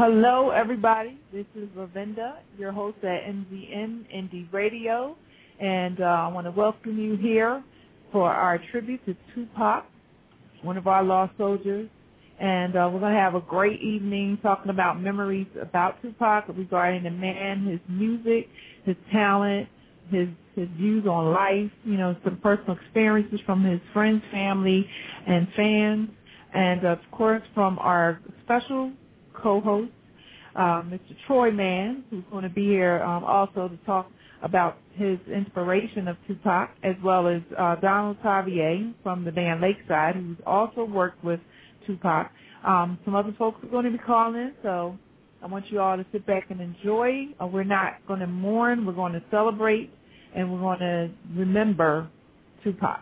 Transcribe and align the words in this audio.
hello, 0.00 0.48
everybody. 0.48 1.18
This 1.30 1.44
is 1.54 1.68
Lavinda, 1.76 2.36
your 2.56 2.72
host 2.72 2.96
at 3.02 3.22
MZM 3.26 4.06
Indie 4.10 4.50
Radio, 4.50 5.14
and 5.60 6.00
uh, 6.00 6.04
I 6.04 6.28
want 6.28 6.46
to 6.46 6.52
welcome 6.52 6.98
you 6.98 7.18
here 7.18 7.62
for 8.10 8.30
our 8.30 8.58
tribute 8.70 9.04
to 9.04 9.14
Tupac, 9.34 9.84
one 10.62 10.78
of 10.78 10.86
our 10.86 11.04
lost 11.04 11.34
soldiers. 11.36 11.90
And 12.40 12.76
uh, 12.76 12.88
we're 12.90 13.00
going 13.00 13.12
to 13.12 13.20
have 13.20 13.34
a 13.34 13.42
great 13.42 13.82
evening 13.82 14.38
talking 14.42 14.70
about 14.70 14.98
memories 14.98 15.48
about 15.60 16.00
Tupac 16.00 16.46
regarding 16.48 17.02
the 17.02 17.10
man, 17.10 17.66
his 17.66 17.80
music, 17.86 18.48
his 18.86 18.96
talent, 19.12 19.68
his 20.10 20.28
his 20.56 20.68
views 20.78 21.06
on 21.06 21.34
life, 21.34 21.70
you 21.84 21.98
know, 21.98 22.16
some 22.24 22.38
personal 22.38 22.74
experiences 22.82 23.38
from 23.44 23.62
his 23.62 23.80
friends, 23.92 24.22
family, 24.32 24.88
and 25.26 25.46
fans, 25.54 26.08
and 26.54 26.86
of 26.86 26.98
course 27.12 27.42
from 27.54 27.78
our 27.78 28.18
special 28.44 28.92
co-host 29.42 29.92
uh, 30.56 30.82
Mr. 30.82 31.16
Troy 31.26 31.50
Mann, 31.50 32.04
who's 32.10 32.24
going 32.30 32.44
to 32.44 32.50
be 32.50 32.64
here 32.64 33.02
um, 33.02 33.24
also 33.24 33.68
to 33.68 33.76
talk 33.86 34.10
about 34.42 34.78
his 34.94 35.18
inspiration 35.32 36.08
of 36.08 36.16
Tupac, 36.26 36.70
as 36.82 36.94
well 37.04 37.28
as 37.28 37.42
uh, 37.58 37.76
Donald 37.76 38.16
Tavie 38.22 38.94
from 39.02 39.24
the 39.24 39.32
band 39.32 39.60
Lakeside, 39.60 40.16
who's 40.16 40.38
also 40.46 40.84
worked 40.84 41.22
with 41.22 41.40
Tupac. 41.86 42.30
Um, 42.66 42.98
some 43.04 43.14
other 43.14 43.34
folks 43.38 43.62
are 43.64 43.68
going 43.68 43.84
to 43.84 43.90
be 43.90 43.98
calling 43.98 44.52
so 44.62 44.98
I 45.42 45.46
want 45.46 45.70
you 45.70 45.80
all 45.80 45.96
to 45.96 46.04
sit 46.12 46.26
back 46.26 46.50
and 46.50 46.60
enjoy. 46.60 47.28
Uh, 47.40 47.46
we're 47.46 47.64
not 47.64 48.06
going 48.06 48.20
to 48.20 48.26
mourn. 48.26 48.84
We're 48.84 48.92
going 48.92 49.14
to 49.14 49.22
celebrate, 49.30 49.90
and 50.34 50.52
we're 50.52 50.60
going 50.60 50.78
to 50.80 51.10
remember 51.34 52.08
Tupac. 52.62 53.00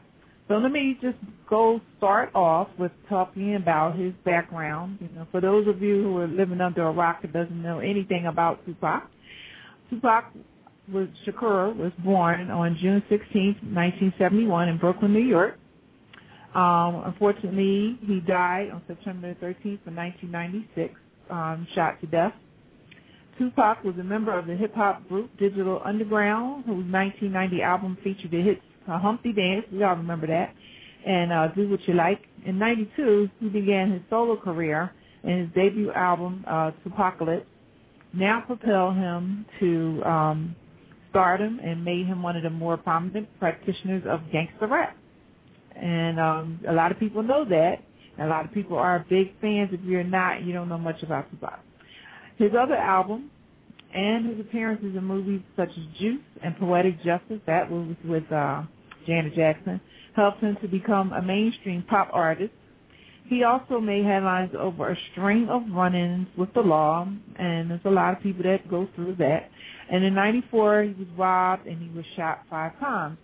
So 0.49 0.55
let 0.55 0.73
me 0.73 0.97
just 1.03 1.19
go 1.49 1.81
start 1.99 2.35
off 2.35 2.69
with 2.79 2.93
talking 3.09 3.57
about 3.57 3.99
his 3.99 4.15
background. 4.25 4.99
You 5.01 5.09
know, 5.15 5.27
for 5.31 5.43
those 5.43 5.69
of 5.69 5.83
you 5.83 6.03
who 6.03 6.17
are 6.19 6.27
living 6.27 6.63
under 6.63 6.87
a 6.87 6.93
rock 6.93 7.21
that 7.21 7.35
doesn't 7.35 7.63
know 7.63 7.81
anything 7.81 8.27
about 8.27 8.65
Tupac, 8.65 9.11
Tupac 9.91 10.33
was 10.91 11.09
Shakur 11.27 11.77
was 11.77 11.93
born 12.03 12.51
on 12.51 12.79
June 12.81 13.03
16, 13.11 13.59
1971, 13.75 14.69
in 14.69 14.79
Brooklyn, 14.79 15.13
New 15.13 15.21
York. 15.21 15.59
Um, 16.55 17.03
unfortunately, 17.05 17.99
he 18.07 18.21
died 18.21 18.71
on 18.71 18.83
September 18.87 19.35
13th 19.35 19.87
of 19.87 19.95
1996 19.95 20.95
um, 21.29 21.67
shot 21.75 22.01
to 22.01 22.07
death. 22.07 22.33
Tupac 23.39 23.85
was 23.85 23.95
a 24.01 24.03
member 24.03 24.37
of 24.37 24.47
the 24.47 24.57
hip-hop 24.57 25.07
group 25.09 25.31
Digital 25.39 25.83
Underground, 25.85 26.65
whose 26.65 26.91
1990 26.91 27.63
album 27.63 27.99
featured 28.03 28.31
the 28.31 28.41
hits 28.43 28.63
uh, 28.89 28.99
Humpty 28.99 29.33
Dance, 29.33 29.65
we 29.73 29.83
all 29.83 29.97
remember 29.97 30.27
that, 30.27 30.55
and 31.07 31.33
uh, 31.33 31.49
Do 31.49 31.69
What 31.69 31.87
You 31.87 31.95
Like. 31.95 32.23
In 32.47 32.59
92, 32.59 33.29
he 33.41 33.49
began 33.49 33.93
his 33.93 34.03
solo 34.11 34.37
career, 34.37 34.93
and 35.23 35.41
his 35.43 35.49
debut 35.55 35.93
album, 35.93 36.45
uh, 36.47 36.71
Tupacalypse, 36.85 37.45
now 38.13 38.43
propelled 38.47 38.95
him 38.95 39.45
to 39.61 40.03
um, 40.05 40.57
stardom 41.11 41.61
and 41.63 41.85
made 41.85 42.07
him 42.07 42.23
one 42.23 42.37
of 42.37 42.43
the 42.43 42.51
more 42.51 42.77
prominent 42.77 43.29
practitioners 43.39 44.03
of 44.09 44.21
gangster 44.33 44.67
rap. 44.67 44.97
And 45.77 46.19
um, 46.19 46.61
a 46.69 46.73
lot 46.73 46.91
of 46.91 46.99
people 46.99 47.23
know 47.23 47.45
that, 47.45 47.83
a 48.21 48.27
lot 48.27 48.45
of 48.45 48.53
people 48.53 48.77
are 48.77 49.05
big 49.09 49.39
fans. 49.41 49.71
If 49.73 49.81
you're 49.85 50.03
not, 50.03 50.43
you 50.43 50.53
don't 50.53 50.69
know 50.69 50.79
much 50.79 51.03
about 51.03 51.31
Tupac. 51.31 51.61
His 52.37 52.51
other 52.59 52.75
albums 52.75 53.31
and 53.95 54.27
his 54.27 54.41
appearances 54.41 54.97
in 54.97 55.05
movies 55.05 55.41
such 55.57 55.71
as 55.71 55.99
Juice 56.01 56.21
and 56.43 56.57
Poetic 56.59 56.97
Justice, 57.03 57.41
that 57.47 57.71
was 57.71 57.95
with 58.05 58.31
uh, 58.33 58.63
Janet 59.09 59.35
Jackson, 59.35 59.81
helped 60.15 60.41
him 60.41 60.57
to 60.61 60.69
become 60.69 61.13
a 61.13 61.23
mainstream 61.23 61.83
pop 61.83 62.11
artist. 62.13 62.53
He 63.27 63.43
also 63.43 63.81
made 63.81 64.05
headlines 64.05 64.53
over 64.59 64.91
a 64.91 64.97
string 65.13 65.49
of 65.49 65.63
run-ins 65.73 66.29
with 66.37 66.53
the 66.55 66.61
law, 66.61 67.09
and 67.37 67.71
there's 67.71 67.81
a 67.85 67.91
lot 67.91 68.17
of 68.17 68.23
people 68.23 68.43
that 68.45 68.69
go 68.71 68.89
through 68.95 69.17
that. 69.17 69.51
And 69.91 70.05
in 70.05 70.15
94, 70.15 70.83
he 70.83 70.89
was 70.91 71.09
robbed 71.17 71.67
and 71.67 71.81
he 71.83 71.89
was 71.97 72.05
shot 72.17 72.45
five 72.49 72.79
times. 72.79 73.19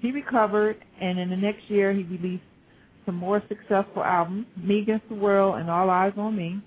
He 0.00 0.10
recovered, 0.10 0.76
and 1.00 1.18
in 1.18 1.30
the 1.30 1.36
next 1.36 1.68
year, 1.68 1.92
he 1.92 2.02
released 2.02 2.42
some 3.06 3.14
more 3.16 3.42
successful 3.48 4.02
albums, 4.02 4.46
Me 4.56 4.80
Against 4.80 5.08
the 5.08 5.14
World 5.14 5.56
and 5.60 5.70
All 5.70 5.90
Eyes 5.90 6.12
on 6.16 6.36
Me. 6.36 6.60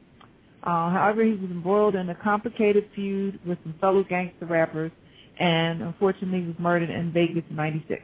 Uh, 0.63 0.89
however, 0.89 1.23
he 1.23 1.31
was 1.31 1.51
embroiled 1.51 1.95
in 1.95 2.09
a 2.09 2.15
complicated 2.15 2.89
feud 2.95 3.39
with 3.45 3.57
some 3.63 3.75
fellow 3.79 4.03
gangster 4.03 4.45
rappers 4.45 4.91
and 5.39 5.81
unfortunately 5.81 6.41
was 6.45 6.55
murdered 6.59 6.89
in 6.89 7.11
Vegas 7.11 7.43
in 7.49 7.55
96. 7.55 8.01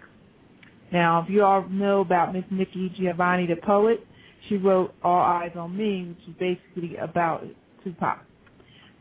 Now, 0.92 1.24
if 1.24 1.30
you 1.30 1.44
all 1.44 1.68
know 1.70 2.02
about 2.02 2.34
Miss 2.34 2.44
Nikki 2.52 2.92
Giovanni, 2.98 3.48
the 3.48 3.56
poet, 3.56 4.06
she 4.50 4.58
wrote 4.58 4.94
All 5.04 5.22
Eyes 5.22 5.52
on 5.56 5.76
Me, 5.76 6.10
which 6.10 6.28
is 6.28 6.36
basically 6.40 6.98
about 6.98 7.44
Tupac. 7.84 8.26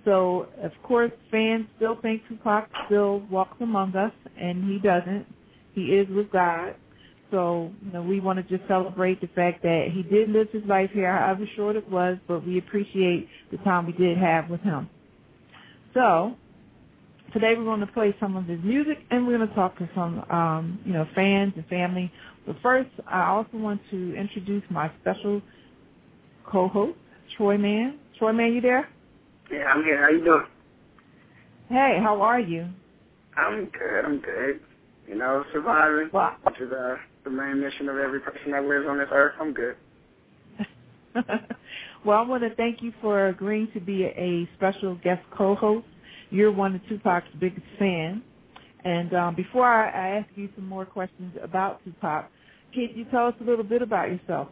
So, 0.04 0.46
of 0.62 0.72
course, 0.82 1.10
fans 1.30 1.66
still 1.76 1.96
think 2.00 2.22
Tupac 2.28 2.68
still 2.86 3.20
walks 3.30 3.56
among 3.60 3.96
us, 3.96 4.12
and 4.40 4.64
he 4.70 4.78
doesn't. 4.78 5.26
He 5.74 5.82
is 5.82 6.08
with 6.08 6.30
God. 6.30 6.74
So, 7.30 7.70
you 7.84 7.92
know, 7.92 8.02
we 8.02 8.18
want 8.18 8.38
to 8.38 8.56
just 8.56 8.66
celebrate 8.66 9.20
the 9.20 9.28
fact 9.28 9.62
that 9.62 9.88
he 9.92 10.02
did 10.02 10.30
live 10.30 10.48
his 10.52 10.64
life 10.64 10.90
here, 10.92 11.16
however 11.16 11.44
short 11.54 11.76
it 11.76 11.88
was, 11.88 12.18
but 12.26 12.44
we 12.46 12.58
appreciate 12.58 13.28
the 13.50 13.58
time 13.58 13.86
we 13.86 13.92
did 13.92 14.16
have 14.18 14.48
with 14.50 14.60
him. 14.62 14.88
So, 15.94 16.34
today 17.32 17.54
we're 17.56 17.64
going 17.64 17.80
to 17.80 17.86
play 17.86 18.14
some 18.20 18.36
of 18.36 18.44
his 18.46 18.60
music 18.62 18.98
and 19.10 19.26
we're 19.26 19.36
going 19.36 19.48
to 19.48 19.54
talk 19.54 19.76
to 19.78 19.88
some, 19.94 20.20
um, 20.30 20.80
you 20.84 20.92
know, 20.92 21.06
fans 21.14 21.52
and 21.56 21.66
family. 21.66 22.12
But 22.46 22.56
first, 22.62 22.90
I 23.06 23.28
also 23.28 23.56
want 23.56 23.80
to 23.90 24.14
introduce 24.16 24.62
my 24.70 24.90
special 25.00 25.42
co-host, 26.46 26.98
Troy 27.36 27.56
Man. 27.58 27.98
Troy 28.18 28.32
Mann, 28.32 28.52
you 28.52 28.60
there? 28.60 28.88
Yeah, 29.50 29.64
I'm 29.64 29.82
here. 29.84 30.02
How 30.02 30.10
you 30.10 30.24
doing? 30.24 30.46
Hey, 31.68 31.98
how 32.02 32.20
are 32.22 32.40
you? 32.40 32.68
I'm 33.36 33.66
good. 33.66 34.04
I'm 34.04 34.20
good. 34.20 34.60
You 35.08 35.16
know, 35.16 35.44
surviving, 35.52 36.10
Wow. 36.12 36.36
which 36.44 36.60
is 36.60 36.70
uh, 36.72 36.96
the 37.24 37.30
main 37.30 37.60
mission 37.60 37.88
of 37.88 37.96
every 37.96 38.20
person 38.20 38.52
that 38.52 38.64
lives 38.64 38.86
on 38.88 38.98
this 38.98 39.08
earth. 39.12 39.34
I'm 39.40 39.52
good. 39.52 39.76
well, 42.04 42.18
I 42.18 42.22
want 42.22 42.42
to 42.44 42.54
thank 42.54 42.82
you 42.82 42.92
for 43.00 43.28
agreeing 43.28 43.68
to 43.74 43.80
be 43.80 44.04
a 44.04 44.48
special 44.56 44.94
guest 45.02 45.22
co-host. 45.36 45.86
You're 46.30 46.52
one 46.52 46.74
of 46.74 46.80
Tupac's 46.88 47.26
biggest 47.38 47.66
fans. 47.78 48.22
And 48.84 49.12
um, 49.14 49.34
before 49.34 49.66
I, 49.66 49.90
I 49.90 50.18
ask 50.18 50.28
you 50.36 50.48
some 50.54 50.66
more 50.66 50.86
questions 50.86 51.34
about 51.42 51.84
Tupac, 51.84 52.30
can 52.72 52.88
you 52.94 53.04
tell 53.10 53.26
us 53.26 53.34
a 53.40 53.44
little 53.44 53.64
bit 53.64 53.82
about 53.82 54.08
yourself? 54.10 54.48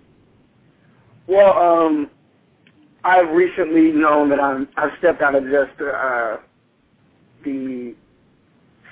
Well, 1.27 1.57
um, 1.57 2.11
I've 3.05 3.31
recently 3.31 3.93
known 3.93 4.29
that 4.31 4.41
I'm 4.41 4.69
I've 4.77 4.91
stepped 4.99 5.23
out 5.23 5.35
of 5.35 5.45
just 5.45 5.81
uh, 5.81 6.39
the 7.45 7.95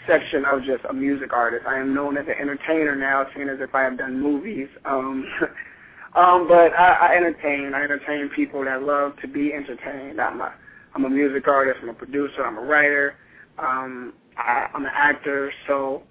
section 0.07 0.45
of 0.45 0.63
just 0.63 0.85
a 0.89 0.93
music 0.93 1.33
artist. 1.33 1.65
I 1.67 1.79
am 1.79 1.93
known 1.93 2.17
as 2.17 2.27
an 2.27 2.35
entertainer 2.41 2.95
now, 2.95 3.27
seeing 3.35 3.49
as 3.49 3.59
if 3.61 3.75
I 3.75 3.83
have 3.83 3.99
done 3.99 4.21
movies. 4.21 4.69
Um, 4.85 5.25
um, 6.15 6.47
but 6.49 6.73
I, 6.79 7.09
I 7.11 7.17
entertain. 7.17 7.73
I 7.75 7.83
entertain 7.83 8.31
people 8.35 8.65
that 8.65 8.83
love 8.83 9.15
to 9.23 9.29
be 9.29 9.53
entertained. 9.53 10.21
I'm 10.21 10.41
a 10.41 10.55
I'm 10.97 11.07
a 11.07 11.11
music 11.11 11.49
artist. 11.49 11.81
I'm 11.83 11.91
a 11.91 11.95
producer. 11.95 12.45
I'm 12.45 12.59
a 12.59 12.63
writer. 12.63 13.17
Um, 13.59 14.15
I, 14.39 14.69
I'm 14.75 14.85
an 14.87 14.93
actor. 14.95 15.53
So 15.69 16.05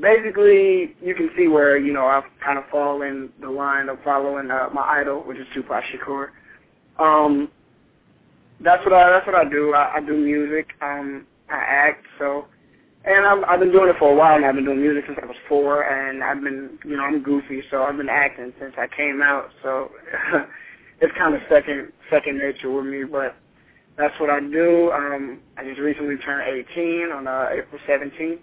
basically, 0.00 0.96
you 1.02 1.14
can 1.14 1.30
see 1.38 1.48
where 1.48 1.78
you 1.78 1.92
know 1.92 2.06
I've 2.06 2.24
kind 2.44 2.58
of 2.58 2.64
fallen 2.72 3.30
the 3.42 3.50
line 3.50 3.90
of 3.90 3.98
following 4.04 4.50
uh, 4.50 4.70
my 4.74 4.82
idol, 4.82 5.22
which 5.26 5.38
is 5.38 5.46
Tupac 5.54 5.84
Shakur. 5.94 6.28
Um, 6.98 7.50
that's 8.62 8.84
what 8.84 8.94
I 8.94 9.10
that's 9.10 9.26
what 9.26 9.36
I 9.36 9.48
do. 9.50 9.74
I, 9.74 9.96
I 9.96 10.00
do 10.00 10.16
music. 10.16 10.68
Um, 10.82 11.26
I 11.50 11.56
act. 11.58 12.06
So 12.18 12.46
and 13.04 13.26
I've, 13.26 13.44
I've 13.48 13.60
been 13.60 13.72
doing 13.72 13.88
it 13.90 13.96
for 13.98 14.12
a 14.12 14.16
while 14.16 14.40
now. 14.40 14.50
I've 14.50 14.56
been 14.56 14.66
doing 14.66 14.82
music 14.82 15.04
since 15.06 15.18
I 15.22 15.26
was 15.26 15.36
four, 15.48 15.84
and 15.84 16.22
I've 16.22 16.42
been, 16.42 16.78
you 16.84 16.96
know, 16.98 17.04
I'm 17.04 17.22
goofy, 17.22 17.62
so 17.70 17.82
I've 17.84 17.96
been 17.96 18.10
acting 18.10 18.52
since 18.60 18.74
I 18.78 18.86
came 18.94 19.22
out. 19.22 19.50
So 19.62 19.90
it's 21.00 21.14
kind 21.16 21.34
of 21.34 21.40
second 21.50 21.92
second 22.10 22.38
nature 22.38 22.70
with 22.70 22.86
me, 22.86 23.04
but 23.04 23.36
that's 23.96 24.18
what 24.20 24.30
I 24.30 24.40
do. 24.40 24.90
Um, 24.92 25.40
I 25.56 25.64
just 25.64 25.80
recently 25.80 26.16
turned 26.18 26.66
18 26.72 27.12
on 27.12 27.26
uh, 27.26 27.48
April 27.52 27.80
17th. 27.88 28.38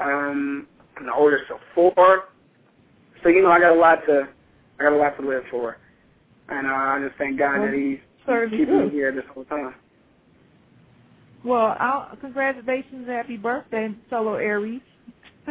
Um, 0.00 0.66
I'm 0.96 1.06
the 1.06 1.12
oldest 1.12 1.44
of 1.50 1.58
four, 1.74 2.24
so 3.22 3.28
you 3.28 3.42
know 3.42 3.50
I 3.50 3.60
got 3.60 3.72
a 3.74 3.78
lot 3.78 3.98
to 4.06 4.28
I 4.78 4.82
got 4.82 4.92
a 4.92 4.96
lot 4.96 5.16
to 5.20 5.26
live 5.26 5.42
for, 5.50 5.76
and 6.48 6.66
uh, 6.66 6.70
I 6.70 7.00
just 7.04 7.18
thank 7.18 7.38
God 7.38 7.58
Well, 7.58 7.66
that 7.66 7.74
He's 7.74 7.98
certainly 8.26 8.58
keeping 8.58 8.86
me 8.86 8.90
here 8.90 9.12
this 9.12 9.24
whole 9.34 9.44
time. 9.44 9.74
Well, 11.44 11.76
I'll, 11.78 12.16
congratulations, 12.20 13.08
happy 13.08 13.36
birthday, 13.36 13.90
fellow 14.10 14.34
Aries. 14.34 14.80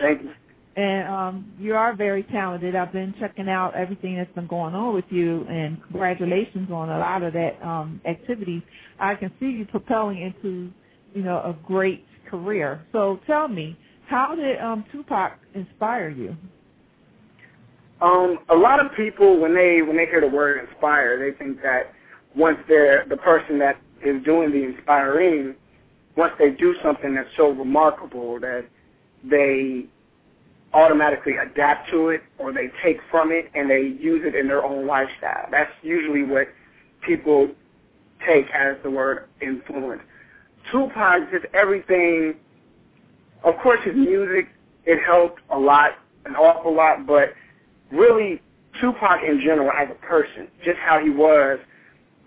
Thank 0.00 0.22
you. 0.22 0.32
And 0.76 1.08
um, 1.08 1.52
you 1.58 1.74
are 1.74 1.96
very 1.96 2.22
talented. 2.24 2.76
I've 2.76 2.92
been 2.92 3.14
checking 3.18 3.48
out 3.48 3.74
everything 3.74 4.16
that's 4.16 4.32
been 4.34 4.46
going 4.46 4.74
on 4.74 4.94
with 4.94 5.06
you, 5.08 5.46
and 5.48 5.82
congratulations 5.84 6.70
on 6.70 6.90
a 6.90 6.98
lot 6.98 7.22
of 7.22 7.32
that 7.32 7.58
um, 7.66 8.00
activity. 8.06 8.62
I 9.00 9.14
can 9.14 9.32
see 9.40 9.46
you 9.46 9.64
propelling 9.64 10.20
into, 10.20 10.70
you 11.14 11.22
know, 11.22 11.38
a 11.38 11.56
great 11.66 12.04
career. 12.30 12.84
So 12.92 13.18
tell 13.26 13.48
me, 13.48 13.74
how 14.06 14.34
did 14.34 14.60
um, 14.60 14.84
Tupac 14.92 15.38
inspire 15.54 16.10
you? 16.10 16.36
Um, 18.02 18.40
a 18.50 18.54
lot 18.54 18.78
of 18.78 18.92
people 18.94 19.40
when 19.40 19.54
they 19.54 19.80
when 19.80 19.96
they 19.96 20.04
hear 20.04 20.20
the 20.20 20.28
word 20.28 20.68
inspire, 20.68 21.18
they 21.18 21.36
think 21.38 21.62
that 21.62 21.94
once 22.36 22.58
they're 22.68 23.06
the 23.08 23.16
person 23.16 23.58
that 23.60 23.80
is 24.04 24.22
doing 24.24 24.52
the 24.52 24.62
inspiring, 24.62 25.54
once 26.16 26.34
they 26.38 26.50
do 26.50 26.74
something 26.82 27.14
that's 27.14 27.28
so 27.38 27.50
remarkable 27.50 28.38
that 28.40 28.66
they 29.24 29.86
automatically 30.76 31.32
adapt 31.38 31.90
to 31.90 32.10
it 32.10 32.22
or 32.38 32.52
they 32.52 32.70
take 32.84 32.98
from 33.10 33.32
it 33.32 33.50
and 33.54 33.70
they 33.70 33.80
use 33.80 34.22
it 34.26 34.34
in 34.34 34.46
their 34.46 34.62
own 34.62 34.86
lifestyle. 34.86 35.48
That's 35.50 35.72
usually 35.82 36.22
what 36.22 36.48
people 37.00 37.48
take 38.26 38.44
as 38.50 38.76
the 38.82 38.90
word 38.90 39.26
influence. 39.40 40.02
Tupac 40.70 41.30
just 41.30 41.46
everything 41.54 42.34
of 43.42 43.54
course 43.62 43.80
his 43.84 43.94
music 43.96 44.48
it 44.84 44.98
helped 45.04 45.40
a 45.50 45.58
lot, 45.58 45.92
an 46.26 46.36
awful 46.36 46.74
lot, 46.74 47.06
but 47.06 47.32
really 47.90 48.42
Tupac 48.80 49.22
in 49.26 49.40
general 49.40 49.72
as 49.72 49.88
a 49.90 50.06
person, 50.06 50.46
just 50.62 50.78
how 50.78 51.02
he 51.02 51.08
was, 51.10 51.58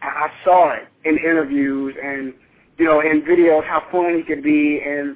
I, 0.01 0.07
I 0.07 0.31
saw 0.43 0.73
it 0.73 0.87
in 1.05 1.17
interviews 1.17 1.95
and 2.03 2.33
you 2.79 2.85
know 2.85 3.01
in 3.01 3.21
videos 3.21 3.63
how 3.65 3.83
fun 3.91 4.17
he 4.17 4.23
could 4.23 4.43
be 4.43 4.81
and 4.83 5.15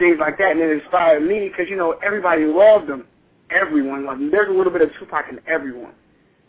things 0.00 0.16
like 0.18 0.38
that, 0.38 0.50
and 0.50 0.60
it 0.60 0.82
inspired 0.82 1.20
me 1.20 1.48
because 1.48 1.70
you 1.70 1.76
know 1.76 1.92
everybody 2.02 2.44
loved 2.44 2.90
him, 2.90 3.04
everyone 3.50 4.04
loved 4.04 4.20
him. 4.20 4.30
There's 4.32 4.48
a 4.48 4.52
little 4.52 4.72
bit 4.72 4.82
of 4.82 4.90
Tupac 4.98 5.26
in 5.30 5.38
everyone. 5.46 5.94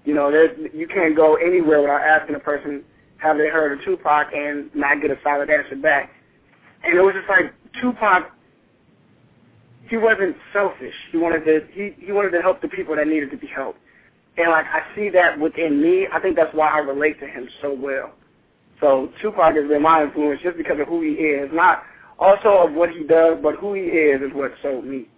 You 0.05 0.15
know, 0.15 0.31
there's 0.31 0.58
you 0.74 0.88
can't 0.88 1.15
go 1.15 1.36
anywhere 1.36 1.81
without 1.81 2.01
asking 2.01 2.36
a 2.36 2.39
person 2.39 2.84
have 3.17 3.38
they 3.38 3.50
heard 3.50 3.77
of 3.77 3.86
Tupac 3.86 4.34
and 4.34 4.74
not 4.74 5.00
get 5.00 5.12
a 5.12 5.17
solid 5.24 5.51
answer 5.51 5.75
back. 5.75 6.10
And 6.84 6.98
it 6.98 7.01
was 7.01 7.13
just 7.13 7.29
like 7.29 7.53
Tupac 7.79 8.31
he 9.91 9.98
wasn't 9.98 10.38
selfish. 10.53 10.96
He 11.12 11.17
wanted 11.17 11.43
to 11.46 11.67
he, 11.74 11.93
he 12.03 12.12
wanted 12.13 12.31
to 12.31 12.41
help 12.41 12.62
the 12.62 12.70
people 12.70 12.96
that 12.96 13.08
needed 13.08 13.29
to 13.31 13.38
be 13.38 13.48
helped. 13.48 13.77
And 14.38 14.50
like 14.50 14.65
I 14.65 14.96
see 14.96 15.10
that 15.10 15.38
within 15.38 15.81
me, 15.81 16.08
I 16.12 16.20
think 16.20 16.38
that's 16.38 16.55
why 16.55 16.70
I 16.70 16.77
relate 16.79 17.20
to 17.20 17.27
him 17.27 17.48
so 17.62 17.74
well. 17.74 18.13
So 18.79 19.12
Tupac 19.22 19.53
has 19.53 19.67
been 19.67 19.81
my 19.81 20.03
influence 20.03 20.41
just 20.41 20.58
because 20.58 20.79
of 20.79 20.88
who 20.88 21.01
he 21.01 21.10
is, 21.10 21.51
not 21.53 21.84
also 22.21 22.67
of 22.67 22.73
what 22.73 22.91
he 22.91 23.03
does, 23.03 23.39
but 23.41 23.55
who 23.55 23.73
he 23.73 23.81
is 23.81 24.21
is 24.21 24.29
what 24.33 24.51
sold 24.61 24.85
me. 24.85 25.09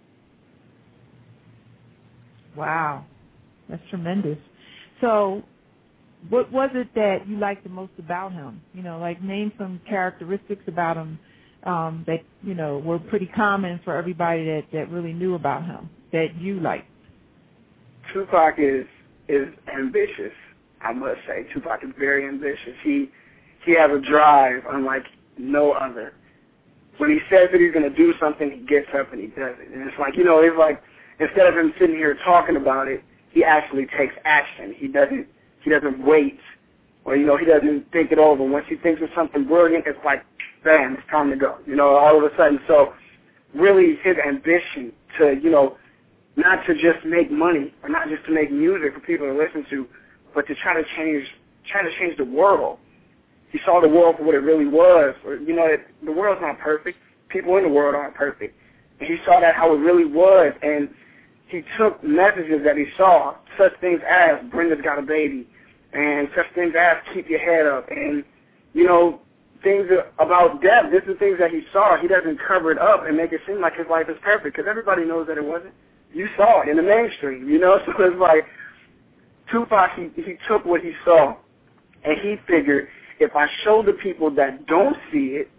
Wow, 2.56 3.04
that's 3.68 3.82
tremendous. 3.90 4.38
So, 5.00 5.42
what 6.30 6.50
was 6.50 6.70
it 6.74 6.88
that 6.94 7.28
you 7.28 7.36
liked 7.38 7.62
the 7.62 7.70
most 7.70 7.92
about 7.98 8.32
him? 8.32 8.62
You 8.72 8.82
know, 8.82 8.98
like 8.98 9.22
name 9.22 9.52
some 9.58 9.80
characteristics 9.88 10.62
about 10.66 10.96
him 10.96 11.18
um, 11.64 12.04
that 12.06 12.20
you 12.42 12.54
know 12.54 12.78
were 12.78 12.98
pretty 12.98 13.26
common 13.26 13.80
for 13.84 13.96
everybody 13.96 14.44
that 14.46 14.62
that 14.72 14.90
really 14.90 15.12
knew 15.12 15.34
about 15.34 15.64
him 15.64 15.90
that 16.12 16.28
you 16.38 16.60
liked. 16.60 16.86
Tupac 18.12 18.54
is 18.58 18.86
is 19.28 19.48
ambitious. 19.76 20.32
I 20.80 20.92
must 20.92 21.20
say, 21.26 21.46
Tupac 21.52 21.82
is 21.82 21.90
very 21.98 22.26
ambitious. 22.26 22.74
He 22.82 23.10
he 23.66 23.74
has 23.74 23.90
a 23.90 24.00
drive 24.00 24.62
unlike 24.70 25.04
no 25.36 25.72
other. 25.72 26.14
When 26.98 27.10
he 27.10 27.18
says 27.28 27.48
that 27.50 27.60
he's 27.60 27.72
going 27.72 27.88
to 27.88 27.96
do 27.96 28.14
something, 28.20 28.50
he 28.50 28.58
gets 28.66 28.86
up 28.98 29.12
and 29.12 29.20
he 29.20 29.28
does 29.28 29.56
it. 29.58 29.68
And 29.72 29.88
it's 29.88 29.98
like 29.98 30.16
you 30.16 30.24
know, 30.24 30.40
it's 30.40 30.56
like 30.58 30.82
instead 31.18 31.46
of 31.46 31.56
him 31.56 31.72
sitting 31.78 31.96
here 31.96 32.16
talking 32.24 32.56
about 32.56 32.88
it, 32.88 33.02
he 33.30 33.42
actually 33.44 33.86
takes 33.98 34.14
action. 34.24 34.74
He 34.76 34.88
doesn't 34.88 35.26
he 35.62 35.70
doesn't 35.70 36.04
wait, 36.04 36.38
or 37.04 37.16
you 37.16 37.26
know, 37.26 37.36
he 37.36 37.44
doesn't 37.44 37.90
think 37.92 38.12
it 38.12 38.18
over. 38.18 38.44
Once 38.44 38.66
he 38.68 38.76
thinks 38.76 39.02
of 39.02 39.08
something 39.14 39.44
brilliant, 39.44 39.86
it's 39.86 39.98
like 40.04 40.24
bam, 40.62 40.94
it's 40.94 41.10
time 41.10 41.30
to 41.30 41.36
go. 41.36 41.58
You 41.66 41.76
know, 41.76 41.96
all 41.96 42.16
of 42.16 42.32
a 42.32 42.36
sudden. 42.36 42.60
So 42.66 42.94
really 43.54 43.96
his 44.02 44.16
ambition 44.26 44.92
to, 45.18 45.38
you 45.42 45.50
know, 45.50 45.76
not 46.36 46.66
to 46.66 46.74
just 46.74 47.04
make 47.04 47.30
money 47.30 47.72
or 47.82 47.88
not 47.88 48.08
just 48.08 48.24
to 48.26 48.32
make 48.32 48.50
music 48.50 48.94
for 48.94 49.00
people 49.00 49.26
to 49.26 49.34
listen 49.34 49.64
to, 49.70 49.86
but 50.34 50.46
to 50.48 50.54
try 50.56 50.74
to 50.74 50.82
change 50.96 51.26
try 51.66 51.82
to 51.82 51.90
change 51.98 52.16
the 52.18 52.24
world. 52.24 52.78
He 53.54 53.60
saw 53.64 53.80
the 53.80 53.88
world 53.88 54.16
for 54.16 54.24
what 54.24 54.34
it 54.34 54.40
really 54.40 54.66
was. 54.66 55.14
Or, 55.24 55.36
you 55.36 55.54
know, 55.54 55.66
it, 55.66 55.86
the 56.04 56.10
world's 56.10 56.40
not 56.42 56.58
perfect. 56.58 56.98
People 57.28 57.56
in 57.56 57.62
the 57.62 57.68
world 57.68 57.94
aren't 57.94 58.16
perfect. 58.16 58.58
And 58.98 59.08
he 59.08 59.16
saw 59.24 59.38
that 59.38 59.54
how 59.54 59.72
it 59.72 59.78
really 59.78 60.04
was 60.04 60.52
and 60.60 60.88
he 61.46 61.62
took 61.78 62.02
messages 62.02 62.62
that 62.64 62.76
he 62.76 62.86
saw, 62.96 63.36
such 63.56 63.78
things 63.80 64.00
as 64.10 64.40
Brenda's 64.50 64.82
got 64.82 64.98
a 64.98 65.02
baby 65.02 65.46
and 65.92 66.26
such 66.34 66.46
things 66.56 66.74
as 66.76 66.96
keep 67.14 67.28
your 67.30 67.38
head 67.38 67.64
up 67.64 67.88
and 67.92 68.24
you 68.72 68.82
know, 68.84 69.20
things 69.62 69.86
about 70.18 70.60
death. 70.60 70.86
This 70.90 71.04
is 71.08 71.16
things 71.20 71.38
that 71.38 71.52
he 71.52 71.62
saw. 71.72 71.96
He 71.96 72.08
doesn't 72.08 72.40
cover 72.46 72.72
it 72.72 72.78
up 72.78 73.06
and 73.06 73.16
make 73.16 73.32
it 73.32 73.40
seem 73.46 73.60
like 73.60 73.76
his 73.76 73.86
life 73.88 74.08
is 74.08 74.16
perfect 74.20 74.56
because 74.56 74.68
everybody 74.68 75.04
knows 75.04 75.28
that 75.28 75.38
it 75.38 75.44
wasn't. 75.44 75.74
You 76.12 76.26
saw 76.36 76.62
it 76.62 76.68
in 76.68 76.76
the 76.76 76.82
mainstream, 76.82 77.48
you 77.48 77.58
know. 77.58 77.78
So 77.86 77.92
it's 78.04 78.16
like 78.18 78.44
Tupac. 79.50 79.90
He 79.94 80.10
he 80.22 80.34
took 80.48 80.64
what 80.64 80.80
he 80.80 80.92
saw, 81.04 81.36
and 82.04 82.18
he 82.20 82.36
figured 82.48 82.88
if 83.20 83.34
I 83.36 83.46
show 83.62 83.82
the 83.82 83.92
people 83.92 84.30
that 84.34 84.66
don't 84.66 84.96
see 85.12 85.36
it, 85.36 85.50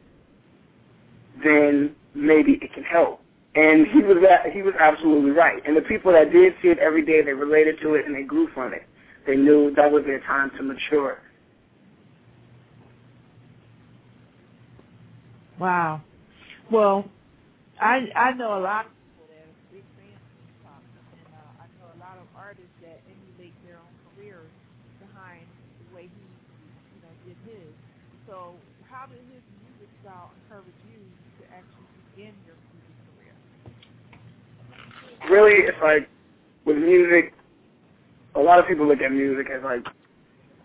then 1.44 1.96
maybe 2.14 2.60
it 2.62 2.74
can 2.74 2.84
help. 2.84 3.22
And 3.56 3.88
he 3.88 4.00
was 4.00 4.18
he 4.52 4.62
was 4.62 4.74
absolutely 4.80 5.32
right. 5.32 5.62
And 5.66 5.78
the 5.78 5.82
people 5.82 6.12
that 6.12 6.32
did 6.32 6.54
see 6.62 6.68
it 6.70 6.78
every 6.80 7.06
day, 7.06 7.22
they 7.22 7.34
related 7.34 7.80
to 7.82 7.96
it 7.96 8.06
and 8.06 8.14
they 8.14 8.24
grew 8.24 8.50
from 8.54 8.74
it. 8.74 8.84
They 9.26 9.36
knew 9.36 9.74
that 9.76 9.92
was 9.92 10.04
their 10.06 10.20
time 10.20 10.52
to 10.58 10.64
mature. 10.64 11.20
Wow. 15.58 16.02
Well, 16.70 17.06
I 17.80 18.08
I 18.16 18.34
know 18.34 18.58
a 18.58 18.60
lot 18.60 18.86
of 18.88 18.92
people 18.92 19.26
that 19.32 19.48
are 19.48 19.56
big 19.72 19.88
fans 19.96 20.20
of 20.20 20.36
Tupac, 20.60 20.84
and 21.16 21.32
uh, 21.32 21.64
I 21.64 21.66
know 21.80 21.88
a 21.96 22.00
lot 22.04 22.18
of 22.20 22.28
artists 22.36 22.76
that 22.84 23.00
emulate 23.08 23.56
their 23.64 23.80
own 23.80 23.94
careers 24.12 24.52
behind 25.00 25.48
the 25.80 25.96
way 25.96 26.12
he, 26.12 26.26
you 26.92 27.00
know, 27.00 27.14
did 27.24 27.40
his. 27.48 27.72
So, 28.36 28.52
how 28.92 29.06
did 29.06 29.24
his 29.32 29.44
music 29.64 29.88
style 30.04 30.30
encourage 30.44 30.76
you 30.92 31.00
to 31.40 31.44
actually 31.56 31.88
begin 32.12 32.36
your 32.44 32.60
music 32.76 32.98
career? 33.16 33.32
Really, 35.32 35.64
it's 35.64 35.78
like 35.82 36.10
with 36.66 36.76
music, 36.76 37.34
a 38.36 38.42
lot 38.42 38.60
of 38.60 38.68
people 38.68 38.86
look 38.86 39.00
at 39.00 39.14
music 39.14 39.48
as 39.50 39.64
like 39.64 39.88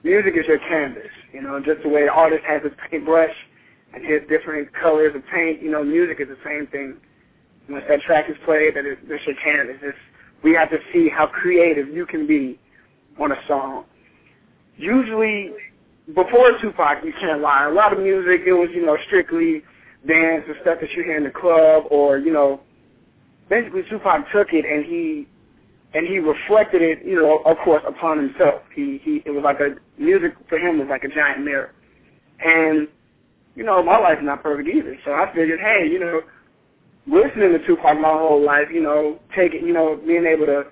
music 0.03 0.35
is 0.37 0.47
your 0.49 0.59
canvas. 0.59 1.15
You 1.33 1.43
know, 1.43 1.61
just 1.61 1.85
the 1.85 1.89
way 1.89 2.03
the 2.03 2.11
artist 2.11 2.43
has 2.45 2.61
his 2.65 2.73
paintbrush 2.91 3.37
and 3.95 4.05
his 4.05 4.23
different 4.29 4.75
colors 4.75 5.15
of 5.15 5.23
paint. 5.33 5.63
You 5.63 5.71
know, 5.71 5.85
music 5.85 6.19
is 6.19 6.27
the 6.27 6.43
same 6.45 6.67
thing. 6.67 6.97
Once 7.69 7.85
that 7.89 8.01
track 8.01 8.29
is 8.29 8.37
played, 8.45 8.75
that 8.75 8.85
is 8.85 8.99
that's 9.09 9.25
your 9.29 9.37
canvas. 9.37 9.77
It's, 9.81 9.97
we 10.43 10.55
have 10.55 10.71
to 10.71 10.79
see 10.93 11.09
how 11.09 11.29
creative 11.29 11.87
you 11.87 12.05
can 12.05 12.27
be 12.27 12.59
on 13.21 13.31
a 13.31 13.39
song. 13.47 13.85
Usually, 14.77 15.53
before 16.15 16.59
Tupac, 16.61 17.05
you 17.05 17.13
can't 17.21 17.41
lie. 17.41 17.67
A 17.67 17.73
lot 17.73 17.93
of 17.93 17.99
music, 17.99 18.43
it 18.47 18.53
was 18.53 18.69
you 18.75 18.85
know 18.85 18.97
strictly 19.07 19.63
dance 20.07 20.45
and 20.47 20.57
stuff 20.63 20.79
that 20.81 20.91
you 20.93 21.03
hear 21.05 21.17
in 21.17 21.25
the 21.25 21.31
club, 21.31 21.85
or 21.91 22.19
you 22.19 22.33
know, 22.33 22.61
basically 23.49 23.83
Tupac 23.89 24.31
took 24.33 24.49
it 24.53 24.65
and 24.65 24.85
he 24.85 25.27
and 25.93 26.07
he 26.07 26.19
reflected 26.19 26.83
it, 26.83 27.05
you 27.05 27.17
know, 27.17 27.39
of 27.45 27.57
course, 27.65 27.83
upon 27.87 28.19
himself. 28.19 28.63
He 28.75 29.01
he 29.03 29.23
it 29.25 29.31
was 29.31 29.43
like 29.45 29.61
a 29.61 29.77
music 30.01 30.35
for 30.49 30.59
him 30.59 30.79
was 30.79 30.89
like 30.89 31.05
a 31.05 31.09
giant 31.09 31.45
mirror, 31.45 31.73
and 32.45 32.89
you 33.55 33.65
know, 33.65 33.83
my 33.83 33.99
life's 33.99 34.23
not 34.23 34.43
perfect 34.43 34.69
either. 34.69 34.97
So 35.05 35.13
I 35.13 35.27
figured, 35.35 35.61
hey, 35.61 35.87
you 35.91 35.99
know, 35.99 36.21
listening 37.07 37.53
to 37.53 37.67
Tupac 37.67 37.99
my 38.01 38.09
whole 38.09 38.45
life, 38.45 38.69
you 38.73 38.81
know, 38.81 39.19
taking, 39.37 39.67
you 39.67 39.73
know, 39.73 40.01
being 40.07 40.25
able 40.25 40.47
to, 40.47 40.65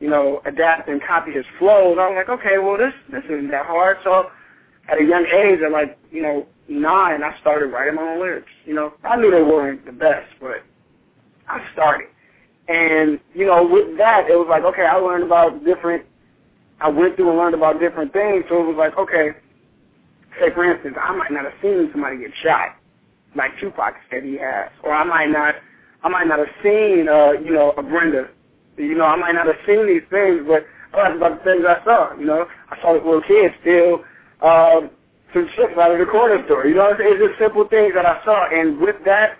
you 0.00 0.10
know, 0.10 0.42
adapt 0.44 0.88
and 0.88 1.00
copy 1.02 1.32
his 1.32 1.46
flows, 1.58 1.96
I 1.98 2.08
was 2.08 2.16
like, 2.16 2.40
okay, 2.40 2.58
well, 2.58 2.76
this 2.76 2.92
this 3.10 3.24
isn't 3.24 3.50
that 3.52 3.66
hard. 3.66 3.98
So 4.04 4.30
at 4.88 5.00
a 5.00 5.04
young 5.04 5.26
age, 5.26 5.60
at 5.62 5.72
like, 5.72 5.98
you 6.10 6.22
know, 6.22 6.46
nine, 6.68 7.22
I 7.22 7.38
started 7.40 7.66
writing 7.66 7.96
my 7.96 8.02
own 8.02 8.20
lyrics. 8.20 8.50
You 8.64 8.74
know, 8.74 8.94
I 9.04 9.16
knew 9.16 9.30
they 9.30 9.42
weren't 9.42 9.84
the 9.86 9.92
best, 9.92 10.28
but 10.40 10.62
I 11.48 11.64
started. 11.72 12.08
And, 12.68 13.20
you 13.34 13.46
know, 13.46 13.64
with 13.64 13.96
that, 13.98 14.28
it 14.28 14.36
was 14.36 14.46
like, 14.48 14.64
okay, 14.64 14.82
I 14.82 14.96
learned 14.96 15.24
about 15.24 15.64
different, 15.64 16.04
I 16.80 16.88
went 16.88 17.16
through 17.16 17.30
and 17.30 17.38
learned 17.38 17.54
about 17.54 17.78
different 17.78 18.12
things. 18.12 18.44
So 18.48 18.60
it 18.60 18.66
was 18.66 18.76
like, 18.76 18.96
okay, 18.98 19.30
say 20.40 20.52
for 20.52 20.70
instance, 20.70 20.96
I 21.00 21.14
might 21.14 21.30
not 21.30 21.44
have 21.44 21.54
seen 21.62 21.88
somebody 21.92 22.18
get 22.18 22.30
shot, 22.42 22.76
like 23.34 23.58
Tupac 23.60 23.94
said 24.10 24.24
he 24.24 24.36
has, 24.38 24.70
or 24.82 24.92
I 24.92 25.04
might 25.04 25.30
not, 25.30 25.54
I 26.02 26.08
might 26.08 26.26
not 26.26 26.38
have 26.38 26.54
seen, 26.62 27.08
uh, 27.08 27.32
you 27.32 27.52
know, 27.52 27.72
a 27.76 27.82
Brenda, 27.82 28.28
you 28.76 28.94
know, 28.94 29.04
I 29.04 29.16
might 29.16 29.34
not 29.34 29.46
have 29.46 29.56
seen 29.66 29.86
these 29.86 30.02
things, 30.10 30.44
but 30.46 30.66
I 30.92 31.08
was 31.08 31.16
about 31.16 31.38
the 31.38 31.50
things 31.50 31.64
I 31.66 31.82
saw, 31.84 32.14
you 32.18 32.26
know, 32.26 32.46
I 32.70 32.80
saw 32.80 32.94
this 32.94 33.02
little 33.04 33.22
kid 33.22 33.52
steal 33.60 34.04
um, 34.42 34.90
some 35.32 35.48
chips 35.56 35.74
out 35.78 35.92
of 35.92 35.98
the 35.98 36.06
corner 36.06 36.42
store, 36.46 36.66
you 36.66 36.74
know, 36.74 36.90
it's, 36.90 37.00
it's 37.02 37.20
just 37.20 37.38
simple 37.38 37.66
things 37.68 37.92
that 37.94 38.06
I 38.06 38.22
saw, 38.24 38.48
and 38.52 38.78
with 38.78 38.96
that, 39.04 39.38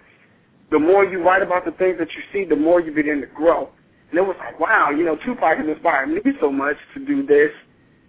the 0.70 0.78
more 0.78 1.04
you 1.04 1.22
write 1.22 1.42
about 1.42 1.64
the 1.64 1.72
things 1.72 1.96
that 1.98 2.08
you 2.12 2.22
see, 2.32 2.44
the 2.48 2.56
more 2.56 2.80
you 2.80 2.92
begin 2.92 3.20
to 3.20 3.26
grow. 3.28 3.70
And 4.10 4.18
it 4.18 4.22
was 4.22 4.36
like, 4.38 4.58
wow, 4.58 4.90
you 4.90 5.04
know, 5.04 5.16
Tupac 5.16 5.58
has 5.58 5.66
inspired 5.66 6.08
me 6.08 6.20
so 6.40 6.50
much 6.50 6.76
to 6.94 7.04
do 7.04 7.24
this, 7.26 7.50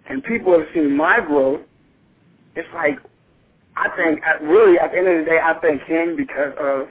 and 0.10 0.24
people 0.24 0.54
have 0.58 0.68
seen 0.74 0.96
my 0.96 1.20
growth, 1.20 1.62
it's 2.58 2.68
like 2.74 3.00
I 3.78 3.90
think 3.96 4.22
really 4.42 4.80
at 4.80 4.92
the 4.92 4.98
end 4.98 5.08
of 5.08 5.24
the 5.24 5.30
day 5.30 5.38
I 5.38 5.54
thank 5.62 5.84
him 5.84 6.16
because 6.18 6.54
of 6.60 6.88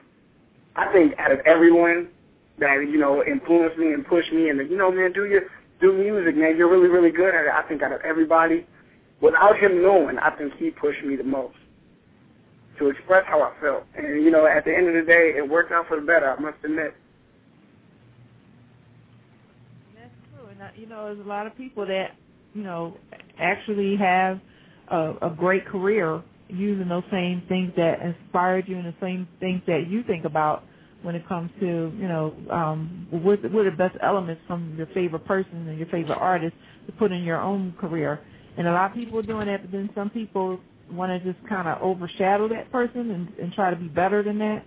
I 0.76 0.92
think 0.92 1.18
out 1.18 1.32
of 1.32 1.40
everyone 1.40 2.08
that 2.58 2.86
you 2.88 2.98
know 2.98 3.24
influenced 3.24 3.76
me 3.76 3.92
and 3.92 4.06
pushed 4.06 4.32
me 4.32 4.48
and 4.48 4.58
you 4.70 4.76
know 4.76 4.92
man 4.92 5.12
do 5.12 5.26
your 5.26 5.42
do 5.80 5.92
music 5.92 6.36
man. 6.36 6.56
You're 6.56 6.70
really 6.70 6.88
really 6.88 7.10
good 7.10 7.34
at 7.34 7.46
it. 7.46 7.52
I 7.52 7.66
think 7.66 7.82
out 7.82 7.92
of 7.92 8.00
everybody 8.02 8.64
without 9.20 9.58
him 9.58 9.82
knowing 9.82 10.18
I 10.18 10.30
think 10.30 10.54
he 10.58 10.70
pushed 10.70 11.04
me 11.04 11.16
the 11.16 11.24
most 11.24 11.56
to 12.78 12.90
express 12.90 13.24
how 13.26 13.40
I 13.42 13.52
felt 13.60 13.84
and 13.96 14.22
you 14.22 14.30
know 14.30 14.46
at 14.46 14.64
the 14.64 14.74
end 14.74 14.88
of 14.88 14.94
the 14.94 15.10
day 15.10 15.32
it 15.36 15.48
worked 15.48 15.72
out 15.72 15.86
for 15.88 15.98
the 15.98 16.06
better 16.06 16.30
I 16.30 16.40
must 16.40 16.58
admit. 16.64 16.94
That's 19.94 20.10
true, 20.34 20.48
and 20.50 20.62
uh, 20.62 20.68
you 20.76 20.86
know, 20.86 21.06
there's 21.06 21.24
a 21.24 21.28
lot 21.28 21.46
of 21.46 21.56
people 21.56 21.86
that 21.86 22.10
you 22.54 22.62
know 22.62 22.96
actually 23.38 23.96
have 23.96 24.40
a, 24.90 25.14
a 25.22 25.34
great 25.36 25.66
career 25.66 26.22
using 26.48 26.88
those 26.88 27.02
same 27.10 27.42
things 27.48 27.72
that 27.76 28.00
inspired 28.02 28.68
you 28.68 28.76
and 28.76 28.86
the 28.86 28.94
same 29.00 29.26
things 29.40 29.60
that 29.66 29.86
you 29.88 30.02
think 30.04 30.24
about 30.24 30.62
when 31.02 31.14
it 31.14 31.26
comes 31.28 31.50
to, 31.60 31.92
you 31.96 32.08
know, 32.08 32.34
um, 32.50 33.06
what, 33.10 33.40
what 33.52 33.66
are 33.66 33.70
the 33.70 33.76
best 33.76 33.96
elements 34.02 34.40
from 34.46 34.74
your 34.76 34.86
favorite 34.88 35.24
person 35.24 35.68
and 35.68 35.78
your 35.78 35.86
favorite 35.88 36.16
artist 36.16 36.54
to 36.86 36.92
put 36.92 37.12
in 37.12 37.22
your 37.22 37.40
own 37.40 37.74
career. 37.78 38.20
And 38.56 38.66
a 38.66 38.72
lot 38.72 38.90
of 38.90 38.96
people 38.96 39.18
are 39.18 39.22
doing 39.22 39.46
that, 39.46 39.62
but 39.62 39.72
then 39.72 39.90
some 39.94 40.10
people 40.10 40.58
want 40.90 41.10
to 41.10 41.32
just 41.32 41.46
kind 41.48 41.68
of 41.68 41.82
overshadow 41.82 42.48
that 42.48 42.70
person 42.72 43.10
and, 43.10 43.32
and 43.38 43.52
try 43.52 43.70
to 43.70 43.76
be 43.76 43.88
better 43.88 44.22
than 44.22 44.38
that. 44.38 44.64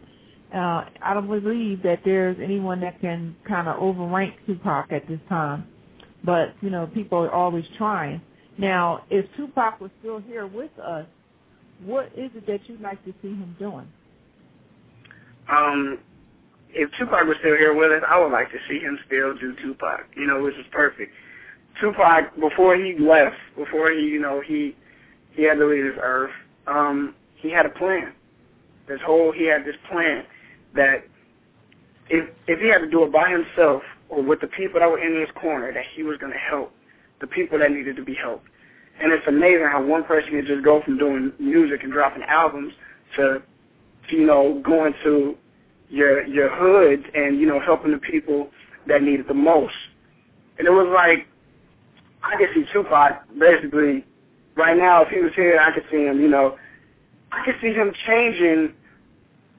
Uh, 0.53 0.85
I 1.01 1.13
don't 1.13 1.27
believe 1.27 1.83
that 1.83 1.99
there's 2.03 2.37
anyone 2.43 2.81
that 2.81 2.99
can 3.01 3.35
kind 3.47 3.67
of 3.67 3.77
overrank 3.77 4.33
Tupac 4.45 4.91
at 4.91 5.07
this 5.07 5.19
time. 5.29 5.67
But, 6.23 6.53
you 6.61 6.69
know, 6.69 6.87
people 6.87 7.19
are 7.19 7.31
always 7.31 7.65
trying. 7.77 8.21
Now, 8.57 9.05
if 9.09 9.25
Tupac 9.37 9.79
was 9.79 9.91
still 9.99 10.19
here 10.19 10.45
with 10.45 10.71
us, 10.79 11.05
what 11.85 12.07
is 12.17 12.29
it 12.35 12.45
that 12.47 12.59
you'd 12.67 12.81
like 12.81 13.03
to 13.05 13.13
see 13.21 13.29
him 13.29 13.55
doing? 13.57 13.87
Um, 15.49 15.99
if 16.71 16.89
Tupac 16.99 17.25
was 17.25 17.37
still 17.39 17.55
here 17.57 17.73
with 17.73 17.91
us, 17.91 18.03
I 18.07 18.19
would 18.19 18.31
like 18.31 18.51
to 18.51 18.57
see 18.67 18.79
him 18.79 18.99
still 19.07 19.33
do 19.37 19.55
Tupac. 19.63 20.07
You 20.17 20.27
know, 20.27 20.43
which 20.43 20.55
is 20.55 20.65
perfect. 20.71 21.11
Tupac 21.79 22.35
before 22.39 22.75
he 22.75 22.95
left, 22.99 23.35
before 23.57 23.91
he, 23.91 24.01
you 24.01 24.19
know, 24.19 24.41
he 24.45 24.75
he 25.31 25.43
had 25.43 25.55
to 25.55 25.65
leave 25.65 25.83
this 25.83 25.99
earth. 26.01 26.31
Um, 26.67 27.15
he 27.35 27.49
had 27.51 27.65
a 27.65 27.69
plan. 27.69 28.13
This 28.87 28.99
whole 29.05 29.31
he 29.31 29.45
had 29.45 29.65
this 29.65 29.75
plan 29.89 30.23
that 30.75 31.05
if 32.09 32.29
if 32.47 32.59
he 32.59 32.67
had 32.67 32.79
to 32.79 32.89
do 32.89 33.03
it 33.03 33.11
by 33.11 33.29
himself 33.29 33.83
or 34.09 34.21
with 34.21 34.41
the 34.41 34.47
people 34.47 34.79
that 34.79 34.89
were 34.89 34.99
in 34.99 35.19
his 35.19 35.29
corner, 35.39 35.71
that 35.73 35.85
he 35.95 36.03
was 36.03 36.17
going 36.17 36.33
to 36.33 36.39
help 36.39 36.71
the 37.21 37.27
people 37.27 37.59
that 37.59 37.71
needed 37.71 37.95
to 37.95 38.03
be 38.03 38.15
helped. 38.15 38.47
And 39.01 39.13
it's 39.13 39.27
amazing 39.27 39.67
how 39.71 39.83
one 39.83 40.03
person 40.03 40.31
can 40.31 40.45
just 40.45 40.63
go 40.63 40.81
from 40.83 40.97
doing 40.97 41.31
music 41.39 41.83
and 41.83 41.91
dropping 41.91 42.23
albums 42.23 42.73
to, 43.15 43.41
to 44.09 44.15
you 44.15 44.25
know, 44.25 44.61
going 44.65 44.93
to 45.03 45.35
your 45.89 46.25
your 46.25 46.49
hoods 46.55 47.03
and 47.15 47.39
you 47.39 47.47
know 47.47 47.59
helping 47.59 47.91
the 47.91 47.97
people 47.97 48.49
that 48.87 49.01
need 49.01 49.19
it 49.19 49.27
the 49.27 49.33
most. 49.33 49.73
And 50.57 50.67
it 50.67 50.71
was 50.71 50.91
like 50.93 51.27
I 52.23 52.37
could 52.37 52.49
see 52.53 52.65
Tupac 52.73 53.23
basically 53.37 54.05
right 54.55 54.77
now. 54.77 55.03
If 55.03 55.09
he 55.09 55.19
was 55.19 55.31
here, 55.35 55.59
I 55.59 55.73
could 55.73 55.85
see 55.91 56.05
him. 56.05 56.19
You 56.19 56.27
know, 56.27 56.57
I 57.31 57.43
could 57.45 57.55
see 57.61 57.73
him 57.73 57.93
changing 58.05 58.73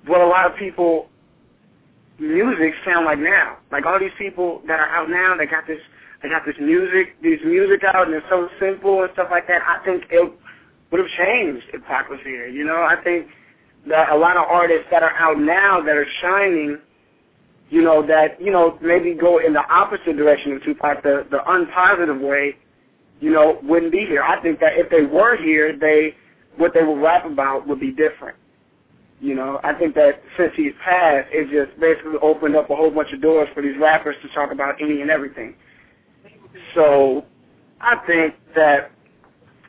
what 0.06 0.20
a 0.20 0.26
lot 0.26 0.50
of 0.50 0.56
people 0.56 1.08
music 2.18 2.74
sound 2.84 3.06
like 3.06 3.18
now. 3.18 3.58
Like 3.72 3.86
all 3.86 3.98
these 3.98 4.16
people 4.18 4.62
that 4.66 4.78
are 4.78 4.88
out 4.88 5.08
now, 5.08 5.36
they 5.36 5.46
got 5.46 5.66
this 5.66 5.80
they 6.22 6.28
got 6.28 6.44
this 6.44 6.56
music, 6.60 7.16
these 7.22 7.38
music 7.44 7.82
out, 7.84 8.06
and 8.06 8.14
it's 8.14 8.26
so 8.28 8.48
simple 8.60 9.02
and 9.02 9.10
stuff 9.14 9.28
like 9.30 9.46
that. 9.48 9.62
I 9.66 9.82
think 9.84 10.04
it 10.10 10.32
would 10.90 11.00
have 11.00 11.08
changed 11.16 11.66
if 11.72 11.82
Pac 11.84 12.10
was 12.10 12.20
here. 12.24 12.46
You 12.46 12.64
know, 12.64 12.82
I 12.82 12.96
think 13.02 13.28
that 13.88 14.10
a 14.10 14.16
lot 14.16 14.36
of 14.36 14.44
artists 14.44 14.86
that 14.90 15.02
are 15.02 15.16
out 15.16 15.38
now 15.38 15.80
that 15.80 15.96
are 15.96 16.06
shining, 16.20 16.78
you 17.70 17.82
know, 17.82 18.04
that 18.06 18.40
you 18.40 18.50
know 18.50 18.78
maybe 18.82 19.14
go 19.14 19.38
in 19.38 19.52
the 19.52 19.64
opposite 19.72 20.16
direction 20.16 20.52
of 20.52 20.62
Tupac, 20.64 21.02
the 21.02 21.26
the 21.30 21.38
unpositive 21.38 22.20
way, 22.20 22.56
you 23.20 23.30
know, 23.30 23.58
wouldn't 23.62 23.92
be 23.92 24.04
here. 24.06 24.22
I 24.22 24.40
think 24.42 24.60
that 24.60 24.72
if 24.74 24.90
they 24.90 25.02
were 25.02 25.36
here, 25.36 25.76
they 25.78 26.16
what 26.56 26.74
they 26.74 26.82
would 26.82 27.00
rap 27.00 27.24
about 27.24 27.66
would 27.68 27.80
be 27.80 27.92
different. 27.92 28.36
You 29.20 29.34
know, 29.34 29.60
I 29.62 29.74
think 29.74 29.94
that 29.94 30.22
since 30.36 30.52
he's 30.56 30.72
passed, 30.82 31.28
it 31.30 31.50
just 31.50 31.78
basically 31.78 32.16
opened 32.22 32.56
up 32.56 32.70
a 32.70 32.76
whole 32.76 32.90
bunch 32.90 33.12
of 33.12 33.22
doors 33.22 33.48
for 33.54 33.62
these 33.62 33.76
rappers 33.78 34.16
to 34.22 34.28
talk 34.34 34.50
about 34.50 34.80
any 34.80 35.02
and 35.02 35.10
everything. 35.10 35.54
So 36.74 37.24
I 37.80 37.96
think 38.06 38.34
that 38.56 38.90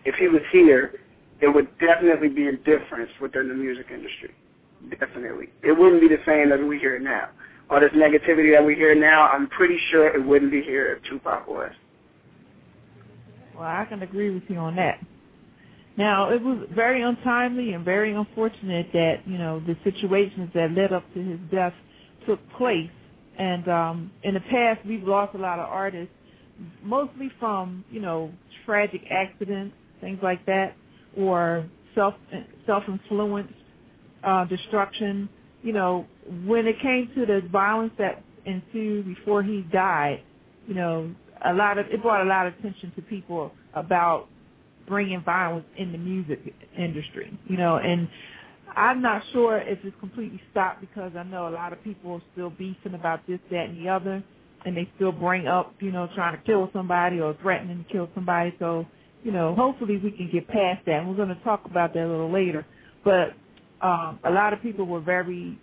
if 0.05 0.15
he 0.15 0.27
was 0.27 0.41
here, 0.51 0.93
it 1.41 1.47
would 1.47 1.67
definitely 1.79 2.29
be 2.29 2.47
a 2.47 2.55
difference 2.55 3.11
within 3.19 3.49
the 3.49 3.53
music 3.53 3.87
industry. 3.93 4.33
Definitely. 4.99 5.49
It 5.63 5.77
wouldn't 5.77 6.01
be 6.01 6.07
the 6.07 6.21
same 6.25 6.51
as 6.51 6.59
we 6.65 6.79
hear 6.79 6.95
it 6.95 7.01
now. 7.01 7.29
All 7.71 7.79
this 7.79 7.91
negativity 7.91 8.53
that 8.53 8.63
we 8.63 8.75
hear 8.75 8.93
now, 8.93 9.29
I'm 9.29 9.47
pretty 9.47 9.79
sure 9.89 10.07
it 10.13 10.23
wouldn't 10.23 10.51
be 10.51 10.61
here 10.61 10.93
if 10.97 11.03
Tupac 11.09 11.47
was. 11.47 11.71
Well, 13.55 13.63
I 13.63 13.85
can 13.85 14.03
agree 14.03 14.29
with 14.29 14.43
you 14.49 14.57
on 14.57 14.75
that. 14.75 14.99
Now, 15.97 16.29
it 16.29 16.41
was 16.41 16.67
very 16.75 17.01
untimely 17.01 17.73
and 17.73 17.83
very 17.83 18.13
unfortunate 18.13 18.87
that, 18.93 19.21
you 19.25 19.37
know, 19.37 19.61
the 19.61 19.75
situations 19.83 20.49
that 20.53 20.71
led 20.71 20.93
up 20.93 21.03
to 21.13 21.23
his 21.23 21.39
death 21.49 21.73
took 22.27 22.39
place. 22.57 22.91
And 23.37 23.67
um, 23.67 24.11
in 24.23 24.33
the 24.33 24.41
past, 24.41 24.85
we've 24.85 25.03
lost 25.03 25.33
a 25.35 25.37
lot 25.37 25.59
of 25.59 25.67
artists 25.67 26.13
mostly 26.83 27.31
from 27.39 27.83
you 27.89 27.99
know 27.99 28.31
tragic 28.65 29.01
accidents, 29.09 29.75
things 29.99 30.19
like 30.21 30.45
that, 30.45 30.75
or 31.17 31.65
self 31.95 32.13
self 32.65 32.83
influenced 32.87 33.53
uh, 34.23 34.45
destruction. 34.45 35.29
You 35.63 35.73
know, 35.73 36.05
when 36.45 36.67
it 36.67 36.75
came 36.81 37.09
to 37.15 37.25
the 37.25 37.41
violence 37.51 37.93
that 37.97 38.23
ensued 38.45 39.05
before 39.05 39.43
he 39.43 39.65
died, 39.71 40.21
you 40.67 40.73
know, 40.73 41.13
a 41.45 41.53
lot 41.53 41.77
of 41.77 41.87
it 41.87 42.01
brought 42.01 42.25
a 42.25 42.29
lot 42.29 42.47
of 42.47 42.53
attention 42.59 42.91
to 42.95 43.01
people 43.01 43.51
about 43.73 44.27
bringing 44.87 45.21
violence 45.23 45.65
in 45.77 45.91
the 45.91 45.97
music 45.97 46.53
industry. 46.77 47.37
You 47.47 47.57
know, 47.57 47.77
and 47.77 48.07
I'm 48.75 49.01
not 49.01 49.23
sure 49.33 49.57
if 49.57 49.79
it's 49.83 49.95
completely 49.99 50.41
stopped 50.51 50.81
because 50.81 51.11
I 51.17 51.23
know 51.23 51.47
a 51.47 51.49
lot 51.49 51.73
of 51.73 51.83
people 51.83 52.13
are 52.13 52.21
still 52.33 52.49
beefing 52.51 52.93
about 52.93 53.25
this, 53.27 53.39
that, 53.49 53.69
and 53.69 53.83
the 53.83 53.89
other 53.89 54.23
and 54.65 54.77
they 54.77 54.89
still 54.95 55.11
bring 55.11 55.47
up, 55.47 55.73
you 55.79 55.91
know, 55.91 56.07
trying 56.15 56.37
to 56.37 56.43
kill 56.43 56.69
somebody 56.73 57.19
or 57.19 57.35
threatening 57.41 57.83
to 57.83 57.91
kill 57.91 58.09
somebody. 58.13 58.53
So, 58.59 58.85
you 59.23 59.31
know, 59.31 59.55
hopefully 59.55 59.97
we 59.97 60.11
can 60.11 60.29
get 60.31 60.47
past 60.47 60.85
that. 60.85 60.99
And 60.99 61.09
we're 61.09 61.15
going 61.15 61.35
to 61.35 61.43
talk 61.43 61.65
about 61.65 61.93
that 61.93 62.05
a 62.05 62.07
little 62.07 62.31
later. 62.31 62.65
But 63.03 63.33
um, 63.81 64.19
a 64.23 64.29
lot 64.31 64.53
of 64.53 64.61
people 64.61 64.85
were 64.85 65.01
very 65.01 65.59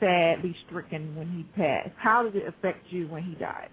sadly 0.00 0.54
stricken 0.66 1.14
when 1.16 1.28
he 1.30 1.42
passed. 1.60 1.90
How 1.96 2.22
did 2.22 2.36
it 2.36 2.48
affect 2.48 2.86
you 2.90 3.08
when 3.08 3.22
he 3.22 3.34
died? 3.34 3.70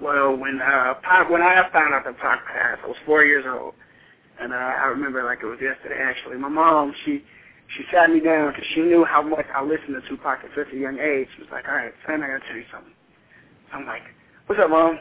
Well, 0.00 0.36
when 0.36 0.60
uh, 0.60 0.94
Pac, 1.02 1.30
when 1.30 1.42
I 1.42 1.68
found 1.72 1.94
out 1.94 2.04
that 2.04 2.18
Pac 2.18 2.46
passed, 2.46 2.80
I 2.84 2.86
was 2.86 2.96
four 3.06 3.24
years 3.24 3.44
old, 3.48 3.74
and 4.40 4.52
uh, 4.52 4.56
I 4.56 4.86
remember 4.86 5.24
like 5.24 5.38
it 5.42 5.46
was 5.46 5.58
yesterday. 5.60 6.00
Actually, 6.02 6.36
my 6.36 6.48
mom 6.48 6.94
she 7.04 7.24
she 7.76 7.84
sat 7.92 8.10
me 8.10 8.20
down 8.20 8.52
because 8.52 8.66
she 8.74 8.82
knew 8.82 9.04
how 9.04 9.22
much 9.22 9.46
I 9.54 9.62
listened 9.62 10.00
to 10.00 10.08
Tupac 10.08 10.40
at 10.44 10.50
such 10.54 10.72
a 10.72 10.76
young 10.76 10.98
age. 10.98 11.28
She 11.34 11.42
was 11.42 11.50
like, 11.50 11.66
"All 11.66 11.74
right, 11.74 11.92
son, 12.06 12.22
I 12.22 12.28
got 12.28 12.42
to 12.42 12.46
tell 12.46 12.56
you 12.56 12.64
something." 12.70 12.92
I'm 13.72 13.86
like, 13.86 14.02
what's 14.46 14.60
up, 14.62 14.70
Mom? 14.70 14.98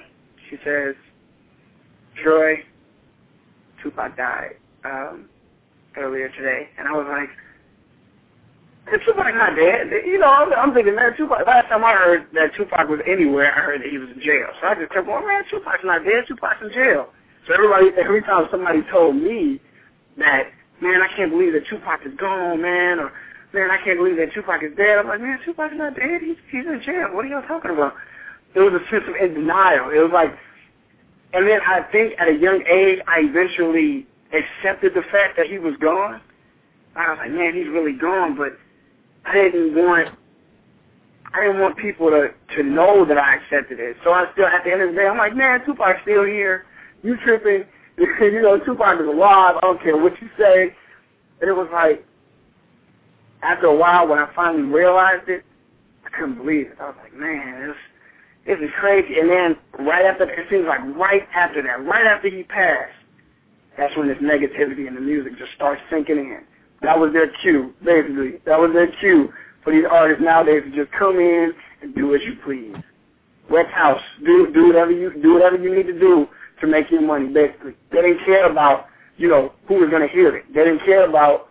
She 0.50 0.58
says, 0.65 0.95
Troy, 2.21 2.56
Tupac 3.82 4.17
died 4.17 4.56
um, 4.84 5.30
earlier 5.98 6.30
today. 6.30 6.69
And 6.78 6.88
I 6.88 6.91
was 6.91 7.08
like, 7.10 7.30
is 8.93 9.02
Tupac 9.06 9.34
not 9.34 9.56
dead? 9.56 9.89
You 10.06 10.19
know, 10.19 10.30
I'm, 10.30 10.54
I'm 10.54 10.74
thinking, 10.74 10.95
man, 10.95 11.15
Tupac, 11.17 11.45
last 11.45 11.69
time 11.69 11.84
I 11.84 11.93
heard 11.93 12.28
that 12.34 12.54
Tupac 12.56 12.88
was 12.88 13.00
anywhere, 13.08 13.52
I 13.52 13.62
heard 13.62 13.82
that 13.82 13.89
he 13.89 13.98
was 13.98 14.10
in 14.10 14.21
jail. 14.21 14.48
So 14.62 14.67
I 14.67 14.76
just 14.76 14.91
kept 14.91 15.08
going, 15.08 15.26
man, 15.26 15.43
Tupac's 15.50 15.84
not 15.84 16.04
dead. 16.04 16.26
Tupac's 16.28 16.62
in 16.62 16.71
jail. 16.71 17.10
So 17.48 17.54
everybody, 17.54 17.89
every 17.98 18.21
time 18.21 18.48
somebody 18.52 18.82
told 18.91 19.15
me 19.15 19.60
that, 20.17 20.52
man, 20.82 21.02
I 21.02 21.08
can't 21.15 21.32
believe 21.32 21.54
that 21.54 21.67
Tupac 21.67 22.06
is 22.06 22.13
gone, 22.17 22.62
man, 22.62 23.00
or 23.00 23.12
man, 23.54 23.71
I 23.71 23.78
can't 23.84 23.98
believe 23.98 24.17
that 24.17 24.34
Tupac 24.34 24.62
is 24.63 24.76
dead. 24.78 25.00
I'm 25.00 25.08
like, 25.08 25.21
man, 25.21 25.39
Tupac's 25.45 25.74
not 25.76 25.95
dead. 25.95 26.21
He's, 26.21 26.38
he's 26.52 26.65
in 26.65 26.82
jail. 26.86 27.10
What 27.13 27.26
are 27.26 27.28
y'all 27.28 27.48
talking 27.48 27.71
about? 27.71 27.93
it 28.56 28.62
was 28.62 28.74
a 28.74 28.89
sense 28.89 29.04
of 29.08 29.15
denial. 29.34 29.89
It 29.91 30.00
was 30.00 30.12
like, 30.13 30.32
and 31.34 31.48
then 31.48 31.60
I 31.67 31.82
think 31.91 32.13
at 32.17 32.30
a 32.30 32.34
young 32.34 32.63
age, 32.65 33.00
I 33.08 33.19
eventually 33.19 34.08
accepted 34.32 34.93
the 34.93 35.04
fact 35.12 35.36
that 35.36 35.48
he 35.48 35.60
was 35.60 35.76
gone. 35.78 36.21
I 36.95 37.10
was 37.10 37.17
like, 37.19 37.32
man, 37.32 37.54
he's 37.54 37.67
really 37.67 37.91
gone, 37.91 38.38
but 38.38 38.58
I 39.26 39.34
didn't 39.34 39.76
want, 39.76 40.10
I 41.34 41.46
didn't 41.46 41.62
want 41.62 41.78
people 41.78 42.10
to 42.10 42.30
to 42.56 42.64
know 42.64 43.06
that 43.06 43.18
I 43.18 43.36
accepted 43.36 43.80
it. 43.80 43.98
So 44.04 44.12
I 44.12 44.32
still, 44.34 44.46
at 44.46 44.64
the 44.64 44.72
end 44.72 44.82
of 44.82 44.90
the 44.92 44.96
day, 44.96 45.08
I'm 45.08 45.18
like, 45.18 45.36
man, 45.36 45.66
Tupac's 45.66 46.02
still 46.04 46.24
here. 46.24 46.66
You 47.04 47.18
tripping? 47.24 47.66
you 47.98 48.42
know, 48.42 48.60
Tupac 48.60 49.00
is 49.00 49.08
alive. 49.08 49.56
I 49.58 49.62
don't 49.62 49.82
care 49.82 49.98
what 49.98 50.14
you 50.22 50.30
say. 50.38 50.76
And 51.42 51.50
it 51.50 51.54
was 51.54 51.70
like, 51.72 52.06
after 53.42 53.68
a 53.68 53.76
while, 53.76 54.08
when 54.08 54.20
I 54.20 54.32
finally 54.36 54.64
realized 54.64 55.28
it, 55.30 55.44
I 56.06 56.10
couldn't 56.10 56.38
believe 56.38 56.68
it. 56.68 56.78
I 56.80 56.88
was 56.88 56.96
like, 57.02 57.14
man, 57.14 57.70
it's 57.70 57.80
this 58.46 58.60
is 58.60 58.70
crazy. 58.80 59.20
And 59.20 59.30
then 59.30 59.58
right 59.86 60.06
after, 60.06 60.30
it 60.30 60.48
seems 60.50 60.66
like 60.68 60.80
right 60.96 61.28
after 61.34 61.64
that, 61.64 61.84
right 61.86 62.06
after 62.06 62.30
he 62.30 62.44
passed, 62.44 62.94
that's 63.78 63.96
when 63.98 64.08
this 64.08 64.18
negativity 64.20 64.88
in 64.88 64.96
the 64.96 65.02
music 65.02 65.38
just 65.38 65.52
starts 65.54 65.82
sinking 65.90 66.18
in. 66.18 66.44
That 66.82 67.00
was 67.00 67.14
their 67.14 67.32
cue, 67.42 67.74
basically. 67.84 68.40
That 68.46 68.60
was 68.60 68.72
their 68.74 68.92
cue 69.00 69.32
for 69.64 69.74
these 69.74 69.86
artists 69.90 70.24
nowadays 70.24 70.64
to 70.64 70.72
just 70.76 70.92
come 70.98 71.20
in 71.20 71.54
and 71.82 71.96
do 71.96 72.16
as 72.16 72.22
you 72.24 72.36
please. 72.44 72.76
Wet 73.50 73.68
house, 73.68 74.02
do 74.26 74.52
do 74.54 74.68
whatever 74.68 74.92
you 74.92 75.14
do 75.22 75.34
whatever 75.34 75.58
you 75.58 75.76
need 75.76 75.88
to 75.88 76.00
do 76.00 76.28
to 76.62 76.68
make 76.68 76.90
your 76.90 77.02
money. 77.02 77.28
Basically, 77.28 77.76
they 77.92 78.02
didn't 78.02 78.26
care 78.26 78.50
about 78.50 78.88
you 79.18 79.28
know 79.28 79.54
who 79.68 79.76
was 79.76 79.90
going 79.90 80.02
to 80.02 80.14
hear 80.14 80.36
it. 80.36 80.46
They 80.54 80.64
didn't 80.64 80.84
care 80.86 81.08
about 81.08 81.50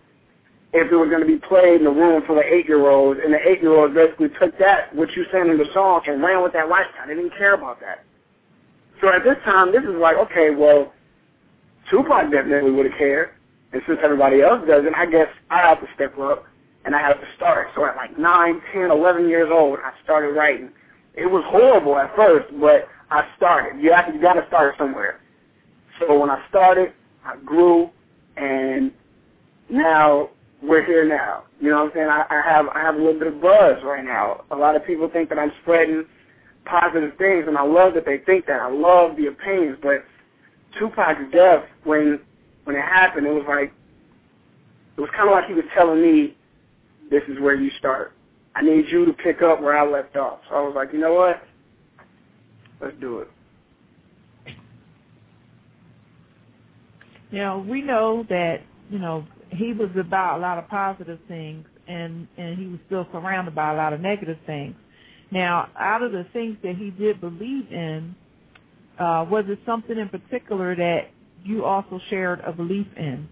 if 0.73 0.91
it 0.91 0.97
was 0.97 1.09
going 1.09 1.21
to 1.21 1.27
be 1.27 1.39
played 1.39 1.77
in 1.77 1.85
the 1.85 1.91
room 1.91 2.23
for 2.27 2.35
the 2.35 2.43
eight-year-olds, 2.43 3.21
and 3.23 3.33
the 3.33 3.39
eight-year-olds 3.49 3.95
basically 3.95 4.29
took 4.41 4.59
that, 4.59 4.93
what 4.93 5.09
you 5.13 5.25
sang 5.31 5.49
in 5.49 5.57
the 5.57 5.71
song, 5.73 6.03
and 6.09 6.21
ran 6.21 6.43
with 6.43 6.53
that 6.53 6.69
lifestyle. 6.69 7.07
They 7.07 7.15
didn't 7.15 7.39
care 7.39 7.55
about 7.55 7.79
that. 7.79 8.05
So 9.01 9.09
at 9.09 9.23
this 9.23 9.37
time, 9.45 9.71
this 9.71 9.85
is 9.85 9.95
like, 9.95 10.17
okay, 10.17 10.51
well, 10.51 10.93
Tupac 11.89 12.29
definitely 12.33 12.73
would 12.73 12.87
have 12.87 12.99
cared, 12.99 13.31
and 13.75 13.83
since 13.89 13.99
everybody 14.05 14.41
else 14.41 14.67
doesn't, 14.69 14.95
I 14.95 15.05
guess 15.05 15.27
I 15.51 15.59
have 15.59 15.81
to 15.81 15.89
step 15.97 16.17
up, 16.19 16.47
and 16.85 16.95
I 16.95 17.01
have 17.01 17.21
to 17.21 17.27
start. 17.37 17.69
So 17.75 17.85
at 17.85 17.97
like 17.97 18.17
nine, 18.17 18.63
ten, 18.73 18.93
eleven 18.93 19.29
years 19.29 19.51
old, 19.53 19.81
I 19.85 19.93
started 20.05 20.29
writing. 20.29 20.71
It 21.15 21.27
was 21.27 21.43
horrible 21.49 21.99
at 21.99 22.15
first, 22.15 22.47
but 22.61 22.89
I 23.11 23.27
started. 23.37 23.83
You 23.83 23.93
have 23.93 24.07
to, 24.07 24.15
you 24.15 24.23
got 24.23 24.35
to 24.35 24.47
start 24.47 24.77
somewhere. 24.79 25.21
So 25.99 26.19
when 26.19 26.31
I 26.31 26.45
started, 26.49 26.93
I 27.25 27.37
grew, 27.45 27.91
and 28.37 28.93
now 29.69 30.31
we're 30.63 30.85
here 30.85 31.05
now. 31.05 31.43
You 31.61 31.71
know 31.71 31.83
what 31.83 31.91
I'm 31.91 31.93
saying? 31.95 32.09
I, 32.09 32.25
I 32.31 32.43
have 32.49 32.69
I 32.69 32.81
have 32.81 32.95
a 32.95 32.99
little 32.99 33.19
bit 33.19 33.27
of 33.29 33.41
buzz 33.41 33.83
right 33.83 34.05
now. 34.05 34.45
A 34.53 34.57
lot 34.57 34.77
of 34.77 34.87
people 34.87 35.11
think 35.11 35.31
that 35.31 35.39
I'm 35.39 35.53
spreading 35.63 36.05
positive 36.65 37.19
things, 37.19 37.47
and 37.49 37.59
I 37.59 37.65
love 37.65 37.95
that 37.95 38.07
they 38.07 38.19
think 38.19 38.47
that. 38.47 38.61
I 38.61 38.71
love 38.71 39.17
the 39.17 39.27
opinions, 39.27 39.79
but 39.83 40.05
Tupac's 40.79 41.33
death 41.33 41.65
when 41.83 42.21
when 42.65 42.77
it 42.77 42.83
happened, 42.83 43.27
it 43.27 43.33
was 43.33 43.45
like 43.49 43.73
it 44.97 45.01
was 45.01 45.11
kind 45.17 45.29
of 45.29 45.33
like 45.33 45.47
he 45.47 45.55
was 45.55 45.65
telling 45.77 46.01
me, 46.01 46.37
this 47.11 47.23
is 47.29 47.41
where 47.41 47.55
you 47.55 47.71
start. 47.79 48.13
I 48.55 48.63
need 48.63 48.85
you 48.91 49.05
to 49.07 49.13
pick 49.13 49.43
up 49.43 49.61
where 49.61 49.77
I 49.77 49.89
left 49.89 50.17
off. 50.17 50.41
So 50.49 50.55
I 50.55 50.61
was 50.61 50.75
like, 50.77 50.93
you 50.93 51.01
know 51.01 51.15
what? 51.15 51.43
Let's 52.81 52.95
do 53.01 53.19
it. 53.21 53.29
Know, 57.33 57.67
we 57.69 57.83
know 57.83 58.25
that, 58.29 58.59
you 58.91 59.01
know, 59.01 59.27
he 59.51 59.73
was 59.73 59.91
about 59.99 60.39
a 60.39 60.41
lot 60.41 60.59
of 60.59 60.69
positive 60.69 61.19
things 61.27 61.67
and 61.89 62.29
and 62.39 62.59
he 62.59 62.67
was 62.67 62.79
still 62.87 63.07
surrounded 63.13 63.55
by 63.55 63.73
a 63.73 63.77
lot 63.77 63.93
of 63.93 64.01
negative 64.01 64.39
things. 64.47 64.75
Now, 65.31 65.69
out 65.79 66.03
of 66.03 66.13
the 66.13 66.27
things 66.33 66.57
that 66.63 66.77
he 66.77 66.91
did 66.91 67.21
believe 67.21 67.71
in, 67.73 68.15
uh, 68.99 69.27
was 69.29 69.45
it 69.49 69.59
something 69.67 69.99
in 69.99 70.09
particular 70.09 70.77
that 70.77 71.11
you 71.45 71.65
also 71.65 72.01
shared 72.11 72.41
a 72.41 72.53
belief 72.53 72.87
in? 72.97 73.29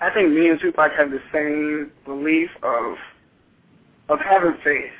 I 0.00 0.10
think 0.12 0.32
me 0.32 0.48
and 0.48 0.60
Tupac 0.60 0.92
have 0.98 1.10
the 1.10 1.20
same 1.32 1.90
belief 2.04 2.50
of 2.62 2.96
of 4.08 4.18
having 4.20 4.56
faith. 4.62 4.92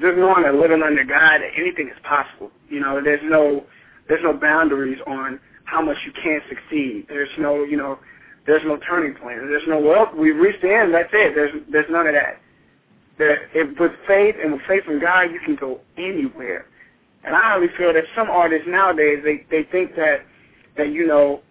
Just 0.00 0.18
knowing 0.18 0.42
that 0.42 0.54
living 0.54 0.82
under 0.82 1.04
God, 1.04 1.40
that 1.40 1.50
anything 1.56 1.88
is 1.88 1.96
possible. 2.02 2.50
You 2.68 2.80
know, 2.80 3.00
there's 3.02 3.20
no 3.24 3.64
there's 4.08 4.22
no 4.22 4.32
boundaries 4.32 4.98
on 5.06 5.40
how 5.64 5.82
much 5.82 5.96
you 6.04 6.12
can 6.12 6.40
succeed. 6.48 7.06
There's 7.08 7.28
no, 7.38 7.64
you 7.64 7.76
know, 7.76 7.98
there's 8.46 8.62
no 8.64 8.78
turning 8.88 9.14
point. 9.14 9.38
There's 9.48 9.66
no 9.66 9.80
well, 9.80 10.10
we've 10.16 10.36
reached 10.36 10.62
the 10.62 10.74
end. 10.74 10.94
That's 10.94 11.10
it. 11.12 11.34
There's 11.34 11.52
there's 11.70 11.90
none 11.90 12.06
of 12.06 12.14
that. 12.14 12.40
There, 13.18 13.48
if 13.54 13.78
with 13.78 13.92
faith 14.06 14.36
and 14.42 14.52
with 14.52 14.62
faith 14.68 14.84
in 14.88 15.00
God, 15.00 15.32
you 15.32 15.40
can 15.44 15.56
go 15.56 15.80
anywhere. 15.96 16.66
And 17.26 17.34
I 17.34 17.56
really 17.56 17.72
feel 17.76 17.92
that 17.92 18.04
some 18.14 18.30
artists 18.30 18.66
nowadays 18.68 19.18
they 19.24 19.44
they 19.50 19.68
think 19.70 19.96
that 19.96 20.18
that 20.76 20.92
you 20.92 21.06
know 21.06 21.42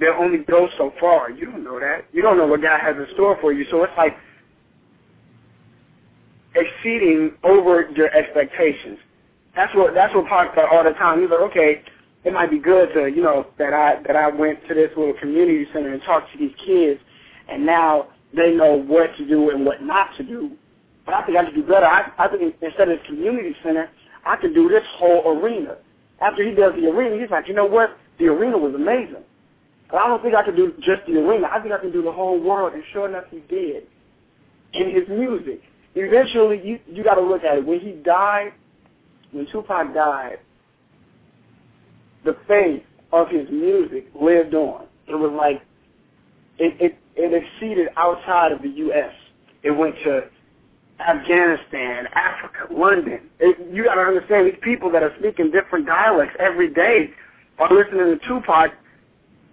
they'll 0.00 0.14
only 0.18 0.38
go 0.38 0.68
so 0.78 0.92
far. 0.98 1.30
You 1.30 1.46
don't 1.46 1.62
know 1.62 1.78
that. 1.78 2.06
You 2.12 2.22
don't 2.22 2.38
know 2.38 2.46
what 2.46 2.62
God 2.62 2.80
has 2.80 2.96
in 2.96 3.06
store 3.14 3.36
for 3.40 3.52
you. 3.52 3.66
So 3.70 3.84
it's 3.84 3.92
like 3.96 4.16
exceeding 6.54 7.32
over 7.44 7.90
your 7.94 8.10
expectations. 8.14 8.98
That's 9.54 9.74
what 9.74 9.92
that's 9.94 10.14
what 10.14 10.26
Pac 10.26 10.54
thought 10.54 10.72
all 10.72 10.82
the 10.82 10.92
time. 10.92 11.20
He's 11.20 11.30
like, 11.30 11.40
okay, 11.50 11.82
it 12.24 12.32
might 12.32 12.50
be 12.50 12.58
good 12.58 12.88
to 12.94 13.08
you 13.08 13.22
know 13.22 13.48
that 13.58 13.74
I 13.74 14.02
that 14.06 14.16
I 14.16 14.28
went 14.28 14.66
to 14.68 14.74
this 14.74 14.90
little 14.96 15.14
community 15.20 15.66
center 15.74 15.92
and 15.92 16.02
talked 16.02 16.32
to 16.32 16.38
these 16.38 16.54
kids, 16.64 17.00
and 17.48 17.66
now 17.66 18.08
they 18.34 18.54
know 18.54 18.76
what 18.76 19.14
to 19.18 19.26
do 19.26 19.50
and 19.50 19.66
what 19.66 19.82
not 19.82 20.16
to 20.16 20.22
do. 20.22 20.52
But 21.04 21.14
I 21.14 21.26
think 21.26 21.36
I 21.38 21.44
could 21.44 21.54
do 21.54 21.62
better. 21.62 21.86
I, 21.86 22.12
I 22.18 22.28
think 22.28 22.54
instead 22.62 22.88
of 22.88 22.98
community 23.06 23.54
center, 23.62 23.90
I 24.24 24.36
could 24.36 24.54
do 24.54 24.68
this 24.68 24.82
whole 24.96 25.38
arena. 25.38 25.76
After 26.20 26.42
he 26.42 26.54
does 26.54 26.72
the 26.74 26.88
arena, 26.88 27.20
he's 27.20 27.30
like, 27.30 27.48
you 27.48 27.54
know 27.54 27.66
what? 27.66 27.96
The 28.18 28.26
arena 28.26 28.58
was 28.58 28.74
amazing. 28.74 29.24
But 29.90 29.98
I 29.98 30.08
don't 30.08 30.22
think 30.22 30.34
I 30.34 30.44
could 30.44 30.56
do 30.56 30.72
just 30.78 31.06
the 31.06 31.18
arena. 31.18 31.48
I 31.50 31.60
think 31.60 31.72
I 31.72 31.78
can 31.78 31.92
do 31.92 32.02
the 32.02 32.12
whole 32.12 32.40
world, 32.40 32.74
and 32.74 32.82
sure 32.92 33.08
enough, 33.08 33.24
he 33.30 33.40
did. 33.48 33.84
In 34.74 34.94
his 34.94 35.08
music, 35.08 35.62
eventually, 35.94 36.60
you 36.62 36.78
you 36.86 37.02
got 37.02 37.14
to 37.14 37.22
look 37.22 37.42
at 37.42 37.58
it. 37.58 37.66
When 37.66 37.80
he 37.80 37.92
died, 37.92 38.52
when 39.32 39.46
Tupac 39.46 39.94
died, 39.94 40.38
the 42.24 42.36
faith 42.46 42.82
of 43.12 43.28
his 43.28 43.48
music 43.50 44.08
lived 44.20 44.54
on. 44.54 44.86
It 45.06 45.14
was 45.14 45.32
like 45.32 45.62
it 46.58 46.76
it, 46.80 46.98
it 47.16 47.42
exceeded 47.42 47.88
outside 47.96 48.52
of 48.52 48.60
the 48.60 48.68
U.S. 48.68 49.12
It 49.62 49.70
went 49.70 49.94
to 50.04 50.24
Afghanistan, 51.00 52.06
Africa, 52.14 52.72
London. 52.72 53.20
It, 53.38 53.72
you 53.72 53.84
got 53.84 53.94
to 53.94 54.02
understand 54.02 54.46
these 54.46 54.60
people 54.62 54.90
that 54.92 55.02
are 55.02 55.12
speaking 55.18 55.50
different 55.50 55.86
dialects 55.86 56.36
every 56.40 56.72
day 56.72 57.10
are 57.58 57.72
listening 57.72 58.18
to 58.18 58.28
Tupac 58.28 58.72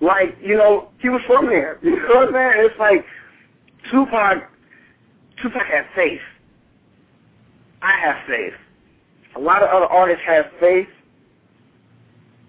like, 0.02 0.38
you 0.42 0.58
know, 0.58 0.90
he 1.00 1.10
was 1.10 1.22
from 1.28 1.48
there. 1.48 1.80
You 1.84 1.96
know 1.96 2.16
what 2.16 2.28
I'm 2.30 2.34
saying? 2.34 2.66
It's 2.66 2.80
like 2.80 3.06
Tupac 3.92 4.50
Tupac 5.42 5.66
had 5.66 5.86
faith. 5.96 6.22
I 7.82 8.00
have 8.00 8.16
faith. 8.28 8.54
A 9.36 9.40
lot 9.40 9.62
of 9.62 9.70
other 9.70 9.86
artists 9.86 10.24
have 10.26 10.46
faith 10.60 10.88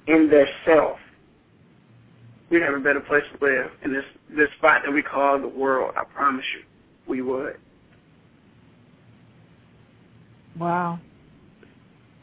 in 0.06 0.28
their 0.30 0.46
self. 0.64 0.98
We'd 2.48 2.62
have 2.62 2.74
a 2.74 2.80
better 2.80 3.00
place 3.00 3.24
to 3.32 3.44
live 3.44 3.70
in 3.84 3.92
this 3.92 4.04
this 4.30 4.48
spot 4.58 4.82
that 4.84 4.92
we 4.92 5.02
call 5.02 5.40
the 5.40 5.48
world. 5.48 5.94
I 5.96 6.04
promise 6.04 6.44
you, 6.56 6.64
we 7.08 7.22
would. 7.22 7.56
Wow. 10.58 11.00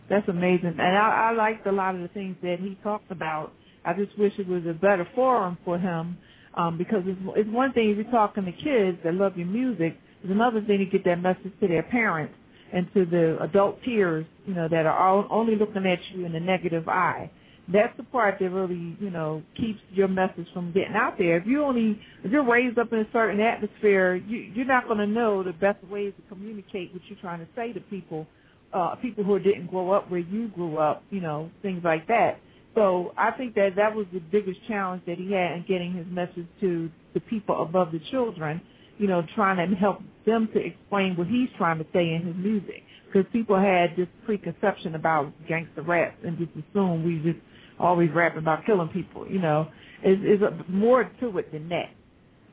That's 0.10 0.28
amazing. 0.28 0.76
And 0.80 0.98
I, 0.98 1.32
I 1.32 1.34
liked 1.34 1.66
a 1.68 1.72
lot 1.72 1.96
of 1.96 2.02
the 2.02 2.08
things 2.10 2.36
that 2.42 2.58
he 2.60 2.78
talked 2.84 3.12
about. 3.12 3.54
I 3.86 3.94
just 3.94 4.18
wish 4.18 4.34
it 4.38 4.48
was 4.48 4.64
a 4.66 4.74
better 4.74 5.08
forum 5.16 5.58
for 5.66 5.78
him 5.78 6.18
um, 6.56 6.78
because 6.78 7.04
it's, 7.06 7.20
it's 7.36 7.50
one 7.50 7.74
thing 7.74 7.90
if 7.90 7.98
you're 7.98 8.12
talking 8.12 8.46
to 8.46 8.52
kids 8.52 8.98
that 9.04 9.14
love 9.14 9.38
your 9.38 9.48
music. 9.48 9.98
It's 10.22 10.32
another 10.32 10.62
thing 10.62 10.80
to 10.80 10.86
get 10.86 11.04
that 11.06 11.22
message 11.22 11.52
to 11.60 11.68
their 11.68 11.84
parents 11.84 12.34
and 12.74 12.88
to 12.94 13.06
the 13.06 13.38
adult 13.42 13.82
peers, 13.82 14.26
you 14.46 14.54
know, 14.54 14.68
that 14.70 14.86
are 14.86 14.98
all, 14.98 15.28
only 15.30 15.56
looking 15.56 15.86
at 15.86 16.00
you 16.14 16.26
in 16.26 16.36
a 16.36 16.40
negative 16.40 16.88
eye. 16.88 17.30
That's 17.72 17.96
the 17.96 18.04
part 18.04 18.40
that 18.40 18.50
really, 18.50 18.98
you 19.00 19.10
know, 19.10 19.42
keeps 19.56 19.80
your 19.94 20.10
message 20.10 20.48
from 20.54 20.74
getting 20.74 20.96
out 20.96 21.18
there. 21.18 21.38
If 21.38 21.48
you 21.48 21.64
only, 21.64 21.98
if 22.24 22.32
you're 22.32 22.44
raised 22.44 22.78
up 22.78 22.92
in 22.92 23.00
a 23.00 23.08
certain 23.14 23.40
atmosphere, 23.40 24.16
you, 24.16 24.38
you're 24.54 24.66
not 24.66 24.86
going 24.86 24.98
to 24.98 25.08
know 25.08 25.44
the 25.44 25.54
best 25.54 25.82
ways 25.86 26.14
to 26.18 26.28
communicate 26.28 26.92
what 26.94 27.02
you're 27.08 27.20
trying 27.20 27.40
to 27.40 27.48
say 27.56 27.72
to 27.72 27.80
people, 27.80 28.28
uh, 28.74 28.96
people 28.96 29.24
who 29.24 29.40
didn't 29.40 29.68
grow 29.68 29.92
up 29.92 30.12
where 30.12 30.20
you 30.20 30.50
grew 30.50 30.78
up, 30.78 31.04
you 31.10 31.22
know, 31.22 31.50
things 31.62 31.82
like 31.86 32.06
that. 32.08 32.40
So 32.76 33.14
I 33.18 33.32
think 33.32 33.56
that 33.56 33.72
that 33.78 33.96
was 33.96 34.08
the 34.12 34.20
biggest 34.20 34.60
challenge 34.68 35.04
that 35.06 35.18
he 35.18 35.32
had 35.32 35.54
in 35.54 35.66
getting 35.68 35.94
his 35.94 36.08
message 36.08 36.48
to 36.60 36.90
the 37.14 37.20
people 37.22 37.62
above 37.62 37.92
the 37.92 38.00
children, 38.12 38.62
you 38.98 39.08
know, 39.08 39.24
trying 39.36 39.58
to 39.70 39.76
help 39.76 40.00
them 40.26 40.50
to 40.54 40.60
explain 40.60 41.16
what 41.16 41.28
he's 41.28 41.50
trying 41.58 41.78
to 41.78 41.86
say 41.94 42.14
in 42.14 42.26
his 42.26 42.36
music. 42.36 42.84
Because 43.06 43.30
people 43.32 43.56
had 43.56 43.96
this 43.96 44.08
preconception 44.26 44.96
about 44.96 45.32
gangster 45.48 45.84
rap 45.84 46.18
and 46.26 46.38
just 46.38 46.52
assume 46.52 47.06
we 47.06 47.20
just 47.32 47.40
always 47.84 48.10
rapping 48.16 48.40
about 48.40 48.66
killing 48.66 48.90
people, 48.90 49.28
you 49.30 49.40
know. 49.40 49.68
Is 50.04 50.20
is 50.20 50.42
more 50.68 51.10
to 51.22 51.38
it 51.38 51.52
than 51.52 51.70
that, 51.70 51.90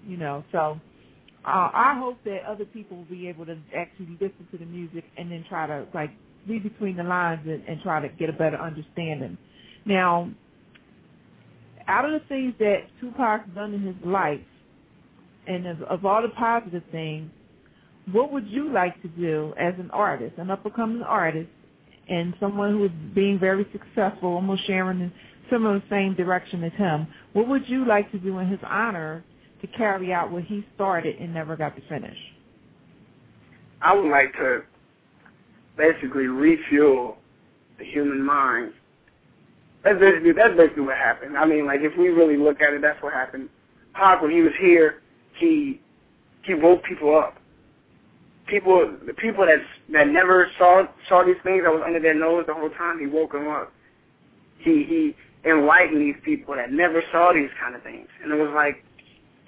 you 0.07 0.17
know. 0.17 0.45
So 0.53 0.81
uh, 1.45 1.71
I 1.75 1.97
hope 1.99 2.19
that 2.25 2.41
other 2.49 2.65
people 2.65 2.99
will 2.99 3.05
be 3.05 3.29
able 3.29 3.47
to 3.47 3.59
actually 3.77 4.19
listen 4.21 4.47
to 4.53 4.59
the 4.59 4.67
music 4.67 5.05
and 5.17 5.33
then 5.33 5.45
try 5.49 5.67
to 5.67 5.87
like 5.95 6.11
read 6.49 6.63
between 6.63 6.97
the 6.97 7.03
lines 7.03 7.41
and, 7.47 7.65
and 7.67 7.81
try 7.83 8.01
to 8.01 8.09
get 8.17 8.29
a 8.29 8.33
better 8.33 8.57
understanding 8.57 9.39
now, 9.85 10.31
out 11.89 12.05
of 12.05 12.13
the 12.13 12.27
things 12.29 12.55
that 12.59 12.83
Tupac's 13.01 13.49
done 13.55 13.75
in 13.75 13.83
his 13.83 13.97
life, 14.05 14.41
and 15.47 15.67
of, 15.67 15.83
of 15.83 16.05
all 16.05 16.23
the 16.23 16.29
positive 16.29 16.83
things, 16.93 17.31
what 18.13 18.33
would 18.33 18.47
you 18.47 18.73
like 18.73 19.01
to 19.03 19.09
do 19.09 19.53
as 19.59 19.75
an 19.79 19.91
artist, 19.93 20.35
an 20.39 20.51
up-and-coming 20.51 21.03
artist, 21.03 21.49
and 22.11 22.35
someone 22.41 22.73
who 22.73 22.85
is 22.85 22.91
being 23.15 23.39
very 23.39 23.67
successful, 23.73 24.31
almost 24.31 24.67
sharing 24.67 25.01
in 25.01 25.13
the 25.51 25.83
same 25.89 26.15
direction 26.15 26.63
as 26.65 26.73
him? 26.73 27.07
What 27.33 27.49
would 27.49 27.69
you 27.69 27.87
like 27.87 28.11
to 28.13 28.19
do 28.19 28.39
in 28.39 28.49
his 28.49 28.61
honor 28.65 29.25
to 29.61 29.67
carry 29.69 30.13
out 30.13 30.31
what 30.31 30.45
he 30.45 30.67
started 30.75 31.17
and 31.19 31.33
never 31.33 31.57
got 31.57 31.75
to 31.77 31.83
finish? 31.89 32.17
I 33.81 33.95
would 33.95 34.11
like 34.11 34.33
to 34.35 34.63
basically 35.77 36.27
refuel 36.27 37.17
the 37.79 37.85
human 37.85 38.23
mind 38.23 38.73
that's 39.85 39.99
basically 39.99 40.33
that's 40.33 40.57
basically 40.57 40.83
what 40.83 40.97
happened. 40.97 41.37
I 41.37 41.47
mean, 41.47 41.67
like 41.67 41.81
if 41.83 41.97
we 41.99 42.09
really 42.09 42.37
look 42.37 42.61
at 42.61 42.73
it, 42.75 42.83
that's 42.83 43.03
what 43.03 43.13
happened. 43.13 43.49
Pac, 43.95 44.21
when 44.21 44.31
he 44.31 44.43
was 44.43 44.53
here, 44.61 45.01
he 45.39 45.81
he 46.43 46.55
woke 46.55 46.85
people 46.85 47.17
up. 47.17 47.40
People, 48.51 48.97
the 49.07 49.15
people 49.15 49.47
that 49.47 49.59
that 49.93 50.09
never 50.09 50.51
saw 50.59 50.83
saw 51.09 51.25
these 51.25 51.37
things 51.45 51.63
that 51.65 51.71
was 51.71 51.83
under 51.87 52.01
their 52.01 52.15
nose 52.15 52.45
the 52.47 52.55
whole 52.55 52.71
time, 52.71 52.99
he 52.99 53.07
woke 53.07 53.33
them 53.33 53.49
up. 53.49 53.73
He 54.59 54.85
he 54.85 55.17
enlightened 55.49 56.01
these 56.01 56.21
people 56.25 56.57
that 56.57 56.73
never 56.73 57.03
saw 57.13 57.33
these 57.33 57.51
kind 57.63 57.77
of 57.77 57.83
things, 57.83 58.09
and 58.23 58.33
it 58.33 58.37
was 58.37 58.51
like 58.55 58.85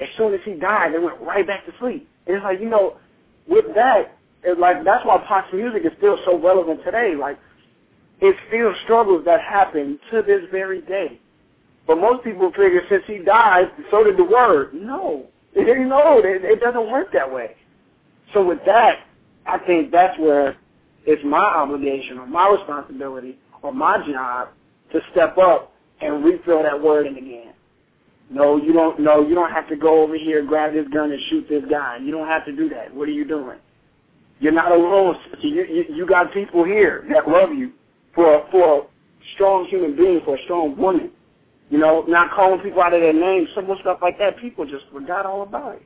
as 0.00 0.08
soon 0.16 0.32
as 0.34 0.40
he 0.44 0.54
died, 0.54 0.94
they 0.94 0.98
went 0.98 1.20
right 1.20 1.46
back 1.46 1.66
to 1.66 1.72
sleep. 1.80 2.08
And 2.26 2.36
it's 2.36 2.44
like 2.44 2.60
you 2.60 2.68
know, 2.70 2.96
with 3.48 3.66
that, 3.74 4.16
it's 4.44 4.60
like 4.60 4.84
that's 4.84 5.04
why 5.04 5.18
Pac's 5.28 5.52
music 5.52 5.84
is 5.84 5.92
still 5.98 6.18
so 6.24 6.38
relevant 6.38 6.84
today. 6.84 7.14
Like 7.18 7.38
it's 8.20 8.38
still 8.48 8.72
struggles 8.84 9.24
that 9.24 9.40
happen 9.40 9.98
to 10.12 10.22
this 10.22 10.42
very 10.50 10.80
day. 10.80 11.18
But 11.86 11.96
most 11.96 12.22
people 12.22 12.50
figure 12.50 12.82
since 12.88 13.02
he 13.06 13.18
died, 13.18 13.66
so 13.90 14.04
did 14.04 14.16
the 14.16 14.24
word. 14.24 14.74
No. 14.74 15.26
You 15.54 15.84
know, 15.84 16.18
it, 16.24 16.44
it 16.44 16.60
doesn't 16.60 16.90
work 16.90 17.12
that 17.12 17.30
way. 17.30 17.56
So 18.34 18.44
with 18.44 18.60
that, 18.66 19.00
I 19.46 19.58
think 19.58 19.90
that's 19.90 20.18
where 20.18 20.56
it's 21.06 21.22
my 21.24 21.44
obligation 21.44 22.18
or 22.18 22.26
my 22.26 22.48
responsibility 22.48 23.38
or 23.62 23.72
my 23.72 23.98
job 24.10 24.48
to 24.92 25.00
step 25.12 25.38
up 25.38 25.72
and 26.00 26.24
refill 26.24 26.62
that 26.62 26.80
word 26.82 27.06
in 27.06 27.16
again. 27.16 27.52
No, 28.30 28.56
you 28.56 28.72
don't. 28.72 29.00
No, 29.00 29.26
you 29.26 29.34
don't 29.34 29.52
have 29.52 29.68
to 29.68 29.76
go 29.76 30.02
over 30.02 30.16
here, 30.16 30.44
grab 30.44 30.72
this 30.72 30.88
gun, 30.88 31.12
and 31.12 31.20
shoot 31.28 31.46
this 31.48 31.64
guy. 31.70 31.98
You 32.02 32.10
don't 32.12 32.28
have 32.28 32.46
to 32.46 32.56
do 32.56 32.68
that. 32.70 32.94
What 32.94 33.08
are 33.08 33.12
you 33.12 33.26
doing? 33.26 33.58
You're 34.40 34.52
not 34.52 34.72
alone. 34.72 35.16
You, 35.40 35.64
you, 35.64 35.84
you 35.94 36.06
got 36.06 36.32
people 36.32 36.64
here 36.64 37.06
that 37.12 37.28
love 37.28 37.50
you 37.52 37.72
for 38.14 38.46
for 38.50 38.82
a 38.82 38.82
strong 39.34 39.66
human 39.66 39.96
being, 39.96 40.20
for 40.24 40.36
a 40.36 40.42
strong 40.44 40.76
woman 40.76 41.10
You 41.70 41.78
know, 41.78 42.04
not 42.08 42.30
calling 42.32 42.60
people 42.60 42.82
out 42.82 42.94
of 42.94 43.00
their 43.00 43.12
names, 43.12 43.48
simple 43.54 43.76
stuff 43.80 43.98
like 44.02 44.18
that. 44.18 44.38
People 44.38 44.66
just 44.66 44.84
forgot 44.92 45.26
all 45.26 45.42
about 45.42 45.76
it. 45.76 45.82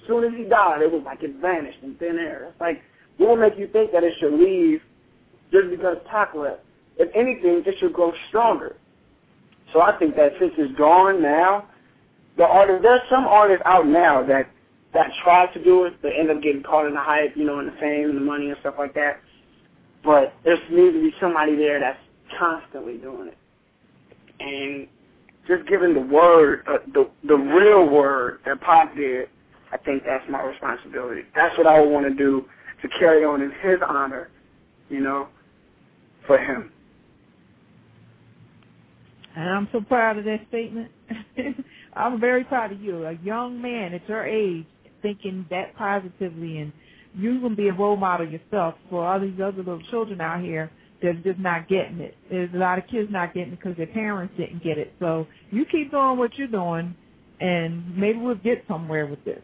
As 0.00 0.06
soon 0.06 0.24
as 0.24 0.32
he 0.36 0.44
died, 0.44 0.82
it 0.82 0.90
was 0.90 1.02
like 1.04 1.22
it 1.22 1.36
vanished 1.40 1.78
in 1.82 1.94
thin 1.96 2.18
air. 2.18 2.46
It's 2.50 2.60
like, 2.60 2.82
what 3.18 3.30
will 3.30 3.36
make 3.36 3.58
you 3.58 3.68
think 3.68 3.92
that 3.92 4.02
it 4.02 4.14
should 4.18 4.32
leave 4.32 4.80
just 5.52 5.70
because 5.70 5.96
Pac 6.10 6.34
left? 6.34 6.60
If 6.96 7.14
anything, 7.14 7.62
it 7.66 7.74
should 7.78 7.92
grow 7.92 8.12
stronger. 8.28 8.76
So 9.72 9.80
I 9.80 9.96
think 9.98 10.16
that 10.16 10.32
since 10.40 10.52
it's 10.58 10.76
gone 10.76 11.22
now, 11.22 11.66
the 12.36 12.44
artist, 12.44 12.82
there's 12.82 13.02
some 13.10 13.24
artists 13.24 13.62
out 13.66 13.86
now 13.86 14.22
that 14.26 14.48
that 14.92 15.10
try 15.22 15.46
to 15.52 15.62
do 15.62 15.84
it, 15.84 15.94
but 16.02 16.10
end 16.18 16.30
up 16.30 16.42
getting 16.42 16.62
caught 16.64 16.86
in 16.86 16.94
the 16.94 17.00
hype, 17.00 17.36
you 17.36 17.44
know, 17.44 17.60
in 17.60 17.66
the 17.66 17.72
fame 17.72 18.10
and 18.10 18.16
the 18.16 18.22
money 18.22 18.48
and 18.50 18.56
stuff 18.60 18.74
like 18.76 18.92
that. 18.94 19.20
But 20.02 20.34
there 20.44 20.56
needs 20.68 20.94
to 20.94 21.02
be 21.02 21.14
somebody 21.20 21.54
there 21.54 21.78
that's 21.78 21.98
constantly 22.38 22.96
doing 22.96 23.28
it. 23.28 23.38
And 24.40 24.88
just 25.46 25.68
giving 25.68 25.94
the 25.94 26.00
word, 26.00 26.64
uh, 26.66 26.78
the 26.92 27.08
the 27.24 27.36
real 27.36 27.88
word 27.88 28.40
that 28.46 28.60
Pac 28.60 28.96
did, 28.96 29.28
I 29.72 29.76
think 29.78 30.02
that's 30.04 30.24
my 30.30 30.42
responsibility. 30.42 31.22
That's 31.34 31.56
what 31.58 31.66
I 31.66 31.80
would 31.80 31.90
want 31.90 32.06
to 32.06 32.14
do 32.14 32.44
to 32.82 32.88
carry 32.98 33.24
on 33.24 33.42
in 33.42 33.50
his 33.62 33.78
honor, 33.86 34.30
you 34.88 35.00
know, 35.00 35.28
for 36.26 36.38
him. 36.38 36.72
And 39.36 39.48
I'm 39.48 39.68
so 39.72 39.80
proud 39.80 40.18
of 40.18 40.24
that 40.24 40.40
statement. 40.48 40.90
I'm 41.94 42.20
very 42.20 42.44
proud 42.44 42.72
of 42.72 42.80
you, 42.80 43.04
a 43.06 43.14
young 43.22 43.60
man 43.60 43.94
at 43.94 44.08
your 44.08 44.26
age, 44.26 44.66
thinking 45.02 45.46
that 45.50 45.74
positively, 45.76 46.58
and 46.58 46.72
you're 47.14 47.40
gonna 47.40 47.54
be 47.54 47.68
a 47.68 47.72
role 47.72 47.96
model 47.96 48.28
yourself 48.28 48.74
for 48.88 49.06
all 49.06 49.20
these 49.20 49.40
other 49.42 49.58
little 49.58 49.82
children 49.90 50.20
out 50.20 50.42
here 50.42 50.70
that's 51.02 51.18
just 51.24 51.38
not 51.38 51.68
getting 51.68 52.00
it. 52.00 52.16
There's 52.30 52.52
a 52.54 52.58
lot 52.58 52.78
of 52.78 52.86
kids 52.88 53.10
not 53.10 53.34
getting 53.34 53.54
it 53.54 53.60
because 53.60 53.76
their 53.76 53.86
parents 53.86 54.34
didn't 54.36 54.62
get 54.62 54.78
it. 54.78 54.92
So 55.00 55.26
you 55.50 55.64
keep 55.64 55.90
doing 55.90 56.18
what 56.18 56.36
you're 56.36 56.48
doing, 56.48 56.94
and 57.40 57.96
maybe 57.96 58.18
we'll 58.18 58.34
get 58.36 58.64
somewhere 58.68 59.06
with 59.06 59.24
this. 59.24 59.42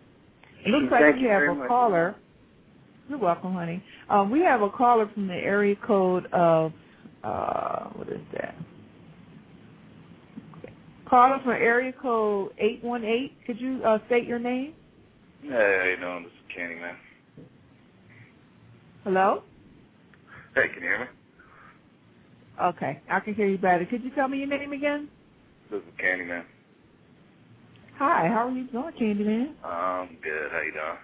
It 0.67 0.71
looks 0.71 0.91
like 0.91 1.01
Thank 1.01 1.17
we 1.17 1.23
you 1.23 1.29
have 1.29 1.43
a 1.43 1.55
much. 1.55 1.69
caller. 1.69 2.17
You're 3.09 3.19
welcome, 3.19 3.53
honey. 3.53 3.83
Um, 4.11 4.31
we 4.31 4.41
have 4.41 4.63
a 4.63 4.71
caller 4.71 5.09
from 5.15 5.29
the 5.29 5.35
area 5.35 5.77
code 5.87 6.27
of 6.33 6.73
uh, 7.23 7.85
what 7.91 8.09
is 8.09 8.21
that? 8.33 8.57
Caller 11.09 11.39
from 11.45 11.53
area 11.53 11.93
code 11.93 12.51
eight 12.59 12.83
one 12.83 13.05
eight. 13.05 13.37
Could 13.47 13.61
you 13.61 13.81
uh, 13.87 13.99
state 14.07 14.27
your 14.27 14.41
name? 14.41 14.75
Hey, 15.43 15.49
how 15.51 15.89
you 15.89 15.97
doing? 16.01 16.25
This 16.25 16.33
is 16.33 16.57
Candy, 16.57 16.75
man. 16.75 16.97
Hello. 19.05 19.43
Hey, 20.57 20.63
can 20.75 20.83
you 20.83 20.89
hear 20.89 21.01
me? 21.01 21.07
Okay, 22.61 23.01
I 23.09 23.21
can 23.21 23.35
hear 23.35 23.47
you 23.47 23.59
better. 23.59 23.87
Could 23.87 24.03
you 24.03 24.11
tell 24.17 24.27
me 24.29 24.39
your 24.39 24.49
name 24.49 24.73
again? 24.73 25.09
This 25.71 25.79
is 25.79 25.95
Candy, 26.01 26.25
man. 26.25 26.45
Hi, 27.99 28.29
how 28.29 28.49
are 28.49 28.53
you 28.53 28.69
doing, 28.69 28.93
Candyman? 29.01 29.49
Um, 29.65 30.19
good. 30.23 30.53
How 30.53 30.63
you 30.63 30.73
doing? 30.73 30.99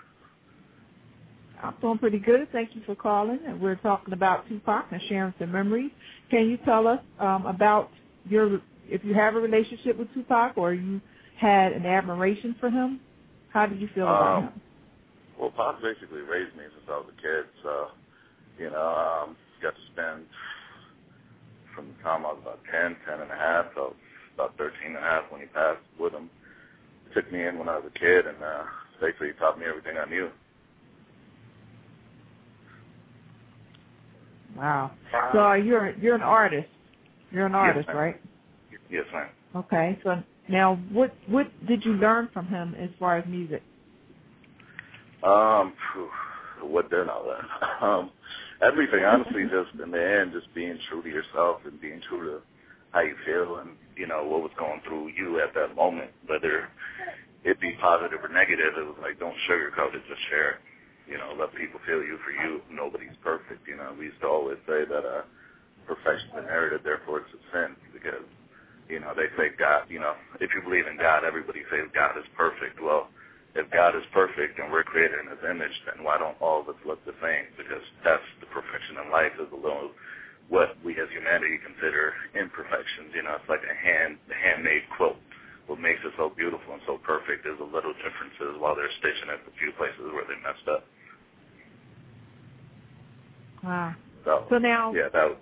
I'm 1.62 1.76
doing 1.80 1.98
pretty 1.98 2.20
good. 2.20 2.50
Thank 2.52 2.74
you 2.76 2.82
for 2.86 2.96
calling. 2.96 3.40
And 3.46 3.60
we're 3.60 3.76
talking 3.76 4.14
about 4.14 4.48
Tupac 4.48 4.86
and 4.92 5.02
sharing 5.08 5.34
some 5.38 5.52
memories. 5.52 5.92
Can 6.30 6.48
you 6.48 6.58
tell 6.66 6.86
us 6.88 7.00
um, 7.20 7.46
about 7.46 7.90
your 8.28 8.62
if 8.88 9.04
you 9.04 9.14
have 9.14 9.36
a 9.36 9.40
relationship 9.40 9.98
with 9.98 10.12
Tupac 10.14 10.58
or 10.58 10.74
you 10.74 11.00
had 11.38 11.72
an 11.72 11.86
admiration 11.86 12.56
for 12.60 12.70
him? 12.70 13.00
How 13.52 13.66
did 13.66 13.80
you 13.80 13.88
feel 13.94 14.12
about 14.12 14.38
Um, 14.38 14.44
him? 14.44 14.62
Well, 15.38 15.50
Pop 15.52 15.80
basically 15.82 16.22
raised 16.22 16.56
me 16.56 16.64
since 16.72 16.84
I 16.88 16.92
was 16.98 17.10
a 17.10 17.22
kid, 17.22 17.46
so, 17.62 17.88
you 18.58 18.70
know, 18.70 18.88
um, 19.28 19.36
got 19.62 19.74
to 19.74 19.82
spend 19.92 20.26
from 21.74 21.88
the 21.88 21.94
time 22.02 22.26
I 22.26 22.32
was 22.34 22.40
about 22.42 22.60
10, 22.70 22.96
10 23.06 23.20
and 23.22 23.32
a 23.32 23.36
half, 23.36 23.74
till 23.74 23.94
about 24.34 24.56
13 24.58 24.88
and 24.88 24.96
a 24.96 25.00
half 25.00 25.30
when 25.32 25.42
he 25.42 25.48
passed 25.48 25.82
with 26.00 26.12
him. 26.14 26.30
Took 27.14 27.32
me 27.32 27.44
in 27.46 27.58
when 27.58 27.68
I 27.68 27.76
was 27.78 27.90
a 27.94 27.98
kid 27.98 28.26
and 28.26 28.42
uh, 28.42 28.64
basically 29.00 29.30
taught 29.38 29.58
me 29.58 29.66
everything 29.68 29.96
I 29.98 30.08
knew. 30.08 30.30
Wow. 34.56 34.92
So 35.32 35.52
you're 35.54 35.94
you're 35.98 36.16
an 36.16 36.22
artist. 36.22 36.68
You're 37.30 37.46
an 37.46 37.54
artist, 37.54 37.88
ma'am. 37.88 37.96
right? 37.96 38.20
Yes, 38.90 39.04
ma'am. 39.12 39.28
Okay. 39.56 39.98
So 40.04 40.22
now, 40.48 40.76
what 40.92 41.14
what 41.28 41.46
did 41.66 41.84
you 41.84 41.94
learn 41.94 42.30
from 42.32 42.46
him 42.46 42.74
as 42.78 42.90
far 42.98 43.18
as 43.18 43.26
music? 43.26 43.62
Um, 45.24 45.74
what 46.62 46.90
did 46.90 47.08
I 47.08 47.16
learn? 47.18 47.46
Um, 47.82 48.10
everything, 48.62 49.04
honestly, 49.04 49.44
just 49.50 49.80
in 49.82 49.92
the 49.92 50.02
end, 50.20 50.32
just 50.32 50.52
being 50.54 50.78
true 50.90 51.02
to 51.02 51.08
yourself 51.08 51.58
and 51.64 51.80
being 51.80 52.00
true 52.08 52.24
to 52.26 52.42
how 52.92 53.02
you 53.02 53.14
feel 53.26 53.58
and, 53.58 53.70
you 53.96 54.08
know, 54.08 54.24
what 54.24 54.42
was 54.42 54.52
going 54.58 54.80
through 54.86 55.10
you 55.16 55.40
at 55.40 55.54
that 55.54 55.76
moment, 55.76 56.10
whether 56.26 56.68
it 57.44 57.60
be 57.60 57.74
positive 57.80 58.20
or 58.22 58.28
negative, 58.30 58.74
it 58.78 58.86
was 58.86 58.98
like, 59.02 59.18
don't 59.20 59.36
sugarcoat 59.48 59.94
it, 59.94 60.02
just 60.08 60.22
share. 60.30 60.60
You 61.08 61.18
know, 61.18 61.34
let 61.38 61.54
people 61.54 61.80
feel 61.86 62.00
you 62.02 62.18
for 62.24 62.32
you. 62.32 62.62
Nobody's 62.70 63.16
perfect, 63.24 63.66
you 63.68 63.76
know. 63.76 63.94
We 63.98 64.06
used 64.14 64.20
to 64.22 64.28
always 64.28 64.58
say 64.66 64.84
that, 64.86 65.04
uh, 65.04 65.22
perfection's 65.86 66.34
inherited, 66.38 66.82
therefore 66.82 67.22
it's 67.22 67.34
a 67.36 67.42
sin 67.52 67.76
because, 67.92 68.26
you 68.88 68.98
know, 69.00 69.12
they 69.14 69.28
say 69.38 69.54
God, 69.58 69.86
you 69.92 70.00
know, 70.00 70.16
if 70.40 70.50
you 70.56 70.62
believe 70.64 70.88
in 70.88 70.98
God, 70.98 71.22
everybody 71.24 71.62
says 71.70 71.86
God 71.94 72.16
is 72.18 72.26
perfect. 72.36 72.80
Well, 72.82 73.08
if 73.54 73.70
God 73.70 73.96
is 73.96 74.06
perfect 74.14 74.58
and 74.58 74.72
we're 74.72 74.86
created 74.86 75.18
in 75.20 75.28
his 75.30 75.42
image, 75.44 75.74
then 75.86 76.04
why 76.04 76.18
don't 76.18 76.38
all 76.40 76.62
of 76.62 76.68
us 76.70 76.80
look 76.86 77.02
the 77.04 77.16
same? 77.22 77.50
Because 77.58 77.84
that's 78.04 78.24
the 78.40 78.48
perfection 78.50 78.98
in 79.04 79.12
life 79.12 79.34
is 79.40 79.50
a 79.52 79.60
little 79.60 79.92
what 80.50 80.74
we 80.84 80.96
as 80.98 81.10
humanity 81.12 81.60
consider 81.62 82.14
imperfections. 82.34 83.12
You 83.14 83.22
know, 83.24 83.36
it's 83.38 83.50
like 83.50 83.62
a 83.64 83.76
hand 83.76 84.18
handmade 84.32 84.86
quilt. 84.96 85.18
What 85.66 85.80
makes 85.80 86.00
it 86.04 86.12
so 86.18 86.32
beautiful 86.36 86.74
and 86.74 86.82
so 86.86 86.98
perfect 86.98 87.46
is 87.46 87.58
the 87.58 87.64
little 87.64 87.94
differences 88.02 88.58
while 88.58 88.74
they're 88.74 88.90
stitching 88.98 89.30
it 89.30 89.40
a 89.46 89.54
few 89.58 89.72
places 89.78 90.02
where 90.12 90.26
they 90.26 90.36
messed 90.42 90.68
up. 90.68 90.84
Wow. 93.62 93.94
So, 94.24 94.46
So 94.50 94.58
now, 94.58 94.92
yeah, 94.94 95.08
that 95.12 95.24
was 95.28 95.38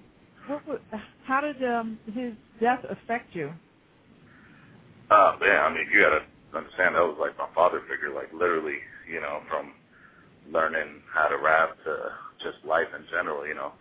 what, 0.67 0.83
how 1.25 1.41
did 1.41 1.63
um, 1.65 1.99
his 2.13 2.33
death 2.61 2.85
affect 2.91 3.35
you? 3.35 3.53
Uh, 5.11 5.37
yeah, 5.43 5.67
I 5.67 5.75
mean, 5.75 5.87
you 5.93 6.01
gotta 6.03 6.23
understand 6.57 6.95
that 6.95 7.03
was 7.03 7.19
like 7.21 7.37
my 7.39 7.49
father 7.55 7.83
figure, 7.91 8.15
like 8.15 8.33
literally, 8.33 8.79
you 9.11 9.21
know, 9.21 9.41
from 9.51 9.73
learning 10.53 11.03
how 11.13 11.29
to 11.29 11.37
rap 11.39 11.77
to 11.85 11.95
just 12.43 12.65
life 12.65 12.89
in 12.97 13.05
general, 13.11 13.47
you 13.47 13.55
know. 13.55 13.73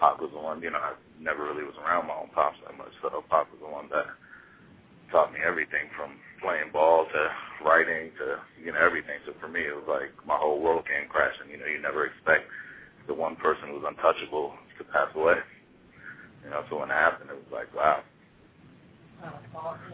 Pop 0.00 0.20
was 0.20 0.30
the 0.32 0.38
one, 0.40 0.62
you 0.62 0.70
know, 0.70 0.78
I 0.78 0.94
never 1.20 1.44
really 1.44 1.64
was 1.64 1.74
around 1.82 2.06
my 2.06 2.14
own 2.14 2.30
pops 2.34 2.58
that 2.66 2.76
much, 2.78 2.92
so 3.02 3.10
Pop 3.30 3.50
was 3.50 3.60
the 3.60 3.68
one 3.68 3.88
that 3.90 4.06
taught 5.10 5.32
me 5.32 5.40
everything 5.44 5.88
from 5.96 6.16
playing 6.42 6.70
ball 6.72 7.06
to 7.10 7.20
writing 7.64 8.12
to, 8.18 8.38
you 8.62 8.72
know, 8.72 8.78
everything. 8.78 9.18
So 9.26 9.32
for 9.40 9.48
me, 9.48 9.60
it 9.66 9.74
was 9.74 9.88
like 9.88 10.12
my 10.26 10.36
whole 10.36 10.60
world 10.60 10.84
came 10.86 11.08
crashing. 11.08 11.50
You 11.50 11.58
know, 11.58 11.66
you 11.66 11.80
never 11.80 12.06
expect 12.06 12.46
the 13.06 13.14
one 13.14 13.36
person 13.36 13.72
who's 13.72 13.84
untouchable 13.86 14.54
to 14.78 14.84
pass 14.84 15.08
away. 15.16 15.40
You 16.44 16.50
know, 16.50 16.62
so 16.70 16.78
when 16.78 16.90
it 16.90 16.94
happened, 16.94 17.30
it 17.30 17.36
was 17.36 17.52
like, 17.52 17.72
wow. 17.74 18.04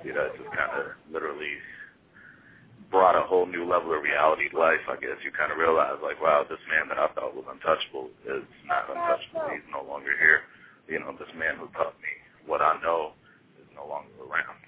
You 0.04 0.12
know, 0.12 0.28
it 0.28 0.36
just 0.36 0.52
kind 0.52 0.70
of 0.76 0.92
literally 1.08 1.56
brought 2.90 3.16
a 3.16 3.24
whole 3.24 3.46
new 3.46 3.64
level 3.64 3.96
of 3.96 4.02
reality 4.04 4.50
to 4.52 4.58
life, 4.58 4.84
I 4.86 5.00
guess. 5.00 5.16
You 5.24 5.32
kind 5.32 5.50
of 5.50 5.56
realize, 5.58 5.96
like, 6.04 6.20
wow, 6.20 6.44
this 6.44 6.60
man 6.68 6.86
that 6.92 6.98
I 7.00 7.08
thought 7.16 7.34
was 7.34 7.48
untouchable 7.48 8.12
is 8.28 8.44
not 8.68 8.86
untouchable. 8.92 9.48
He's 9.50 9.64
no 9.72 9.82
longer 9.88 10.12
here. 10.20 10.44
You 10.86 11.00
know, 11.00 11.16
this 11.16 11.32
man 11.32 11.56
who 11.56 11.66
taught 11.72 11.96
me 12.04 12.12
what 12.44 12.60
I 12.60 12.76
know 12.84 13.16
is 13.56 13.66
no 13.72 13.88
longer 13.88 14.12
around. 14.20 14.60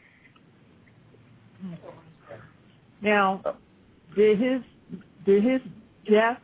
Now, 3.03 3.43
did 4.15 4.39
his 4.39 4.63
did 5.25 5.43
his 5.45 5.61
death 6.11 6.41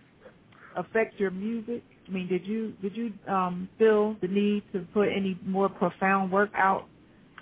affect 0.77 1.19
your 1.19 1.31
music? 1.31 1.83
I 2.09 2.11
mean, 2.11 2.29
did 2.29 2.47
you 2.47 2.73
did 2.83 2.97
you 2.97 3.13
um, 3.29 3.69
feel 3.79 4.17
the 4.21 4.29
need 4.29 4.65
to 4.73 4.81
put 4.93 5.09
any 5.09 5.39
more 5.45 5.69
profound 5.69 6.33
work 6.33 6.51
out, 6.55 6.87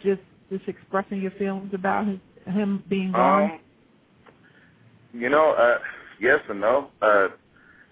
just 0.03 0.21
just 0.51 0.69
expressing 0.69 1.21
your 1.21 1.33
feelings 1.33 1.73
about 1.75 2.07
his 2.07 2.19
him 2.47 2.85
being 2.89 3.13
gone? 3.13 3.45
Um, 3.45 3.61
you 5.13 5.29
know, 5.29 5.53
uh, 5.53 5.79
yes 6.21 6.41
and 6.49 6.61
no. 6.61 6.91
Uh, 7.03 7.29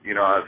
you 0.04 0.14
know, 0.14 0.22
I've, 0.22 0.44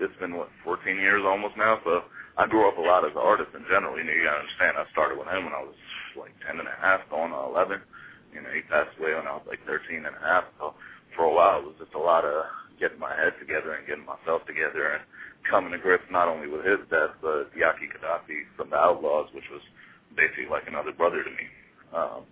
it's 0.00 0.18
been 0.20 0.36
what 0.36 0.48
14 0.64 0.96
years 0.96 1.22
almost 1.26 1.56
now, 1.56 1.78
so 1.84 2.02
I 2.36 2.46
grew 2.46 2.68
up 2.68 2.78
a 2.78 2.80
lot 2.80 3.04
as 3.04 3.12
an 3.12 3.22
artist 3.22 3.50
in 3.54 3.64
general. 3.70 3.98
You 3.98 4.04
know, 4.04 4.12
you 4.12 4.24
gotta 4.24 4.40
understand. 4.40 4.76
I 4.78 4.90
started 4.92 5.18
with 5.18 5.28
him 5.28 5.44
when 5.44 5.54
I 5.54 5.62
was 5.62 5.74
like 6.16 6.32
10 6.46 6.60
and 6.60 6.68
a 6.68 6.76
half, 6.80 7.00
going 7.10 7.32
on 7.32 7.50
11. 7.52 7.80
You 8.34 8.40
know, 8.42 8.52
he 8.52 8.62
passed 8.68 8.94
away 9.00 9.14
when 9.14 9.26
I 9.26 9.36
was 9.36 9.46
like 9.48 9.62
13 9.66 10.04
and 10.04 10.16
a 10.16 10.22
half. 10.22 10.44
So 10.58 10.74
for 11.16 11.24
a 11.28 11.34
while, 11.34 11.60
it 11.60 11.66
was 11.66 11.78
just 11.80 11.94
a 11.94 12.02
lot 12.02 12.24
of 12.24 12.44
getting 12.78 13.00
my 13.00 13.14
head 13.14 13.34
together 13.40 13.74
and 13.74 13.86
getting 13.86 14.06
myself 14.06 14.46
together 14.46 14.94
and 14.96 15.02
coming 15.48 15.72
to 15.72 15.80
grips 15.80 16.06
not 16.10 16.28
only 16.28 16.46
with 16.46 16.64
his 16.64 16.80
death, 16.92 17.16
but 17.20 17.50
Yaki 17.56 17.90
Kadafi 17.90 18.46
from 18.56 18.70
the 18.70 18.78
Outlawz, 18.78 19.32
which 19.34 19.48
was 19.50 19.62
basically 20.14 20.46
like 20.50 20.68
another 20.68 20.92
brother 20.92 21.24
to 21.24 21.32
me. 21.32 21.46
Um, 21.94 22.22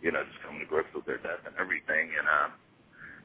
you 0.00 0.10
know, 0.10 0.24
just 0.24 0.40
coming 0.46 0.60
to 0.64 0.68
grips 0.70 0.88
with 0.96 1.04
their 1.04 1.20
death 1.20 1.44
and 1.44 1.52
everything. 1.60 2.08
And, 2.16 2.26
um, 2.26 2.50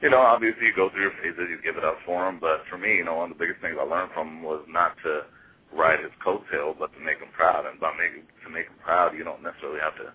you 0.04 0.10
know, 0.12 0.20
obviously 0.20 0.68
you 0.68 0.76
go 0.76 0.92
through 0.92 1.08
your 1.08 1.18
phases, 1.24 1.48
you 1.48 1.56
give 1.64 1.80
it 1.80 1.86
up 1.88 1.96
for 2.04 2.28
him. 2.28 2.36
But 2.36 2.68
for 2.68 2.76
me, 2.76 3.00
you 3.00 3.04
know, 3.04 3.16
one 3.16 3.32
of 3.32 3.38
the 3.38 3.42
biggest 3.42 3.64
things 3.64 3.80
I 3.80 3.86
learned 3.88 4.12
from 4.12 4.28
him 4.28 4.42
was 4.44 4.60
not 4.68 4.92
to 5.08 5.24
ride 5.72 6.04
his 6.04 6.12
coattail, 6.20 6.76
but 6.76 6.92
to 6.92 7.00
make 7.00 7.18
him 7.18 7.32
proud. 7.32 7.64
And 7.64 7.80
by 7.80 7.96
making 7.96 8.28
to 8.44 8.48
make 8.52 8.68
him 8.68 8.76
proud, 8.84 9.16
you 9.16 9.24
don't 9.24 9.40
necessarily 9.42 9.80
have 9.80 9.96
to 10.04 10.12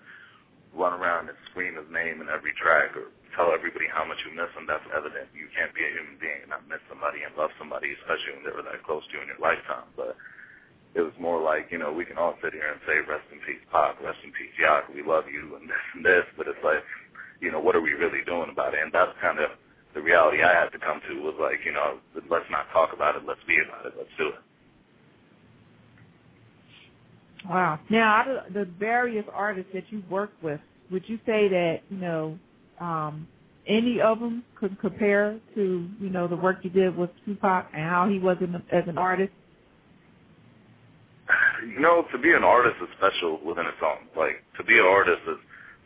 run 0.75 0.95
around 0.95 1.27
and 1.27 1.37
scream 1.51 1.75
his 1.75 1.87
name 1.91 2.23
in 2.23 2.31
every 2.31 2.55
track 2.55 2.95
or 2.95 3.11
tell 3.35 3.51
everybody 3.51 3.87
how 3.87 4.03
much 4.03 4.19
you 4.27 4.31
miss 4.35 4.51
him, 4.55 4.67
that's 4.67 4.85
evident. 4.91 5.31
You 5.35 5.47
can't 5.55 5.71
be 5.75 5.83
a 5.83 5.91
human 5.91 6.19
being 6.19 6.47
and 6.47 6.51
not 6.51 6.67
miss 6.67 6.83
somebody 6.87 7.23
and 7.23 7.31
love 7.35 7.51
somebody, 7.59 7.91
especially 8.03 8.39
when 8.39 8.43
they 8.43 8.55
were 8.55 8.65
that 8.67 8.83
close 8.83 9.03
to 9.07 9.11
you 9.15 9.21
in 9.23 9.31
your 9.31 9.43
lifetime. 9.43 9.87
But 9.95 10.15
it 10.95 11.03
was 11.03 11.15
more 11.19 11.39
like, 11.39 11.71
you 11.71 11.79
know, 11.79 11.91
we 11.91 12.03
can 12.03 12.19
all 12.19 12.35
sit 12.43 12.51
here 12.51 12.67
and 12.67 12.79
say, 12.83 12.99
rest 13.07 13.27
in 13.31 13.39
peace, 13.47 13.63
Pac, 13.71 13.99
rest 14.03 14.19
in 14.23 14.35
peace, 14.35 14.51
Yak, 14.59 14.91
we 14.91 15.03
love 15.03 15.31
you, 15.31 15.55
and 15.55 15.67
this 15.67 15.85
and 15.95 16.03
this, 16.03 16.27
but 16.35 16.47
it's 16.51 16.63
like, 16.63 16.83
you 17.39 17.51
know, 17.51 17.59
what 17.59 17.75
are 17.75 17.83
we 17.83 17.95
really 17.95 18.23
doing 18.27 18.51
about 18.51 18.75
it? 18.75 18.83
And 18.83 18.91
that's 18.91 19.15
kind 19.23 19.39
of 19.39 19.55
the 19.95 20.03
reality 20.03 20.43
I 20.43 20.51
had 20.51 20.71
to 20.75 20.79
come 20.79 20.99
to 21.07 21.23
was 21.23 21.35
like, 21.39 21.63
you 21.63 21.71
know, 21.71 21.99
let's 22.29 22.47
not 22.51 22.67
talk 22.71 22.91
about 22.91 23.15
it, 23.15 23.23
let's 23.27 23.43
be 23.47 23.59
about 23.59 23.87
it, 23.87 23.95
let's 23.95 24.11
do 24.19 24.35
it. 24.35 24.43
Wow. 27.49 27.79
Now, 27.89 28.15
out 28.15 28.27
of 28.27 28.53
the 28.53 28.65
various 28.79 29.25
artists 29.33 29.71
that 29.73 29.83
you 29.89 30.03
work 30.09 30.31
with, 30.41 30.59
would 30.91 31.03
you 31.07 31.17
say 31.25 31.47
that, 31.47 31.79
you 31.89 31.97
know, 31.97 32.37
um, 32.79 33.27
any 33.67 34.01
of 34.01 34.19
them 34.19 34.43
could 34.55 34.79
compare 34.79 35.39
to, 35.55 35.89
you 35.99 36.09
know, 36.09 36.27
the 36.27 36.35
work 36.35 36.57
you 36.63 36.69
did 36.69 36.95
with 36.95 37.09
Tupac 37.25 37.67
and 37.73 37.81
how 37.81 38.07
he 38.09 38.19
was 38.19 38.37
in, 38.41 38.55
as 38.71 38.83
an 38.87 38.97
artist? 38.97 39.31
You 41.63 41.79
know, 41.79 42.03
to 42.11 42.17
be 42.17 42.33
an 42.33 42.43
artist 42.43 42.75
is 42.81 42.89
special 42.97 43.39
within 43.45 43.65
its 43.65 43.77
own. 43.81 44.09
Like, 44.17 44.43
to 44.57 44.63
be 44.63 44.77
an 44.77 44.85
artist 44.85 45.21
is 45.29 45.37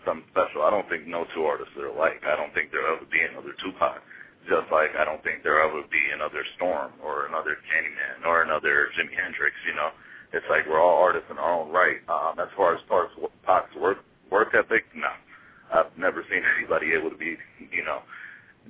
something 0.06 0.26
special. 0.32 0.64
I 0.64 0.72
don't 0.72 0.88
think 0.90 1.06
no 1.06 1.26
two 1.36 1.44
artists 1.44 1.76
are 1.78 1.92
alike. 1.92 2.24
I 2.26 2.36
don't 2.36 2.54
think 2.54 2.72
there'll 2.72 2.96
ever 2.96 3.06
be 3.12 3.20
another 3.22 3.54
Tupac. 3.62 4.02
Just 4.48 4.70
like 4.72 4.94
I 4.94 5.04
don't 5.04 5.22
think 5.26 5.42
there'll 5.42 5.66
ever 5.66 5.82
be 5.90 6.02
another 6.14 6.46
Storm 6.56 6.94
or 7.02 7.26
another 7.26 7.58
Candyman 7.66 8.26
or 8.30 8.46
another 8.46 8.94
Jimi 8.94 9.18
Hendrix, 9.18 9.58
you 9.66 9.74
know. 9.74 9.90
It's 10.36 10.46
like 10.52 10.68
we're 10.68 10.84
all 10.84 11.00
artists 11.00 11.32
in 11.32 11.40
our 11.40 11.54
own 11.56 11.72
right. 11.72 12.04
Um, 12.12 12.36
as 12.44 12.52
far 12.60 12.76
as 12.76 12.82
far 12.92 13.08
as 13.08 13.12
Pac's 13.48 13.72
work 13.80 14.04
work 14.30 14.52
ethic, 14.52 14.84
no. 14.92 15.08
I've 15.72 15.96
never 15.98 16.28
seen 16.28 16.44
anybody 16.60 16.92
able 16.92 17.10
to 17.10 17.18
be, 17.18 17.40
you 17.72 17.84
know, 17.88 18.04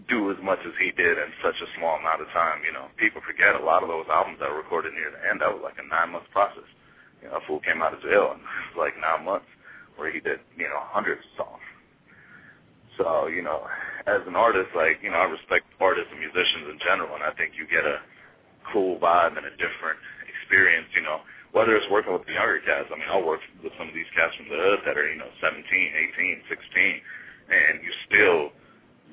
do 0.07 0.29
as 0.29 0.37
much 0.45 0.59
as 0.61 0.77
he 0.77 0.93
did 0.93 1.17
in 1.17 1.29
such 1.41 1.57
a 1.57 1.67
small 1.75 1.97
amount 1.97 2.21
of 2.21 2.29
time. 2.29 2.61
You 2.61 2.71
know, 2.71 2.93
people 3.01 3.19
forget 3.25 3.57
a 3.57 3.65
lot 3.65 3.81
of 3.81 3.89
those 3.89 4.05
albums 4.13 4.37
that 4.39 4.49
were 4.53 4.61
recorded 4.61 4.93
near 4.93 5.09
the 5.09 5.25
end. 5.25 5.41
That 5.41 5.49
was 5.49 5.65
like 5.65 5.81
a 5.81 5.87
nine 5.89 6.13
month 6.13 6.29
process. 6.29 6.69
You 7.25 7.33
know, 7.33 7.41
a 7.41 7.43
fool 7.49 7.59
came 7.65 7.81
out 7.81 7.97
of 7.97 8.05
jail 8.05 8.37
in 8.37 8.39
like 8.79 8.93
nine 9.01 9.25
months, 9.25 9.49
where 9.97 10.13
he 10.13 10.21
did, 10.21 10.39
you 10.53 10.69
know, 10.69 10.85
hundreds 10.93 11.25
of 11.25 11.49
songs. 11.49 11.65
So, 13.01 13.27
you 13.27 13.41
know, 13.41 13.65
as 14.07 14.21
an 14.29 14.37
artist, 14.37 14.71
like, 14.77 15.01
you 15.03 15.09
know, 15.11 15.19
I 15.19 15.27
respect 15.27 15.65
artists 15.81 16.13
and 16.13 16.19
musicians 16.21 16.71
in 16.71 16.79
general, 16.79 17.11
and 17.17 17.25
I 17.25 17.33
think 17.35 17.57
you 17.57 17.67
get 17.67 17.83
a 17.83 17.99
cool 18.71 18.99
vibe 18.99 19.35
and 19.35 19.43
a 19.43 19.55
different 19.59 19.99
experience, 20.29 20.87
you 20.95 21.03
know, 21.03 21.19
whether 21.55 21.71
it's 21.79 21.87
working 21.87 22.11
with 22.11 22.27
the 22.27 22.35
younger 22.35 22.59
cats. 22.67 22.91
I 22.91 22.99
mean, 22.99 23.07
I 23.07 23.15
work 23.23 23.39
with 23.63 23.71
some 23.79 23.87
of 23.87 23.95
these 23.95 24.11
cats 24.11 24.35
from 24.35 24.51
the 24.51 24.59
hood 24.59 24.83
that 24.83 24.99
are, 24.99 25.07
you 25.07 25.15
know, 25.15 25.31
17, 25.39 25.63
18, 25.63 26.51
16, 26.51 26.99
and 27.47 27.73
you 27.79 27.91
still 28.11 28.41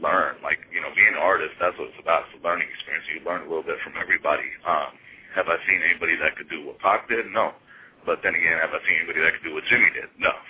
learn. 0.02 0.42
Like, 0.42 0.58
you 0.74 0.82
know, 0.82 0.90
being 0.98 1.14
an 1.14 1.22
artist, 1.22 1.54
that's 1.62 1.78
what 1.78 1.94
it's 1.94 2.02
about. 2.02 2.26
It's 2.34 2.42
a 2.42 2.42
learning 2.42 2.66
experience. 2.66 3.06
You 3.14 3.22
learn 3.22 3.46
a 3.46 3.48
little 3.48 3.62
bit 3.62 3.78
from 3.86 3.94
everybody. 3.94 4.50
Um, 4.66 4.90
have 5.38 5.46
I 5.46 5.54
seen 5.70 5.86
anybody 5.86 6.18
that 6.18 6.34
could 6.34 6.50
do 6.50 6.66
what 6.66 6.82
Pac 6.82 7.06
did? 7.06 7.30
No. 7.30 7.54
But 8.02 8.18
then 8.26 8.34
again, 8.34 8.58
have 8.58 8.74
I 8.74 8.82
seen 8.90 8.98
anybody 9.06 9.22
that 9.22 9.38
could 9.38 9.46
do 9.46 9.54
what 9.54 9.62
Jimmy 9.70 9.88
did? 9.94 10.10
No. 10.18 10.34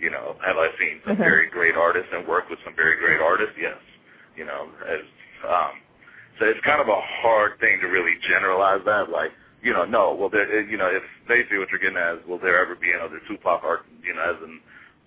You 0.00 0.08
know, 0.08 0.32
have 0.40 0.56
I 0.56 0.72
seen 0.80 0.96
some 1.04 1.20
Mhm. 1.20 1.28
very 1.28 1.46
great 1.52 1.76
artists 1.76 2.08
and 2.10 2.24
worked 2.26 2.48
with 2.48 2.58
some 2.64 2.72
very 2.72 2.96
great 2.96 3.20
artists? 3.20 3.52
Yes. 3.60 3.76
You 4.34 4.46
know, 4.48 4.72
as 4.88 5.04
um, 5.44 5.76
so 6.40 6.46
it's 6.48 6.60
kind 6.64 6.80
of 6.80 6.88
a 6.88 7.00
hard 7.20 7.60
thing 7.60 7.80
to 7.84 7.86
really 7.86 8.16
generalize 8.26 8.80
that. 8.86 9.10
Like, 9.12 9.30
you 9.62 9.72
know, 9.72 9.84
no. 9.84 10.14
Well, 10.14 10.30
there, 10.30 10.48
you 10.64 10.76
know, 10.76 10.88
if 10.88 11.02
basically 11.28 11.58
what 11.58 11.68
you're 11.70 11.80
getting 11.80 12.00
at 12.00 12.20
is, 12.20 12.26
will 12.26 12.38
there 12.38 12.60
ever 12.60 12.74
be 12.74 12.92
another 12.92 13.20
Tupac 13.28 13.62
art, 13.62 13.84
you 14.02 14.14
know, 14.14 14.24
as 14.24 14.40
an 14.42 14.60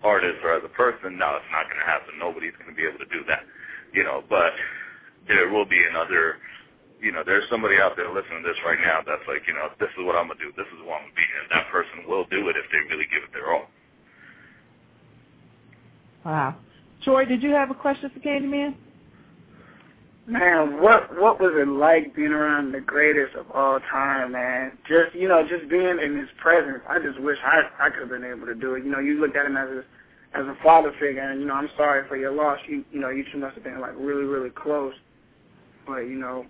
artist 0.03 0.39
or 0.43 0.53
as 0.53 0.63
a 0.63 0.73
person? 0.73 1.17
No, 1.17 1.37
it's 1.41 1.51
not 1.51 1.65
going 1.69 1.81
to 1.81 1.89
happen. 1.89 2.15
Nobody's 2.19 2.53
going 2.61 2.69
to 2.69 2.77
be 2.77 2.85
able 2.85 3.01
to 3.01 3.09
do 3.09 3.25
that. 3.27 3.43
You 3.93 4.03
know, 4.03 4.23
but 4.29 4.53
there 5.27 5.49
will 5.49 5.65
be 5.65 5.81
another. 5.89 6.37
You 7.03 7.11
know, 7.11 7.19
there's 7.25 7.43
somebody 7.51 7.75
out 7.83 7.99
there 7.99 8.07
listening 8.07 8.43
to 8.43 8.47
this 8.47 8.61
right 8.63 8.79
now 8.79 9.03
that's 9.03 9.27
like, 9.27 9.43
you 9.43 9.51
know, 9.51 9.67
this 9.75 9.91
is 9.99 10.07
what 10.07 10.15
I'm 10.15 10.31
gonna 10.31 10.39
do. 10.39 10.55
This 10.55 10.71
is 10.71 10.79
what 10.87 11.03
I'm 11.03 11.11
gonna 11.11 11.19
be, 11.19 11.27
and 11.35 11.51
that 11.51 11.67
person 11.67 12.07
will 12.07 12.23
do 12.31 12.47
it 12.47 12.55
if 12.55 12.63
they 12.71 12.79
really 12.87 13.03
give 13.11 13.27
it 13.27 13.35
their 13.35 13.51
all. 13.51 13.67
Wow. 16.23 16.55
Troy, 17.03 17.25
did 17.25 17.43
you 17.43 17.51
have 17.51 17.71
a 17.71 17.75
question 17.75 18.09
for 18.09 18.19
Candyman? 18.23 18.75
Man, 20.25 20.81
what 20.81 21.19
what 21.19 21.41
was 21.41 21.51
it 21.55 21.67
like 21.67 22.15
being 22.15 22.31
around 22.31 22.71
the 22.71 22.79
greatest 22.79 23.35
of 23.35 23.45
all 23.51 23.79
time, 23.91 24.31
man? 24.31 24.71
Just 24.87 25.13
you 25.13 25.27
know, 25.27 25.43
just 25.45 25.69
being 25.69 25.99
in 25.99 26.17
his 26.17 26.29
presence. 26.41 26.79
I 26.87 26.99
just 26.99 27.19
wish 27.19 27.37
I 27.43 27.63
I 27.79 27.89
could 27.89 28.07
have 28.07 28.09
been 28.09 28.23
able 28.23 28.45
to 28.45 28.55
do 28.55 28.75
it. 28.75 28.85
You 28.85 28.91
know, 28.91 28.99
you 28.99 29.19
looked 29.19 29.35
at 29.35 29.45
him 29.45 29.57
as 29.57 29.67
a 29.67 29.83
as 30.33 30.45
a 30.45 30.55
father 30.63 30.93
figure, 30.93 31.19
and 31.19 31.41
you 31.41 31.47
know, 31.47 31.55
I'm 31.55 31.69
sorry 31.75 32.07
for 32.07 32.15
your 32.15 32.31
loss. 32.31 32.57
You 32.69 32.85
you 32.91 33.01
know, 33.01 33.09
you 33.09 33.25
two 33.33 33.37
must 33.39 33.55
have 33.55 33.65
been 33.65 33.81
like 33.81 33.95
really 33.97 34.23
really 34.23 34.49
close. 34.49 34.93
But 35.85 36.07
you 36.07 36.15
know, 36.15 36.45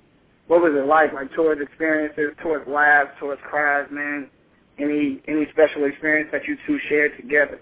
what 0.46 0.62
was 0.62 0.74
it 0.76 0.86
like? 0.86 1.12
Like 1.12 1.34
towards 1.34 1.60
experiences, 1.60 2.38
towards 2.44 2.68
laughs, 2.68 3.10
towards 3.20 3.42
cries, 3.42 3.88
man. 3.90 4.30
Any 4.78 5.20
any 5.28 5.48
special 5.52 5.86
experience 5.86 6.30
that 6.32 6.46
you 6.46 6.58
two 6.68 6.78
shared 6.90 7.18
together? 7.18 7.60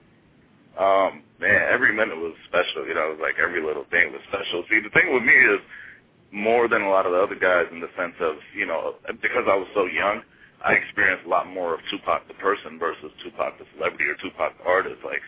Um, 0.77 1.23
man, 1.39 1.67
every 1.71 1.95
minute 1.95 2.17
was 2.17 2.35
special. 2.49 2.85
You 2.85 2.95
know, 2.95 3.11
it 3.11 3.19
was 3.19 3.19
like 3.21 3.35
every 3.41 3.63
little 3.63 3.85
thing 3.91 4.11
was 4.11 4.21
special. 4.27 4.65
See, 4.69 4.81
the 4.83 4.89
thing 4.91 5.13
with 5.13 5.23
me 5.23 5.33
is 5.33 5.61
more 6.31 6.67
than 6.67 6.81
a 6.81 6.89
lot 6.89 7.05
of 7.05 7.11
the 7.11 7.19
other 7.19 7.35
guys 7.35 7.67
in 7.71 7.79
the 7.79 7.89
sense 7.97 8.15
of, 8.19 8.35
you 8.55 8.65
know, 8.65 8.95
because 9.21 9.45
I 9.47 9.55
was 9.55 9.67
so 9.75 9.85
young, 9.85 10.23
I 10.63 10.73
experienced 10.73 11.25
a 11.25 11.29
lot 11.29 11.47
more 11.47 11.73
of 11.73 11.81
Tupac 11.89 12.27
the 12.27 12.35
person 12.35 12.79
versus 12.79 13.11
Tupac 13.23 13.57
the 13.57 13.65
celebrity 13.75 14.05
or 14.05 14.15
Tupac 14.15 14.57
the 14.57 14.63
artist. 14.63 15.01
Like, 15.03 15.21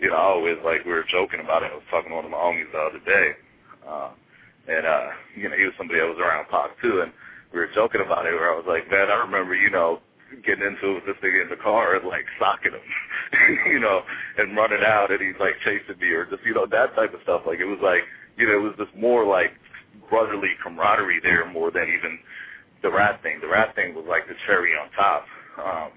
you 0.00 0.10
know, 0.10 0.16
I 0.16 0.26
always 0.34 0.58
like 0.64 0.84
we 0.84 0.92
were 0.92 1.04
joking 1.08 1.40
about 1.40 1.62
it. 1.62 1.70
I 1.72 1.76
was 1.76 1.86
talking 1.90 2.10
to 2.10 2.16
one 2.16 2.24
of 2.24 2.30
my 2.30 2.38
homies 2.38 2.72
the 2.72 2.78
other 2.78 3.02
day, 3.04 3.26
uh, 3.86 4.10
and 4.66 4.86
uh, 4.86 5.08
you 5.36 5.48
know, 5.48 5.56
he 5.56 5.64
was 5.64 5.74
somebody 5.78 6.00
that 6.00 6.08
was 6.08 6.18
around 6.18 6.48
Pac 6.50 6.74
too, 6.82 7.00
and 7.00 7.12
we 7.52 7.60
were 7.60 7.70
joking 7.74 8.00
about 8.00 8.26
it. 8.26 8.34
Where 8.34 8.50
I 8.50 8.56
was 8.56 8.66
like, 8.66 8.90
man, 8.90 9.10
I 9.10 9.22
remember, 9.22 9.54
you 9.54 9.70
know, 9.70 10.00
getting 10.44 10.64
into 10.64 10.90
it 10.90 10.94
with 10.94 11.06
this 11.06 11.20
nigga 11.22 11.44
in 11.44 11.50
the 11.50 11.62
car 11.62 11.94
and 11.94 12.08
like 12.08 12.26
socking 12.40 12.72
him, 12.72 12.86
you 13.72 13.78
know, 13.78 14.02
and 14.38 14.56
running 14.56 14.82
out, 14.82 15.12
and 15.12 15.20
he's 15.20 15.38
like 15.38 15.54
chasing 15.62 16.00
me 16.00 16.10
or 16.10 16.26
just 16.26 16.42
you 16.44 16.54
know 16.54 16.66
that 16.66 16.96
type 16.96 17.14
of 17.14 17.22
stuff. 17.22 17.42
Like 17.46 17.60
it 17.60 17.70
was 17.70 17.80
like, 17.82 18.02
you 18.36 18.46
know, 18.48 18.58
it 18.58 18.62
was 18.62 18.74
just 18.74 18.96
more 18.96 19.22
like 19.24 19.54
brotherly 20.08 20.50
camaraderie 20.62 21.20
there 21.22 21.48
more 21.50 21.70
than 21.70 21.88
even 21.88 22.18
the 22.82 22.90
rap 22.90 23.22
thing. 23.22 23.38
The 23.40 23.48
rap 23.48 23.74
thing 23.74 23.94
was 23.94 24.04
like 24.08 24.28
the 24.28 24.34
cherry 24.46 24.72
on 24.72 24.90
top. 24.92 25.24
Um, 25.58 25.92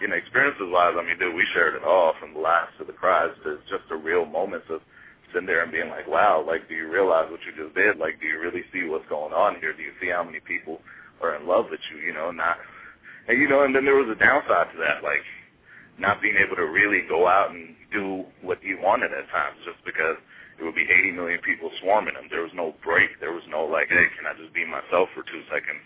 you 0.00 0.08
know, 0.08 0.16
experiences 0.16 0.64
wise, 0.72 0.94
I 0.96 1.04
mean, 1.04 1.18
dude, 1.18 1.34
we 1.34 1.44
shared 1.52 1.74
it 1.74 1.84
all 1.84 2.14
from 2.18 2.32
the 2.32 2.40
laughs 2.40 2.72
to 2.78 2.84
the 2.84 2.92
cries 2.92 3.30
to 3.44 3.58
just 3.68 3.84
the 3.88 3.96
real 3.96 4.24
moments 4.24 4.66
of 4.70 4.80
sitting 5.32 5.46
there 5.46 5.62
and 5.62 5.70
being 5.70 5.90
like, 5.90 6.08
wow, 6.08 6.42
like, 6.44 6.68
do 6.68 6.74
you 6.74 6.90
realize 6.90 7.30
what 7.30 7.40
you 7.44 7.52
just 7.52 7.76
did? 7.76 7.98
Like, 7.98 8.18
do 8.20 8.26
you 8.26 8.40
really 8.40 8.64
see 8.72 8.88
what's 8.88 9.06
going 9.08 9.32
on 9.32 9.60
here? 9.60 9.72
Do 9.72 9.82
you 9.82 9.92
see 10.00 10.08
how 10.08 10.24
many 10.24 10.40
people 10.40 10.80
are 11.22 11.36
in 11.36 11.46
love 11.46 11.66
with 11.70 11.80
you? 11.92 12.00
You 12.00 12.14
know, 12.14 12.30
not, 12.30 12.56
and 13.28 13.38
you 13.38 13.48
know, 13.48 13.64
and 13.64 13.76
then 13.76 13.84
there 13.84 13.94
was 13.94 14.08
a 14.08 14.18
downside 14.18 14.72
to 14.72 14.78
that, 14.80 15.04
like, 15.04 15.22
not 15.98 16.22
being 16.22 16.36
able 16.40 16.56
to 16.56 16.64
really 16.64 17.02
go 17.06 17.28
out 17.28 17.50
and 17.50 17.76
do 17.92 18.24
what 18.40 18.62
you 18.64 18.78
wanted 18.80 19.12
at 19.12 19.28
times 19.28 19.58
just 19.64 19.84
because 19.84 20.16
there 20.60 20.68
would 20.68 20.76
be 20.76 20.84
80 20.84 21.16
million 21.16 21.40
people 21.40 21.72
swarming 21.80 22.20
him. 22.20 22.28
There 22.28 22.44
was 22.44 22.52
no 22.52 22.76
break. 22.84 23.16
There 23.16 23.32
was 23.32 23.42
no 23.48 23.64
like, 23.64 23.88
hey, 23.88 24.04
can 24.12 24.28
I 24.28 24.36
just 24.36 24.52
be 24.52 24.68
myself 24.68 25.08
for 25.16 25.24
two 25.24 25.40
seconds? 25.48 25.80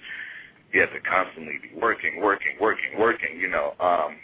You 0.75 0.83
had 0.83 0.91
to 0.91 0.99
constantly 1.07 1.63
be 1.63 1.71
working, 1.79 2.19
working, 2.19 2.59
working, 2.59 2.99
working, 2.99 3.39
you 3.39 3.47
know. 3.47 3.79
Um, 3.79 4.19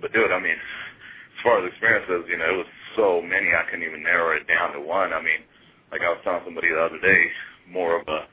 but 0.00 0.16
dude, 0.16 0.32
I 0.32 0.40
mean, 0.40 0.56
as 0.56 1.40
far 1.44 1.60
as 1.60 1.68
experiences, 1.68 2.24
you 2.24 2.40
know, 2.40 2.48
it 2.48 2.58
was 2.64 2.72
so 2.96 3.20
many 3.20 3.52
I 3.52 3.68
couldn't 3.68 3.84
even 3.84 4.00
narrow 4.00 4.32
it 4.32 4.48
down 4.48 4.72
to 4.72 4.80
one. 4.80 5.12
I 5.12 5.20
mean, 5.20 5.44
like 5.92 6.00
I 6.00 6.08
was 6.08 6.24
telling 6.24 6.48
somebody 6.48 6.72
the 6.72 6.80
other 6.80 7.00
day, 7.04 7.28
more 7.68 8.00
of 8.00 8.08
a 8.08 8.24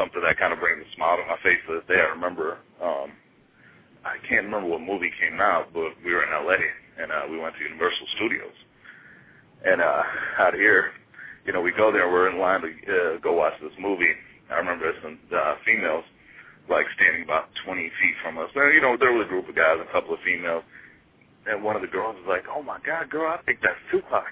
something 0.00 0.24
that 0.24 0.40
kind 0.40 0.56
of 0.56 0.64
brings 0.64 0.80
a 0.80 0.88
smile 0.96 1.20
to 1.20 1.28
my 1.28 1.36
face 1.44 1.60
to 1.68 1.76
this 1.76 1.86
day. 1.86 2.00
I 2.00 2.08
remember, 2.16 2.56
um, 2.80 3.12
I 4.02 4.16
can't 4.24 4.48
remember 4.48 4.72
what 4.72 4.80
movie 4.80 5.12
came 5.20 5.38
out, 5.44 5.70
but 5.76 5.92
we 6.00 6.16
were 6.16 6.24
in 6.24 6.32
LA 6.32 6.58
and 6.96 7.12
uh, 7.12 7.28
we 7.28 7.38
went 7.38 7.54
to 7.60 7.62
Universal 7.62 8.08
Studios. 8.16 8.56
And 9.64 9.80
uh, 9.80 10.02
out 10.38 10.54
here, 10.54 10.92
you 11.46 11.52
know, 11.52 11.60
we 11.60 11.72
go 11.72 11.92
there. 11.92 12.10
We're 12.10 12.28
in 12.30 12.38
line 12.38 12.62
to 12.62 12.68
uh, 12.68 13.18
go 13.18 13.32
watch 13.32 13.54
this 13.62 13.72
movie. 13.78 14.12
I 14.50 14.56
remember 14.56 14.92
some 15.02 15.18
uh, 15.34 15.54
females 15.64 16.04
like 16.68 16.86
standing 16.96 17.24
about 17.24 17.48
20 17.64 17.82
feet 18.00 18.14
from 18.22 18.38
us. 18.38 18.48
And, 18.54 18.74
you 18.74 18.80
know, 18.80 18.96
there 18.96 19.12
was 19.12 19.26
a 19.26 19.28
group 19.28 19.48
of 19.48 19.54
guys, 19.54 19.76
a 19.80 19.92
couple 19.92 20.14
of 20.14 20.20
females, 20.24 20.64
and 21.46 21.62
one 21.62 21.76
of 21.76 21.82
the 21.82 21.88
girls 21.88 22.16
was 22.16 22.28
like, 22.28 22.44
"Oh 22.48 22.62
my 22.62 22.78
God, 22.84 23.10
girl, 23.10 23.28
I 23.28 23.42
think 23.44 23.60
that's 23.60 23.80
Tupac." 23.90 24.24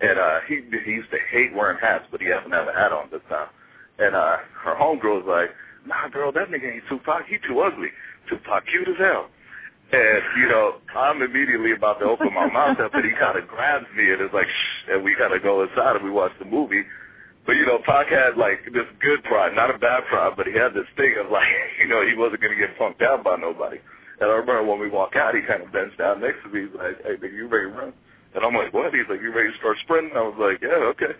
And 0.00 0.18
uh, 0.18 0.40
he 0.48 0.64
he 0.84 0.92
used 0.92 1.10
to 1.10 1.18
hate 1.30 1.52
wearing 1.54 1.78
hats, 1.80 2.04
but 2.10 2.20
he 2.20 2.28
happened 2.28 2.52
to 2.52 2.58
have 2.58 2.68
a 2.68 2.72
hat 2.72 2.92
on 2.92 3.08
this 3.10 3.20
time. 3.28 3.48
And 3.98 4.14
uh, 4.14 4.36
her 4.64 4.74
homegirl 4.74 5.24
was 5.24 5.28
like, 5.28 5.50
"Nah, 5.84 6.08
girl, 6.08 6.32
that 6.32 6.48
nigga 6.48 6.72
ain't 6.72 6.84
Tupac. 6.88 7.26
He 7.26 7.36
too 7.46 7.60
ugly. 7.60 7.88
Tupac 8.28 8.64
cute 8.66 8.88
as 8.88 8.96
hell." 8.98 9.28
And, 9.90 10.22
you 10.36 10.48
know, 10.48 10.84
I'm 10.94 11.22
immediately 11.22 11.72
about 11.72 11.98
to 12.00 12.04
open 12.04 12.32
my 12.34 12.50
mouth 12.52 12.78
up, 12.78 12.92
and 12.92 13.04
he 13.04 13.12
kind 13.16 13.38
of 13.38 13.48
grabs 13.48 13.86
me 13.96 14.12
and 14.12 14.20
is 14.20 14.28
like, 14.34 14.46
shh, 14.46 14.92
and 14.92 15.02
we 15.02 15.16
kind 15.16 15.32
of 15.32 15.42
go 15.42 15.62
inside 15.62 15.96
and 15.96 16.04
we 16.04 16.10
watch 16.10 16.32
the 16.38 16.44
movie. 16.44 16.84
But, 17.46 17.56
you 17.56 17.64
know, 17.64 17.80
Pac 17.86 18.08
had, 18.08 18.36
like, 18.36 18.68
this 18.74 18.84
good 19.00 19.24
pride, 19.24 19.56
not 19.56 19.72
a 19.74 19.78
bad 19.78 20.04
pride, 20.04 20.34
but 20.36 20.46
he 20.46 20.52
had 20.52 20.74
this 20.74 20.84
thing 21.00 21.16
of, 21.16 21.32
like, 21.32 21.48
you 21.80 21.88
know, 21.88 22.04
he 22.04 22.14
wasn't 22.14 22.42
going 22.42 22.52
to 22.52 22.60
get 22.60 22.76
punked 22.76 23.00
out 23.00 23.24
by 23.24 23.36
nobody. 23.36 23.80
And 24.20 24.28
I 24.28 24.34
remember 24.34 24.64
when 24.64 24.78
we 24.78 24.90
walk 24.90 25.16
out, 25.16 25.34
he 25.34 25.40
kind 25.40 25.62
of 25.62 25.72
bends 25.72 25.96
down 25.96 26.20
next 26.20 26.44
to 26.44 26.50
me. 26.52 26.68
He's 26.68 26.76
like, 26.76 27.00
hey, 27.00 27.16
nigga, 27.16 27.32
you 27.32 27.48
ready 27.48 27.70
to 27.70 27.72
run? 27.72 27.92
And 28.34 28.44
I'm 28.44 28.52
like, 28.52 28.74
what? 28.74 28.92
He's 28.92 29.08
like, 29.08 29.22
you 29.22 29.32
ready 29.32 29.52
to 29.52 29.56
start 29.56 29.78
sprinting? 29.84 30.12
I 30.12 30.20
was 30.20 30.36
like, 30.36 30.60
yeah, 30.60 30.92
okay. 30.92 31.16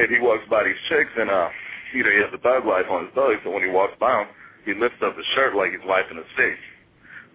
And 0.00 0.08
he 0.08 0.16
walks 0.16 0.48
by 0.48 0.64
these 0.64 0.80
chicks, 0.88 1.12
and 1.18 1.28
uh, 1.28 1.50
you 1.92 2.04
know, 2.04 2.10
he 2.10 2.22
has 2.24 2.32
the 2.32 2.40
thug 2.40 2.64
life 2.64 2.88
on 2.88 3.04
his 3.04 3.14
belly, 3.14 3.36
so 3.44 3.50
when 3.50 3.64
he 3.64 3.68
walks 3.68 3.94
by 4.00 4.16
them, 4.16 4.28
he 4.64 4.72
lifts 4.72 5.02
up 5.04 5.16
his 5.16 5.26
shirt 5.34 5.56
like 5.56 5.72
he's 5.72 5.84
wiping 5.84 6.16
his 6.16 6.32
face. 6.36 6.62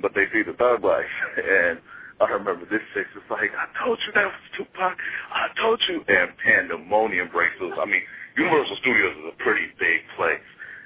But 0.01 0.13
they 0.15 0.25
see 0.33 0.43
the 0.43 0.53
thug 0.53 0.83
life, 0.83 1.13
and 1.37 1.79
I 2.21 2.29
remember 2.29 2.65
this 2.69 2.83
chick 2.93 3.07
was 3.15 3.25
like, 3.29 3.51
I 3.51 3.67
told 3.83 3.99
you 4.05 4.13
that 4.13 4.29
was 4.31 4.43
Tupac. 4.55 4.97
I 5.33 5.49
told 5.59 5.81
you. 5.89 6.03
And 6.07 6.31
pandemonium 6.37 7.29
breaks 7.33 7.55
loose. 7.59 7.75
I 7.75 7.85
mean, 7.85 8.01
Universal 8.37 8.77
Studios 8.79 9.17
is 9.17 9.33
a 9.33 9.37
pretty 9.43 9.67
big 9.79 10.05
place. 10.15 10.45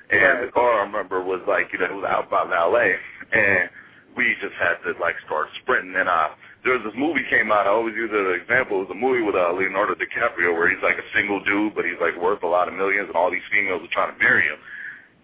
And 0.10 0.48
the 0.48 0.52
car 0.52 0.80
I 0.80 0.88
remember 0.88 1.22
was 1.22 1.44
like, 1.48 1.68
you 1.74 1.80
know, 1.80 1.92
it 1.92 1.96
was 2.00 2.08
out 2.08 2.32
by 2.32 2.48
LA. 2.48 2.96
And 3.36 3.70
we 4.16 4.34
just 4.42 4.56
had 4.56 4.80
to 4.88 4.98
like 5.04 5.20
start 5.28 5.52
sprinting. 5.62 5.94
And 5.94 6.08
uh, 6.08 6.34
there 6.64 6.74
was 6.80 6.82
this 6.88 6.98
movie 6.98 7.28
came 7.30 7.52
out. 7.52 7.68
I 7.68 7.76
always 7.76 7.94
use 7.94 8.10
it 8.10 8.18
as 8.18 8.34
an 8.34 8.40
example. 8.40 8.82
It 8.82 8.90
was 8.90 8.96
a 8.96 9.00
movie 9.00 9.22
with 9.22 9.36
uh, 9.36 9.52
Leonardo 9.52 10.00
DiCaprio 10.00 10.56
where 10.56 10.72
he's 10.72 10.82
like 10.82 10.98
a 10.98 11.08
single 11.14 11.44
dude, 11.44 11.76
but 11.76 11.84
he's 11.84 12.00
like 12.00 12.16
worth 12.16 12.42
a 12.42 12.50
lot 12.50 12.72
of 12.72 12.74
millions, 12.74 13.12
and 13.12 13.16
all 13.16 13.30
these 13.30 13.46
females 13.52 13.84
are 13.84 13.94
trying 13.94 14.16
to 14.16 14.20
marry 14.20 14.48
him. 14.48 14.58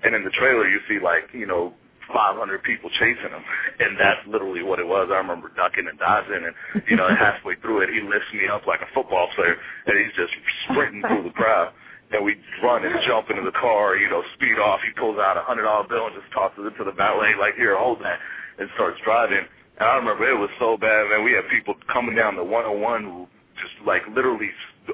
And 0.03 0.13
in 0.13 0.23
the 0.23 0.35
trailer, 0.35 0.67
you 0.67 0.83
see 0.87 0.99
like, 0.99 1.31
you 1.31 1.47
know, 1.47 1.73
500 2.13 2.63
people 2.63 2.89
chasing 2.91 3.33
him, 3.33 3.43
and 3.79 3.97
that's 3.99 4.21
literally 4.27 4.61
what 4.61 4.79
it 4.79 4.87
was. 4.87 5.09
I 5.11 5.17
remember 5.17 5.51
ducking 5.57 5.87
and 5.89 5.97
dodging, 5.97 6.45
and 6.45 6.83
you 6.87 6.95
know, 6.95 7.09
halfway 7.09 7.55
through 7.57 7.81
it, 7.81 7.89
he 7.89 8.01
lifts 8.01 8.31
me 8.33 8.47
up 8.47 8.67
like 8.67 8.81
a 8.81 8.89
football 8.93 9.27
player, 9.35 9.57
and 9.87 9.97
he's 9.97 10.15
just 10.15 10.33
sprinting 10.69 11.01
through 11.01 11.23
the 11.23 11.35
crowd. 11.35 11.73
And 12.13 12.23
we 12.23 12.37
run 12.61 12.85
and 12.85 12.93
jump 13.07 13.31
into 13.31 13.41
the 13.41 13.57
car, 13.57 13.97
you 13.97 14.07
know, 14.07 14.21
speed 14.35 14.61
off. 14.61 14.79
He 14.85 14.93
pulls 14.93 15.17
out 15.17 15.35
a 15.35 15.41
hundred 15.41 15.63
dollar 15.63 15.87
bill 15.89 16.07
and 16.07 16.15
just 16.15 16.31
tosses 16.31 16.61
it 16.61 16.77
to 16.77 16.85
the 16.85 16.93
valet, 16.93 17.33
like, 17.39 17.55
"Here, 17.55 17.75
hold 17.75 17.99
that," 18.05 18.19
and 18.59 18.69
starts 18.75 19.01
driving. 19.03 19.43
And 19.79 19.89
I 19.89 19.95
remember 19.97 20.29
it 20.29 20.37
was 20.37 20.51
so 20.59 20.77
bad, 20.77 21.09
man. 21.09 21.23
We 21.25 21.33
had 21.33 21.49
people 21.49 21.73
coming 21.91 22.15
down 22.15 22.35
the 22.35 22.43
101, 22.43 23.25
just 23.57 23.73
like 23.85 24.05
literally 24.13 24.51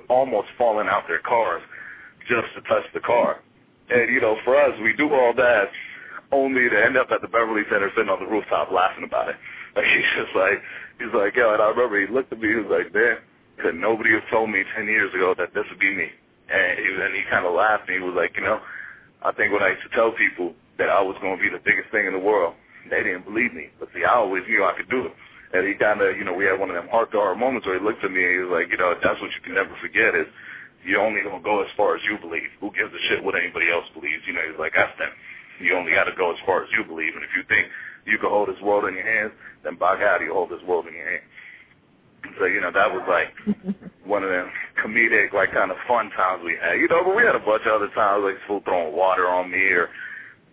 almost 0.07 0.47
falling 0.57 0.87
out 0.87 1.07
their 1.07 1.19
cars 1.19 1.61
just 2.27 2.47
to 2.55 2.61
touch 2.61 2.85
the 2.93 3.01
car. 3.01 3.41
And 3.89 4.13
you 4.13 4.21
know, 4.21 4.37
for 4.45 4.55
us, 4.55 4.79
we 4.81 4.93
do 4.95 5.11
all 5.13 5.33
that 5.33 5.69
only 6.31 6.69
to 6.69 6.77
end 6.77 6.97
up 6.97 7.11
at 7.11 7.21
the 7.21 7.27
Beverly 7.27 7.63
Center 7.69 7.89
sitting 7.95 8.09
on 8.09 8.19
the 8.19 8.29
rooftop 8.29 8.71
laughing 8.71 9.03
about 9.03 9.29
it. 9.29 9.35
Like 9.77 9.85
he's 9.85 10.11
just 10.17 10.33
like 10.33 10.57
he's 10.97 11.13
like, 11.13 11.37
yo, 11.37 11.53
and 11.53 11.61
I 11.61 11.69
remember 11.69 12.01
he 12.01 12.09
looked 12.09 12.33
at 12.33 12.41
me, 12.41 12.49
he 12.49 12.57
was 12.57 12.73
like, 12.73 12.89
man, 12.89 13.21
could 13.61 13.77
nobody 13.77 14.17
have 14.17 14.25
told 14.33 14.49
me 14.49 14.65
ten 14.75 14.89
years 14.89 15.13
ago 15.13 15.37
that 15.37 15.53
this 15.53 15.63
would 15.69 15.77
be 15.79 15.93
me? 15.93 16.09
And 16.49 16.73
he 16.81 16.89
and 16.89 17.13
he 17.13 17.21
kind 17.29 17.45
of 17.45 17.53
laughed 17.53 17.85
and 17.85 18.01
he 18.01 18.03
was 18.03 18.17
like, 18.17 18.33
you 18.33 18.41
know, 18.41 18.59
I 19.21 19.31
think 19.31 19.53
when 19.53 19.61
I 19.61 19.77
used 19.77 19.85
to 19.85 19.93
tell 19.93 20.11
people 20.11 20.57
that 20.81 20.89
I 20.89 21.05
was 21.05 21.15
to 21.21 21.37
be 21.37 21.53
the 21.53 21.61
biggest 21.61 21.93
thing 21.93 22.09
in 22.09 22.17
the 22.17 22.19
world, 22.19 22.55
they 22.89 23.03
didn't 23.03 23.29
believe 23.29 23.53
me. 23.53 23.69
But 23.77 23.93
see, 23.93 24.03
I 24.03 24.17
always 24.17 24.43
knew 24.49 24.65
I 24.65 24.73
could 24.73 24.89
do 24.89 25.05
it. 25.05 25.13
And 25.53 25.67
he 25.67 25.73
kind 25.75 26.01
of, 26.01 26.17
you 26.17 26.23
know, 26.23 26.33
we 26.33 26.45
had 26.45 26.59
one 26.59 26.69
of 26.69 26.77
them 26.77 26.87
heart 26.89 27.11
to 27.11 27.19
heart 27.19 27.37
moments 27.37 27.67
where 27.67 27.77
he 27.77 27.83
looked 27.83 28.03
at 28.03 28.11
me 28.11 28.23
and 28.23 28.33
he 28.33 28.41
was 28.45 28.53
like, 28.53 28.71
you 28.71 28.77
know, 28.77 28.95
that's 28.97 29.19
what 29.21 29.33
you 29.33 29.41
can 29.43 29.53
never 29.53 29.75
forget 29.81 30.15
is 30.15 30.29
you're 30.85 31.01
only 31.01 31.21
to 31.21 31.29
go 31.43 31.61
as 31.61 31.69
far 31.75 31.95
as 31.95 32.01
you 32.07 32.17
believe. 32.21 32.47
Who 32.61 32.71
gives 32.71 32.93
a 32.93 33.01
shit 33.09 33.23
what 33.23 33.35
anybody 33.35 33.67
else 33.69 33.85
believes? 33.93 34.23
You 34.25 34.33
know, 34.33 34.45
he's 34.45 34.59
like, 34.59 34.73
that's 34.77 34.95
them. 34.97 35.11
You 35.59 35.75
only 35.75 35.91
got 35.91 36.05
to 36.05 36.15
go 36.15 36.31
as 36.31 36.37
far 36.45 36.63
as 36.63 36.69
you 36.77 36.83
believe. 36.83 37.13
And 37.15 37.23
if 37.23 37.31
you 37.35 37.43
think 37.47 37.67
you 38.05 38.17
can 38.17 38.29
hold 38.29 38.49
this 38.49 38.61
world 38.61 38.85
in 38.85 38.95
your 38.95 39.05
hands, 39.05 39.31
then 39.63 39.75
by 39.75 39.99
God, 39.99 40.21
you 40.21 40.33
hold 40.33 40.49
this 40.49 40.63
world 40.67 40.87
in 40.87 40.93
your 40.93 41.09
hands. 41.09 41.27
So, 42.37 42.45
you 42.45 42.59
know, 42.59 42.71
that 42.71 42.91
was 42.91 43.03
like 43.07 43.31
one 44.05 44.23
of 44.23 44.29
them 44.29 44.49
comedic, 44.83 45.33
like 45.33 45.53
kind 45.53 45.71
of 45.71 45.77
fun 45.87 46.09
times 46.11 46.43
we 46.43 46.57
had. 46.59 46.79
You 46.79 46.87
know, 46.87 47.03
but 47.03 47.15
we 47.15 47.23
had 47.23 47.35
a 47.35 47.43
bunch 47.43 47.63
of 47.65 47.81
other 47.81 47.91
times, 47.95 48.23
like 48.23 48.35
fool 48.47 48.61
throwing 48.65 48.95
water 48.95 49.27
on 49.27 49.51
me 49.51 49.59
or 49.59 49.89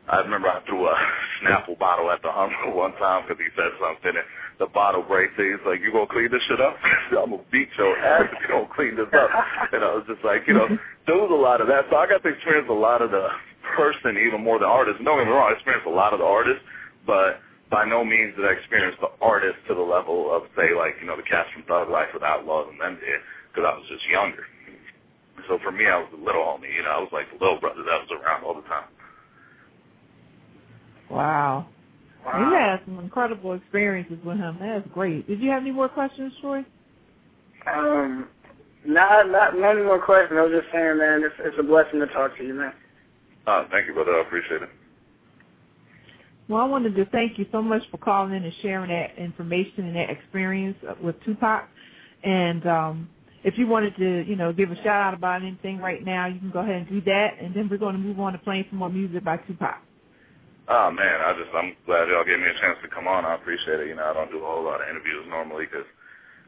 I 0.09 0.19
remember 0.19 0.49
I 0.49 0.63
threw 0.67 0.87
a 0.87 0.95
Snapple 1.43 1.79
bottle 1.79 2.11
at 2.11 2.23
the 2.23 2.31
Hummer 2.31 2.71
one 2.75 2.93
time 2.95 3.27
because 3.27 3.43
he 3.43 3.51
said 3.57 3.75
something 3.83 4.15
and 4.15 4.27
the 4.59 4.67
bottle 4.67 5.03
breaks. 5.03 5.35
And 5.37 5.51
He's 5.51 5.67
like, 5.67 5.81
you 5.83 5.91
going 5.91 6.07
to 6.07 6.13
clean 6.13 6.31
this 6.31 6.43
shit 6.47 6.61
up? 6.61 6.77
I'm 7.11 7.31
to 7.31 7.41
beat 7.51 7.69
your 7.77 7.99
ass 7.99 8.31
if 8.31 8.39
you 8.43 8.49
don't 8.49 8.71
clean 8.73 8.95
this 8.95 9.11
up. 9.11 9.31
And 9.73 9.83
I 9.83 9.95
was 9.95 10.05
just 10.07 10.23
like, 10.25 10.47
you 10.47 10.55
know, 10.55 10.69
there 11.07 11.17
was 11.17 11.31
a 11.31 11.35
lot 11.35 11.61
of 11.61 11.67
that. 11.69 11.87
So 11.91 11.97
I 11.97 12.07
got 12.07 12.23
to 12.23 12.29
experience 12.29 12.69
a 12.71 12.79
lot 12.79 13.03
of 13.03 13.11
the 13.11 13.27
person 13.75 14.17
even 14.17 14.45
more 14.45 14.59
than 14.59 14.69
artist. 14.69 15.03
Don't 15.03 15.19
get 15.19 15.27
me 15.27 15.33
wrong, 15.33 15.51
I 15.51 15.55
experienced 15.55 15.87
a 15.87 15.91
lot 15.91 16.13
of 16.13 16.21
the 16.21 16.25
artists, 16.25 16.63
but 17.07 17.41
by 17.71 17.85
no 17.85 18.05
means 18.05 18.37
did 18.37 18.47
I 18.47 18.53
experience 18.53 18.97
the 19.01 19.11
artist 19.21 19.59
to 19.69 19.75
the 19.75 19.83
level 19.83 20.31
of, 20.31 20.45
say, 20.57 20.75
like, 20.77 20.95
you 21.01 21.07
know, 21.07 21.17
the 21.17 21.27
cast 21.27 21.53
from 21.53 21.65
Thug 21.65 21.91
Life 21.91 22.09
with 22.15 22.23
Outlawz 22.23 22.71
and 22.71 22.81
them 22.81 22.95
did, 23.01 23.21
because 23.51 23.67
I 23.67 23.75
was 23.75 23.87
just 23.89 24.07
younger. 24.07 24.45
So 25.49 25.59
for 25.63 25.73
me, 25.73 25.87
I 25.87 25.99
was 25.99 26.09
the 26.11 26.23
little 26.23 26.43
homie, 26.43 26.75
you 26.75 26.83
know, 26.83 26.91
I 26.91 27.01
was 27.01 27.11
like 27.13 27.27
the 27.31 27.43
little 27.43 27.61
brother 27.61 27.83
that 27.83 28.01
was 28.07 28.11
around 28.11 28.45
all 28.45 28.55
the 28.55 28.67
time. 28.69 28.89
Wow. 31.11 31.67
Wow. 32.25 32.39
You 32.39 32.57
had 32.57 32.81
some 32.85 32.99
incredible 32.99 33.53
experiences 33.55 34.19
with 34.25 34.39
him. 34.39 34.59
That's 34.61 34.89
great. 34.93 35.29
Did 35.29 35.41
you 35.41 35.51
have 35.51 35.63
any 35.63 35.71
more 35.71 35.89
questions, 35.89 36.33
Troy? 36.41 36.65
Um, 37.73 38.29
not 38.85 39.31
not 39.31 39.57
not 39.57 39.77
any 39.77 39.85
more 39.85 40.01
questions. 40.05 40.37
I 40.39 40.43
was 40.43 40.53
just 40.61 40.73
saying, 40.73 40.99
man, 40.99 41.23
it's 41.25 41.35
it's 41.39 41.57
a 41.59 41.63
blessing 41.63 42.01
to 42.01 42.07
talk 42.09 42.37
to 42.39 42.45
you, 42.45 42.55
man. 42.55 42.73
Uh, 43.47 43.65
thank 43.71 43.87
you, 43.87 43.95
brother. 43.95 44.13
I 44.15 44.23
appreciate 44.23 44.63
it. 44.63 44.69
Well, 46.49 46.61
I 46.61 46.65
wanted 46.65 46.95
to 46.97 47.07
thank 47.07 47.39
you 47.39 47.47
so 47.51 47.61
much 47.61 47.83
for 47.91 47.99
calling 47.99 48.33
in 48.35 48.45
and 48.45 48.53
sharing 48.63 48.91
that 48.91 49.19
information 49.19 49.87
and 49.87 49.97
that 49.97 50.11
experience 50.11 50.77
with 51.03 51.17
Tupac. 51.25 51.69
And 52.23 52.67
um, 52.67 53.09
if 53.43 53.59
you 53.59 53.67
wanted 53.67 53.97
to, 53.97 54.25
you 54.27 54.37
know, 54.37 54.53
give 54.53 54.71
a 54.71 54.77
shout 54.77 55.03
out 55.03 55.15
about 55.15 55.43
anything 55.43 55.79
right 55.79 56.05
now, 56.05 56.27
you 56.27 56.39
can 56.39 56.51
go 56.51 56.61
ahead 56.61 56.77
and 56.77 56.89
do 56.89 57.01
that. 57.03 57.39
And 57.41 57.55
then 57.55 57.69
we're 57.69 57.79
going 57.79 57.95
to 57.95 58.01
move 58.01 58.21
on 58.21 58.33
to 58.33 58.39
playing 58.39 58.67
some 58.71 58.79
more 58.79 58.91
music 58.91 59.25
by 59.25 59.39
Tupac. 59.39 59.83
Oh 60.69 60.91
man, 60.91 61.23
I 61.23 61.31
just 61.39 61.55
I'm 61.55 61.79
glad 61.87 62.11
y'all 62.11 62.27
gave 62.27 62.43
me 62.43 62.51
a 62.51 62.59
chance 62.59 62.75
to 62.83 62.91
come 62.91 63.07
on. 63.07 63.25
I 63.25 63.39
appreciate 63.39 63.79
it. 63.79 63.87
You 63.87 63.95
know, 63.95 64.03
I 64.03 64.13
don't 64.13 64.35
do 64.35 64.43
a 64.43 64.47
whole 64.47 64.67
lot 64.67 64.83
of 64.83 64.91
interviews 64.91 65.23
normally 65.31 65.67
because 65.71 65.87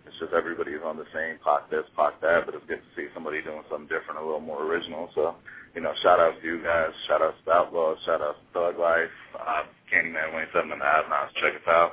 it's 0.06 0.18
just 0.18 0.34
everybody's 0.34 0.82
on 0.82 0.98
the 0.98 1.06
same 1.14 1.38
pot 1.38 1.70
this, 1.70 1.86
pot 1.94 2.18
that. 2.22 2.42
But 2.42 2.58
it's 2.58 2.66
good 2.66 2.82
to 2.82 2.90
see 2.98 3.06
somebody 3.14 3.42
doing 3.46 3.62
something 3.70 3.86
different, 3.86 4.18
a 4.18 4.26
little 4.26 4.42
more 4.42 4.66
original. 4.66 5.06
So, 5.14 5.38
you 5.78 5.84
know, 5.84 5.94
shout 6.02 6.18
out 6.18 6.34
to 6.42 6.44
you 6.44 6.60
guys, 6.60 6.90
shout 7.06 7.22
out 7.22 7.34
to 7.44 7.50
Outlawz, 7.50 8.04
shout 8.04 8.20
out 8.20 8.34
to 8.34 8.52
Thug 8.52 8.80
Life, 8.80 9.14
uh, 9.38 9.62
Candyman 9.86 10.34
Wayne 10.34 10.46
Seven 10.52 10.72
and 10.72 10.82
a 10.82 10.84
Half 10.84 11.04
Nines. 11.08 11.30
Check 11.40 11.54
us 11.54 11.68
out, 11.68 11.92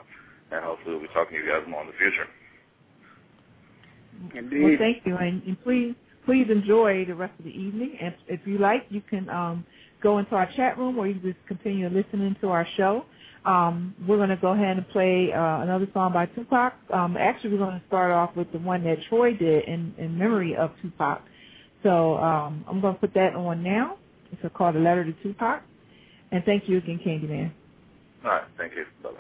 and 0.52 0.66
hopefully 0.66 0.96
we'll 0.96 1.04
be 1.04 1.14
talking 1.14 1.38
to 1.38 1.44
you 1.44 1.48
guys 1.48 1.62
more 1.70 1.82
in 1.82 1.88
the 1.88 1.94
future. 1.94 2.26
Indeed. 4.40 4.64
Well, 4.64 4.76
thank 4.80 5.06
you, 5.06 5.16
and, 5.18 5.44
and 5.44 5.64
please 5.64 5.94
please 6.26 6.48
enjoy 6.50 7.06
the 7.06 7.14
rest 7.14 7.38
of 7.38 7.46
the 7.46 7.52
evening. 7.52 7.96
And 8.02 8.16
if 8.28 8.40
you 8.48 8.58
like, 8.58 8.88
you 8.90 9.02
can 9.08 9.30
um, 9.30 9.64
go 10.02 10.18
into 10.18 10.34
our 10.34 10.50
chat 10.56 10.80
room, 10.80 10.98
or 10.98 11.06
you 11.06 11.20
can 11.20 11.34
just 11.34 11.46
continue 11.46 11.88
listening 11.88 12.36
to 12.42 12.50
our 12.50 12.66
show. 12.78 13.06
Um, 13.46 13.94
we're 14.08 14.18
going 14.18 14.30
to 14.30 14.38
go 14.38 14.54
ahead 14.54 14.78
and 14.78 14.90
play 14.90 15.30
uh, 15.32 15.62
another 15.62 15.88
song 15.94 16.12
by 16.12 16.26
Tupac. 16.26 16.74
Um, 16.92 17.18
actually, 17.18 17.52
we're 17.52 17.60
going 17.60 17.80
to 17.80 17.86
start 17.86 18.10
off 18.10 18.36
with 18.36 18.52
the 18.52 18.58
one 18.58 18.84
that 18.86 18.98
Troy 19.10 19.38
did 19.38 19.66
in, 19.66 19.94
in 20.00 20.18
memory 20.18 20.56
of 20.56 20.72
Tupac. 20.82 21.22
So 21.86 22.18
um, 22.18 22.66
I'm 22.68 22.82
going 22.82 22.96
to 22.96 23.00
put 23.00 23.14
that 23.14 23.36
on 23.36 23.64
now. 23.64 24.00
It's 24.32 24.56
called 24.58 24.76
A 24.76 24.80
Letter 24.80 25.06
to 25.06 25.14
Tupac. 25.24 25.62
And 26.32 26.44
thank 26.44 26.68
you 26.68 26.80
again, 26.80 27.00
Candyman. 27.06 27.54
All 28.26 28.32
right, 28.32 28.44
thank 28.58 28.74
you. 28.74 28.86
Bye 29.04 29.12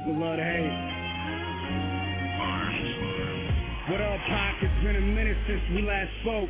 people 0.00 0.20
love 0.20 0.36
to 0.36 0.44
hate. 0.44 0.76
What 3.90 4.00
up, 4.00 4.20
Pac? 4.28 4.62
It's 4.62 4.84
been 4.84 4.96
a 4.96 5.00
minute 5.00 5.36
since 5.46 5.60
we 5.74 5.82
last 5.82 6.08
spoke. 6.22 6.48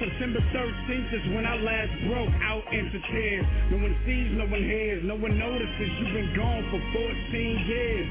September 0.00 0.40
13th 0.50 1.10
is 1.14 1.24
when 1.34 1.46
I 1.46 1.54
last 1.54 1.92
broke 2.10 2.34
out 2.42 2.66
into 2.74 2.98
tears. 3.12 3.46
No 3.70 3.78
one 3.78 3.94
sees, 4.06 4.32
no 4.34 4.46
one 4.50 4.64
hears, 4.64 5.04
no 5.04 5.14
one 5.14 5.38
notices. 5.38 5.90
You've 6.02 6.14
been 6.18 6.34
gone 6.34 6.66
for 6.72 6.80
14 6.98 7.66
years. 7.68 8.08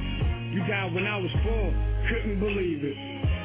You 0.55 0.59
died 0.63 0.93
when 0.93 1.07
I 1.07 1.17
was 1.17 1.31
four, 1.43 1.67
couldn't 2.07 2.39
believe 2.39 2.85
it. 2.87 2.95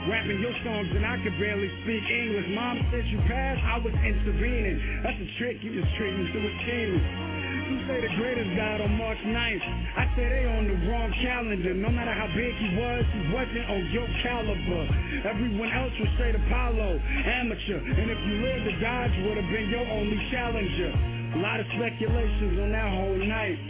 Rapping 0.07 0.39
your 0.39 0.55
songs 0.63 0.89
and 0.95 1.05
I 1.05 1.19
could 1.25 1.35
barely 1.41 1.69
speak 1.83 2.05
English. 2.07 2.47
Mom 2.55 2.79
said 2.93 3.05
you 3.09 3.19
passed, 3.27 3.65
I 3.65 3.79
was 3.83 3.95
intervening. 4.07 5.03
That's 5.03 5.19
a 5.19 5.29
trick, 5.41 5.59
you 5.63 5.83
just 5.83 5.91
tricked 5.97 6.15
me 6.15 6.31
through 6.31 6.47
a 6.47 6.53
scheming. 6.63 7.38
You 7.69 7.85
say 7.85 8.01
the 8.01 8.09
greatest 8.17 8.49
died 8.57 8.81
on 8.81 8.97
March 8.97 9.21
9th. 9.29 9.67
I 9.93 10.09
say 10.17 10.25
they 10.25 10.49
on 10.49 10.65
the 10.73 10.89
wrong 10.89 11.13
calendar. 11.21 11.77
No 11.77 11.93
matter 11.93 12.17
how 12.17 12.25
big 12.33 12.57
he 12.57 12.73
was, 12.81 13.05
he 13.13 13.29
wasn't 13.29 13.69
on 13.69 13.93
your 13.93 14.09
caliber. 14.25 14.89
Everyone 15.29 15.69
else 15.77 15.93
would 16.01 16.15
say 16.17 16.33
Apollo, 16.33 16.97
amateur. 16.97 17.77
And 17.77 18.09
if 18.09 18.21
you 18.25 18.35
lived, 18.41 18.65
the 18.73 18.77
Dodge 18.81 19.13
would 19.21 19.37
have 19.37 19.51
been 19.53 19.69
your 19.69 19.85
only 19.85 20.17
challenger. 20.33 20.93
A 21.37 21.41
lot 21.45 21.61
of 21.61 21.67
speculations 21.77 22.57
on 22.57 22.73
that 22.73 22.89
whole 22.89 23.21
night. 23.21 23.61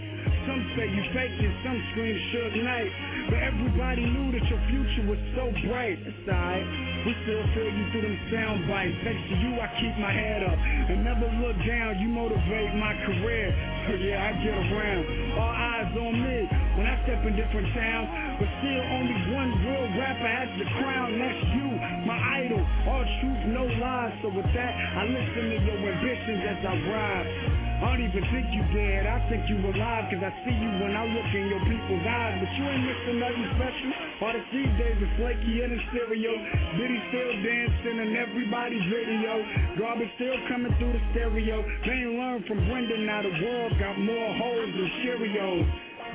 Some 0.46 0.62
say 0.78 0.86
you 0.86 1.02
faked 1.10 1.42
it, 1.42 1.52
some 1.66 1.78
scream 1.90 2.14
Suge 2.30 2.62
Knight. 2.62 2.90
But 3.34 3.42
everybody 3.42 4.06
knew 4.06 4.30
that 4.30 4.46
your 4.46 4.62
future 4.70 5.10
was 5.10 5.18
so 5.34 5.50
bright. 5.66 5.98
Alright. 5.98 6.66
We 7.02 7.12
still 7.26 7.44
feel 7.50 7.66
you 7.66 7.84
through 7.90 8.02
them 8.06 8.18
sound 8.30 8.68
bites. 8.70 8.94
Thanks 9.02 9.22
to 9.26 9.34
you, 9.42 9.58
I 9.58 9.68
keep 9.82 9.94
my 9.98 10.12
head 10.14 10.46
up 10.46 10.54
and 10.54 11.02
never 11.02 11.26
look 11.42 11.58
down. 11.66 11.98
You 11.98 12.08
motivate 12.08 12.74
my 12.78 12.94
career. 13.04 13.77
Yeah, 13.88 14.20
I 14.20 14.36
get 14.44 14.52
around. 14.52 15.32
All 15.32 15.48
eyes 15.48 15.96
on 15.96 16.12
me 16.20 16.44
when 16.76 16.86
I 16.86 17.00
step 17.08 17.24
in 17.24 17.36
different 17.36 17.72
towns. 17.72 18.36
But 18.36 18.48
still, 18.60 18.84
only 18.84 19.16
one 19.32 19.50
real 19.64 19.88
rapper 19.96 20.28
has 20.28 20.52
the 20.60 20.68
crown. 20.76 21.18
That's 21.18 21.40
you, 21.56 21.68
my 22.04 22.18
idol. 22.36 22.60
All 22.84 23.04
truth, 23.24 23.42
no 23.48 23.64
lies. 23.80 24.12
So 24.20 24.28
with 24.28 24.44
that, 24.52 24.72
I 24.76 25.08
listen 25.08 25.42
to 25.50 25.56
your 25.64 25.78
ambitions 25.88 26.42
as 26.52 26.60
I 26.68 26.74
ride. 26.92 27.68
I 27.78 27.94
don't 27.94 28.02
even 28.02 28.26
think 28.34 28.50
you 28.50 28.66
dead, 28.74 29.06
I 29.06 29.22
think 29.30 29.46
you 29.46 29.54
alive 29.62 30.10
Cause 30.10 30.18
I 30.18 30.34
see 30.42 30.50
you 30.50 30.70
when 30.82 30.98
I 30.98 31.06
look 31.06 31.30
in 31.30 31.46
your 31.46 31.62
people's 31.62 32.02
eyes 32.10 32.42
But 32.42 32.50
you 32.58 32.66
ain't 32.66 32.82
missing 32.82 33.18
nothing 33.22 33.46
special 33.54 33.90
All 34.18 34.34
the 34.34 34.42
these 34.50 34.74
days 34.82 34.98
is 34.98 35.06
flakier 35.14 35.70
than 35.70 35.78
stereo 35.94 36.34
Diddy 36.74 36.98
still 37.06 37.32
dancing 37.38 38.02
in 38.02 38.18
everybody's 38.18 38.82
video 38.82 39.46
Garbage 39.78 40.10
still 40.18 40.34
coming 40.50 40.74
through 40.82 40.98
the 40.98 41.02
stereo 41.14 41.62
They 41.86 42.02
ain't 42.02 42.18
learned 42.18 42.50
from 42.50 42.66
Brenda, 42.66 42.98
now 42.98 43.22
the 43.22 43.34
world 43.46 43.77
got 43.78 43.98
more 43.98 44.34
holes 44.34 44.70
than 44.74 44.90
Cheerios 45.02 45.66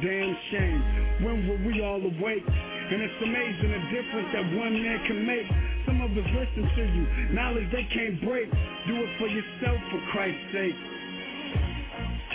Damn 0.02 0.36
shame, 0.52 0.82
when 1.24 1.48
were 1.48 1.62
we 1.70 1.82
all 1.82 2.02
awake? 2.02 2.44
And 2.44 3.02
it's 3.02 3.14
amazing 3.24 3.72
the 3.72 3.84
difference 3.94 4.28
that 4.34 4.44
one 4.58 4.74
man 4.74 5.00
can 5.08 5.26
make 5.26 5.48
Some 5.86 6.02
of 6.02 6.12
us 6.12 6.30
listen 6.34 6.68
to 6.76 6.84
you, 6.84 7.34
knowledge 7.34 7.72
they 7.72 7.88
can't 7.94 8.20
break 8.22 8.50
Do 8.88 8.96
it 9.00 9.10
for 9.20 9.28
yourself 9.28 9.80
for 9.92 10.02
Christ's 10.12 10.42
sake 10.52 10.76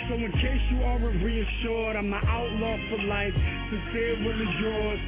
so 0.09 0.15
in 0.15 0.31
case 0.31 0.61
you 0.71 0.81
aren't 0.81 1.23
reassured, 1.23 1.95
I'm 1.95 2.11
an 2.11 2.25
outlaw 2.25 2.77
for 2.89 3.03
life, 3.03 3.33
sincerely 3.69 4.49
yours. 4.57 4.99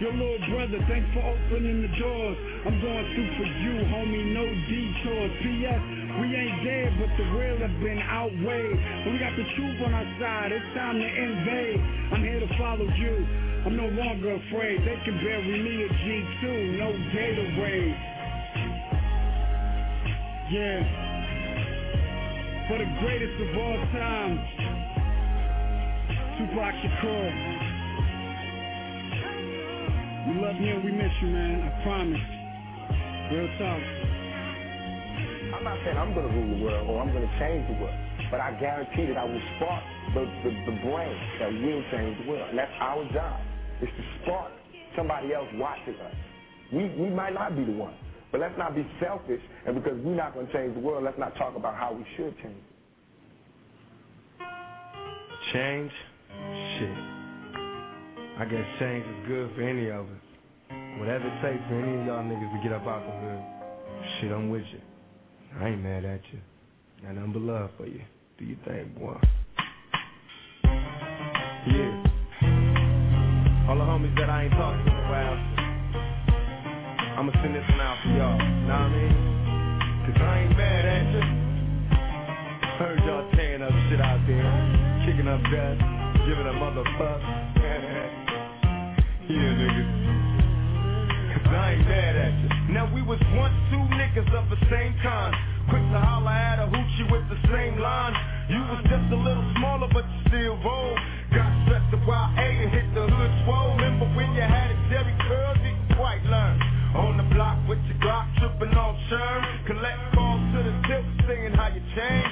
Your 0.00 0.16
little 0.16 0.40
brother, 0.48 0.80
thanks 0.88 1.04
for 1.12 1.20
opening 1.20 1.84
the 1.84 1.92
doors. 2.00 2.36
I'm 2.64 2.80
going 2.80 3.04
through 3.12 3.30
for 3.36 3.48
you, 3.60 3.84
homie, 3.92 4.32
no 4.32 4.48
detours. 4.48 5.32
P.S. 5.44 5.82
We 6.16 6.26
ain't 6.32 6.64
dead, 6.64 6.96
but 6.96 7.12
the 7.20 7.28
real 7.36 7.60
have 7.60 7.76
been 7.84 8.00
outweighed. 8.00 8.80
But 9.04 9.12
we 9.12 9.18
got 9.20 9.36
the 9.36 9.44
truth 9.60 9.76
on 9.84 9.92
our 9.92 10.08
side, 10.16 10.56
it's 10.56 10.64
time 10.72 10.96
to 10.96 11.04
invade. 11.04 11.80
I'm 12.16 12.24
here 12.24 12.40
to 12.40 12.48
follow 12.56 12.88
you, 12.96 13.12
I'm 13.68 13.76
no 13.76 13.92
longer 13.92 14.40
afraid. 14.40 14.80
They 14.88 14.96
can 15.04 15.20
bury 15.20 15.60
me 15.60 15.84
at 15.84 15.92
G2, 15.92 16.80
no 16.80 16.96
Gatorade. 17.12 17.96
Yeah 20.48 21.10
for 22.70 22.78
the 22.78 22.86
greatest 23.00 23.34
of 23.42 23.58
all 23.58 23.78
time, 23.90 24.38
Tupac 26.38 26.74
Shakur. 26.78 27.69
We 30.28 30.34
love 30.36 30.56
you 30.60 30.74
and 30.74 30.84
we 30.84 30.92
miss 30.92 31.12
you, 31.22 31.28
man. 31.28 31.62
I 31.64 31.82
promise. 31.82 32.20
Real 33.32 33.48
talk. 33.56 33.82
I'm 35.56 35.64
not 35.64 35.78
saying 35.84 35.96
I'm 35.96 36.12
going 36.14 36.28
to 36.28 36.34
rule 36.34 36.58
the 36.58 36.64
world 36.64 36.90
or 36.90 37.00
I'm 37.00 37.12
going 37.12 37.26
to 37.26 37.38
change 37.38 37.66
the 37.68 37.80
world, 37.80 37.96
but 38.30 38.40
I 38.40 38.52
guarantee 38.60 39.06
that 39.06 39.16
I 39.16 39.24
will 39.24 39.40
spark 39.56 39.82
the, 40.14 40.20
the, 40.44 40.50
the 40.72 40.76
brain 40.84 41.16
that 41.40 41.52
will 41.52 41.82
change 41.90 42.20
the 42.20 42.30
world. 42.30 42.50
And 42.50 42.58
that's 42.58 42.72
our 42.80 43.04
job, 43.12 43.40
is 43.80 43.88
to 43.88 44.04
spark 44.22 44.52
somebody 44.96 45.32
else 45.32 45.48
watching 45.54 45.94
us. 45.96 46.14
We, 46.72 46.88
we 47.00 47.08
might 47.10 47.32
not 47.32 47.56
be 47.56 47.64
the 47.64 47.72
one, 47.72 47.94
but 48.30 48.40
let's 48.40 48.56
not 48.58 48.74
be 48.74 48.86
selfish, 49.00 49.40
and 49.66 49.74
because 49.74 49.98
we're 50.04 50.14
not 50.14 50.34
going 50.34 50.46
to 50.46 50.52
change 50.52 50.74
the 50.74 50.80
world, 50.80 51.04
let's 51.04 51.18
not 51.18 51.34
talk 51.36 51.56
about 51.56 51.76
how 51.76 51.92
we 51.92 52.04
should 52.16 52.36
change 52.42 52.62
Change? 55.52 55.90
Shit. 56.78 57.19
I 58.40 58.46
guess 58.46 58.64
change 58.78 59.04
is 59.04 59.28
good 59.28 59.50
for 59.54 59.60
any 59.60 59.90
of 59.90 60.06
us. 60.06 60.24
Whatever 60.96 61.28
it 61.28 61.42
takes 61.44 61.60
for 61.68 61.76
any 61.76 62.00
of 62.00 62.06
y'all 62.06 62.24
niggas 62.24 62.48
to 62.56 62.62
get 62.64 62.72
up 62.72 62.86
out 62.86 63.04
the 63.04 63.12
hood. 63.12 63.42
Shit, 64.16 64.32
I'm 64.32 64.48
with 64.48 64.64
you. 64.72 64.80
I 65.60 65.68
ain't 65.68 65.82
mad 65.82 66.06
at 66.06 66.22
you. 66.32 66.40
Got 67.04 67.32
but 67.34 67.42
love 67.42 67.68
for 67.76 67.84
you. 67.84 68.00
Do 68.38 68.46
you 68.46 68.56
think, 68.66 68.98
boy? 68.98 69.20
Yeah. 71.68 71.92
All 73.68 73.76
the 73.76 73.84
homies 73.84 74.16
that 74.16 74.30
I 74.30 74.44
ain't 74.44 74.52
talked 74.54 74.86
to 74.86 74.90
in 74.90 74.96
a 74.96 75.10
while. 75.12 75.36
I'ma 77.20 77.32
send 77.42 77.54
this 77.54 77.68
one 77.68 77.80
out 77.82 77.98
for 78.02 78.08
y'all. 78.08 78.38
Know 78.40 78.72
what 78.72 78.80
I 78.80 78.88
mean? 78.88 79.12
Cause 80.08 80.16
I 80.16 80.38
ain't 80.40 80.56
mad 80.56 80.84
at 80.88 81.12
you. 81.12 81.20
Heard 82.80 83.00
y'all 83.04 83.30
tearing 83.36 83.60
up 83.60 83.72
shit 83.90 84.00
out 84.00 84.24
there. 84.26 84.48
Kicking 85.04 85.28
up 85.28 85.42
dust. 85.52 85.76
Giving 86.24 86.48
a 86.48 86.56
motherfuck. 86.56 87.49
Yeah, 89.30 89.54
niggas. 89.62 89.90
Cause 91.30 91.54
I 91.54 91.78
ain't 91.78 91.86
mad 91.86 92.16
at 92.18 92.34
you. 92.42 92.74
Now 92.74 92.90
we 92.90 92.98
was 93.02 93.22
once 93.38 93.54
two 93.70 93.78
niggas 93.94 94.26
of 94.34 94.50
the 94.50 94.58
same 94.66 94.90
kind. 95.06 95.30
Quick 95.70 95.86
to 95.94 96.00
holler 96.02 96.34
at 96.34 96.58
a 96.58 96.66
hoochie 96.66 97.06
with 97.14 97.22
the 97.30 97.38
same 97.46 97.78
line. 97.78 98.10
You 98.50 98.58
was 98.58 98.82
just 98.90 99.06
a 99.14 99.14
little 99.14 99.46
smaller, 99.54 99.86
but 99.94 100.02
you 100.02 100.18
still 100.34 100.58
roll. 100.66 100.98
Got 101.30 101.46
stressed 101.62 101.94
A 101.94 102.42
and 102.42 102.74
hit 102.74 102.90
the 102.90 103.06
hood 103.06 103.32
swole. 103.46 103.70
Remember 103.78 104.10
when 104.18 104.34
you 104.34 104.42
had 104.42 104.74
a 104.74 104.78
Jheri 104.90 105.14
curl, 105.22 105.54
didn't 105.62 105.94
quite 105.94 106.26
learn. 106.26 106.58
On 106.98 107.14
the 107.14 107.26
block 107.30 107.54
with 107.70 107.78
your 107.86 108.02
Glock, 108.02 108.26
tripping 108.42 108.74
on 108.74 108.98
churn. 109.06 109.46
Collect 109.70 110.02
calls 110.10 110.42
to 110.58 110.58
the 110.66 110.74
tip, 110.90 111.06
saying 111.30 111.54
how 111.54 111.70
you 111.70 111.82
changed. 111.94 112.29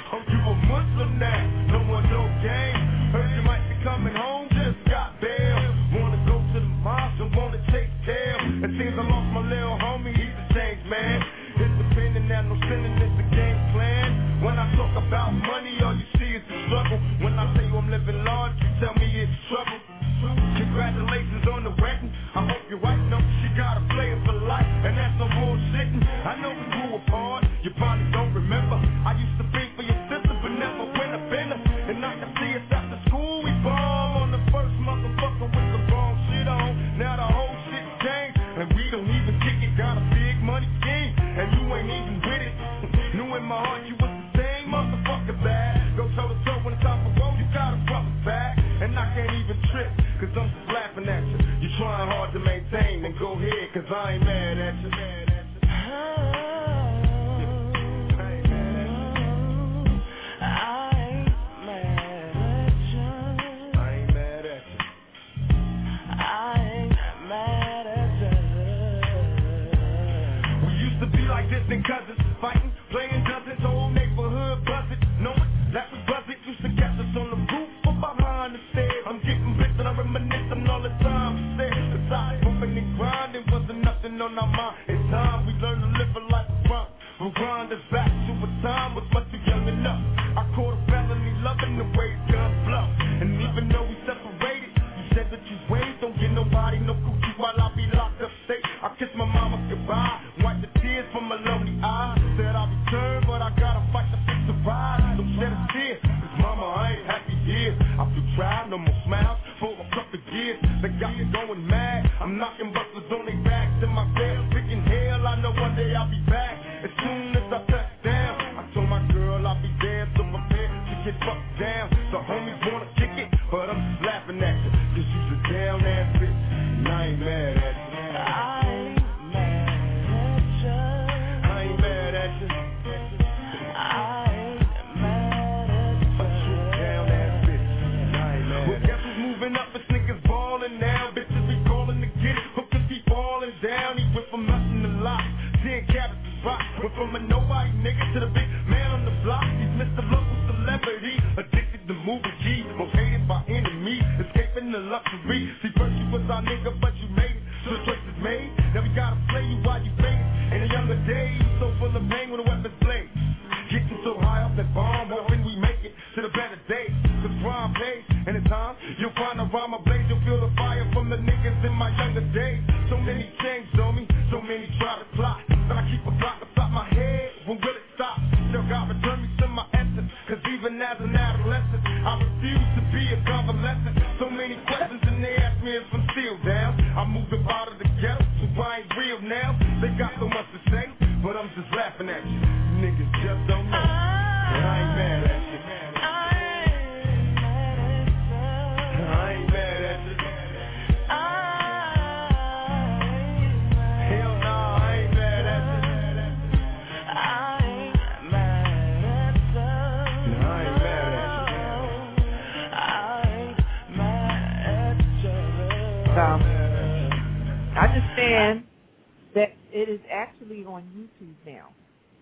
On 220.66 220.82
YouTube 220.96 221.34
now. 221.46 221.68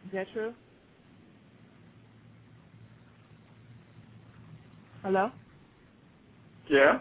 Is 0.07 0.13
that 0.13 0.27
true? 0.33 0.55
Hello? 5.03 5.31
Yeah. 6.69 7.01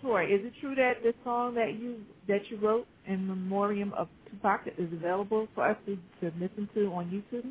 Troy, 0.00 0.26
is 0.26 0.44
it 0.44 0.52
true 0.60 0.74
that 0.74 1.02
the 1.02 1.14
song 1.24 1.54
that 1.54 1.78
you 1.78 1.96
that 2.28 2.50
you 2.50 2.58
wrote 2.58 2.86
in 3.06 3.26
memoriam 3.26 3.92
of 3.94 4.08
Tupac 4.30 4.60
is 4.78 4.92
available 4.92 5.48
for 5.54 5.66
us 5.66 5.76
to, 5.86 5.96
to 6.20 6.36
listen 6.38 6.68
to 6.74 6.86
on 6.92 7.06
YouTube? 7.06 7.50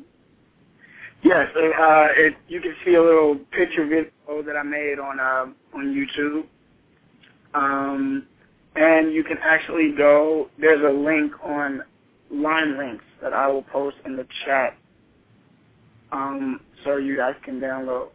Yes, 1.22 1.46
uh, 1.56 2.06
it, 2.16 2.34
you 2.48 2.60
can 2.60 2.74
see 2.84 2.94
a 2.94 3.02
little 3.02 3.36
picture 3.50 3.86
video 3.86 4.42
that 4.46 4.56
I 4.56 4.62
made 4.62 4.98
on 4.98 5.18
uh, 5.18 5.46
on 5.76 5.94
YouTube, 5.94 6.44
um, 7.54 8.26
and 8.76 9.12
you 9.14 9.24
can 9.24 9.38
actually 9.42 9.92
go. 9.96 10.48
There's 10.60 10.82
a 10.84 10.96
link 10.98 11.32
on 11.44 11.82
Line 12.30 12.78
Links 12.78 13.04
that 13.22 13.32
I 13.32 13.48
will 13.48 13.62
post 13.64 13.96
in 14.06 14.16
the 14.16 14.26
chat, 14.46 14.76
um, 16.12 16.60
so 16.84 16.96
you 16.98 17.16
guys 17.16 17.34
can 17.44 17.60
download. 17.60 18.08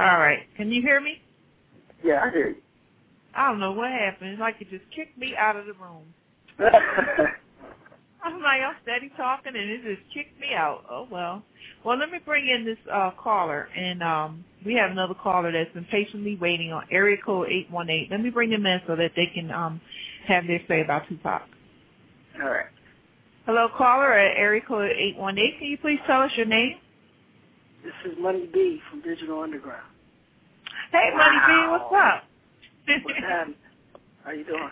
All 0.00 0.18
right. 0.18 0.40
Can 0.60 0.70
you 0.70 0.82
hear 0.82 1.00
me? 1.00 1.22
Yeah, 2.04 2.20
I 2.22 2.30
hear 2.30 2.48
you. 2.50 2.56
I 3.34 3.48
don't 3.48 3.60
know 3.60 3.72
what 3.72 3.90
happened. 3.90 4.32
It's 4.32 4.40
like 4.40 4.56
it 4.60 4.68
just 4.68 4.84
kicked 4.94 5.16
me 5.16 5.34
out 5.34 5.56
of 5.56 5.64
the 5.64 5.72
room. 5.72 6.04
I'm 8.22 8.42
like, 8.42 8.60
I'm 8.60 8.76
steady 8.82 9.10
talking, 9.16 9.54
and 9.56 9.70
it 9.70 9.80
just 9.82 10.02
kicked 10.12 10.38
me 10.38 10.48
out. 10.54 10.84
Oh 10.90 11.08
well. 11.10 11.42
Well, 11.82 11.96
let 11.96 12.10
me 12.10 12.18
bring 12.26 12.46
in 12.46 12.66
this 12.66 12.76
uh 12.92 13.12
caller, 13.18 13.70
and 13.74 14.02
um 14.02 14.44
we 14.66 14.74
have 14.74 14.90
another 14.90 15.14
caller 15.14 15.50
that's 15.50 15.72
been 15.72 15.86
patiently 15.86 16.36
waiting 16.38 16.72
on 16.72 16.82
area 16.92 17.16
code 17.24 17.48
eight 17.48 17.70
one 17.70 17.88
eight. 17.88 18.08
Let 18.10 18.20
me 18.20 18.28
bring 18.28 18.50
them 18.50 18.66
in 18.66 18.82
so 18.86 18.96
that 18.96 19.12
they 19.16 19.28
can 19.32 19.50
um 19.50 19.80
have 20.26 20.46
their 20.46 20.60
say 20.68 20.82
about 20.82 21.08
Tupac. 21.08 21.40
All 22.42 22.50
right. 22.50 22.66
Hello, 23.46 23.68
caller 23.78 24.12
at 24.12 24.36
area 24.36 24.60
code 24.60 24.90
eight 24.90 25.16
one 25.16 25.38
eight. 25.38 25.58
Can 25.58 25.68
you 25.68 25.78
please 25.78 26.00
tell 26.06 26.20
us 26.20 26.32
your 26.36 26.44
name? 26.44 26.76
This 27.82 28.12
is 28.12 28.18
Money 28.20 28.46
B 28.52 28.78
from 28.90 29.00
Digital 29.00 29.40
Underground. 29.40 29.86
Hey, 30.92 31.10
Money 31.16 31.38
B, 31.46 31.68
what's 31.70 31.94
up? 31.94 32.24
What's 33.04 33.18
happening? 33.20 33.56
How 34.24 34.32
you 34.32 34.44
doing? 34.44 34.70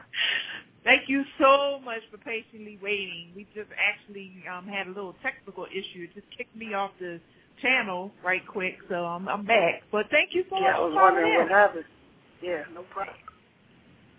Thank 0.85 1.09
you 1.09 1.25
so 1.41 1.81
much 1.85 2.01
for 2.11 2.19
patiently 2.19 2.79
waiting. 2.83 3.33
We 3.37 3.47
just 3.55 3.71
actually 3.79 4.33
um, 4.53 4.67
had 4.67 4.87
a 4.87 4.91
little 4.91 5.17
technical 5.23 5.67
issue. 5.67 6.05
It 6.05 6.15
just 6.15 6.27
kicked 6.37 6.57
me 6.57 6.75
off 6.75 6.93
the 7.01 7.21
channel 7.63 8.13
right 8.25 8.43
quick, 8.47 8.77
so 8.89 9.05
I'm, 9.07 9.29
I'm 9.29 9.45
back. 9.47 9.83
But 9.93 10.07
thank 10.11 10.31
you 10.35 10.45
so 10.51 10.57
yeah, 10.57 10.69
much 10.69 10.77
I 10.77 10.81
was 10.81 10.93
wondering 10.97 11.33
in. 11.33 11.39
what 11.41 11.51
happened. 11.51 11.85
Yeah, 12.43 12.63
no 12.75 12.83
problem. 12.85 13.17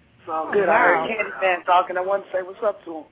It's 0.05 0.29
all 0.29 0.47
Oh, 0.49 0.53
good. 0.53 0.69
I 0.69 0.73
wow. 0.73 1.07
heard 1.07 1.09
Candyman 1.09 1.65
talking. 1.65 1.97
I 1.97 2.01
wanted 2.01 2.25
to 2.25 2.29
say 2.33 2.43
what's 2.43 2.59
up 2.65 2.83
to 2.85 2.91
him. 2.97 3.03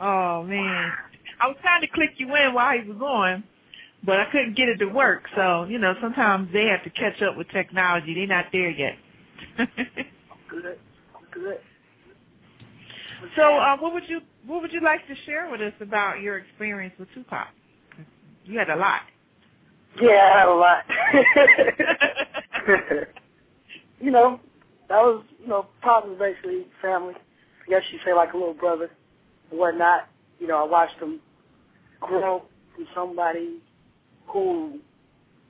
Oh 0.00 0.44
man, 0.44 0.92
I 1.40 1.48
was 1.48 1.56
trying 1.62 1.82
to 1.82 1.88
click 1.88 2.10
you 2.18 2.28
in 2.34 2.54
while 2.54 2.78
he 2.78 2.88
was 2.90 3.00
on, 3.02 3.44
but 4.04 4.18
I 4.18 4.24
couldn't 4.30 4.56
get 4.56 4.68
it 4.68 4.78
to 4.78 4.86
work. 4.86 5.24
So 5.36 5.64
you 5.64 5.78
know, 5.78 5.94
sometimes 6.00 6.52
they 6.52 6.66
have 6.66 6.82
to 6.84 6.90
catch 6.90 7.22
up 7.22 7.36
with 7.36 7.48
technology. 7.50 8.14
They're 8.14 8.26
not 8.26 8.46
there 8.52 8.70
yet. 8.70 8.96
Good. 10.48 10.78
Good. 11.32 11.60
so, 13.36 13.42
uh, 13.42 13.76
what 13.78 13.92
would 13.94 14.08
you 14.08 14.20
what 14.46 14.62
would 14.62 14.72
you 14.72 14.80
like 14.80 15.06
to 15.06 15.14
share 15.26 15.48
with 15.50 15.60
us 15.60 15.74
about 15.80 16.20
your 16.20 16.38
experience 16.38 16.94
with 16.98 17.08
Tupac? 17.14 17.48
You 18.44 18.58
had 18.58 18.70
a 18.70 18.76
lot. 18.76 19.02
Yeah, 20.00 20.32
I 20.32 20.38
had 20.38 20.48
a 20.48 20.54
lot. 20.54 20.84
you 24.00 24.10
know, 24.10 24.40
that 24.88 24.96
was, 24.96 25.24
you 25.40 25.48
know, 25.48 25.66
Pop 25.82 26.06
was 26.06 26.18
basically 26.18 26.66
family. 26.80 27.14
I 27.66 27.70
guess 27.70 27.82
you 27.92 27.98
say 28.04 28.14
like 28.14 28.32
a 28.32 28.36
little 28.36 28.54
brother 28.54 28.90
and 29.50 29.58
whatnot. 29.58 30.08
You 30.38 30.46
know, 30.46 30.64
I 30.64 30.68
watched 30.68 30.98
him 31.00 31.20
grow 32.00 32.44
from 32.74 32.86
somebody 32.94 33.60
who 34.32 34.78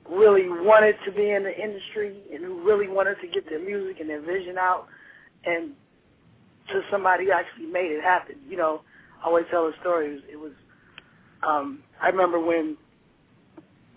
really 0.09 0.49
wanted 0.49 0.95
to 1.05 1.11
be 1.11 1.29
in 1.29 1.43
the 1.43 1.55
industry 1.55 2.17
and 2.33 2.43
who 2.43 2.61
really 2.63 2.87
wanted 2.87 3.15
to 3.21 3.27
get 3.27 3.47
their 3.49 3.59
music 3.59 3.99
and 3.99 4.09
their 4.09 4.21
vision 4.21 4.57
out 4.57 4.87
and 5.45 5.71
to 6.67 6.81
somebody 6.89 7.25
who 7.25 7.31
actually 7.31 7.65
made 7.65 7.91
it 7.91 8.03
happen. 8.03 8.35
You 8.49 8.57
know, 8.57 8.81
I 9.23 9.27
always 9.27 9.45
tell 9.51 9.67
a 9.67 9.73
story. 9.81 10.07
It 10.07 10.13
was, 10.13 10.21
it 10.33 10.39
was 10.39 10.51
um, 11.43 11.83
I 12.01 12.07
remember 12.07 12.39
when, 12.39 12.77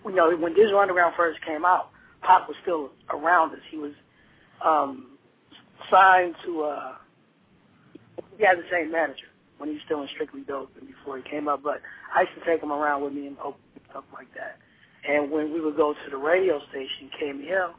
you 0.04 0.14
know, 0.14 0.34
when 0.36 0.54
Digital 0.54 0.78
Underground 0.78 1.14
first 1.16 1.40
came 1.44 1.64
out, 1.64 1.90
Pac 2.22 2.48
was 2.48 2.56
still 2.62 2.90
around 3.10 3.52
us. 3.52 3.60
He 3.70 3.76
was 3.76 3.92
um, 4.64 5.18
signed 5.90 6.34
to, 6.44 6.62
uh, 6.62 6.92
he 8.38 8.44
had 8.44 8.58
the 8.58 8.64
same 8.70 8.90
manager 8.90 9.26
when 9.58 9.68
he 9.68 9.74
was 9.74 9.82
still 9.84 10.02
in 10.02 10.08
Strictly 10.08 10.40
Dope 10.42 10.70
and 10.78 10.88
before 10.88 11.18
he 11.18 11.22
came 11.22 11.48
up. 11.48 11.62
But 11.62 11.80
I 12.14 12.22
used 12.22 12.32
to 12.38 12.44
take 12.44 12.62
him 12.62 12.72
around 12.72 13.02
with 13.04 13.12
me 13.12 13.26
and 13.26 13.38
open 13.38 13.60
stuff 13.90 14.04
like 14.12 14.32
that. 14.34 14.58
And 15.08 15.30
when 15.30 15.52
we 15.52 15.60
would 15.60 15.76
go 15.76 15.92
to 15.92 16.10
the 16.10 16.16
radio 16.16 16.60
station, 16.70 17.10
KMEL, 17.20 17.72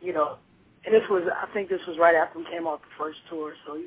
you 0.00 0.12
know, 0.12 0.36
and 0.84 0.94
this 0.94 1.02
was, 1.08 1.22
I 1.30 1.52
think 1.52 1.68
this 1.68 1.80
was 1.86 1.96
right 1.98 2.16
after 2.16 2.38
we 2.38 2.44
came 2.50 2.66
off 2.66 2.80
the 2.80 2.94
first 2.98 3.18
tour, 3.30 3.54
so 3.66 3.76
he's 3.76 3.86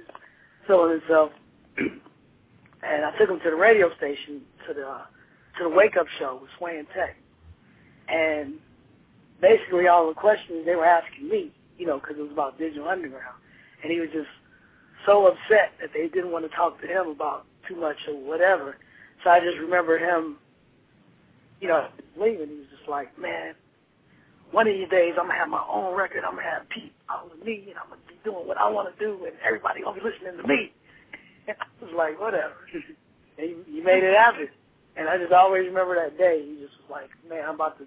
feeling 0.65 0.99
himself. 0.99 1.31
and 1.77 3.05
I 3.05 3.11
took 3.17 3.29
him 3.29 3.39
to 3.43 3.49
the 3.49 3.55
radio 3.55 3.93
station 3.97 4.41
to 4.67 4.73
the 4.73 5.01
to 5.57 5.63
the 5.63 5.69
wake 5.69 5.95
up 5.97 6.05
show 6.19 6.39
with 6.41 6.49
Sway 6.57 6.77
and 6.77 6.87
Tech, 6.93 7.15
and 8.09 8.55
basically 9.41 9.87
all 9.87 10.07
the 10.07 10.13
questions 10.13 10.65
they 10.65 10.75
were 10.75 10.85
asking 10.85 11.29
me, 11.29 11.51
you 11.77 11.85
know, 11.85 11.99
because 11.99 12.17
it 12.17 12.21
was 12.21 12.31
about 12.31 12.57
Digital 12.57 12.87
Underground, 12.87 13.39
and 13.81 13.91
he 13.91 13.99
was 13.99 14.09
just 14.11 14.27
so 15.05 15.27
upset 15.27 15.71
that 15.79 15.91
they 15.93 16.07
didn't 16.07 16.31
want 16.31 16.49
to 16.49 16.55
talk 16.55 16.79
to 16.81 16.87
him 16.87 17.07
about 17.07 17.45
too 17.67 17.75
much 17.75 17.95
or 18.07 18.15
whatever. 18.15 18.77
So 19.23 19.29
I 19.29 19.39
just 19.39 19.57
remember 19.57 19.97
him, 19.97 20.37
you 21.61 21.67
know, 21.67 21.87
leaving. 22.19 22.49
He 22.49 22.55
was 22.55 22.67
just 22.77 22.89
like, 22.89 23.17
man, 23.19 23.55
one 24.51 24.67
of 24.67 24.73
these 24.73 24.89
days 24.89 25.13
I'm 25.19 25.27
gonna 25.27 25.39
have 25.39 25.49
my 25.49 25.63
own 25.69 25.95
record. 25.95 26.23
I'm 26.25 26.35
gonna 26.35 26.49
have 26.49 26.69
Pete 26.69 26.93
following 27.07 27.39
me, 27.43 27.65
and 27.69 27.77
I'm 27.79 27.89
gonna 27.89 28.01
be 28.07 28.15
doing 28.23 28.47
what 28.47 28.57
I 28.57 28.69
want 28.69 28.87
to 28.91 29.03
do, 29.03 29.25
and 29.25 29.33
everybody 29.45 29.81
gonna 29.81 29.99
be 29.99 30.05
listening 30.05 30.41
to 30.41 30.47
me. 30.47 30.71
And 31.47 31.55
I 31.61 31.85
was 31.85 31.93
like, 31.95 32.19
whatever. 32.19 32.55
and 32.73 33.47
he, 33.67 33.73
he 33.75 33.79
made 33.79 34.03
it 34.03 34.17
happen. 34.17 34.47
And 34.97 35.07
I 35.07 35.19
just 35.19 35.31
always 35.31 35.67
remember 35.67 35.93
that 35.93 36.17
day. 36.17 36.41
He 36.43 36.55
just 36.59 36.73
was 36.81 36.89
like, 36.89 37.09
man, 37.29 37.47
I'm 37.47 37.53
about 37.53 37.77
to, 37.77 37.85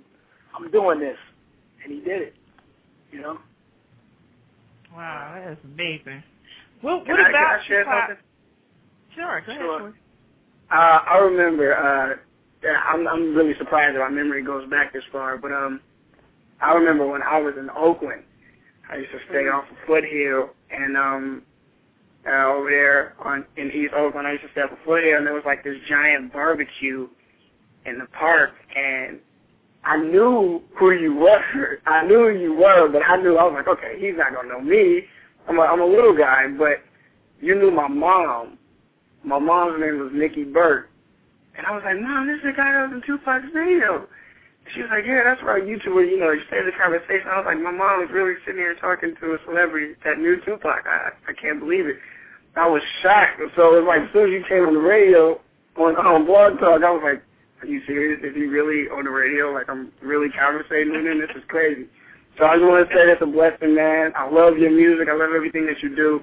I'm 0.55 0.71
doing 0.71 1.01
this, 1.01 1.16
and 1.83 1.93
he 1.93 1.99
did 1.99 2.23
it. 2.23 2.35
You 3.11 3.21
know. 3.21 3.39
Wow, 4.95 5.43
that's 5.45 5.61
amazing. 5.64 6.23
What, 6.83 7.05
Can 7.05 7.16
what 7.16 7.21
I, 7.27 7.31
about 7.31 7.33
can 7.33 7.61
I 7.61 7.66
share 7.66 7.85
something? 7.85 8.25
Sure, 9.16 9.41
go 9.45 9.55
Sure. 9.55 9.81
ahead. 9.81 9.95
Uh, 10.71 10.99
I 11.11 11.19
remember. 11.19 11.75
Uh, 11.77 12.16
yeah, 12.63 12.81
I'm 12.89 13.07
I'm 13.07 13.35
really 13.35 13.55
surprised 13.59 13.97
that 13.97 14.01
my 14.01 14.11
memory 14.11 14.43
goes 14.43 14.69
back 14.69 14.93
this 14.93 15.05
far, 15.13 15.39
but 15.39 15.53
um, 15.53 15.81
I 16.61 16.73
remember 16.73 17.07
when 17.07 17.23
I 17.23 17.39
was 17.41 17.55
in 17.59 17.71
Oakland, 17.71 18.23
I 18.91 18.97
used 18.97 19.13
to 19.13 19.19
stay 19.29 19.49
off 19.49 19.65
of 19.71 19.77
Foothill, 19.87 20.51
and 20.71 20.97
um, 20.97 21.43
uh, 22.27 22.47
over 22.47 22.71
there 22.71 23.15
on 23.25 23.45
in 23.57 23.71
East 23.71 23.95
Oakland, 23.95 24.27
I 24.27 24.33
used 24.33 24.45
to 24.45 24.51
stay 24.53 24.63
off 24.63 24.73
of 24.73 24.79
Foothill, 24.85 25.19
and 25.19 25.27
there 25.27 25.35
was 25.35 25.45
like 25.47 25.63
this 25.63 25.77
giant 25.89 26.33
barbecue 26.33 27.09
in 27.87 27.99
the 27.99 28.07
park, 28.07 28.53
and 28.77 29.21
I 29.85 29.97
knew 29.97 30.63
who 30.79 30.93
you 30.93 31.15
were. 31.15 31.79
I 31.87 32.05
knew 32.07 32.31
who 32.31 32.39
you 32.39 32.55
were, 32.55 32.89
but 32.89 33.03
I 33.07 33.17
knew 33.17 33.37
I 33.37 33.45
was 33.45 33.55
like, 33.55 33.69
okay, 33.69 33.95
he's 33.99 34.17
not 34.17 34.35
gonna 34.35 34.49
know 34.49 34.61
me. 34.61 35.03
I'm 35.49 35.59
a, 35.59 35.63
I'm 35.63 35.81
a 35.81 35.87
little 35.87 36.17
guy, 36.17 36.47
but 36.59 36.83
you 37.41 37.55
knew 37.55 37.71
my 37.71 37.89
mom. 37.89 38.59
My 39.25 39.39
mom's 39.39 39.81
name 39.81 39.99
was 39.99 40.11
Nikki 40.13 40.45
Burt. 40.45 40.88
And 41.59 41.67
I 41.67 41.75
was 41.75 41.83
like, 41.83 41.99
Mom, 41.99 42.31
this 42.31 42.39
is 42.39 42.47
the 42.47 42.55
guy 42.55 42.71
that 42.71 42.87
was 42.87 42.95
in 42.95 43.03
Tupac's 43.03 43.51
video. 43.51 44.07
She 44.71 44.81
was 44.81 44.91
like, 44.95 45.03
yeah, 45.03 45.27
that's 45.27 45.43
right. 45.43 45.67
You 45.67 45.81
two 45.83 45.91
were, 45.91 46.05
you 46.05 46.21
know, 46.21 46.31
the 46.31 46.73
conversation. 46.79 47.27
I 47.27 47.43
was 47.43 47.49
like, 47.51 47.59
my 47.59 47.73
mom 47.73 48.05
was 48.05 48.13
really 48.13 48.39
sitting 48.45 48.61
here 48.61 48.77
talking 48.77 49.17
to 49.19 49.27
a 49.35 49.39
celebrity 49.45 49.97
that 50.05 50.19
knew 50.19 50.39
Tupac. 50.45 50.87
I, 50.87 51.11
I 51.27 51.33
can't 51.33 51.59
believe 51.59 51.87
it. 51.87 51.97
I 52.55 52.69
was 52.69 52.83
shocked. 53.03 53.41
So 53.57 53.75
it 53.75 53.83
was 53.83 53.89
like, 53.89 54.07
as 54.07 54.13
soon 54.13 54.29
as 54.29 54.33
you 54.39 54.45
came 54.47 54.69
on 54.69 54.75
the 54.75 54.85
radio, 54.85 55.41
on, 55.77 55.97
on 55.97 56.27
Blog 56.27 56.61
Talk, 56.61 56.85
I 56.85 56.91
was 56.93 57.03
like, 57.03 57.25
are 57.63 57.67
you 57.67 57.81
serious? 57.87 58.21
Is 58.23 58.37
he 58.37 58.45
really 58.47 58.87
on 58.93 59.05
the 59.05 59.11
radio? 59.11 59.51
Like, 59.51 59.69
I'm 59.69 59.91
really 60.03 60.29
conversating 60.31 60.93
with 60.93 61.07
him? 61.07 61.19
This 61.19 61.35
is 61.35 61.43
crazy. 61.49 61.89
So 62.37 62.45
I 62.45 62.55
just 62.55 62.69
want 62.69 62.87
to 62.87 62.95
say 62.95 63.07
that's 63.07 63.23
a 63.23 63.27
blessing, 63.27 63.75
man. 63.75 64.13
I 64.15 64.31
love 64.31 64.59
your 64.59 64.71
music. 64.71 65.09
I 65.09 65.17
love 65.17 65.35
everything 65.35 65.67
that 65.67 65.83
you 65.83 65.97
do. 65.97 66.23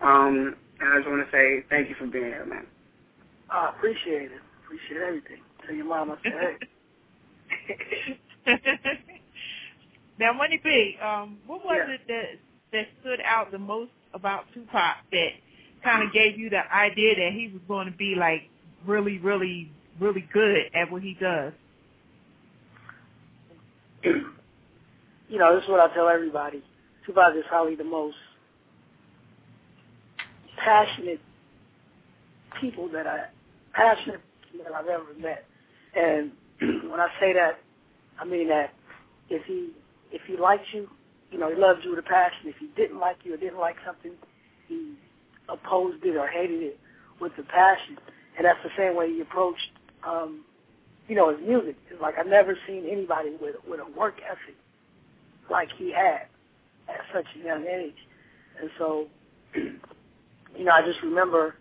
Um, 0.00 0.56
and 0.80 0.88
I 0.88 0.96
just 0.96 1.08
want 1.10 1.20
to 1.26 1.30
say 1.34 1.66
thank 1.68 1.90
you 1.90 1.96
for 1.98 2.06
being 2.06 2.32
here, 2.32 2.46
man. 2.46 2.64
I 3.50 3.68
appreciate 3.76 4.32
it. 4.32 4.40
Appreciate 4.70 5.02
everything. 5.02 5.38
Tell 5.66 5.74
your 5.74 5.86
mom 5.86 6.12
I 6.12 6.16
said, 6.22 6.58
hey. 8.46 8.56
now, 10.20 10.32
Money 10.32 10.60
B, 10.62 10.96
um, 11.02 11.38
what 11.48 11.64
was 11.64 11.76
Yeah. 11.88 11.94
it 11.94 12.00
that 12.06 12.38
that 12.70 12.86
stood 13.00 13.20
out 13.22 13.50
the 13.50 13.58
most 13.58 13.90
about 14.14 14.44
Tupac 14.54 14.98
that 15.10 15.30
kind 15.82 16.04
of 16.06 16.12
gave 16.12 16.38
you 16.38 16.50
the 16.50 16.72
idea 16.72 17.16
that 17.16 17.32
he 17.32 17.48
was 17.52 17.60
going 17.66 17.90
to 17.90 17.96
be 17.96 18.14
like 18.14 18.42
really, 18.86 19.18
really, 19.18 19.72
really 19.98 20.28
good 20.32 20.70
at 20.72 20.88
what 20.88 21.02
he 21.02 21.14
does? 21.20 21.52
you 24.04 25.38
know, 25.38 25.52
this 25.56 25.64
is 25.64 25.68
what 25.68 25.80
I 25.80 25.92
tell 25.94 26.08
everybody. 26.08 26.62
Tupac 27.04 27.34
is 27.36 27.44
probably 27.48 27.74
the 27.74 27.82
most 27.82 28.16
passionate 30.64 31.20
people 32.60 32.88
that 32.92 33.08
I 33.08 33.24
passionate 33.72 34.20
that 34.58 34.72
I've 34.72 34.86
ever 34.86 35.14
met. 35.18 35.44
And 35.94 36.32
when 36.90 37.00
I 37.00 37.08
say 37.20 37.32
that, 37.32 37.60
I 38.18 38.24
mean 38.24 38.48
that 38.48 38.72
if 39.28 39.44
he 39.46 39.70
if 40.12 40.22
he 40.26 40.36
liked 40.36 40.66
you, 40.72 40.88
you 41.30 41.38
know, 41.38 41.48
he 41.48 41.60
loved 41.60 41.84
you 41.84 41.90
with 41.90 42.00
a 42.00 42.08
passion. 42.08 42.46
If 42.46 42.56
he 42.56 42.68
didn't 42.76 42.98
like 42.98 43.18
you 43.24 43.34
or 43.34 43.36
didn't 43.36 43.58
like 43.58 43.76
something, 43.86 44.12
he 44.68 44.94
opposed 45.48 46.04
it 46.04 46.16
or 46.16 46.26
hated 46.28 46.62
it 46.62 46.80
with 47.20 47.32
a 47.38 47.42
passion. 47.42 47.98
And 48.36 48.44
that's 48.44 48.58
the 48.62 48.70
same 48.76 48.96
way 48.96 49.10
he 49.12 49.20
approached 49.20 49.70
um, 50.06 50.44
you 51.08 51.16
know, 51.16 51.30
his 51.36 51.46
music. 51.46 51.76
It's 51.90 52.00
like 52.00 52.14
I've 52.18 52.26
never 52.26 52.56
seen 52.66 52.86
anybody 52.90 53.30
with 53.40 53.56
with 53.68 53.80
a 53.80 53.98
work 53.98 54.20
ethic 54.24 54.54
like 55.50 55.68
he 55.76 55.92
had 55.92 56.26
at 56.88 57.00
such 57.12 57.26
a 57.40 57.44
young 57.44 57.66
age. 57.66 57.96
And 58.60 58.70
so, 58.78 59.06
you 59.54 60.64
know, 60.64 60.72
I 60.72 60.82
just 60.86 61.02
remember, 61.02 61.56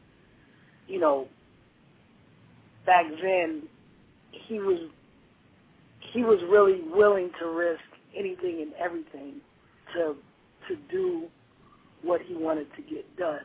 you 0.88 1.00
know, 1.00 1.28
back 2.86 3.06
then 3.22 3.64
he 4.32 4.60
was 4.60 4.80
he 6.14 6.24
was 6.24 6.40
really 6.50 6.82
willing 6.92 7.30
to 7.40 7.48
risk 7.48 7.82
anything 8.16 8.62
and 8.62 8.74
everything 8.74 9.36
to 9.94 10.16
to 10.68 10.76
do 10.90 11.28
what 12.02 12.22
he 12.22 12.36
wanted 12.36 12.68
to 12.76 12.82
get 12.82 13.18
done. 13.18 13.42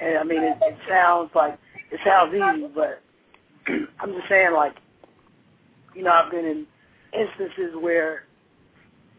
And 0.00 0.18
I 0.18 0.24
mean, 0.24 0.42
it, 0.42 0.56
it 0.62 0.76
sounds 0.88 1.30
like 1.34 1.58
it 1.90 2.00
sounds 2.04 2.34
easy, 2.34 2.66
but 2.74 3.02
I'm 4.00 4.14
just 4.14 4.28
saying, 4.28 4.52
like, 4.54 4.74
you 5.94 6.02
know, 6.02 6.12
I've 6.12 6.30
been 6.30 6.44
in 6.44 6.66
instances 7.12 7.74
where, 7.80 8.24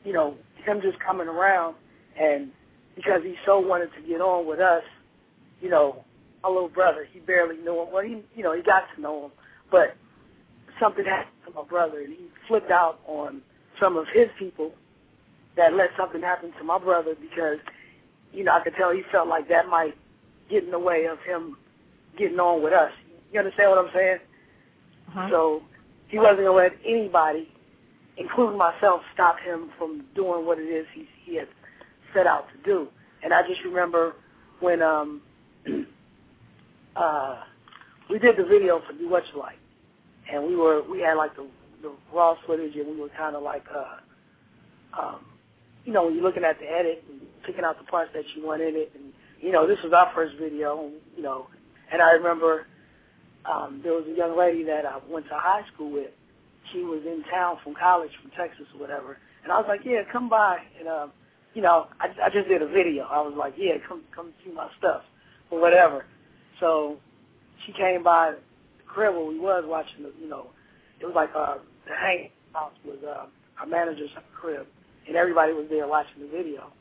you 0.04 0.14
know, 0.14 0.36
him 0.66 0.82
just 0.82 1.00
coming 1.00 1.28
around 1.28 1.76
and 2.20 2.52
because 2.96 3.22
he 3.24 3.36
so 3.46 3.60
wanted 3.60 3.90
to 3.96 4.08
get 4.08 4.22
on 4.22 4.48
with 4.48 4.60
us, 4.60 4.84
you 5.62 5.70
know, 5.70 6.04
my 6.44 6.50
little 6.50 6.70
brother, 6.70 7.08
he 7.12 7.20
barely 7.20 7.58
knew 7.58 7.82
him. 7.82 7.88
Well, 7.92 8.04
he, 8.04 8.24
you 8.36 8.44
know, 8.44 8.56
he 8.56 8.62
got 8.64 8.84
to 8.96 9.02
know 9.02 9.26
him, 9.26 9.32
but 9.72 9.96
something 10.80 11.06
happened 11.06 11.32
to 11.48 11.54
my 11.54 11.64
brother, 11.68 12.02
and 12.02 12.10
he 12.10 12.28
flipped 12.48 12.72
out 12.72 13.00
on 13.08 13.42
some 13.80 13.98
of 13.98 14.06
his 14.14 14.28
people 14.38 14.74
that 15.56 15.74
let 15.74 15.90
something 15.98 16.22
happen 16.22 16.52
to 16.60 16.64
my 16.64 16.78
brother 16.78 17.16
because, 17.20 17.58
you 18.32 18.44
know, 18.44 18.52
I 18.52 18.64
could 18.64 18.76
tell 18.76 18.92
he 18.92 19.02
felt 19.12 19.28
like 19.28 19.48
that 19.50 19.68
might 19.68 19.96
get 20.50 20.64
in 20.64 20.72
the 20.72 20.80
way 20.80 21.06
of 21.06 21.18
him 21.20 21.58
getting 22.18 22.40
on 22.40 22.64
with 22.64 22.74
us. 22.74 22.92
You 23.32 23.40
understand 23.40 23.72
what 23.72 23.80
I'm 23.80 23.92
saying? 23.94 24.18
Uh-huh. 25.10 25.28
So 25.30 25.62
he 26.08 26.18
wasn't 26.18 26.40
going 26.40 26.70
to 26.70 26.76
let 26.76 26.86
anybody, 26.86 27.50
including 28.18 28.58
myself, 28.58 29.02
stop 29.14 29.38
him 29.40 29.70
from 29.78 30.06
doing 30.16 30.46
what 30.46 30.60
it 30.60 30.68
is 30.68 30.86
he, 30.94 31.08
he 31.24 31.38
had 31.38 31.48
set 32.14 32.28
out 32.28 32.48
to 32.52 32.64
do. 32.64 32.88
And 33.24 33.34
I 33.34 33.42
just 33.48 33.64
remember 33.64 34.16
when 34.60 34.82
um, 34.82 35.22
uh, 36.96 37.38
we 38.10 38.20
did 38.20 38.36
the 38.38 38.44
video 38.44 38.82
for 38.86 38.94
Do 38.98 39.10
What 39.10 39.24
You 39.34 39.40
Like, 39.40 39.58
and 40.32 40.46
we 40.48 40.56
were 40.56 40.82
we 40.90 41.00
had 41.00 41.16
like 41.16 41.36
the, 41.36 41.48
the 41.82 41.92
raw 42.14 42.36
footage, 42.48 42.76
and 42.76 42.88
we 42.88 43.02
were 43.02 43.10
kind 43.18 43.36
of 43.36 43.44
like, 43.44 43.66
uh, 43.76 44.16
um, 45.02 45.26
you 45.86 45.94
know, 45.94 46.06
when 46.06 46.16
you're 46.16 46.24
looking 46.24 46.44
at 46.44 46.60
the 46.60 46.66
edit 46.66 47.04
and 47.10 47.22
picking 47.46 47.64
out 47.64 47.78
the 47.78 47.86
parts 47.86 48.12
that 48.14 48.24
you 48.36 48.46
want 48.46 48.62
in 48.62 48.76
it, 48.76 48.92
and 48.96 49.14
you 49.42 49.52
know, 49.52 49.68
this 49.68 49.80
was 49.84 49.94
our 49.94 50.12
first 50.14 50.36
video, 50.40 50.86
and, 50.86 50.94
you 51.18 51.24
know, 51.24 51.48
and 51.92 52.02
I 52.02 52.12
remember 52.12 52.68
um, 53.52 53.82
there 53.84 53.94
was 53.94 54.06
a 54.12 54.16
young 54.16 54.38
lady 54.38 54.64
that 54.66 54.86
I 54.86 55.00
went 55.10 55.28
to 55.28 55.36
high 55.36 55.64
school 55.74 55.92
with. 55.92 56.12
She 56.72 56.80
was 56.80 57.02
in 57.06 57.24
town 57.30 57.58
from 57.64 57.74
college, 57.76 58.12
from 58.22 58.32
Texas 58.32 58.68
or 58.74 58.80
whatever, 58.80 59.18
and 59.44 59.52
I 59.52 59.58
was 59.58 59.66
like, 59.68 59.82
yeah, 59.84 60.02
come 60.12 60.30
by, 60.30 60.60
and 60.80 60.88
um, 60.88 61.12
you 61.54 61.62
know, 61.62 61.88
I, 62.00 62.08
I 62.26 62.30
just 62.30 62.48
did 62.48 62.62
a 62.62 62.68
video. 62.68 63.04
I 63.06 63.22
was 63.22 63.34
like, 63.38 63.54
yeah, 63.58 63.74
come 63.88 64.04
come 64.16 64.34
see 64.46 64.52
my 64.52 64.70
stuff 64.78 65.02
or 65.50 65.60
whatever. 65.60 66.06
So 66.60 66.98
she 67.66 67.74
came 67.74 68.04
by 68.04 68.36
crib 68.94 69.14
where 69.16 69.26
we 69.26 69.40
was 69.40 69.64
watching 69.68 70.04
the, 70.04 70.12
you 70.22 70.30
know, 70.30 70.48
it 71.00 71.06
was 71.06 71.16
like 71.16 71.30
uh, 71.36 71.56
the 71.88 71.96
hang 71.96 72.30
house 72.54 72.74
was 72.86 72.98
uh, 73.04 73.26
our 73.60 73.66
manager's 73.68 74.10
crib, 74.40 74.68
and 75.08 75.16
everybody 75.16 75.54
was 75.54 75.68
there 75.70 75.88
watching 75.88 76.22
the 76.22 76.28
video. 76.28 76.72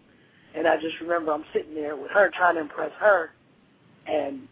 And 0.55 0.67
I 0.67 0.77
just 0.77 1.01
remember 1.01 1.33
I'm 1.33 1.45
sitting 1.53 1.75
there 1.75 1.97
with 1.97 2.11
her 2.11 2.31
trying 2.37 2.57
to 2.57 2.61
impress 2.63 2.91
her, 2.99 3.31
and 4.07 4.49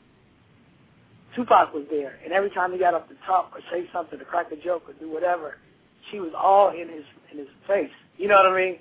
Tupac 1.34 1.74
was 1.74 1.84
there, 1.90 2.18
and 2.24 2.32
every 2.32 2.50
time 2.50 2.72
he 2.72 2.78
got 2.78 2.94
up 2.94 3.08
to 3.08 3.14
talk 3.26 3.50
or 3.54 3.60
say 3.70 3.88
something, 3.92 4.20
or 4.20 4.24
crack 4.24 4.50
a 4.52 4.56
joke 4.56 4.84
or 4.88 4.94
do 4.94 5.10
whatever, 5.10 5.56
she 6.10 6.20
was 6.20 6.32
all 6.36 6.70
in 6.70 6.88
his 6.88 7.04
in 7.32 7.38
his 7.38 7.48
face. 7.66 7.90
You 8.16 8.28
know 8.28 8.36
what 8.36 8.46
I 8.46 8.56
mean? 8.56 8.78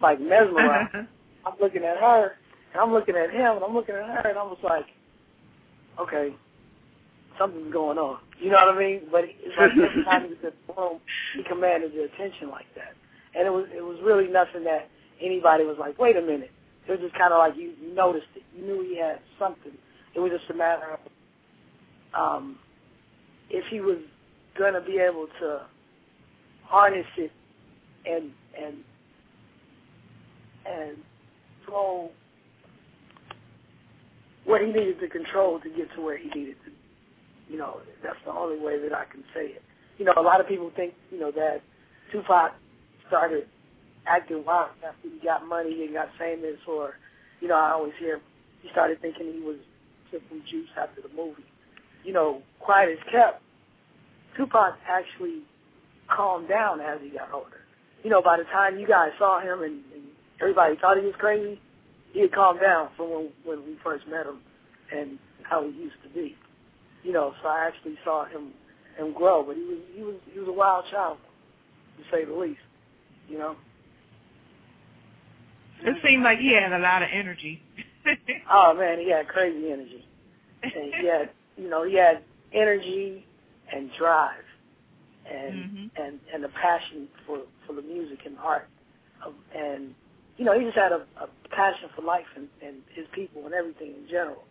Like 0.00 0.20
mesmerized. 0.20 0.94
I'm 1.46 1.54
looking 1.60 1.84
at 1.84 1.98
her, 1.98 2.36
and 2.72 2.80
I'm 2.80 2.92
looking 2.92 3.16
at 3.16 3.30
him, 3.30 3.56
and 3.56 3.64
I'm 3.64 3.74
looking 3.74 3.94
at 3.94 4.04
her, 4.06 4.28
and 4.30 4.38
I 4.38 4.42
was 4.42 4.58
like, 4.62 4.86
okay, 5.98 6.34
something's 7.40 7.72
going 7.72 7.98
on. 7.98 8.18
You 8.38 8.50
know 8.50 8.60
what 8.60 8.76
I 8.76 8.78
mean? 8.78 9.02
But 9.10 9.24
it's 9.24 9.56
like 9.58 9.72
every 9.72 10.04
time 10.06 10.22
he 10.24 10.28
was 10.28 10.38
in 10.44 10.52
the 10.68 10.74
room, 10.74 11.00
he 11.36 11.42
commanded 11.44 11.92
the 11.92 12.04
attention 12.04 12.50
like 12.50 12.68
that, 12.76 12.92
and 13.34 13.46
it 13.46 13.50
was 13.50 13.66
it 13.74 13.82
was 13.82 13.98
really 14.04 14.28
nothing 14.28 14.64
that 14.64 14.88
anybody 15.20 15.64
was 15.64 15.76
like, 15.80 15.98
wait 15.98 16.16
a 16.16 16.22
minute. 16.22 16.50
It 16.86 16.92
was 16.92 17.00
just 17.00 17.14
kind 17.14 17.32
of 17.32 17.38
like 17.38 17.56
you, 17.56 17.72
you 17.80 17.94
noticed 17.94 18.26
it. 18.34 18.42
You 18.56 18.66
knew 18.66 18.82
he 18.82 18.98
had 18.98 19.20
something. 19.38 19.72
It 20.14 20.20
was 20.20 20.32
just 20.32 20.50
a 20.50 20.54
matter 20.54 20.98
of 20.98 21.00
um, 22.14 22.58
if 23.48 23.64
he 23.70 23.80
was 23.80 23.98
going 24.58 24.74
to 24.74 24.80
be 24.80 24.98
able 24.98 25.26
to 25.40 25.62
harness 26.64 27.06
it 27.16 27.32
and 28.06 28.30
and 28.60 28.76
and 30.66 30.96
throw 31.64 32.10
what 34.44 34.60
he 34.60 34.68
needed 34.68 35.00
to 35.00 35.08
control 35.08 35.60
to 35.60 35.68
get 35.70 35.92
to 35.94 36.00
where 36.00 36.16
he 36.18 36.28
needed 36.28 36.56
to. 36.64 36.79
You 37.50 37.58
know, 37.58 37.80
that's 38.02 38.16
the 38.24 38.32
only 38.32 38.58
way 38.58 38.78
that 38.78 38.94
I 38.94 39.04
can 39.10 39.24
say 39.34 39.46
it. 39.46 39.62
You 39.98 40.04
know, 40.04 40.14
a 40.16 40.22
lot 40.22 40.40
of 40.40 40.46
people 40.46 40.70
think, 40.76 40.94
you 41.10 41.18
know, 41.18 41.32
that 41.32 41.62
Tupac 42.12 42.52
started 43.08 43.46
acting 44.06 44.44
wild 44.46 44.70
after 44.86 45.08
he 45.08 45.18
got 45.22 45.46
money 45.46 45.84
and 45.84 45.92
got 45.92 46.08
famous, 46.18 46.56
or, 46.66 46.94
you 47.40 47.48
know, 47.48 47.56
I 47.56 47.72
always 47.72 47.92
hear 47.98 48.20
he 48.62 48.68
started 48.70 49.00
thinking 49.00 49.32
he 49.32 49.40
was 49.40 49.56
simply 50.12 50.42
juice 50.50 50.68
after 50.78 51.02
the 51.02 51.08
movie. 51.14 51.44
You 52.04 52.12
know, 52.12 52.42
quiet 52.60 52.90
as 52.92 53.12
kept, 53.12 53.42
Tupac 54.36 54.78
actually 54.88 55.42
calmed 56.08 56.48
down 56.48 56.80
as 56.80 56.98
he 57.02 57.10
got 57.10 57.32
older. 57.32 57.60
You 58.02 58.10
know, 58.10 58.22
by 58.22 58.38
the 58.38 58.44
time 58.44 58.78
you 58.78 58.86
guys 58.86 59.10
saw 59.18 59.40
him 59.40 59.62
and, 59.62 59.82
and 59.92 60.04
everybody 60.40 60.76
thought 60.80 60.98
he 60.98 61.04
was 61.04 61.14
crazy, 61.18 61.60
he 62.12 62.20
had 62.22 62.32
calmed 62.32 62.60
down 62.60 62.88
from 62.96 63.10
when 63.10 63.28
when 63.44 63.66
we 63.66 63.76
first 63.84 64.06
met 64.08 64.26
him 64.26 64.40
and 64.92 65.18
how 65.42 65.62
he 65.62 65.70
used 65.70 65.96
to 66.02 66.08
be. 66.08 66.36
You 67.02 67.12
know, 67.12 67.34
so 67.42 67.48
I 67.48 67.66
actually 67.66 67.98
saw 68.04 68.26
him 68.26 68.52
him 68.96 69.12
grow, 69.12 69.42
but 69.42 69.56
he 69.56 69.62
was 69.62 69.78
he 69.94 70.02
was 70.02 70.14
he 70.32 70.38
was 70.38 70.48
a 70.48 70.52
wild 70.52 70.84
child, 70.90 71.18
to 71.98 72.04
say 72.10 72.24
the 72.24 72.34
least. 72.34 72.60
You 73.28 73.38
know. 73.38 73.56
It 75.82 75.96
seemed 76.04 76.22
like 76.24 76.38
he 76.38 76.52
had 76.52 76.72
a 76.72 76.78
lot 76.78 77.02
of 77.02 77.08
energy. 77.12 77.62
oh 78.50 78.74
man, 78.74 78.98
he 78.98 79.10
had 79.10 79.28
crazy 79.28 79.72
energy. 79.72 80.04
And 80.62 80.94
he 80.94 81.06
had 81.06 81.30
you 81.56 81.68
know, 81.68 81.84
he 81.84 81.96
had 81.96 82.22
energy 82.52 83.24
and 83.72 83.90
drive 83.98 84.44
and 85.30 85.54
mm-hmm. 85.54 86.02
and 86.02 86.20
and 86.32 86.44
a 86.44 86.48
passion 86.48 87.08
for 87.26 87.40
for 87.66 87.74
the 87.74 87.82
music 87.82 88.20
and 88.26 88.36
art. 88.38 88.68
And 89.54 89.94
you 90.36 90.44
know, 90.44 90.58
he 90.58 90.64
just 90.64 90.76
had 90.76 90.92
a, 90.92 91.06
a 91.20 91.28
passion 91.50 91.90
for 91.94 92.02
life 92.02 92.26
and, 92.36 92.48
and 92.62 92.76
his 92.94 93.06
people 93.14 93.44
and 93.44 93.54
everything 93.54 93.88
in 93.88 94.08
general. 94.08 94.44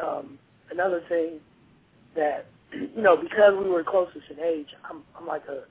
Um, 0.00 0.38
another 0.70 1.02
thing 1.08 1.40
that 2.16 2.46
you 2.72 3.02
know, 3.02 3.16
because 3.16 3.54
we 3.58 3.68
were 3.68 3.84
closest 3.84 4.30
in 4.30 4.40
age, 4.40 4.68
I'm 4.88 5.02
I'm 5.18 5.26
like 5.26 5.42
a 5.48 5.64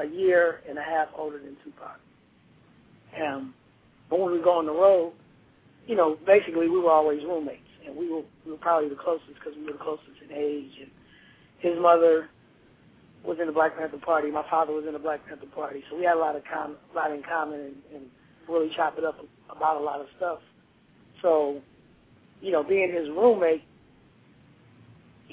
a 0.00 0.06
year 0.06 0.60
and 0.68 0.78
a 0.78 0.82
half 0.82 1.08
older 1.16 1.38
than 1.38 1.56
Tupac. 1.64 2.00
Um, 3.20 3.54
but 4.08 4.20
when 4.20 4.32
we 4.32 4.40
go 4.42 4.58
on 4.58 4.66
the 4.66 4.72
road, 4.72 5.12
you 5.86 5.96
know, 5.96 6.16
basically 6.26 6.68
we 6.68 6.78
were 6.80 6.90
always 6.90 7.22
roommates, 7.24 7.68
and 7.86 7.96
we 7.96 8.08
were 8.08 8.22
we 8.44 8.52
were 8.52 8.58
probably 8.58 8.88
the 8.88 8.96
closest 8.96 9.34
because 9.34 9.54
we 9.56 9.66
were 9.66 9.72
the 9.72 9.78
closest 9.78 10.22
in 10.24 10.34
age. 10.34 10.72
And 10.80 10.90
his 11.58 11.80
mother 11.80 12.28
was 13.24 13.38
in 13.40 13.46
the 13.46 13.52
Black 13.52 13.76
Panther 13.76 13.98
Party. 13.98 14.30
My 14.30 14.44
father 14.50 14.72
was 14.72 14.84
in 14.86 14.94
the 14.94 14.98
Black 14.98 15.26
Panther 15.26 15.46
Party, 15.54 15.84
so 15.90 15.96
we 15.96 16.04
had 16.04 16.16
a 16.16 16.20
lot 16.20 16.36
of 16.36 16.42
com- 16.50 16.76
a 16.92 16.96
lot 16.96 17.12
in 17.12 17.22
common, 17.22 17.60
and, 17.60 17.76
and 17.94 18.04
really 18.48 18.70
chop 18.74 18.98
it 18.98 19.04
up 19.04 19.18
about 19.50 19.76
a 19.76 19.84
lot 19.84 20.00
of 20.00 20.06
stuff. 20.16 20.38
So, 21.20 21.60
you 22.40 22.50
know, 22.50 22.64
being 22.64 22.92
his 22.92 23.08
roommate, 23.08 23.62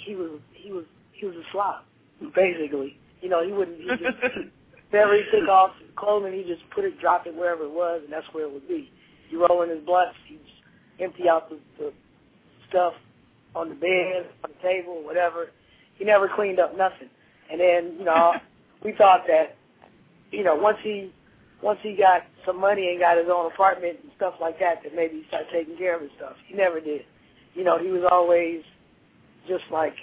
he 0.06 0.16
was 0.16 0.40
he 0.54 0.72
was 0.72 0.86
he 1.12 1.26
was 1.26 1.36
a 1.36 1.44
slob, 1.52 1.84
basically. 2.36 2.98
You 3.22 3.30
know, 3.30 3.46
he 3.46 3.52
wouldn't 3.52 3.80
he 3.80 3.88
just 3.88 4.02
he 4.92 5.24
took 5.32 5.50
off 5.50 5.72
clothing, 5.96 6.34
he 6.34 6.44
just 6.44 6.68
put 6.72 6.86
it, 6.86 7.00
drop 7.00 7.28
it 7.28 7.36
wherever 7.36 7.64
it 7.66 7.72
was, 7.72 8.02
and 8.04 8.12
that's 8.12 8.26
where 8.32 8.46
it 8.46 8.52
would 8.52 8.68
be. 8.68 8.92
You 9.30 9.46
roll 9.46 9.62
in 9.64 9.70
his 9.70 9.86
blunts, 9.86 10.16
he 10.28 10.36
just 10.36 10.60
empty 11.00 11.30
out 11.30 11.50
the, 11.50 11.60
the 11.78 11.94
stuff 12.70 12.94
on 13.56 13.70
the 13.70 13.76
bed, 13.76 14.30
on 14.44 14.52
the 14.52 14.68
table, 14.68 15.04
whatever. 15.04 15.48
He 15.98 16.06
never 16.06 16.30
cleaned 16.34 16.60
up 16.60 16.76
nothing. 16.78 17.10
And 17.52 17.60
then, 17.60 17.96
you 18.00 18.06
know, 18.06 18.34
we 18.84 18.94
thought 18.94 19.26
that, 19.28 19.58
you 20.32 20.44
know, 20.44 20.56
once 20.56 20.78
he 20.84 21.12
once 21.62 21.80
he 21.84 21.94
got 21.94 22.24
some 22.46 22.60
money 22.60 22.90
and 22.90 23.00
got 23.00 23.18
his 23.18 23.28
own 23.30 23.52
apartment 23.52 23.98
and 24.02 24.12
stuff 24.16 24.36
like 24.40 24.58
that, 24.60 24.82
that 24.84 24.96
maybe 24.96 25.18
he 25.18 25.24
started 25.28 25.50
taking 25.52 25.78
care 25.78 25.96
of 25.96 26.02
his 26.02 26.12
stuff. 26.16 26.36
He 26.48 26.56
never 26.56 26.80
did. 26.80 27.02
You 27.54 27.66
know, 27.66 27.78
he 27.78 27.90
was 27.90 28.08
always 28.10 28.62
just 29.48 29.64
like, 29.72 29.94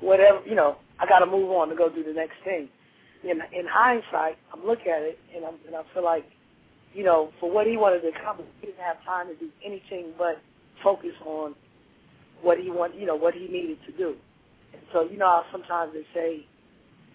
whatever, 0.00 0.40
you 0.46 0.54
know, 0.54 0.76
I 0.98 1.06
got 1.06 1.20
to 1.20 1.26
move 1.26 1.50
on 1.50 1.68
to 1.68 1.76
go 1.76 1.88
do 1.88 2.02
the 2.04 2.12
next 2.12 2.36
thing. 2.44 2.68
In 3.22 3.40
in 3.52 3.66
hindsight, 3.68 4.38
I'm 4.52 4.64
looking 4.64 4.92
at 4.92 5.02
it 5.02 5.18
and 5.36 5.44
I'm 5.44 5.54
and 5.66 5.76
I 5.76 5.82
feel 5.92 6.04
like, 6.04 6.24
you 6.94 7.04
know, 7.04 7.30
for 7.38 7.50
what 7.50 7.66
he 7.66 7.76
wanted 7.76 8.00
to 8.00 8.08
accomplish, 8.08 8.48
he 8.60 8.66
didn't 8.68 8.80
have 8.80 9.02
time 9.04 9.28
to 9.28 9.34
do 9.34 9.50
anything 9.64 10.12
but 10.16 10.40
focus 10.82 11.12
on 11.26 11.54
what 12.42 12.58
he 12.58 12.70
want, 12.70 12.94
you 12.94 13.06
know, 13.06 13.16
what 13.16 13.34
he 13.34 13.46
needed 13.46 13.78
to 13.86 13.92
do. 13.92 14.14
And 14.72 14.82
so, 14.92 15.02
you 15.02 15.18
know, 15.18 15.42
sometimes 15.52 15.92
they 15.92 16.06
say, 16.14 16.46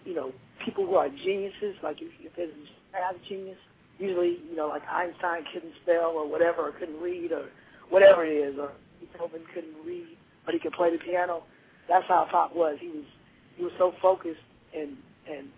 you 0.04 0.14
know, 0.14 0.32
people 0.64 0.86
who 0.86 0.94
are 0.94 1.08
geniuses, 1.08 1.74
like 1.82 2.00
if, 2.00 2.08
if 2.20 2.34
there's 2.36 2.50
a 2.94 3.28
genius, 3.28 3.58
usually, 3.98 4.38
you 4.48 4.56
know, 4.56 4.68
like 4.68 4.82
Einstein 4.90 5.42
couldn't 5.52 5.72
spell 5.82 6.14
or 6.14 6.28
whatever, 6.28 6.68
or 6.68 6.72
couldn't 6.72 7.00
read 7.00 7.32
or 7.32 7.46
whatever 7.90 8.24
it 8.24 8.32
is, 8.32 8.58
or 8.58 8.72
Beethoven 9.00 9.42
couldn't 9.52 9.74
read, 9.84 10.16
but 10.46 10.54
he 10.54 10.60
could 10.60 10.72
play 10.72 10.90
the 10.90 10.98
piano. 10.98 11.42
That's 11.88 12.06
how 12.08 12.26
Pop 12.30 12.54
was. 12.54 12.78
He 12.80 12.88
was 12.88 13.04
he 13.56 13.64
was 13.64 13.72
so 13.78 13.92
focused 14.00 14.40
and 14.74 14.96
and 15.30 15.48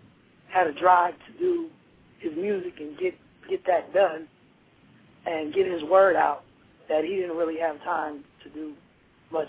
had 0.49 0.67
a 0.67 0.73
drive 0.73 1.13
to 1.13 1.39
do 1.39 1.69
his 2.19 2.35
music 2.35 2.73
and 2.79 2.97
get 2.97 3.15
get 3.49 3.65
that 3.67 3.93
done 3.93 4.27
and 5.25 5.53
get 5.53 5.67
his 5.67 5.83
word 5.83 6.15
out 6.15 6.43
that 6.89 7.03
he 7.03 7.15
didn't 7.15 7.37
really 7.37 7.57
have 7.59 7.81
time 7.83 8.23
to 8.43 8.49
do 8.49 8.73
much. 9.31 9.47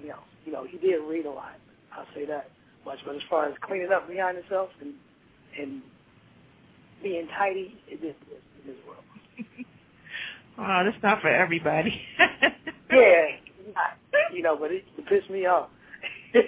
You 0.00 0.08
know, 0.08 0.18
you 0.46 0.52
know, 0.52 0.64
he 0.64 0.78
did 0.78 1.00
read 1.02 1.26
a 1.26 1.30
lot. 1.30 1.56
I'll 1.92 2.06
say 2.14 2.24
that 2.26 2.50
much. 2.84 2.98
But 3.04 3.16
as 3.16 3.22
far 3.28 3.46
as 3.46 3.54
cleaning 3.60 3.90
up 3.92 4.08
behind 4.08 4.36
himself 4.36 4.70
and 4.80 4.94
and 5.58 5.82
being 7.02 7.28
tidy, 7.36 7.76
it 7.88 8.02
is 8.04 8.14
in 8.30 8.66
this 8.66 8.76
world. 8.86 9.04
oh, 10.58 10.82
that's 10.84 11.02
not 11.02 11.20
for 11.20 11.28
everybody. 11.28 12.00
yeah, 12.90 13.26
not, 13.74 13.96
you 14.32 14.42
know, 14.42 14.56
but 14.56 14.70
it, 14.72 14.84
it 14.96 15.06
pissed 15.06 15.30
me 15.30 15.46
off. 15.46 15.68
like 16.34 16.42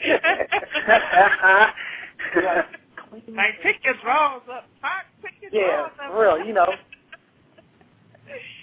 pick 3.63 3.77
your 3.85 3.95
drawers 4.03 4.43
up, 4.53 4.65
Pop. 4.83 5.05
Pick 5.23 5.33
your 5.43 5.51
yeah, 5.53 5.77
drawers 5.77 5.93
up. 6.05 6.13
for 6.13 6.23
real, 6.23 6.47
you 6.47 6.53
know. 6.53 6.67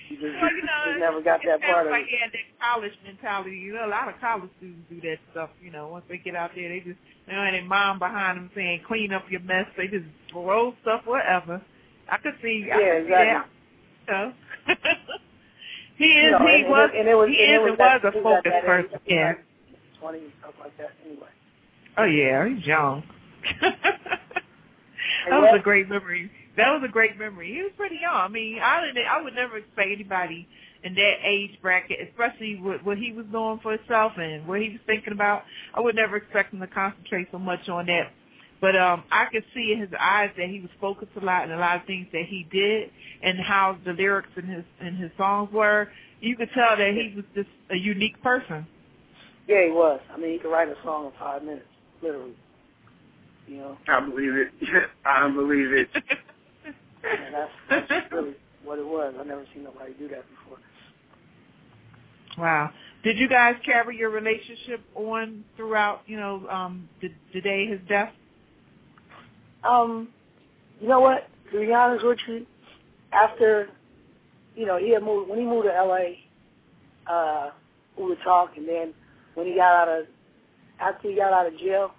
You 0.09 0.15
just, 0.15 0.39
well, 0.41 0.51
you 0.55 0.63
know, 0.63 0.87
just 0.87 0.99
never 0.99 1.21
got 1.21 1.41
that 1.43 1.59
part 1.59 1.85
of 1.85 1.91
like, 1.91 2.03
it. 2.03 2.15
Yeah, 2.15 2.31
that 2.31 2.47
college 2.63 2.93
mentality. 3.03 3.57
You 3.57 3.73
know, 3.73 3.87
a 3.87 3.91
lot 3.91 4.07
of 4.07 4.15
college 4.21 4.49
students 4.57 4.87
do 4.89 5.01
that 5.01 5.17
stuff. 5.31 5.49
You 5.61 5.69
know, 5.69 5.89
once 5.89 6.05
they 6.07 6.17
get 6.17 6.33
out 6.33 6.51
there, 6.55 6.69
they 6.69 6.79
just 6.79 6.97
you 7.27 7.33
know, 7.33 7.43
and 7.43 7.53
their 7.53 7.65
mom 7.65 7.99
behind 7.99 8.37
them 8.37 8.49
saying, 8.55 8.83
"Clean 8.87 9.11
up 9.11 9.25
your 9.29 9.41
mess." 9.41 9.65
They 9.75 9.87
just 9.87 10.05
throw 10.31 10.73
stuff 10.81 11.01
whatever. 11.03 11.61
I 12.09 12.17
could 12.23 12.35
see. 12.41 12.63
Yeah, 12.65 12.75
I 12.75 12.79
could 12.79 13.03
exactly. 13.03 13.27
See 13.27 13.33
that. 13.33 13.47
You 14.07 14.13
know? 14.13 14.75
he 15.97 16.05
is. 16.05 16.23
You 16.25 16.31
know, 16.31 16.47
he 16.47 16.61
and, 16.61 16.69
was. 16.69 16.89
and 16.95 17.07
it 17.07 17.15
was, 17.15 17.29
he 17.29 17.35
is. 17.35 17.59
was, 17.61 17.77
and 17.79 18.03
was 18.03 18.03
a 18.03 18.17
was 18.17 18.43
at 18.43 18.43
focused 18.43 18.65
person. 18.65 18.99
Yeah. 19.07 19.33
Twenty 19.99 20.21
stuff 20.39 20.53
like 20.59 20.77
that. 20.77 20.91
Anyway. 21.05 21.27
Oh 21.97 22.05
yeah, 22.05 22.47
he's 22.47 22.65
young. 22.65 23.03
That 25.29 25.39
was 25.41 25.55
a 25.59 25.61
great 25.61 25.89
memory. 25.89 26.31
That 26.55 26.71
was 26.71 26.81
a 26.87 26.91
great 26.91 27.17
memory. 27.17 27.53
He 27.53 27.61
was 27.61 27.71
pretty 27.77 27.97
young. 28.01 28.15
I 28.15 28.27
mean, 28.27 28.59
I 28.63 28.81
didn't. 28.81 29.05
I 29.07 29.21
would 29.21 29.35
never 29.35 29.57
expect 29.57 29.89
anybody 29.91 30.47
in 30.83 30.95
that 30.95 31.15
age 31.23 31.57
bracket, 31.61 31.99
especially 32.09 32.59
what, 32.61 32.83
what 32.85 32.97
he 32.97 33.11
was 33.11 33.25
doing 33.31 33.59
for 33.61 33.77
himself 33.77 34.13
and 34.17 34.47
what 34.47 34.61
he 34.61 34.69
was 34.69 34.79
thinking 34.85 35.13
about. 35.13 35.43
I 35.73 35.81
would 35.81 35.95
never 35.95 36.17
expect 36.17 36.53
him 36.53 36.59
to 36.61 36.67
concentrate 36.67 37.27
so 37.31 37.39
much 37.39 37.67
on 37.69 37.85
that. 37.87 38.11
But 38.59 38.75
um, 38.75 39.03
I 39.11 39.25
could 39.31 39.43
see 39.53 39.71
in 39.73 39.79
his 39.79 39.89
eyes 39.99 40.31
that 40.37 40.49
he 40.49 40.59
was 40.59 40.71
focused 40.81 41.11
a 41.21 41.23
lot 41.23 41.43
and 41.43 41.53
a 41.53 41.57
lot 41.57 41.77
of 41.77 41.85
things 41.85 42.07
that 42.11 42.23
he 42.27 42.47
did 42.51 42.89
and 43.21 43.39
how 43.39 43.77
the 43.85 43.93
lyrics 43.93 44.29
in 44.35 44.47
his 44.47 44.63
in 44.81 44.95
his 44.95 45.11
songs 45.17 45.51
were. 45.53 45.89
You 46.21 46.35
could 46.35 46.49
tell 46.55 46.75
that 46.75 46.93
he 46.93 47.13
was 47.15 47.25
just 47.35 47.49
a 47.69 47.75
unique 47.75 48.21
person. 48.23 48.65
Yeah, 49.47 49.65
he 49.65 49.71
was. 49.71 49.99
I 50.11 50.17
mean, 50.17 50.33
he 50.33 50.39
could 50.39 50.51
write 50.51 50.67
a 50.67 50.75
song 50.83 51.05
in 51.05 51.11
five 51.19 51.43
minutes, 51.43 51.67
literally. 52.01 52.35
You 53.47 53.57
know, 53.57 53.77
I 53.87 53.99
believe 54.01 54.33
it. 54.33 54.49
I 55.05 55.29
believe 55.29 55.71
it. 55.71 55.87
and 55.95 57.33
that's, 57.33 57.89
that's 57.89 58.11
really 58.11 58.35
what 58.63 58.79
it 58.79 58.85
was. 58.85 59.13
I've 59.17 59.27
never 59.27 59.45
seen 59.53 59.63
nobody 59.63 59.93
do 59.93 60.09
that 60.09 60.25
before. 60.29 60.57
Wow. 62.37 62.71
Did 63.03 63.17
you 63.17 63.29
guys 63.29 63.55
carry 63.63 63.97
your 63.97 64.09
relationship 64.09 64.81
on 64.95 65.45
throughout, 65.55 66.01
you 66.07 66.17
know, 66.19 66.47
um, 66.49 66.89
the, 67.01 67.09
the 67.33 67.41
day 67.41 67.67
his 67.67 67.79
death? 67.87 68.11
Um, 69.67 70.09
you 70.79 70.87
know 70.87 70.99
what? 70.99 71.27
To 71.51 71.59
be 71.59 71.73
honest 71.73 72.05
with 72.05 72.19
you, 72.27 72.45
after, 73.11 73.69
you 74.55 74.65
know, 74.65 74.77
he 74.77 74.93
had 74.93 75.03
moved 75.03 75.29
when 75.29 75.39
he 75.39 75.45
moved 75.45 75.67
to 75.67 75.75
L.A. 75.75 76.19
Uh, 77.09 77.51
we 77.97 78.05
would 78.05 78.17
talk, 78.23 78.51
and 78.57 78.67
then 78.67 78.93
when 79.35 79.47
he 79.47 79.55
got 79.55 79.87
out 79.87 79.89
of 79.89 80.05
after 80.79 81.09
he 81.09 81.15
got 81.15 81.33
out 81.33 81.47
of 81.47 81.57
jail 81.59 81.91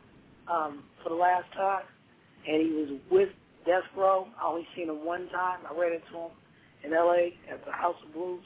um, 0.50 0.84
for 1.02 1.08
the 1.08 1.14
last 1.14 1.52
time, 1.54 1.82
and 2.46 2.62
he 2.62 2.72
was 2.72 3.00
with 3.10 3.28
Death 3.66 3.84
Row. 3.96 4.26
I 4.40 4.46
only 4.48 4.66
seen 4.76 4.88
him 4.88 5.04
one 5.04 5.28
time. 5.30 5.60
I 5.68 5.78
ran 5.78 5.92
into 5.92 6.24
him 6.24 6.30
in 6.84 6.92
L.A. 6.92 7.34
at 7.50 7.64
the 7.64 7.72
House 7.72 7.96
of 8.06 8.12
Blues. 8.12 8.44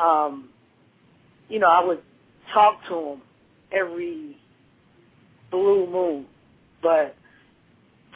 Um, 0.00 0.48
you 1.48 1.58
know, 1.58 1.68
I 1.68 1.84
would 1.84 2.00
talk 2.52 2.80
to 2.88 2.98
him 2.98 3.22
every 3.72 4.36
blue 5.50 5.90
moon, 5.90 6.26
but 6.82 7.14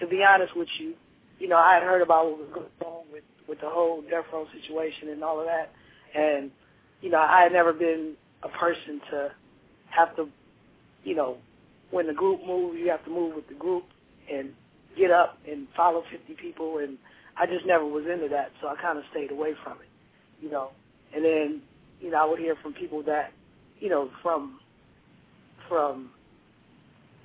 to 0.01 0.07
be 0.07 0.23
honest 0.29 0.57
with 0.57 0.69
you, 0.79 0.95
you 1.39 1.49
know, 1.49 1.57
I 1.57 1.75
had 1.75 1.83
heard 1.83 2.03
about 2.03 2.27
what 2.27 2.39
was 2.39 2.49
going 2.55 2.67
on 2.85 3.05
with 3.13 3.25
with 3.49 3.61
the 3.61 3.69
whole 3.69 4.03
Death 4.03 4.25
Row 4.33 4.47
situation 4.59 5.11
and 5.11 5.23
all 5.23 5.41
of 5.41 5.47
that, 5.47 5.73
and 6.15 6.51
you 7.01 7.11
know, 7.11 7.19
I 7.19 7.43
had 7.43 7.53
never 7.53 7.73
been 7.73 8.15
a 8.43 8.49
person 8.49 9.01
to 9.11 9.31
have 9.91 10.17
to, 10.17 10.29
you 11.05 11.15
know, 11.15 11.37
when 11.91 12.07
the 12.07 12.15
group 12.15 12.41
moves, 12.47 12.79
you 12.79 12.91
have 12.91 13.05
to 13.05 13.11
move 13.11 13.35
with 13.35 13.49
the 13.49 13.55
group 13.55 13.85
and 14.33 14.51
get 14.97 15.11
up 15.11 15.39
and 15.51 15.67
follow 15.77 16.03
50 16.11 16.35
people, 16.41 16.79
and 16.79 16.97
I 17.37 17.47
just 17.47 17.67
never 17.67 17.85
was 17.85 18.05
into 18.13 18.29
that, 18.31 18.53
so 18.61 18.69
I 18.69 18.77
kind 18.81 18.99
of 18.99 19.05
stayed 19.11 19.31
away 19.31 19.53
from 19.63 19.75
it, 19.75 19.89
you 20.41 20.51
know. 20.51 20.71
And 21.15 21.25
then, 21.25 21.63
you 22.01 22.11
know, 22.11 22.23
I 22.23 22.29
would 22.29 22.39
hear 22.39 22.57
from 22.63 22.73
people 22.73 23.03
that, 23.05 23.33
you 23.81 23.89
know, 23.89 24.11
from 24.23 24.61
from 25.69 26.11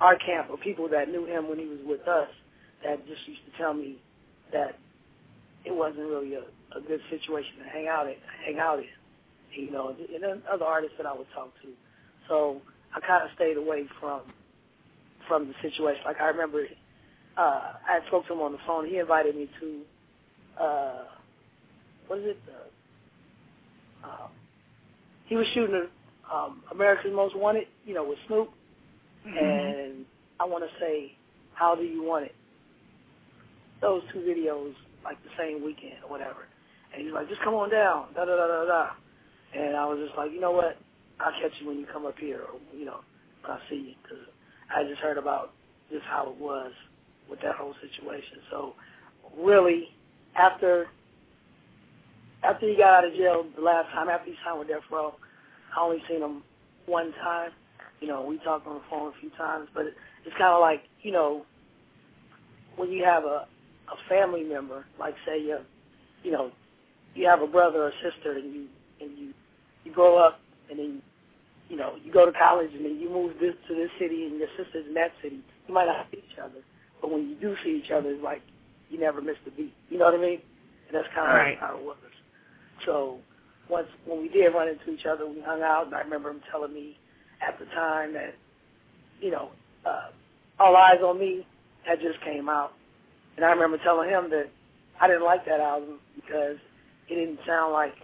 our 0.00 0.16
camp 0.16 0.48
or 0.50 0.56
people 0.58 0.88
that 0.88 1.08
knew 1.08 1.26
him 1.26 1.48
when 1.48 1.58
he 1.58 1.66
was 1.66 1.78
with 1.86 2.06
us 2.08 2.28
that 2.84 3.06
just 3.06 3.26
used 3.28 3.42
to 3.46 3.58
tell 3.58 3.74
me 3.74 3.96
that 4.52 4.78
it 5.64 5.74
wasn't 5.74 6.08
really 6.08 6.34
a, 6.34 6.42
a 6.76 6.80
good 6.86 7.00
situation 7.10 7.52
to 7.64 7.70
hang 7.70 7.88
out 7.88 8.06
in, 8.06 8.14
hang 8.46 8.58
out 8.58 8.78
in, 8.80 8.86
you 9.52 9.70
know, 9.70 9.88
and 9.90 10.22
then 10.22 10.42
other 10.52 10.64
artists 10.64 10.96
that 10.98 11.06
I 11.06 11.14
would 11.14 11.26
talk 11.34 11.52
to. 11.62 11.68
So 12.28 12.62
I 12.94 13.00
kind 13.00 13.24
of 13.24 13.30
stayed 13.36 13.56
away 13.56 13.84
from 14.00 14.22
from 15.28 15.48
the 15.48 15.54
situation. 15.62 16.02
Like 16.06 16.20
I 16.20 16.26
remember, 16.28 16.64
uh, 17.38 17.40
I 17.40 17.94
had 17.94 18.02
spoke 18.08 18.26
to 18.28 18.34
him 18.34 18.40
on 18.40 18.52
the 18.52 18.58
phone. 18.66 18.88
He 18.88 18.98
invited 18.98 19.36
me 19.36 19.48
to, 19.60 19.80
uh, 20.62 21.04
what 22.08 22.20
is 22.20 22.26
it? 22.28 22.38
Uh, 24.04 24.08
uh, 24.08 24.28
he 25.26 25.36
was 25.36 25.46
shooting 25.54 25.74
a, 26.30 26.34
um, 26.36 26.62
America's 26.72 27.12
Most 27.14 27.36
Wanted, 27.36 27.64
you 27.86 27.94
know, 27.94 28.04
with 28.08 28.18
Snoop, 28.28 28.50
Mm-hmm. 29.26 29.38
and 29.38 30.06
I 30.40 30.44
want 30.46 30.64
to 30.64 30.70
say, 30.80 31.12
How 31.54 31.74
Do 31.74 31.82
You 31.82 32.02
Want 32.04 32.26
It? 32.26 32.34
Those 33.80 34.02
two 34.12 34.20
videos, 34.20 34.74
like 35.04 35.16
the 35.24 35.30
same 35.38 35.64
weekend 35.64 36.04
or 36.04 36.10
whatever. 36.10 36.46
And 36.92 37.02
he's 37.02 37.12
like, 37.12 37.28
just 37.28 37.40
come 37.42 37.54
on 37.54 37.70
down, 37.70 38.12
da 38.14 38.24
da 38.24 38.36
da 38.36 38.46
da 38.46 38.64
da. 38.66 38.90
And 39.54 39.76
I 39.76 39.86
was 39.86 39.98
just 40.04 40.16
like, 40.16 40.32
you 40.32 40.40
know 40.40 40.52
what? 40.52 40.76
I'll 41.20 41.32
catch 41.40 41.52
you 41.60 41.68
when 41.68 41.78
you 41.78 41.86
come 41.92 42.06
up 42.06 42.18
here, 42.18 42.40
or 42.40 42.58
you 42.76 42.84
know, 42.84 43.00
when 43.42 43.52
I 43.52 43.60
see 43.68 43.76
you, 43.76 43.94
because 44.02 44.24
I 44.74 44.84
just 44.84 45.00
heard 45.00 45.18
about 45.18 45.52
just 45.90 46.04
how 46.04 46.30
it 46.30 46.36
was 46.40 46.72
with 47.28 47.40
that 47.42 47.56
whole 47.56 47.74
situation. 47.80 48.38
So, 48.50 48.74
really, 49.36 49.88
after 50.36 50.86
after 52.42 52.68
he 52.68 52.76
got 52.76 53.04
out 53.04 53.04
of 53.04 53.12
jail 53.14 53.44
the 53.54 53.62
last 53.62 53.92
time, 53.92 54.08
after 54.08 54.30
he 54.30 54.36
signed 54.44 54.58
with 54.58 54.68
Death 54.68 54.88
Row, 54.90 55.14
I 55.76 55.80
only 55.82 56.02
seen 56.08 56.22
him 56.22 56.42
one 56.86 57.12
time. 57.22 57.50
You 58.00 58.08
know, 58.08 58.24
we 58.24 58.38
talked 58.38 58.66
on 58.66 58.74
the 58.74 58.82
phone 58.88 59.12
a 59.12 59.20
few 59.20 59.30
times, 59.36 59.68
but 59.74 59.86
it, 59.86 59.94
it's 60.24 60.36
kind 60.38 60.54
of 60.54 60.60
like 60.60 60.82
you 61.02 61.12
know, 61.12 61.44
when 62.76 62.90
you 62.90 63.04
have 63.04 63.24
a 63.24 63.46
a 63.92 64.08
family 64.08 64.44
member, 64.44 64.86
like 64.98 65.14
say 65.26 65.40
you, 65.42 65.58
you 66.24 66.32
know, 66.32 66.52
you 67.14 67.26
have 67.28 67.42
a 67.42 67.46
brother 67.46 67.84
or 67.84 67.92
sister, 68.02 68.34
and 68.38 68.54
you 68.54 68.66
and 69.00 69.18
you 69.18 69.34
you 69.84 69.92
grow 69.94 70.18
up, 70.18 70.40
and 70.70 70.78
then 70.78 71.02
you 71.68 71.76
know 71.76 71.94
you 72.04 72.12
go 72.12 72.26
to 72.26 72.32
college, 72.32 72.70
and 72.74 72.84
then 72.84 72.98
you 73.00 73.10
move 73.10 73.34
this 73.40 73.54
to 73.68 73.74
this 73.74 73.90
city, 74.00 74.26
and 74.26 74.38
your 74.38 74.48
sister's 74.58 74.86
in 74.88 74.94
that 74.94 75.12
city. 75.22 75.40
You 75.68 75.74
might 75.74 75.86
not 75.86 76.06
see 76.12 76.18
each 76.18 76.38
other, 76.42 76.60
but 77.00 77.10
when 77.12 77.28
you 77.28 77.36
do 77.40 77.56
see 77.64 77.82
each 77.84 77.90
other, 77.92 78.10
it's 78.10 78.24
like 78.24 78.42
you 78.90 79.00
never 79.00 79.20
missed 79.22 79.40
a 79.46 79.50
beat. 79.52 79.74
You 79.90 79.98
know 79.98 80.06
what 80.06 80.14
I 80.14 80.18
mean? 80.22 80.40
And 80.88 80.94
that's 80.96 81.08
kind 81.14 81.28
of 81.28 81.34
Right. 81.36 81.58
how 81.60 81.76
it 81.78 81.84
was. 81.84 81.96
So 82.86 83.18
once 83.70 83.88
when 84.06 84.20
we 84.22 84.28
did 84.28 84.54
run 84.54 84.68
into 84.68 84.90
each 84.92 85.06
other, 85.06 85.26
we 85.28 85.40
hung 85.42 85.62
out, 85.62 85.86
and 85.86 85.94
I 85.94 86.00
remember 86.00 86.30
him 86.30 86.42
telling 86.50 86.74
me 86.74 86.98
at 87.46 87.58
the 87.58 87.66
time 87.66 88.14
that 88.14 88.34
you 89.20 89.30
know 89.30 89.50
uh, 89.86 90.10
All 90.60 90.74
Eyez 90.74 91.02
on 91.02 91.18
Me 91.20 91.46
had 91.86 92.00
just 92.00 92.20
came 92.24 92.48
out, 92.48 92.72
and 93.40 93.48
I 93.48 93.52
remember 93.52 93.78
telling 93.82 94.10
him 94.10 94.28
that 94.30 94.52
I 95.00 95.08
didn't 95.08 95.24
like 95.24 95.46
that 95.46 95.60
album 95.60 95.98
because 96.14 96.60
it 97.08 97.14
didn't 97.14 97.40
sound 97.46 97.72
like 97.72 97.94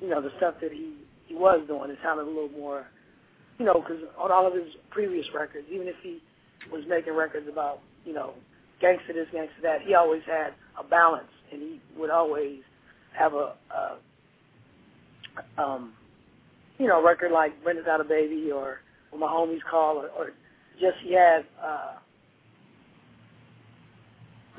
you 0.00 0.08
know 0.08 0.22
the 0.22 0.30
stuff 0.38 0.54
that 0.62 0.72
he 0.72 0.96
he 1.26 1.34
was 1.34 1.60
doing. 1.68 1.90
It 1.90 1.98
sounded 2.02 2.22
a 2.22 2.32
little 2.32 2.48
more, 2.48 2.86
you 3.58 3.66
know, 3.66 3.74
because 3.74 4.02
on 4.18 4.32
all 4.32 4.46
of 4.46 4.54
his 4.54 4.72
previous 4.88 5.26
records, 5.34 5.66
even 5.70 5.86
if 5.88 5.96
he 6.02 6.20
was 6.72 6.84
making 6.88 7.14
records 7.14 7.48
about 7.52 7.80
you 8.06 8.14
know 8.14 8.32
gangster 8.80 9.12
this, 9.12 9.28
gangster 9.30 9.60
that, 9.60 9.82
he 9.84 9.94
always 9.94 10.22
had 10.24 10.54
a 10.80 10.88
balance, 10.88 11.28
and 11.52 11.60
he 11.60 11.80
would 11.98 12.08
always 12.08 12.60
have 13.12 13.34
a, 13.34 13.52
a 13.76 13.98
um, 15.62 15.92
you 16.78 16.86
know, 16.86 17.04
record 17.04 17.30
like 17.30 17.62
Brenda's 17.62 17.84
Got 17.84 18.00
a 18.00 18.04
Baby 18.04 18.50
or 18.50 18.80
When 19.10 19.20
My 19.20 19.26
Homies 19.26 19.60
Call 19.70 19.98
or, 19.98 20.08
or 20.16 20.30
just 20.80 20.96
he 21.04 21.12
had 21.12 21.44
uh, 21.62 21.96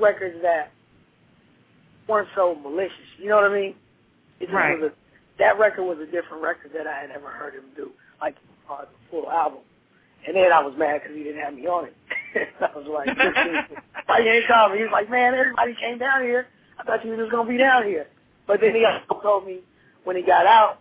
records 0.02 0.36
that 0.42 0.72
weren't 2.08 2.28
so 2.36 2.56
malicious. 2.56 2.98
You 3.20 3.30
know 3.30 3.36
what 3.36 3.52
I 3.52 3.54
mean? 3.54 3.76
It 4.40 4.46
just 4.48 4.54
Right. 4.54 4.80
was 4.80 4.92
a, 4.92 4.94
that 5.40 5.58
record 5.60 5.84
was 5.84 6.00
a 6.00 6.06
different 6.06 6.44
record 6.44 6.72
that 6.74 6.88
I 6.88 7.00
had 7.02 7.12
ever 7.12 7.30
heard 7.30 7.54
him 7.54 7.66
do, 7.76 7.92
like 8.20 8.36
on 8.70 8.80
the 8.82 8.88
full 9.10 9.30
album. 9.32 9.62
And 10.28 10.36
then 10.36 10.52
I 10.52 10.62
was 10.62 10.74
mad 10.78 11.02
because 11.02 11.16
he 11.18 11.24
didn't 11.24 11.42
have 11.42 11.54
me 11.54 11.68
on 11.68 11.86
it. 11.88 11.96
I 12.62 12.78
was 12.78 12.88
like, 12.88 13.08
why 14.06 14.20
you 14.20 14.30
ain't 14.32 14.48
call 14.48 14.70
me? 14.70 14.78
He 14.78 14.84
was 14.84 14.92
like, 14.92 15.10
man, 15.10 15.34
everybody 15.34 15.76
came 15.80 15.98
down 15.98 16.22
here. 16.24 16.48
I 16.80 16.84
thought 16.84 17.04
you 17.04 17.12
were 17.12 17.18
just 17.18 17.32
gonna 17.32 17.50
be 17.50 17.58
down 17.58 17.86
here. 17.86 18.08
But 18.48 18.62
then 18.62 18.76
he 18.76 18.86
also 18.86 19.22
told 19.22 19.46
me 19.46 19.60
when 20.04 20.16
he 20.16 20.22
got 20.24 20.46
out 20.46 20.80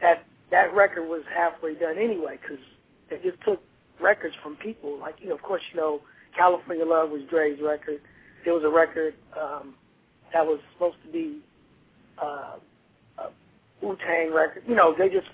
that 0.00 0.24
that 0.50 0.74
record 0.74 1.08
was 1.08 1.22
halfway 1.34 1.74
done 1.74 1.96
anyway 1.98 2.38
because 2.40 2.62
they 3.10 3.18
just 3.18 3.42
took 3.44 3.62
records 4.00 4.34
from 4.42 4.56
people. 4.56 4.98
Like 4.98 5.16
you 5.20 5.28
know, 5.28 5.34
of 5.34 5.42
course, 5.42 5.62
you 5.72 5.80
know, 5.80 6.00
California 6.36 6.84
Love 6.84 7.10
was 7.10 7.22
Dre's 7.30 7.60
record. 7.62 8.00
There 8.46 8.54
was 8.54 8.62
a 8.62 8.70
record 8.70 9.14
um, 9.36 9.74
that 10.32 10.46
was 10.46 10.60
supposed 10.72 10.98
to 11.04 11.10
be 11.10 11.40
uh, 12.22 12.54
a 13.18 13.28
Wu 13.82 13.96
Tang 13.96 14.32
record. 14.32 14.62
You 14.68 14.76
know, 14.76 14.94
they 14.96 15.08
just 15.08 15.26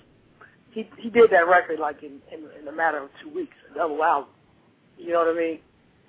he 0.71 0.89
he 0.97 1.11
did 1.11 1.29
that 1.29 1.47
record 1.47 1.79
like 1.79 2.01
in, 2.01 2.19
in 2.31 2.43
in 2.59 2.67
a 2.67 2.71
matter 2.71 2.97
of 2.97 3.09
two 3.21 3.29
weeks, 3.29 3.53
a 3.71 3.77
double 3.77 4.03
album. 4.03 4.29
You 4.97 5.13
know 5.13 5.19
what 5.19 5.35
I 5.35 5.37
mean? 5.37 5.59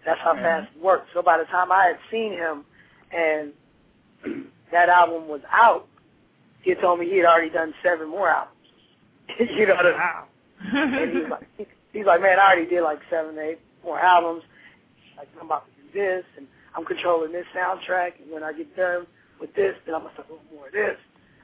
That's 0.06 0.18
how 0.20 0.32
fast 0.32 0.70
it 0.74 0.82
worked. 0.82 1.08
So 1.12 1.20
by 1.20 1.36
the 1.36 1.44
time 1.44 1.70
I 1.70 1.88
had 1.88 1.98
seen 2.10 2.32
him 2.32 2.64
and 3.12 3.52
that 4.72 4.88
album 4.88 5.28
was 5.28 5.42
out, 5.52 5.86
he 6.62 6.70
had 6.70 6.80
told 6.80 7.00
me 7.00 7.06
he 7.10 7.18
had 7.18 7.26
already 7.26 7.50
done 7.50 7.74
seven 7.82 8.08
more 8.08 8.30
albums. 8.30 8.56
you 9.38 9.66
know 9.66 9.74
what 9.74 9.86
I 9.86 10.24
mean? 10.72 10.94
and 10.94 11.18
he's 11.18 11.30
like, 11.30 11.48
he's 11.92 12.06
like, 12.06 12.22
man, 12.22 12.38
I 12.38 12.46
already 12.46 12.66
did 12.66 12.82
like 12.82 13.00
seven, 13.10 13.38
eight 13.38 13.58
more 13.84 14.00
albums. 14.00 14.42
Like 15.18 15.28
I'm 15.38 15.46
about 15.46 15.66
to 15.66 15.82
do 15.82 15.98
this, 15.98 16.24
and 16.38 16.46
I'm 16.76 16.84
controlling 16.84 17.32
this 17.32 17.46
soundtrack. 17.56 18.20
And 18.22 18.30
when 18.30 18.42
I 18.42 18.52
get 18.52 18.74
done 18.76 19.06
with 19.40 19.54
this, 19.54 19.74
then 19.86 19.94
I'm 19.94 20.02
gonna 20.02 20.14
start 20.14 20.28
doing 20.28 20.40
more 20.54 20.66
of 20.66 20.72
this. 20.72 20.96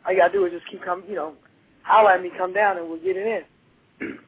All 0.05 0.13
you 0.13 0.19
gotta 0.19 0.33
do 0.33 0.45
is 0.47 0.53
just 0.53 0.69
keep 0.71 0.83
coming, 0.83 1.09
you 1.09 1.17
know, 1.17 1.35
holler 1.83 2.13
at 2.13 2.23
me, 2.23 2.31
come 2.37 2.53
down, 2.53 2.79
and 2.79 2.89
we'll 2.89 3.01
get 3.01 3.17
it 3.17 3.45
in. 4.01 4.19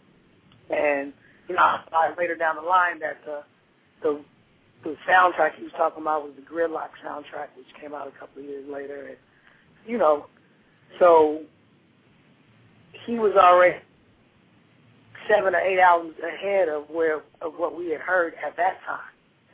and 0.70 1.12
you 1.48 1.55
know, 1.55 1.62
I 1.62 1.82
find 1.90 2.14
later 2.16 2.36
down 2.36 2.57
the 2.57 2.62
line 2.62 2.98
that 3.00 3.18
the 3.24 3.42
the 4.03 4.20
the 4.84 4.96
soundtrack 5.09 5.57
he 5.57 5.62
was 5.62 5.72
talking 5.76 6.03
about 6.03 6.24
was 6.24 6.32
the 6.36 6.42
Gridlock 6.42 6.90
soundtrack, 7.05 7.55
which 7.57 7.66
came 7.80 7.94
out 7.94 8.09
a 8.09 8.18
couple 8.18 8.42
of 8.42 8.48
years 8.48 8.66
later, 8.68 9.07
and 9.09 9.16
you 9.86 9.98
know, 9.98 10.26
so 10.98 11.42
he 13.07 13.18
was 13.18 13.32
already 13.36 13.76
seven 15.28 15.55
or 15.55 15.61
eight 15.61 15.78
albums 15.78 16.14
ahead 16.22 16.68
of 16.68 16.88
where 16.90 17.22
of 17.40 17.55
what 17.57 17.76
we 17.76 17.90
had 17.90 18.00
heard 18.00 18.34
at 18.44 18.57
that 18.57 18.78
time. 18.86 19.00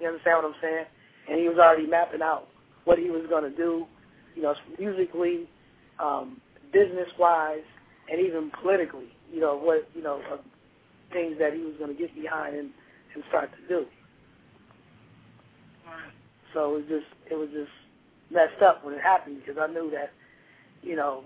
You 0.01 0.09
understand 0.09 0.42
what 0.42 0.44
I'm 0.46 0.61
saying? 0.62 0.86
And 1.31 1.39
he 1.41 1.49
was 1.49 1.59
already 1.59 1.87
mapping 1.87 2.22
out 2.22 2.49
what 2.85 2.99
he 2.99 3.11
was 3.11 3.26
going 3.29 3.45
to 3.45 3.57
do, 3.57 3.87
you 4.35 4.43
know, 4.43 4.55
musically, 4.79 5.49
um, 6.03 6.41
business 6.72 7.09
wise, 7.18 7.64
and 8.11 8.20
even 8.20 8.51
politically. 8.62 9.09
You 9.33 9.41
know 9.41 9.57
what 9.59 9.89
you 9.95 10.03
know 10.03 10.22
uh, 10.33 10.39
things 11.12 11.37
that 11.39 11.53
he 11.53 11.61
was 11.61 11.74
going 11.79 11.95
to 11.95 11.99
get 11.99 12.14
behind 12.14 12.57
and 12.57 12.70
and 13.14 13.24
start 13.29 13.51
to 13.53 13.68
do. 13.68 13.87
So 16.55 16.74
it 16.74 16.79
was 16.79 16.85
just 16.89 17.07
it 17.31 17.35
was 17.35 17.49
just 17.53 17.70
messed 18.31 18.62
up 18.62 18.85
when 18.85 18.95
it 18.95 19.01
happened 19.03 19.41
because 19.45 19.61
I 19.61 19.72
knew 19.72 19.91
that, 19.91 20.12
you 20.83 20.97
know, 20.97 21.24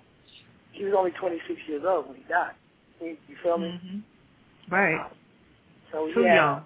he 0.73 0.85
was 0.85 0.95
only 0.97 1.11
26 1.13 1.61
years 1.69 1.83
old 1.87 2.09
when 2.09 2.17
he 2.17 2.25
died. 2.29 2.55
You, 3.01 3.17
you 3.29 3.37
feel 3.43 3.59
me? 3.59 3.69
Mm-hmm. 3.69 4.75
Right. 4.75 5.01
Uh, 5.01 5.09
so 5.93 6.07
Too 6.15 6.23
he 6.23 6.29
had, 6.29 6.35
young. 6.37 6.65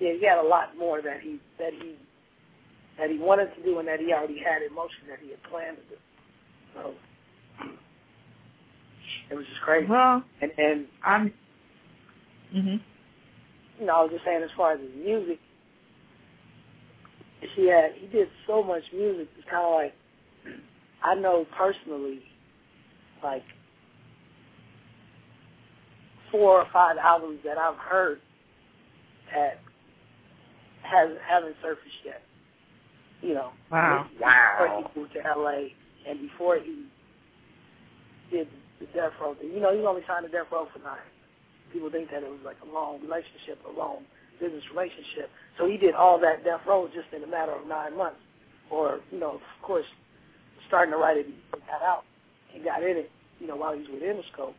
yeah, 0.00 0.12
he 0.20 0.26
had 0.26 0.38
a 0.38 0.48
lot 0.48 0.76
more 0.78 1.00
that 1.02 1.20
he 1.22 1.38
that 1.58 1.72
he 1.72 1.94
that 2.98 3.10
he 3.10 3.18
wanted 3.18 3.54
to 3.56 3.62
do 3.62 3.78
and 3.78 3.88
that 3.88 4.00
he 4.00 4.12
already 4.12 4.38
had 4.38 4.62
in 4.62 4.74
motion 4.74 5.06
that 5.08 5.18
he 5.22 5.30
had 5.30 5.42
planned 5.44 5.76
to 5.76 5.82
do. 5.94 5.96
So 6.74 6.94
it 9.30 9.34
was 9.34 9.46
just 9.46 9.60
crazy. 9.62 9.86
Well, 9.86 10.22
And 10.40 10.50
and 10.58 10.86
I'm. 11.04 11.32
Mhm. 12.54 12.80
you 13.80 13.86
know, 13.86 13.94
I 13.96 14.02
was 14.02 14.12
just 14.12 14.24
saying 14.24 14.42
as 14.42 14.50
far 14.56 14.72
as 14.72 14.80
his 14.80 14.94
music, 14.94 15.40
he 17.56 17.66
had 17.68 17.92
he 17.94 18.06
did 18.06 18.28
so 18.46 18.62
much 18.62 18.82
music. 18.92 19.28
It's 19.38 19.48
kind 19.50 19.64
of 19.64 19.72
like 19.72 19.94
I 21.02 21.14
know 21.14 21.46
personally, 21.56 22.22
like 23.22 23.44
four 26.30 26.60
or 26.60 26.66
five 26.72 26.96
albums 26.98 27.40
that 27.44 27.58
I've 27.58 27.76
heard 27.76 28.20
that 29.34 29.60
has 30.82 31.10
haven't 31.28 31.56
surfaced 31.62 32.04
yet. 32.04 32.22
You 33.24 33.34
know, 33.34 33.50
Wow. 33.72 34.06
Before 34.60 34.68
he 34.92 35.00
moved 35.00 35.12
to 35.14 35.20
LA 35.24 35.72
and 36.06 36.20
before 36.20 36.58
he 36.58 36.84
did 38.30 38.48
the 38.80 38.86
Death 38.92 39.12
Row 39.20 39.34
thing, 39.34 39.50
you 39.52 39.60
know, 39.60 39.72
he 39.74 39.80
only 39.86 40.02
signed 40.06 40.26
to 40.26 40.30
Death 40.30 40.52
Row 40.52 40.68
for 40.72 40.78
nine. 40.80 41.08
People 41.72 41.90
think 41.90 42.10
that 42.10 42.22
it 42.22 42.28
was 42.28 42.44
like 42.44 42.56
a 42.62 42.72
long 42.72 43.00
relationship, 43.00 43.58
a 43.64 43.72
long 43.78 44.04
business 44.40 44.62
relationship. 44.70 45.30
So 45.58 45.66
he 45.66 45.76
did 45.78 45.94
all 45.94 46.20
that 46.20 46.44
Death 46.44 46.60
Row 46.68 46.86
just 46.92 47.08
in 47.16 47.24
a 47.24 47.26
matter 47.26 47.52
of 47.52 47.66
nine 47.66 47.96
months, 47.96 48.20
or 48.70 49.00
you 49.10 49.18
know, 49.18 49.40
of 49.40 49.62
course, 49.62 49.86
starting 50.68 50.92
to 50.92 50.98
write 50.98 51.16
it, 51.16 51.26
he 51.26 51.60
got 51.66 51.82
out 51.82 52.04
and 52.54 52.62
got 52.62 52.82
in 52.82 52.96
it, 52.98 53.10
you 53.40 53.46
know, 53.46 53.56
while 53.56 53.72
he 53.72 53.80
was 53.80 53.88
with 53.90 54.02
Interscope. 54.02 54.54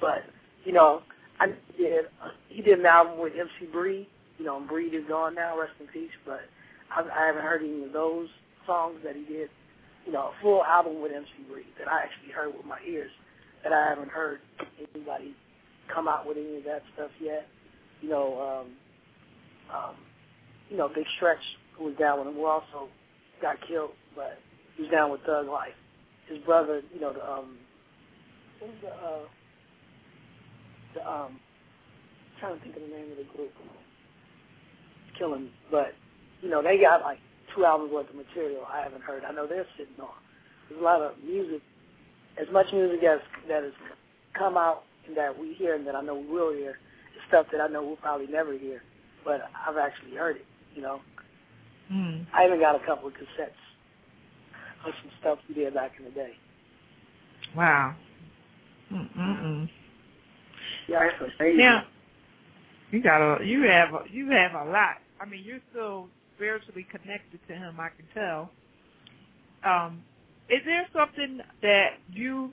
But 0.00 0.22
you 0.64 0.72
know, 0.72 1.02
I 1.40 1.46
did 1.78 2.06
he 2.48 2.60
did 2.62 2.78
an 2.78 2.86
album 2.86 3.18
with 3.20 3.32
MC 3.32 3.72
Breed. 3.72 4.06
You 4.38 4.46
know, 4.46 4.56
and 4.58 4.68
Breed 4.68 4.94
is 4.94 5.04
gone 5.08 5.34
now, 5.34 5.58
rest 5.58 5.72
in 5.80 5.86
peace. 5.88 6.10
But 6.26 6.40
I, 6.94 7.02
I 7.02 7.26
haven't 7.26 7.42
heard 7.42 7.62
any 7.62 7.84
of 7.84 7.92
those 7.92 8.28
songs 8.66 8.98
that 9.04 9.16
he 9.16 9.24
did. 9.24 9.48
You 10.06 10.12
know, 10.12 10.32
a 10.32 10.42
full 10.42 10.64
album 10.64 11.00
with 11.00 11.12
MC 11.12 11.28
Breed 11.50 11.66
that 11.78 11.88
I 11.88 12.02
actually 12.02 12.32
heard 12.32 12.54
with 12.56 12.66
my 12.66 12.78
ears. 12.86 13.10
That 13.62 13.72
I 13.72 13.88
haven't 13.88 14.10
heard 14.10 14.40
anybody 14.94 15.34
come 15.92 16.08
out 16.08 16.26
with 16.26 16.36
any 16.36 16.56
of 16.56 16.64
that 16.64 16.82
stuff 16.94 17.10
yet. 17.20 17.46
You 18.00 18.08
know, 18.08 18.64
um, 18.66 18.72
um, 19.72 19.94
you 20.68 20.76
know, 20.76 20.88
Big 20.88 21.06
Stretch, 21.16 21.38
who 21.76 21.84
was 21.84 21.94
down 21.96 22.18
with 22.18 22.28
him, 22.28 22.34
who 22.34 22.46
also 22.46 22.88
got 23.40 23.56
killed, 23.68 23.92
but 24.16 24.38
he 24.76 24.82
was 24.82 24.90
down 24.90 25.12
with 25.12 25.20
Thug 25.22 25.46
Life. 25.46 25.74
His 26.28 26.38
brother, 26.38 26.82
you 26.92 27.00
know, 27.00 27.12
the 27.12 27.22
um, 27.24 27.58
what 28.58 28.70
was 28.70 28.78
the 28.82 28.88
uh, 28.88 29.24
the 30.94 31.10
um, 31.10 31.38
I'm 31.38 32.40
trying 32.40 32.58
to 32.58 32.62
think 32.64 32.76
of 32.76 32.82
the 32.82 32.88
name 32.88 33.10
of 33.12 33.18
the 33.18 33.36
group. 33.36 33.52
Killing, 35.18 35.50
but 35.70 35.94
you 36.42 36.50
know, 36.50 36.62
they 36.62 36.78
got 36.78 37.00
like 37.02 37.18
two 37.54 37.64
albums 37.64 37.92
worth 37.92 38.10
of 38.10 38.16
material 38.16 38.64
I 38.70 38.82
haven't 38.82 39.02
heard. 39.02 39.24
I 39.24 39.32
know 39.32 39.46
they're 39.46 39.66
sitting 39.78 39.94
on. 40.00 40.08
There's 40.68 40.80
a 40.80 40.84
lot 40.84 41.00
of 41.00 41.12
music, 41.24 41.62
as 42.40 42.46
much 42.52 42.66
music 42.72 43.02
as 43.04 43.20
that 43.48 43.62
has 43.62 43.72
come 44.38 44.56
out 44.58 44.84
and 45.06 45.16
that 45.16 45.38
we 45.38 45.54
hear 45.54 45.74
and 45.74 45.86
that 45.86 45.94
I 45.94 46.02
know 46.02 46.16
we 46.16 46.26
will 46.26 46.52
hear, 46.52 46.72
is 47.16 47.22
stuff 47.28 47.46
that 47.52 47.60
I 47.60 47.68
know 47.68 47.82
we'll 47.82 47.96
probably 47.96 48.26
never 48.26 48.52
hear, 48.56 48.82
but 49.24 49.42
I've 49.66 49.76
actually 49.78 50.16
heard 50.16 50.36
it. 50.36 50.46
You 50.74 50.82
know, 50.82 51.00
Mm. 51.92 52.26
I 52.32 52.46
even 52.46 52.58
got 52.58 52.74
a 52.74 52.86
couple 52.86 53.08
of 53.08 53.14
cassettes 53.14 53.50
of 54.86 54.94
some 55.02 55.10
stuff 55.20 55.38
we 55.48 55.54
did 55.54 55.74
back 55.74 55.92
in 55.98 56.04
the 56.06 56.10
day. 56.10 56.32
Wow. 57.54 57.94
Mm-mm. 58.90 59.68
Yeah, 60.88 61.10
That's 61.20 61.32
amazing. 61.38 61.58
Now, 61.58 61.84
you 62.90 63.02
got 63.02 63.20
a, 63.20 63.44
you 63.44 63.62
have, 63.64 63.92
a, 63.94 64.04
you 64.10 64.30
have 64.30 64.52
a 64.54 64.70
lot. 64.70 64.98
I 65.20 65.26
mean, 65.26 65.42
you're 65.44 65.60
so 65.74 66.08
spiritually 66.42 66.84
connected 66.90 67.38
to 67.46 67.54
him. 67.54 67.78
I 67.78 67.88
can 67.90 68.06
tell. 68.12 68.50
Um, 69.64 70.02
is 70.50 70.60
there 70.64 70.88
something 70.92 71.40
that 71.62 71.92
you 72.12 72.50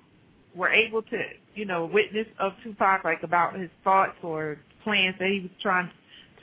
were 0.55 0.69
able 0.69 1.01
to, 1.01 1.17
you 1.55 1.65
know, 1.65 1.89
witness 1.91 2.27
of 2.39 2.53
Tupac, 2.63 3.03
like 3.03 3.23
about 3.23 3.59
his 3.59 3.69
thoughts 3.83 4.15
or 4.21 4.59
plans 4.83 5.15
that 5.19 5.27
he 5.29 5.39
was 5.41 5.51
trying 5.61 5.89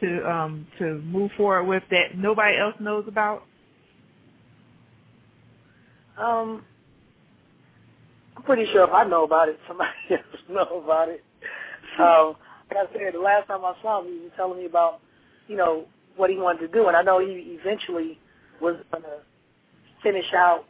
to 0.00 0.30
um 0.30 0.66
to 0.78 1.00
move 1.06 1.30
forward 1.36 1.64
with 1.64 1.82
that 1.90 2.16
nobody 2.18 2.58
else 2.58 2.74
knows 2.80 3.04
about? 3.06 3.44
Um, 6.18 6.64
I'm 8.36 8.42
pretty 8.42 8.66
sure 8.72 8.84
if 8.84 8.90
I 8.90 9.04
know 9.04 9.24
about 9.24 9.48
it, 9.48 9.58
somebody 9.68 9.90
else 10.10 10.42
know 10.50 10.82
about 10.84 11.10
it. 11.10 11.22
So, 11.96 12.36
like 12.74 12.88
I 12.88 12.92
said, 12.92 13.14
the 13.14 13.20
last 13.20 13.46
time 13.46 13.64
I 13.64 13.74
saw 13.82 14.00
him, 14.00 14.08
he 14.12 14.18
was 14.20 14.32
telling 14.36 14.58
me 14.58 14.66
about, 14.66 15.00
you 15.46 15.56
know, 15.56 15.86
what 16.16 16.30
he 16.30 16.36
wanted 16.36 16.60
to 16.60 16.68
do, 16.68 16.88
and 16.88 16.96
I 16.96 17.02
know 17.02 17.20
he 17.20 17.58
eventually 17.60 18.18
was 18.60 18.76
going 18.90 19.04
to 19.04 19.18
finish 20.02 20.32
out 20.34 20.64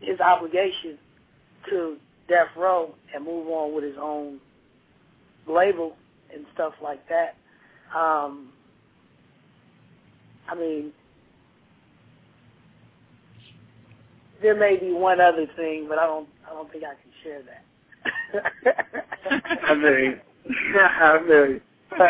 his 0.00 0.20
obligation 0.20 0.98
to 1.70 1.96
Death 2.28 2.48
Row 2.56 2.94
and 3.14 3.24
move 3.24 3.48
on 3.48 3.74
with 3.74 3.84
his 3.84 3.96
own 4.00 4.38
label 5.46 5.96
and 6.34 6.44
stuff 6.54 6.74
like 6.82 7.00
that. 7.08 7.36
Um, 7.96 8.50
I 10.48 10.54
mean, 10.54 10.92
there 14.42 14.58
may 14.58 14.76
be 14.76 14.92
one 14.92 15.20
other 15.20 15.46
thing, 15.56 15.86
but 15.88 15.98
I 15.98 16.06
don't. 16.06 16.28
I 16.46 16.54
don't 16.54 16.70
think 16.72 16.84
I 16.84 16.94
can 16.94 17.12
share 17.22 17.42
that. 17.42 17.64
I 19.68 19.74
mean, 19.74 20.20
I 20.80 21.20
mean, 21.28 21.60
But 21.90 22.00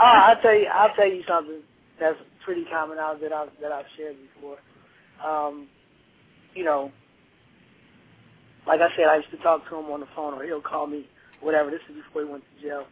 oh, 0.00 0.04
I'll 0.04 0.40
tell 0.42 0.54
you. 0.54 0.66
I'll 0.72 0.94
tell 0.94 1.08
you 1.08 1.22
something 1.28 1.62
that's 2.00 2.18
pretty 2.44 2.64
common 2.72 2.98
out 2.98 3.20
that 3.22 3.32
I've 3.32 3.50
that 3.62 3.72
I've 3.72 3.86
shared 3.96 4.16
before. 4.34 4.58
Um, 5.26 5.68
you 6.54 6.64
know, 6.64 6.92
like 8.66 8.80
I 8.80 8.88
said, 8.96 9.06
I 9.10 9.16
used 9.18 9.30
to 9.32 9.38
talk 9.38 9.68
to 9.70 9.76
him 9.76 9.86
on 9.86 10.00
the 10.00 10.08
phone, 10.16 10.34
or 10.34 10.44
he'll 10.44 10.62
call 10.62 10.86
me, 10.86 11.06
whatever. 11.40 11.70
This 11.70 11.80
is 11.90 11.96
before 12.06 12.24
he 12.24 12.30
went 12.30 12.44
to 12.56 12.62
jail 12.68 12.84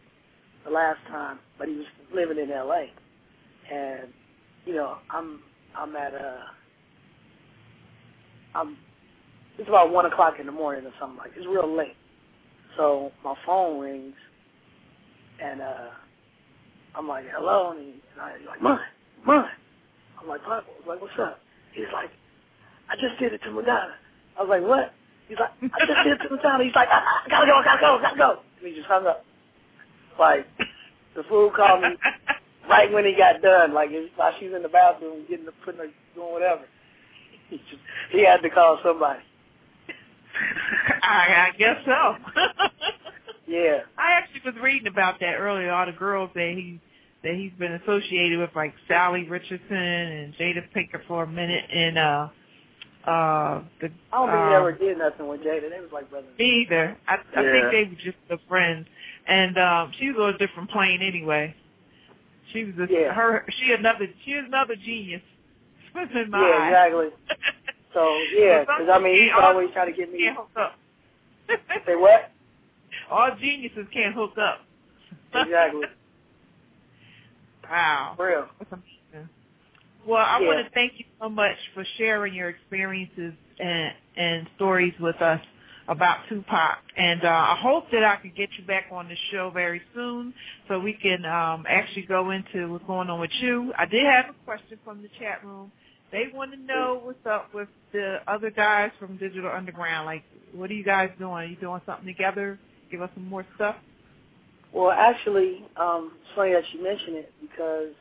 the 0.65 0.71
last 0.71 0.99
time, 1.09 1.39
but 1.59 1.67
he 1.69 1.75
was 1.75 1.87
living 2.13 2.39
in 2.39 2.51
L.A. 2.51 2.91
And 3.73 4.09
you 4.65 4.75
know, 4.75 4.97
I'm 5.11 5.41
I'm 5.77 5.95
at 5.95 6.13
a 6.13 6.41
I'm 8.55 8.77
it's 9.59 9.69
about 9.69 9.91
one 9.93 10.05
o'clock 10.05 10.35
in 10.39 10.47
the 10.47 10.51
morning 10.53 10.85
or 10.85 10.93
something 10.99 11.17
like. 11.19 11.31
It's 11.37 11.47
real 11.47 11.75
late. 11.75 11.97
So 12.77 13.11
my 13.23 13.35
phone 13.45 13.79
rings, 13.79 14.15
and 15.43 15.61
uh 15.61 15.89
I'm 16.95 17.07
like, 17.07 17.25
hello, 17.31 17.71
and, 17.71 17.93
I, 18.19 18.37
he's 18.39 18.47
like, 18.47 18.61
mine, 18.61 18.79
mine. 19.25 19.45
I'm 20.21 20.27
like, 20.27 20.45
was 20.45 20.63
like, 20.87 21.01
what's 21.01 21.13
up? 21.19 21.39
He's 21.73 21.85
like, 21.93 22.09
I 22.89 22.95
just 22.95 23.19
did 23.19 23.33
it 23.33 23.41
to 23.43 23.51
Madonna. 23.51 23.95
I 24.37 24.41
was 24.41 24.49
like, 24.49 24.63
what? 24.63 24.93
He's 25.27 25.37
like, 25.39 25.51
I 25.61 25.85
just 25.85 25.99
did 26.03 26.13
it 26.19 26.27
to 26.27 26.35
Madonna. 26.35 26.63
He's 26.63 26.75
like, 26.75 26.89
I, 26.89 27.23
I 27.25 27.29
gotta 27.29 27.47
go, 27.47 27.55
I 27.55 27.63
gotta 27.63 27.81
go, 27.81 27.97
I 27.97 28.01
gotta 28.01 28.17
go. 28.17 28.39
And 28.59 28.67
he 28.67 28.75
just 28.75 28.87
hung 28.87 29.07
up. 29.07 29.23
Like, 30.19 30.47
the 31.15 31.23
fool 31.29 31.51
called 31.55 31.81
me 31.81 31.89
right 32.69 32.91
when 32.91 33.05
he 33.05 33.15
got 33.17 33.41
done, 33.41 33.73
like 33.73 33.89
while 34.15 34.33
she 34.39 34.47
was 34.47 34.55
in 34.55 34.63
the 34.63 34.69
bathroom 34.69 35.25
getting 35.29 35.45
the 35.45 35.51
putting 35.63 35.79
her 35.81 35.87
doing 36.15 36.31
whatever. 36.33 36.63
He 37.49 37.57
just 37.57 37.81
he 38.11 38.25
had 38.25 38.41
to 38.41 38.49
call 38.49 38.79
somebody. 38.83 39.19
I, 41.03 41.51
I 41.51 41.57
guess 41.57 41.77
so. 41.85 42.15
Yeah. 43.49 43.79
I 43.97 44.11
actually 44.13 44.41
was 44.45 44.55
reading 44.63 44.87
about 44.87 45.19
that 45.19 45.35
earlier. 45.39 45.71
All 45.71 45.85
the 45.87 45.91
girls 45.91 46.29
that 46.35 46.53
he 46.55 46.79
that 47.23 47.33
he's 47.35 47.51
been 47.59 47.73
associated 47.73 48.39
with, 48.39 48.51
like 48.55 48.73
Sally 48.87 49.27
Richardson 49.27 49.75
and 49.75 50.33
Jada 50.35 50.61
Pinkett 50.75 51.05
for 51.07 51.23
a 51.23 51.27
minute, 51.27 51.65
and 51.73 51.97
uh, 51.97 52.27
uh, 53.05 53.63
the 53.81 53.89
I 54.13 54.17
don't 54.17 54.29
think 54.31 54.45
he 54.47 54.53
ever 54.53 54.71
did 54.71 54.97
nothing 54.99 55.27
with 55.27 55.41
Jada. 55.41 55.69
They 55.69 55.81
was 55.81 55.89
like 55.91 56.09
brothers. 56.09 56.29
Me 56.37 56.65
either. 56.67 56.95
I, 57.07 57.15
I 57.15 57.41
Yeah. 57.41 57.51
think 57.51 57.71
they 57.71 57.83
were 57.89 58.01
just 58.03 58.17
the 58.29 58.37
friends, 58.47 58.87
and 59.27 59.57
um, 59.57 59.91
she 59.99 60.11
was 60.11 60.17
on 60.19 60.35
a 60.35 60.37
different 60.37 60.69
plane 60.69 61.01
anyway. 61.01 61.55
She 62.53 62.65
was 62.65 62.75
a, 62.77 62.91
Yeah. 62.91 63.13
her. 63.13 63.45
She 63.49 63.71
another. 63.73 64.07
She 64.25 64.31
is 64.31 64.45
another 64.47 64.75
genius. 64.75 65.21
in 66.15 66.29
my 66.29 66.39
Yeah, 66.39 66.65
exactly. 66.67 67.07
So 67.91 68.21
yeah, 68.31 68.59
because 68.61 68.87
I 68.93 68.99
mean 68.99 69.15
he's 69.23 69.31
always 69.41 69.69
trying 69.73 69.91
to 69.91 69.97
get 69.97 70.13
me. 70.13 70.29
Say 71.87 71.95
what? 71.95 72.31
All 73.11 73.31
geniuses 73.39 73.87
can't 73.93 74.15
hook 74.15 74.33
up. 74.37 74.59
Exactly. 75.33 75.85
Wow. 77.69 78.13
For 78.17 78.27
real. 78.27 78.47
That's 78.59 78.71
amazing. 78.71 79.29
Well, 80.05 80.25
I 80.25 80.39
Yeah. 80.39 80.47
want 80.47 80.65
to 80.65 80.71
thank 80.71 80.99
you 80.99 81.05
so 81.21 81.29
much 81.29 81.57
for 81.73 81.83
sharing 81.97 82.33
your 82.33 82.49
experiences 82.49 83.33
and 83.59 83.93
and 84.17 84.49
stories 84.55 84.93
with 84.99 85.21
us 85.21 85.41
about 85.87 86.27
Tupac. 86.29 86.79
And 86.97 87.23
uh, 87.23 87.29
I 87.29 87.55
hope 87.61 87.89
that 87.91 88.03
I 88.03 88.17
can 88.17 88.31
get 88.35 88.49
you 88.57 88.65
back 88.65 88.85
on 88.91 89.07
the 89.07 89.15
show 89.31 89.49
very 89.49 89.81
soon 89.93 90.33
so 90.67 90.79
we 90.79 90.93
can 90.93 91.25
um, 91.25 91.65
actually 91.69 92.03
go 92.03 92.31
into 92.31 92.71
what's 92.71 92.85
going 92.85 93.09
on 93.09 93.19
with 93.19 93.31
you. 93.41 93.73
I 93.77 93.85
did 93.85 94.05
have 94.05 94.25
a 94.29 94.33
question 94.45 94.79
from 94.83 95.01
the 95.01 95.09
chat 95.19 95.43
room. 95.43 95.71
They 96.11 96.25
want 96.33 96.51
to 96.51 96.57
know 96.57 97.01
what's 97.03 97.25
up 97.25 97.53
with 97.53 97.69
the 97.93 98.17
other 98.27 98.51
guys 98.51 98.91
from 98.99 99.17
Digital 99.17 99.51
Underground. 99.51 100.05
Like, 100.05 100.23
what 100.53 100.69
are 100.69 100.73
you 100.73 100.83
guys 100.83 101.11
doing? 101.19 101.31
Are 101.31 101.45
you 101.45 101.55
doing 101.57 101.81
something 101.85 102.05
together 102.07 102.59
give 102.91 103.01
us 103.01 103.09
some 103.13 103.27
more 103.27 103.45
stuff? 103.55 103.75
Well, 104.73 104.91
actually, 104.91 105.65
um, 105.77 106.11
it's 106.21 106.35
funny 106.35 106.53
that 106.53 106.63
you 106.73 106.83
mention 106.83 107.15
it 107.15 107.33
because 107.41 107.93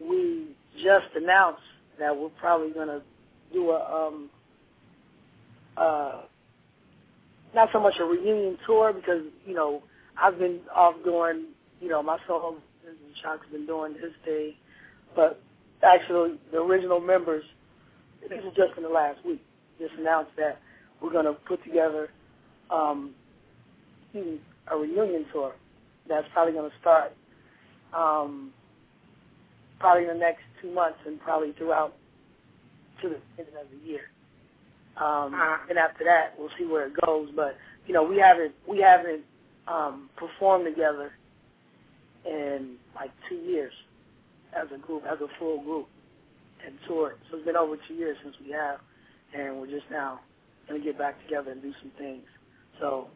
we 0.00 0.46
just 0.76 1.14
announced 1.14 1.62
that 1.98 2.16
we're 2.16 2.30
probably 2.30 2.70
going 2.70 2.88
to 2.88 3.02
do 3.52 3.70
a 3.70 4.06
um, 4.08 4.30
uh, 5.76 6.22
not 7.54 7.68
so 7.72 7.80
much 7.80 7.94
a 8.00 8.04
reunion 8.04 8.58
tour 8.66 8.92
because 8.92 9.22
you 9.46 9.54
know 9.54 9.82
I've 10.20 10.38
been 10.38 10.60
off 10.74 10.94
doing 11.04 11.46
you 11.80 11.88
know 11.88 12.02
my 12.02 12.18
solo 12.26 12.56
and 12.86 12.96
Shock's 13.22 13.46
been 13.52 13.66
doing 13.66 13.94
his 13.94 14.12
thing, 14.24 14.54
but 15.14 15.40
actually 15.82 16.38
the 16.50 16.58
original 16.58 17.00
members 17.00 17.44
this 18.28 18.38
is 18.38 18.54
just 18.56 18.76
in 18.76 18.82
the 18.82 18.88
last 18.88 19.24
week 19.24 19.42
just 19.78 19.94
announced 19.98 20.30
that 20.36 20.60
we're 21.00 21.12
going 21.12 21.24
to 21.24 21.32
put 21.32 21.62
together 21.64 22.08
um, 22.70 23.12
a 24.14 24.76
reunion 24.76 25.26
tour 25.32 25.54
that's 26.08 26.26
probably 26.32 26.52
going 26.52 26.70
to 26.70 26.76
start 26.80 27.12
um, 27.94 28.52
probably 29.78 30.04
in 30.04 30.08
the 30.08 30.14
next 30.14 30.42
two 30.60 30.72
months 30.72 30.98
and 31.06 31.20
probably 31.20 31.52
throughout 31.52 31.94
to 33.00 33.08
the 33.08 33.16
end 33.38 33.48
of 33.60 33.66
the 33.70 33.86
year. 33.86 34.10
Um, 34.96 35.34
uh-huh. 35.34 35.58
And 35.70 35.78
after 35.78 36.04
that, 36.04 36.34
we'll 36.38 36.50
see 36.58 36.64
where 36.66 36.86
it 36.86 36.94
goes. 37.04 37.28
But 37.34 37.56
you 37.86 37.94
know, 37.94 38.02
we 38.02 38.18
haven't 38.18 38.54
we 38.68 38.80
haven't 38.80 39.22
um, 39.66 40.10
performed 40.16 40.66
together 40.66 41.12
in 42.24 42.76
like 42.94 43.10
two 43.28 43.36
years 43.36 43.72
as 44.54 44.68
a 44.74 44.78
group, 44.78 45.04
as 45.10 45.18
a 45.20 45.28
full 45.38 45.62
group, 45.62 45.88
and 46.64 46.74
toured. 46.86 47.16
So 47.30 47.38
it's 47.38 47.46
been 47.46 47.56
over 47.56 47.76
two 47.88 47.94
years 47.94 48.16
since 48.22 48.36
we 48.44 48.52
have, 48.52 48.80
and 49.34 49.58
we're 49.58 49.70
just 49.70 49.90
now 49.90 50.20
going 50.68 50.80
to 50.80 50.84
get 50.84 50.98
back 50.98 51.20
together 51.24 51.50
and 51.50 51.62
do 51.62 51.72
some 51.80 51.90
things. 51.98 52.24
So 52.78 53.08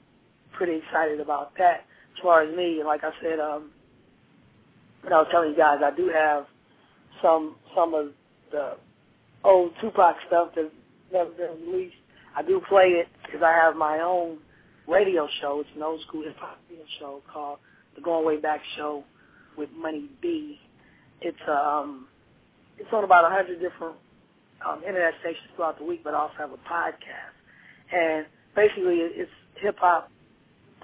pretty 0.56 0.80
excited 0.84 1.20
about 1.20 1.56
that. 1.58 1.84
As 2.16 2.22
far 2.22 2.42
as 2.42 2.56
me, 2.56 2.82
like 2.84 3.02
I 3.04 3.10
said, 3.22 3.38
um, 3.38 3.70
when 5.02 5.12
I 5.12 5.18
was 5.18 5.28
telling 5.30 5.50
you 5.50 5.56
guys, 5.56 5.78
I 5.84 5.94
do 5.94 6.10
have 6.12 6.46
some 7.22 7.56
some 7.74 7.94
of 7.94 8.08
the 8.50 8.76
old 9.44 9.72
Tupac 9.80 10.16
stuff 10.26 10.48
that 10.54 10.70
never 11.12 11.30
been 11.30 11.70
released. 11.70 11.96
I 12.36 12.42
do 12.42 12.60
play 12.68 13.00
it 13.00 13.08
because 13.24 13.42
I 13.42 13.52
have 13.52 13.76
my 13.76 14.00
own 14.00 14.38
radio 14.88 15.28
show. 15.40 15.60
It's 15.60 15.70
an 15.76 15.82
old 15.82 16.00
school 16.02 16.22
hip 16.22 16.36
hop 16.38 16.58
radio 16.68 16.84
show 16.98 17.22
called 17.32 17.58
The 17.94 18.00
Going 18.02 18.26
Way 18.26 18.38
Back 18.38 18.60
Show 18.76 19.04
with 19.56 19.70
Money 19.76 20.08
B. 20.20 20.58
It's 21.20 21.36
um 21.48 22.08
it's 22.78 22.88
on 22.92 23.04
about 23.04 23.24
a 23.24 23.34
hundred 23.34 23.60
different 23.60 23.96
um, 24.66 24.82
internet 24.86 25.14
stations 25.20 25.48
throughout 25.54 25.78
the 25.78 25.84
week, 25.84 26.02
but 26.04 26.14
I 26.14 26.18
also 26.18 26.34
have 26.38 26.50
a 26.50 26.60
podcast. 26.68 27.34
And 27.92 28.26
basically, 28.54 28.98
it's 29.00 29.30
hip 29.60 29.76
hop 29.78 30.10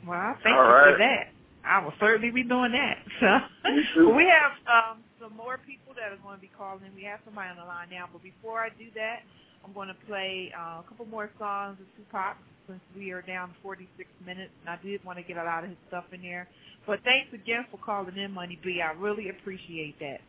Well, 0.07 0.35
thank 0.43 0.57
all 0.57 0.65
you 0.65 0.69
right. 0.71 0.93
for 0.93 0.97
that. 0.97 1.23
I 1.63 1.83
will 1.83 1.93
certainly 1.99 2.31
be 2.31 2.43
doing 2.43 2.71
that. 2.73 2.97
So 3.19 4.09
we 4.15 4.25
have 4.25 4.57
um, 4.65 5.03
some 5.21 5.35
more 5.37 5.59
people 5.59 5.93
that 5.93 6.11
are 6.11 6.21
going 6.23 6.37
to 6.37 6.41
be 6.41 6.49
calling 6.57 6.81
in. 6.85 6.95
We 6.95 7.03
have 7.03 7.19
somebody 7.23 7.49
on 7.49 7.57
the 7.57 7.65
line 7.65 7.89
now, 7.91 8.09
but 8.11 8.23
before 8.23 8.61
I 8.61 8.69
do 8.69 8.89
that, 8.95 9.19
I'm 9.63 9.73
going 9.73 9.89
to 9.89 9.97
play 10.07 10.51
uh, 10.57 10.81
a 10.81 10.83
couple 10.89 11.05
more 11.05 11.29
songs 11.37 11.77
of 11.79 11.85
Tupac 11.95 12.37
since 12.67 12.81
we 12.97 13.11
are 13.11 13.21
down 13.21 13.53
46 13.61 14.09
minutes, 14.25 14.51
and 14.61 14.69
I 14.69 14.81
did 14.83 15.03
want 15.05 15.19
to 15.19 15.23
get 15.23 15.37
a 15.37 15.43
lot 15.43 15.63
of 15.63 15.69
his 15.69 15.77
stuff 15.87 16.05
in 16.11 16.21
there. 16.21 16.47
But 16.87 17.03
thanks 17.03 17.31
again 17.33 17.65
for 17.69 17.77
calling 17.77 18.17
in, 18.17 18.31
Money 18.31 18.59
B. 18.63 18.81
I 18.81 18.91
really 18.93 19.29
appreciate 19.29 19.99
that. 19.99 20.21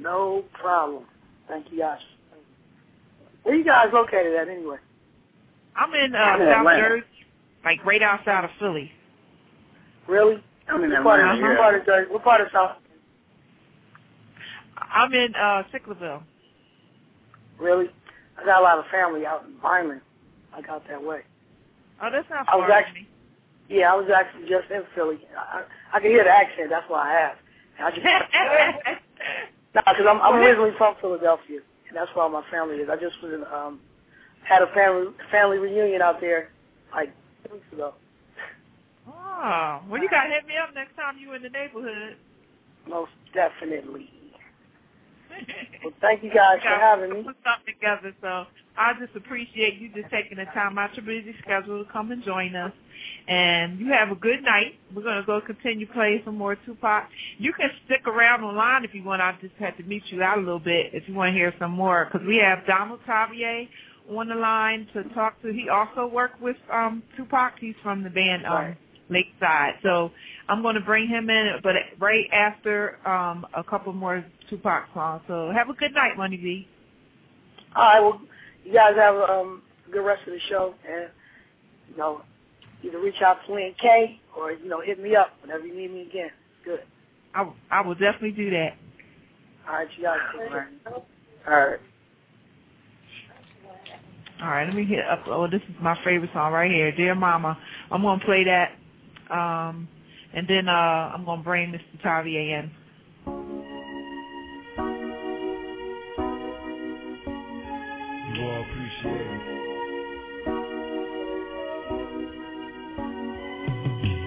No 0.00 0.44
problem. 0.52 1.04
Thank 1.46 1.66
you 1.70 1.78
guys. 1.78 2.00
Where 3.42 3.54
you 3.54 3.64
guys 3.64 3.88
located 3.92 4.34
at 4.34 4.48
anyway? 4.48 4.78
I'm 5.76 5.94
in 5.94 6.14
uh, 6.14 6.36
in 6.40 6.48
South. 6.50 6.66
Jersey, 6.76 7.06
like 7.64 7.84
right 7.84 8.02
outside 8.02 8.44
of 8.44 8.50
Philly. 8.58 8.90
Really? 10.06 10.42
I'm 10.68 10.82
in 10.84 10.90
What 10.90 11.02
part, 11.02 11.20
Atlanta. 11.20 11.44
of, 11.44 11.48
what 11.50 11.58
part 11.58 11.74
of 11.80 11.86
Jersey? 11.86 12.10
What 12.12 12.24
part 12.24 12.40
of 12.40 12.48
South? 12.52 12.76
I'm 14.76 15.12
in 15.12 15.34
uh, 15.34 15.62
Sicklerville. 15.72 16.22
Really? 17.58 17.86
I 18.40 18.44
got 18.44 18.60
a 18.60 18.62
lot 18.62 18.78
of 18.78 18.84
family 18.90 19.26
out 19.26 19.44
in 19.44 19.54
Vineland. 19.60 20.00
I 20.54 20.62
got 20.62 20.86
that 20.88 21.02
way. 21.02 21.20
Oh, 22.02 22.08
that's 22.12 22.28
not 22.30 22.46
far. 22.46 22.54
I 22.54 22.56
was 22.58 22.68
far 22.68 22.68
from 22.68 22.72
actually- 22.84 23.00
me. 23.02 23.08
Yeah, 23.70 23.92
I 23.92 23.96
was 23.96 24.08
actually 24.08 24.48
just 24.48 24.70
in 24.70 24.82
Philly. 24.94 25.18
I, 25.36 25.62
I 25.92 26.00
can 26.00 26.10
hear 26.10 26.24
the 26.24 26.30
accent. 26.30 26.70
That's 26.70 26.88
why 26.88 27.04
I 27.12 27.20
asked. 27.20 27.40
I 27.78 27.90
just 27.90 28.02
no, 29.74 29.82
because 29.84 30.06
I'm, 30.08 30.20
I'm 30.22 30.36
originally 30.36 30.70
from 30.78 30.94
Philadelphia, 31.02 31.60
and 31.88 31.94
that's 31.96 32.08
where 32.14 32.24
all 32.24 32.30
my 32.30 32.42
family 32.50 32.76
is. 32.76 32.88
I 32.90 32.96
just 32.96 33.20
was 33.22 33.34
in, 33.34 33.44
um 33.52 33.80
had 34.42 34.62
a 34.62 34.72
family 34.72 35.12
family 35.30 35.58
reunion 35.58 36.00
out 36.00 36.18
there 36.18 36.48
like 36.94 37.12
two 37.48 37.54
weeks 37.54 37.72
ago. 37.72 37.94
oh, 39.08 39.80
well, 39.88 40.00
you 40.02 40.08
got 40.08 40.24
to 40.24 40.30
hit 40.30 40.46
me 40.46 40.54
up 40.62 40.74
next 40.74 40.94
time 40.96 41.16
you 41.18 41.32
in 41.34 41.42
the 41.42 41.50
neighborhood. 41.50 42.16
Most 42.88 43.12
definitely. 43.34 44.10
Well, 45.84 45.92
thank 46.00 46.24
you 46.24 46.30
guys 46.34 46.58
for 46.60 46.68
having 46.70 47.10
me. 47.10 47.22
Put 47.22 47.36
something 47.44 47.72
together, 47.72 48.12
so 48.20 48.46
I 48.76 48.92
just 48.98 49.14
appreciate 49.14 49.78
you 49.78 49.88
just 49.94 50.10
taking 50.10 50.38
the 50.38 50.46
time 50.46 50.76
out 50.78 50.94
your 50.96 51.06
busy 51.06 51.32
schedule 51.40 51.84
to 51.84 51.92
come 51.92 52.10
and 52.10 52.24
join 52.24 52.56
us. 52.56 52.72
And 53.28 53.78
you 53.78 53.92
have 53.92 54.10
a 54.10 54.16
good 54.16 54.42
night. 54.42 54.74
We're 54.94 55.02
going 55.02 55.20
to 55.20 55.26
go 55.26 55.40
continue 55.40 55.86
playing 55.86 56.22
some 56.24 56.36
more 56.36 56.56
Tupac. 56.56 57.08
You 57.38 57.52
can 57.52 57.70
stick 57.86 58.08
around 58.08 58.42
online 58.42 58.84
if 58.84 58.94
you 58.94 59.04
want. 59.04 59.22
I 59.22 59.36
just 59.40 59.54
had 59.60 59.76
to 59.76 59.84
meet 59.84 60.02
you 60.06 60.22
out 60.22 60.38
a 60.38 60.40
little 60.40 60.58
bit 60.58 60.90
if 60.92 61.08
you 61.08 61.14
want 61.14 61.28
to 61.28 61.32
hear 61.32 61.54
some 61.60 61.70
more 61.70 62.08
because 62.10 62.26
we 62.26 62.38
have 62.38 62.66
Donald 62.66 63.00
Tavie 63.06 63.68
on 64.10 64.28
the 64.28 64.34
line 64.34 64.86
to 64.94 65.04
talk 65.14 65.40
to. 65.42 65.52
He 65.52 65.68
also 65.68 66.06
worked 66.06 66.40
with 66.40 66.56
um 66.72 67.02
Tupac. 67.16 67.54
He's 67.60 67.74
from 67.82 68.02
the 68.02 68.10
band 68.10 68.46
um 68.46 68.52
Right. 68.52 68.76
Lakeside. 69.10 69.74
So 69.82 70.10
I'm 70.48 70.62
going 70.62 70.74
to 70.74 70.80
bring 70.80 71.08
him 71.08 71.30
in, 71.30 71.54
but 71.62 71.74
right 71.98 72.26
after 72.32 72.98
um, 73.08 73.46
a 73.56 73.64
couple 73.64 73.92
more 73.92 74.24
Tupac 74.48 74.88
songs. 74.94 75.22
So 75.26 75.50
have 75.54 75.68
a 75.70 75.74
good 75.74 75.94
night, 75.94 76.16
Money 76.16 76.36
B. 76.36 76.68
All 77.74 77.84
right. 77.84 78.00
Well, 78.00 78.20
you 78.64 78.72
guys 78.72 78.92
have 78.96 79.14
um, 79.16 79.62
a 79.86 79.90
good 79.90 80.04
rest 80.04 80.26
of 80.26 80.32
the 80.34 80.40
show, 80.48 80.74
and 80.86 81.08
you 81.90 81.96
know, 81.96 82.22
either 82.82 83.00
reach 83.00 83.20
out 83.24 83.38
to 83.46 83.54
Lynn 83.54 83.74
K 83.80 84.20
or 84.36 84.52
you 84.52 84.68
know 84.68 84.80
hit 84.80 85.02
me 85.02 85.16
up 85.16 85.30
whenever 85.42 85.66
you 85.66 85.74
need 85.74 85.92
me 85.92 86.02
again. 86.02 86.30
Good. 86.64 86.80
I 87.34 87.50
I 87.70 87.80
will 87.86 87.94
definitely 87.94 88.32
do 88.32 88.50
that. 88.50 88.76
All 89.66 89.74
right, 89.74 89.88
you 89.96 90.04
guys 90.04 90.18
take 90.38 90.48
care. 90.48 90.70
All 91.46 91.54
right. 91.54 91.80
All 94.40 94.48
right, 94.48 94.66
let 94.66 94.74
me 94.74 94.84
hit 94.84 95.04
up. 95.10 95.24
Oh, 95.26 95.48
this 95.48 95.62
is 95.68 95.74
my 95.80 95.96
favorite 96.04 96.30
song 96.32 96.52
right 96.52 96.70
here, 96.70 96.92
"Dear 96.92 97.14
Mama." 97.14 97.58
I'm 97.90 98.02
gonna 98.02 98.24
play 98.24 98.44
that, 98.44 98.72
um, 99.34 99.88
and 100.32 100.46
then 100.46 100.68
uh, 100.68 101.12
I'm 101.14 101.24
gonna 101.24 101.42
bring 101.42 101.72
Mr. 101.72 102.00
Tavie 102.04 102.50
in. 102.50 102.70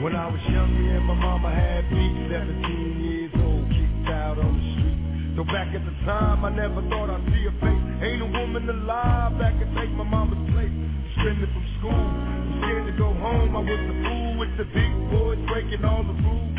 When 0.02 0.16
I 0.16 0.26
was 0.26 0.42
me 0.50 0.90
and 0.90 1.06
my 1.06 1.14
mama 1.14 1.52
had 1.54 1.88
beef, 1.92 2.32
17 2.32 3.02
years 3.02 3.20
So 5.36 5.45
back 5.45 5.72
at 5.74 5.80
the 5.80 5.95
time, 6.03 6.44
I 6.44 6.52
never 6.52 6.84
thought 6.91 7.08
I'd 7.08 7.24
see 7.32 7.48
a 7.48 7.53
face. 7.64 7.86
Ain't 8.03 8.22
a 8.22 8.30
woman 8.36 8.68
alive 8.68 9.40
that 9.40 9.56
could 9.58 9.72
take 9.80 9.91
my 9.95 10.03
mama's 10.03 10.44
place. 10.52 10.76
Suspended 11.16 11.48
from 11.56 11.66
school, 11.80 12.06
scared 12.60 12.86
to 12.91 12.95
go 12.99 13.16
home. 13.16 13.56
I 13.56 13.64
was 13.64 13.80
the 13.80 13.95
fool 14.03 14.32
with 14.44 14.52
the 14.60 14.68
big 14.76 14.91
boys 15.08 15.40
breaking 15.48 15.88
all 15.88 16.03
the 16.03 16.18
rules. 16.20 16.52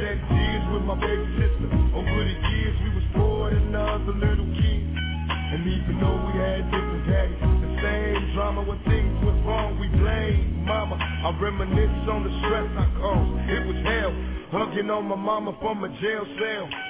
Shed 0.00 0.16
tears 0.32 0.64
with 0.72 0.84
my 0.88 0.96
baby 0.96 1.28
sister. 1.36 1.68
Over 1.92 2.20
the 2.24 2.36
years, 2.56 2.76
we 2.80 2.90
was 2.96 3.06
poor 3.12 3.52
than 3.52 3.68
other 3.76 4.16
little 4.16 4.48
kids. 4.56 4.90
And 5.52 5.60
even 5.68 6.00
though 6.00 6.18
we 6.24 6.32
had 6.40 6.72
different 6.72 7.04
daddies, 7.04 7.36
the 7.36 7.70
same 7.84 8.32
drama 8.32 8.64
when 8.64 8.80
things 8.88 9.12
went 9.20 9.44
wrong, 9.44 9.76
we 9.76 9.92
blame 10.00 10.64
mama. 10.64 10.96
I 10.96 11.36
reminisce 11.36 12.08
on 12.08 12.24
the 12.24 12.32
stress 12.48 12.64
I 12.80 12.86
caused. 12.96 13.44
It 13.44 13.62
was 13.68 13.76
hell, 13.84 14.12
hugging 14.56 14.88
on 14.88 15.04
my 15.04 15.20
mama 15.20 15.52
from 15.60 15.84
a 15.84 15.90
jail 16.00 16.24
cell. 16.40 16.89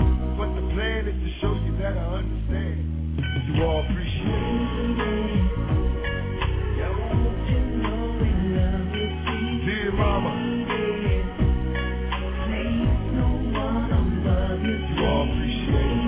But 0.41 0.55
the 0.55 0.61
plan 0.73 1.05
is 1.07 1.13
to 1.21 1.29
show 1.39 1.53
you 1.53 1.77
that 1.77 1.95
I 1.95 2.17
understand. 2.17 2.81
You 3.45 3.63
all 3.63 3.85
appreciate 3.85 4.25
it. 4.25 4.97
Dear 9.67 9.91
mama. 9.91 10.33
You 14.89 15.05
all 15.05 15.29
appreciate 15.29 16.01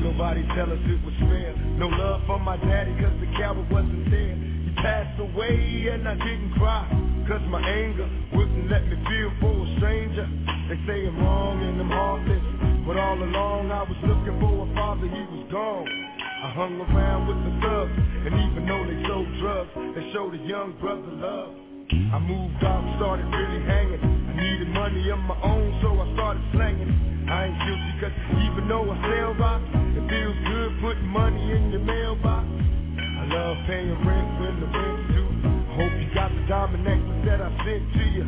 nobody 0.00 0.42
tell 0.54 0.72
us 0.72 0.78
it 0.84 1.04
was 1.04 1.14
fair. 1.28 1.54
No 1.76 1.88
love 1.88 2.22
for 2.26 2.38
my 2.38 2.56
daddy 2.56 2.92
cause 2.94 3.12
the 3.20 3.26
coward 3.36 3.70
wasn't 3.70 4.10
there. 4.10 4.34
He 4.36 4.70
passed 4.76 5.20
away 5.20 5.86
and 5.92 6.08
I 6.08 6.14
didn't 6.14 6.52
cry. 6.54 7.19
Cause 7.30 7.46
my 7.46 7.62
anger 7.62 8.10
wouldn't 8.34 8.68
let 8.68 8.82
me 8.90 8.98
feel 9.06 9.30
for 9.38 9.54
a 9.54 9.76
stranger. 9.78 10.26
They 10.66 10.74
say 10.82 11.06
I'm 11.06 11.14
wrong 11.22 11.62
and 11.62 11.78
I'm 11.78 11.86
heartless. 11.86 12.42
But 12.82 12.98
all 12.98 13.22
along 13.22 13.70
I 13.70 13.86
was 13.86 13.94
looking 14.02 14.34
for 14.42 14.66
a 14.66 14.68
father, 14.74 15.06
he 15.06 15.22
was 15.30 15.46
gone. 15.46 15.86
I 15.86 16.50
hung 16.50 16.74
around 16.82 17.30
with 17.30 17.38
the 17.46 17.54
thugs, 17.62 17.94
and 18.26 18.34
even 18.34 18.66
though 18.66 18.82
they 18.82 18.98
sold 19.06 19.30
drugs, 19.38 19.70
they 19.94 20.10
showed 20.10 20.34
a 20.34 20.42
young 20.42 20.74
brother 20.82 21.06
love. 21.06 21.54
I 22.10 22.18
moved 22.18 22.66
out, 22.66 22.82
started 22.98 23.30
really 23.30 23.62
hanging. 23.62 24.02
I 24.02 24.34
needed 24.34 24.74
money 24.74 25.06
of 25.14 25.22
my 25.22 25.38
own, 25.38 25.78
so 25.86 26.02
I 26.02 26.10
started 26.18 26.42
slanging. 26.50 26.90
I 27.30 27.46
ain't 27.46 27.58
guilty, 27.62 27.92
cause 28.02 28.16
even 28.42 28.66
though 28.66 28.90
I 28.90 28.98
sell 29.06 29.38
rock, 29.38 29.62
it 29.70 30.02
feels 30.10 30.38
good 30.50 30.82
putting 30.82 31.06
money 31.06 31.46
in 31.54 31.70
your 31.70 31.86
mailbox. 31.86 32.42
I 32.42 33.22
love 33.30 33.54
paying 33.70 33.94
rent 34.02 34.30
when 34.42 34.54
the 34.58 34.66
rent's 34.66 35.09
got 36.14 36.30
the 36.34 36.42
diamond 36.48 36.84
necklace 36.84 37.22
that 37.26 37.40
I 37.40 37.50
sent 37.62 37.84
to 37.94 38.04
you. 38.10 38.26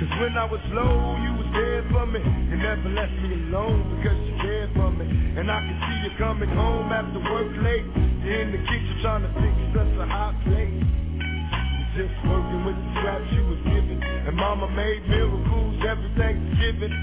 Cause 0.00 0.12
when 0.16 0.32
I 0.32 0.48
was 0.48 0.64
low, 0.72 1.20
you 1.20 1.32
was 1.36 1.48
there 1.52 1.84
for 1.92 2.06
me. 2.08 2.20
You 2.24 2.56
never 2.56 2.88
left 2.96 3.12
me 3.20 3.36
alone 3.36 3.84
because 4.00 4.16
you 4.24 4.32
cared 4.40 4.72
for 4.72 4.88
me. 4.88 5.04
And 5.04 5.50
I 5.52 5.60
can 5.60 5.76
see 5.84 6.08
you 6.08 6.12
coming 6.16 6.48
home 6.56 6.88
after 6.88 7.20
work 7.20 7.52
late. 7.60 7.84
You're 8.24 8.40
in 8.40 8.52
the 8.56 8.62
kitchen 8.64 8.96
trying 9.04 9.28
to 9.28 9.32
fix 9.36 9.54
such 9.76 9.92
a 10.00 10.06
hot 10.08 10.32
plate. 10.48 10.72
You 10.72 11.84
just 12.00 12.16
working 12.24 12.64
with 12.64 12.80
the 12.80 12.88
scraps 12.96 13.28
you 13.36 13.44
was 13.44 13.60
given. 13.68 14.00
And 14.00 14.36
mama 14.36 14.72
made 14.72 15.04
miracles 15.04 15.76
every 15.84 16.08
Thanksgiving. 16.16 16.96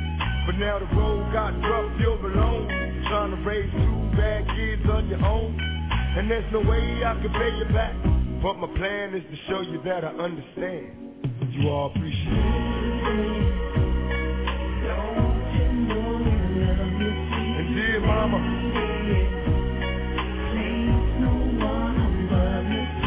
But 0.49 0.57
now 0.57 0.81
the 0.81 0.89
road 0.97 1.29
got 1.33 1.53
rough, 1.61 1.93
you're 2.01 2.17
alone. 2.17 2.65
Trying 3.13 3.31
to 3.37 3.39
raise 3.45 3.69
two 3.69 4.17
bad 4.17 4.41
kids 4.57 4.81
on 4.89 5.05
your 5.09 5.21
own. 5.21 5.53
And 6.17 6.31
there's 6.31 6.49
no 6.51 6.65
way 6.65 7.05
I 7.05 7.13
can 7.21 7.29
pay 7.29 7.53
you 7.61 7.69
back. 7.69 7.93
But 8.41 8.57
my 8.59 8.67
plan 8.77 9.15
is 9.15 9.23
to 9.23 9.37
show 9.47 9.61
you 9.61 9.81
that 9.83 10.05
I 10.05 10.09
understand. 10.09 10.93
You 11.51 11.69
all 11.69 11.89
appreciate 11.89 12.27
it. 12.27 13.57
And 17.57 17.75
dear 17.75 17.99
mama, 18.01 18.37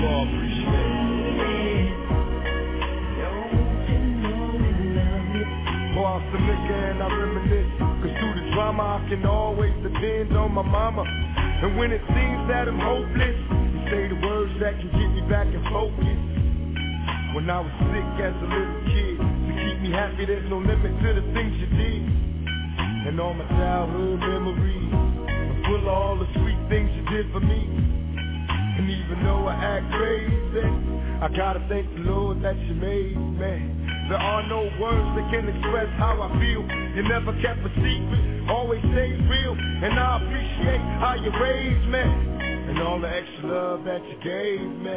you 0.01 0.07
all 0.07 0.25
appreciate 0.25 0.75
it. 0.75 0.91
Liquor 6.33 6.75
and 6.75 7.03
I 7.03 7.07
reminisce. 7.07 7.79
Cause 7.79 8.15
through 8.19 8.35
the 8.35 8.51
drama 8.55 9.03
I 9.05 9.09
can 9.09 9.27
always 9.27 9.73
depend 9.83 10.37
on 10.37 10.53
my 10.53 10.63
mama. 10.63 11.03
And 11.05 11.77
when 11.77 11.93
it 11.93 12.01
seems 12.09 12.49
that 12.49 12.69
I'm 12.69 12.79
hopeless, 12.79 13.60
say 13.91 14.07
the 14.07 14.15
words 14.23 14.55
that 14.63 14.79
can 14.79 14.91
get 14.95 15.11
me 15.11 15.23
back 15.27 15.51
in 15.51 15.59
focus. 15.67 16.21
When 17.35 17.51
I 17.51 17.59
was 17.59 17.75
sick 17.91 18.11
as 18.23 18.35
a 18.39 18.47
little 18.47 18.81
kid, 18.87 19.19
to 19.19 19.53
keep 19.67 19.79
me 19.83 19.91
happy, 19.91 20.27
there's 20.27 20.47
no 20.47 20.63
limit 20.63 20.95
to 20.95 21.09
the 21.19 21.27
things 21.35 21.59
you 21.59 21.67
did. 21.75 22.03
And 23.11 23.19
all 23.19 23.35
my 23.35 23.47
childhood 23.51 24.21
memories 24.23 24.95
are 24.95 25.59
full 25.67 25.83
of 25.83 25.91
all 25.91 26.17
the 26.23 26.31
sweet 26.39 26.61
things 26.71 26.87
you 26.95 27.05
did 27.11 27.27
for 27.35 27.43
me. 27.43 27.67
And 28.79 28.87
even 28.87 29.27
though 29.27 29.51
I 29.51 29.59
act 29.59 29.91
crazy, 29.91 30.67
I 31.19 31.27
gotta 31.35 31.59
thank 31.67 31.91
the 31.99 32.07
Lord 32.07 32.43
that 32.47 32.57
you 32.71 32.75
made 32.79 33.19
me. 33.19 33.55
There 34.07 34.23
are 34.23 34.47
no 34.47 34.71
words 34.79 35.11
that 35.19 35.27
can 35.35 35.51
express 35.51 35.91
how 35.99 36.15
I 36.23 36.31
feel. 36.39 36.63
You 36.95 37.03
never 37.11 37.35
kept 37.43 37.59
a 37.67 37.71
secret, 37.75 38.49
always 38.49 38.81
stayed 38.95 39.19
real. 39.27 39.55
And 39.59 39.99
I 39.99 40.23
appreciate 40.23 40.83
how 41.03 41.15
you 41.19 41.31
raised 41.43 41.89
me. 41.91 42.40
And 42.71 42.79
all 42.83 43.01
the 43.01 43.09
extra 43.11 43.49
love 43.51 43.83
that 43.83 44.01
you 44.07 44.15
gave 44.23 44.61
me. 44.63 44.95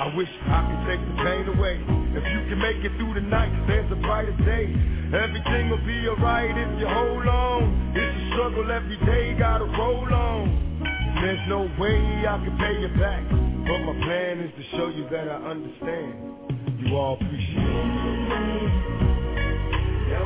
I 0.00 0.12
wish 0.14 0.28
I 0.28 0.60
could 0.68 0.84
take 0.84 1.00
the 1.00 1.16
pain 1.24 1.48
away. 1.56 1.80
If 2.12 2.24
you 2.28 2.40
can 2.50 2.58
make 2.60 2.84
it 2.84 2.92
through 2.98 3.14
the 3.14 3.22
night, 3.22 3.48
there's 3.66 3.90
a 3.90 3.96
brighter 3.96 4.36
day. 4.44 4.68
Everything 5.16 5.70
will 5.70 5.80
be 5.86 6.06
alright 6.06 6.50
if 6.50 6.78
you 6.78 6.86
hold 6.86 7.26
on. 7.26 7.92
It's 7.96 8.04
a 8.04 8.34
struggle 8.34 8.70
every 8.70 8.98
day, 9.06 9.32
gotta 9.38 9.64
roll 9.64 10.12
on. 10.12 10.82
There's 11.22 11.48
no 11.48 11.62
way 11.80 11.96
I 12.28 12.36
can 12.44 12.52
pay 12.58 12.78
you 12.78 12.88
back. 13.00 13.24
But 13.30 13.78
my 13.88 14.04
plan 14.04 14.40
is 14.40 14.52
to 14.52 14.76
show 14.76 14.88
you 14.88 15.08
that 15.08 15.26
I 15.26 15.36
understand. 15.36 16.84
You 16.84 16.96
all 16.96 17.14
appreciate 17.14 17.64
it. 17.64 17.72
Mama. 18.28 18.60
You 20.04 20.16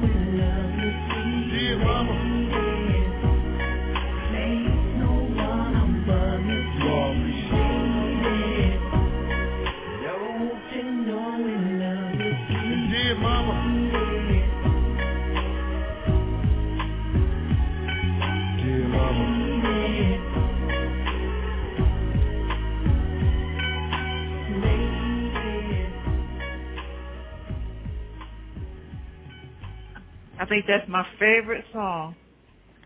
appreciate 0.00 0.32
it. 0.80 0.96
And 1.12 1.50
dear 1.52 1.78
mama. 1.84 2.35
I 30.46 30.48
think 30.48 30.66
that's 30.68 30.88
my 30.88 31.04
favorite 31.18 31.64
song 31.72 32.14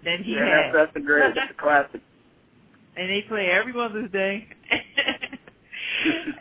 that 0.05 0.21
he 0.21 0.33
yeah, 0.33 0.39
had. 0.39 0.75
That's, 0.75 0.93
that's 0.95 0.97
a 0.97 1.01
great, 1.07 1.35
that's 1.35 1.51
a 1.51 1.55
classic. 1.61 2.01
And 3.01 3.09
they 3.09 3.23
play 3.29 3.47
every 3.47 3.73
Mother's 3.73 4.11
Day. 4.13 4.47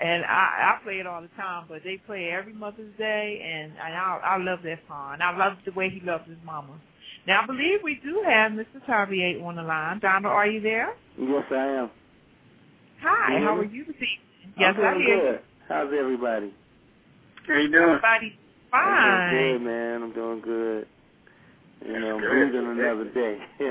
and 0.01 0.25
I, 0.25 0.75
I 0.75 0.83
play 0.83 0.95
it 0.99 1.07
all 1.07 1.21
the 1.21 1.29
time, 1.37 1.67
but 1.69 1.83
they 1.85 1.95
play 2.05 2.31
every 2.31 2.51
Mother's 2.51 2.91
Day, 2.97 3.39
and, 3.41 3.71
and 3.71 3.95
I, 3.95 4.19
I 4.23 4.37
love 4.37 4.59
that 4.63 4.79
song. 4.87 5.13
And 5.13 5.23
I 5.23 5.37
love 5.37 5.53
the 5.65 5.71
way 5.71 5.89
he 5.89 6.01
loves 6.05 6.27
his 6.27 6.37
mama. 6.43 6.73
Now, 7.25 7.43
I 7.43 7.45
believe 7.45 7.79
we 7.81 8.01
do 8.03 8.21
have 8.27 8.51
Mr. 8.51 8.83
Tavie 8.85 9.41
on 9.41 9.55
the 9.55 9.61
line. 9.61 9.99
Donald, 9.99 10.33
are 10.33 10.47
you 10.47 10.59
there? 10.59 10.95
Yes, 11.17 11.43
I 11.49 11.55
am. 11.55 11.91
Hi, 13.03 13.37
you 13.39 13.45
how 13.45 13.55
are 13.55 13.63
you 13.63 13.85
this 13.85 13.95
evening? 13.95 14.53
Yes, 14.59 14.75
I'm 14.77 14.83
I 14.83 14.97
hear 14.97 15.17
good. 15.19 15.31
you. 15.31 15.39
How's 15.69 15.93
everybody? 15.97 16.53
How 17.47 17.53
you 17.53 17.71
doing? 17.71 17.83
Everybody's 17.83 18.33
I'm 18.73 18.83
fine. 18.83 19.31
doing 19.31 19.53
good, 19.57 19.65
man. 19.65 20.03
I'm 20.03 20.13
doing 20.13 20.41
good. 20.41 20.87
You 21.85 21.99
know, 21.99 22.15
I'm 22.15 22.19
Good. 22.21 22.29
breathing 22.29 22.67
another 22.67 23.05
day. 23.13 23.37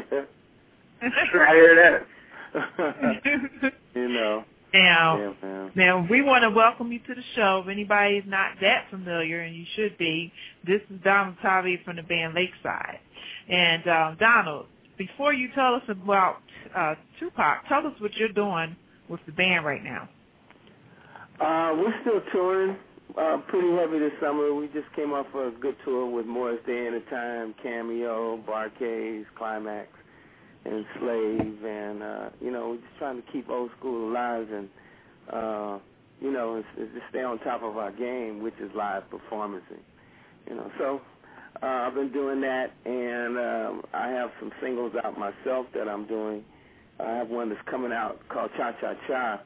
I 1.03 1.55
hear 1.55 1.75
that. 1.77 2.07
you 3.95 4.09
know. 4.09 4.45
now, 4.75 5.35
Yeah, 5.43 5.69
now 5.75 6.07
we 6.11 6.23
want 6.23 6.43
to 6.43 6.51
welcome 6.51 6.93
you 6.93 6.99
to 7.01 7.15
the 7.15 7.23
show. 7.35 7.63
If 7.63 7.71
anybody 7.71 8.17
is 8.17 8.25
not 8.27 8.53
that 8.61 8.85
familiar, 8.91 9.41
and 9.41 9.57
you 9.57 9.65
should 9.77 9.97
be, 9.99 10.33
this 10.67 10.81
is 10.91 11.01
Donald 11.03 11.37
Tavie 11.43 11.83
from 11.85 11.97
the 11.97 12.03
band 12.03 12.35
Lakeside. 12.35 13.01
And 13.49 13.89
um, 13.89 14.17
Donald, 14.21 14.67
before 14.99 15.33
you 15.33 15.49
tell 15.55 15.75
us 15.75 15.83
about 15.89 16.39
uh, 16.77 16.95
Tupac, 17.19 17.67
tell 17.69 17.87
us 17.87 17.95
what 17.99 18.15
you're 18.17 18.29
doing 18.29 18.77
with 19.09 19.21
the 19.27 19.33
band 19.33 19.65
right 19.65 19.83
now. 19.83 20.09
Uh, 21.41 21.75
we're 21.77 21.95
still 22.03 22.21
touring 22.33 22.77
uh, 23.17 23.39
pretty 23.49 23.71
heavy 23.77 23.99
this 23.99 24.13
summer. 24.21 24.55
We 24.55 24.67
just 24.69 24.93
came 24.95 25.13
off 25.13 25.27
a 25.35 25.51
good 25.61 25.77
tour 25.85 26.11
with 26.11 26.27
Morris 26.27 26.61
Day 26.67 26.87
and 26.87 26.97
a 26.97 27.01
Time, 27.11 27.55
Cameo, 27.63 28.39
Bar-Kays, 28.39 29.25
Klymaxx, 29.41 29.87
and 30.69 30.85
Slave, 30.99 31.65
and 31.65 32.03
uh, 32.03 32.31
you 32.41 32.51
know, 32.51 32.71
we're 32.71 32.77
just 32.77 32.99
trying 32.99 33.23
to 33.23 33.33
keep 33.33 33.49
old 33.49 33.71
school 33.79 34.11
alive 34.11 34.49
and 34.53 34.69
uh, 35.33 35.79
you 36.21 36.33
know, 36.33 36.57
it's, 36.57 36.93
just 36.93 37.07
stay 37.11 37.23
on 37.23 37.39
top 37.41 37.63
of 37.63 37.77
our 37.77 37.93
game, 37.93 38.43
which 38.43 38.55
is 38.61 38.71
live 38.75 39.05
performancing. 39.11 39.83
You 40.49 40.57
know, 40.57 40.71
so 40.79 41.01
uh, 41.63 41.67
I've 41.67 41.95
been 41.95 42.13
doing 42.13 42.41
that, 42.41 42.73
and 42.85 43.39
um, 43.39 43.83
I 43.93 44.09
have 44.09 44.31
some 44.41 44.51
singles 44.61 44.93
out 45.05 45.19
myself 45.19 45.67
that 45.75 45.89
I'm 45.89 46.07
doing. 46.07 46.45
I 46.99 47.11
have 47.17 47.29
one 47.29 47.49
that's 47.51 47.61
coming 47.71 47.93
out 47.93 48.21
called 48.29 48.51
Cha 48.57 48.73
Cha 48.81 48.95
Cha 49.07 49.41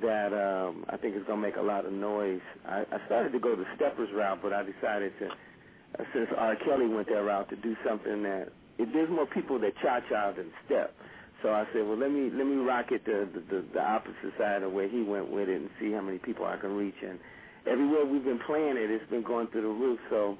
that 0.00 0.32
um, 0.32 0.84
I 0.88 0.96
think 0.96 1.16
is 1.16 1.22
going 1.26 1.42
to 1.42 1.46
make 1.46 1.56
a 1.56 1.62
lot 1.62 1.84
of 1.84 1.92
noise. 1.92 2.40
I, 2.66 2.84
I 2.92 3.04
started 3.06 3.32
to 3.32 3.40
go 3.40 3.56
the 3.56 3.64
Steppers 3.76 4.08
route, 4.14 4.38
but 4.40 4.52
I 4.52 4.62
decided 4.62 5.12
to, 5.18 5.26
uh, 5.26 6.04
since 6.14 6.28
R. 6.36 6.56
Kelly 6.64 6.86
went 6.86 7.08
that 7.08 7.22
route, 7.22 7.50
to 7.50 7.56
do 7.56 7.76
something 7.86 8.22
that 8.22 8.52
it, 8.80 8.88
there's 8.92 9.10
more 9.10 9.26
people 9.26 9.58
that 9.60 9.72
cha-cha 9.82 10.32
than 10.32 10.50
step. 10.66 10.94
So 11.42 11.50
I 11.50 11.64
said, 11.72 11.86
well, 11.86 11.96
let 11.96 12.10
me 12.10 12.30
let 12.34 12.46
me 12.46 12.56
rock 12.56 12.86
it 12.90 13.04
the, 13.04 13.28
the 13.50 13.64
the 13.72 13.82
opposite 13.82 14.32
side 14.38 14.62
of 14.62 14.72
where 14.72 14.88
he 14.88 15.02
went 15.02 15.30
with 15.30 15.48
it 15.48 15.56
and 15.60 15.70
see 15.80 15.92
how 15.92 16.02
many 16.02 16.18
people 16.18 16.44
I 16.44 16.56
can 16.56 16.76
reach. 16.76 16.96
And 17.06 17.18
everywhere 17.66 18.04
we've 18.04 18.24
been 18.24 18.40
playing 18.46 18.76
it, 18.76 18.90
it's 18.90 19.08
been 19.10 19.22
going 19.22 19.46
through 19.48 19.62
the 19.62 19.68
roof. 19.68 19.98
So 20.10 20.36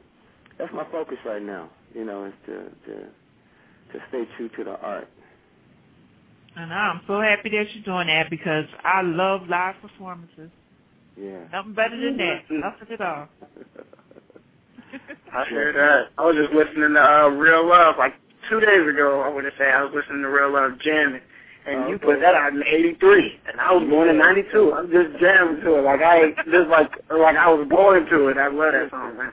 that's 0.59 0.73
my 0.75 0.85
focus 0.91 1.17
right 1.25 1.43
now. 1.43 1.71
You 1.95 2.05
know, 2.05 2.27
is 2.27 2.35
to 2.47 2.53
to 2.53 2.95
to 3.93 3.99
stay 4.11 4.25
true 4.37 4.49
to 4.57 4.65
the 4.65 4.79
art. 4.81 5.09
And 6.57 6.73
I'm 6.73 7.01
so 7.07 7.21
happy 7.21 7.49
that 7.51 7.65
you're 7.75 7.85
doing 7.85 8.09
that 8.09 8.29
because 8.29 8.67
I 8.85 9.03
love 9.03 9.49
live 9.49 9.77
performances. 9.81 10.51
Yeah. 11.17 11.45
Nothing 11.53 11.75
better 11.75 11.97
than 11.99 12.17
that. 12.19 12.43
Nothing 12.51 12.95
at 12.95 13.01
all. 13.01 13.29
I 15.33 15.45
hear 15.49 15.73
that. 15.73 16.11
I 16.19 16.27
was 16.27 16.37
just 16.37 16.53
listening 16.53 16.95
to 16.95 17.01
uh, 17.01 17.29
Real 17.29 17.69
Love 17.69 17.95
like 17.99 18.15
two 18.49 18.61
days 18.61 18.87
ago. 18.89 19.23
I 19.23 19.29
would 19.29 19.45
have 19.45 19.55
said 19.59 19.69
I 19.75 19.85
was 19.85 19.93
listening 19.95 20.23
to 20.23 20.29
Real 20.29 20.53
Love 20.53 20.79
jamming, 20.81 21.21
and 21.67 21.85
oh, 21.85 21.89
you 21.89 21.99
put 21.99 22.21
that 22.21 22.35
out 22.35 22.53
in 22.53 22.63
'83, 22.65 23.41
and 23.51 23.61
I 23.61 23.73
was 23.73 23.89
born 23.89 24.09
in 24.09 24.19
'92. 24.19 24.73
I'm 24.73 24.91
just 24.91 25.19
jamming 25.21 25.63
to 25.63 25.77
it, 25.77 25.83
like 25.83 26.01
I 26.03 26.31
just 26.51 26.69
like 26.69 26.91
like 27.11 27.37
I 27.37 27.49
was 27.53 27.67
born 27.69 28.07
to 28.07 28.29
it. 28.29 28.39
I 28.39 28.49
love 28.49 28.73
that 28.73 28.91
song, 28.91 29.17
man. 29.17 29.33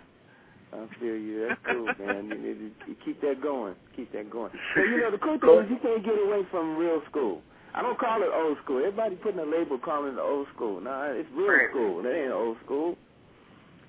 I 0.74 0.86
feel 1.00 1.16
you. 1.16 1.48
That's 1.48 1.62
cool, 1.66 1.86
man. 1.98 2.30
You 2.30 2.38
need 2.38 2.74
to 2.86 2.96
keep 3.04 3.22
that 3.22 3.42
going. 3.42 3.76
Keep 3.96 4.12
that 4.14 4.30
going. 4.30 4.52
But 4.76 4.82
you 4.84 5.00
know, 5.02 5.12
the 5.12 5.18
cool 5.18 5.40
thing 5.40 5.66
is 5.66 5.72
you 5.72 5.80
can't 5.82 6.04
get 6.06 6.16
away 6.22 6.44
from 6.52 6.78
real 6.78 7.02
school. 7.10 7.42
I 7.74 7.82
don't 7.82 7.98
call 8.00 8.22
it 8.22 8.30
old 8.34 8.58
school. 8.64 8.80
Everybody 8.80 9.16
putting 9.16 9.40
a 9.40 9.46
label 9.46 9.78
calling 9.78 10.14
it 10.14 10.20
old 10.20 10.48
school. 10.56 10.82
No, 10.82 11.14
it's 11.16 11.30
real 11.34 11.48
Right. 11.48 11.70
school. 11.70 12.02
That 12.04 12.14
ain't 12.16 12.32
old 12.32 12.58
school. 12.66 12.98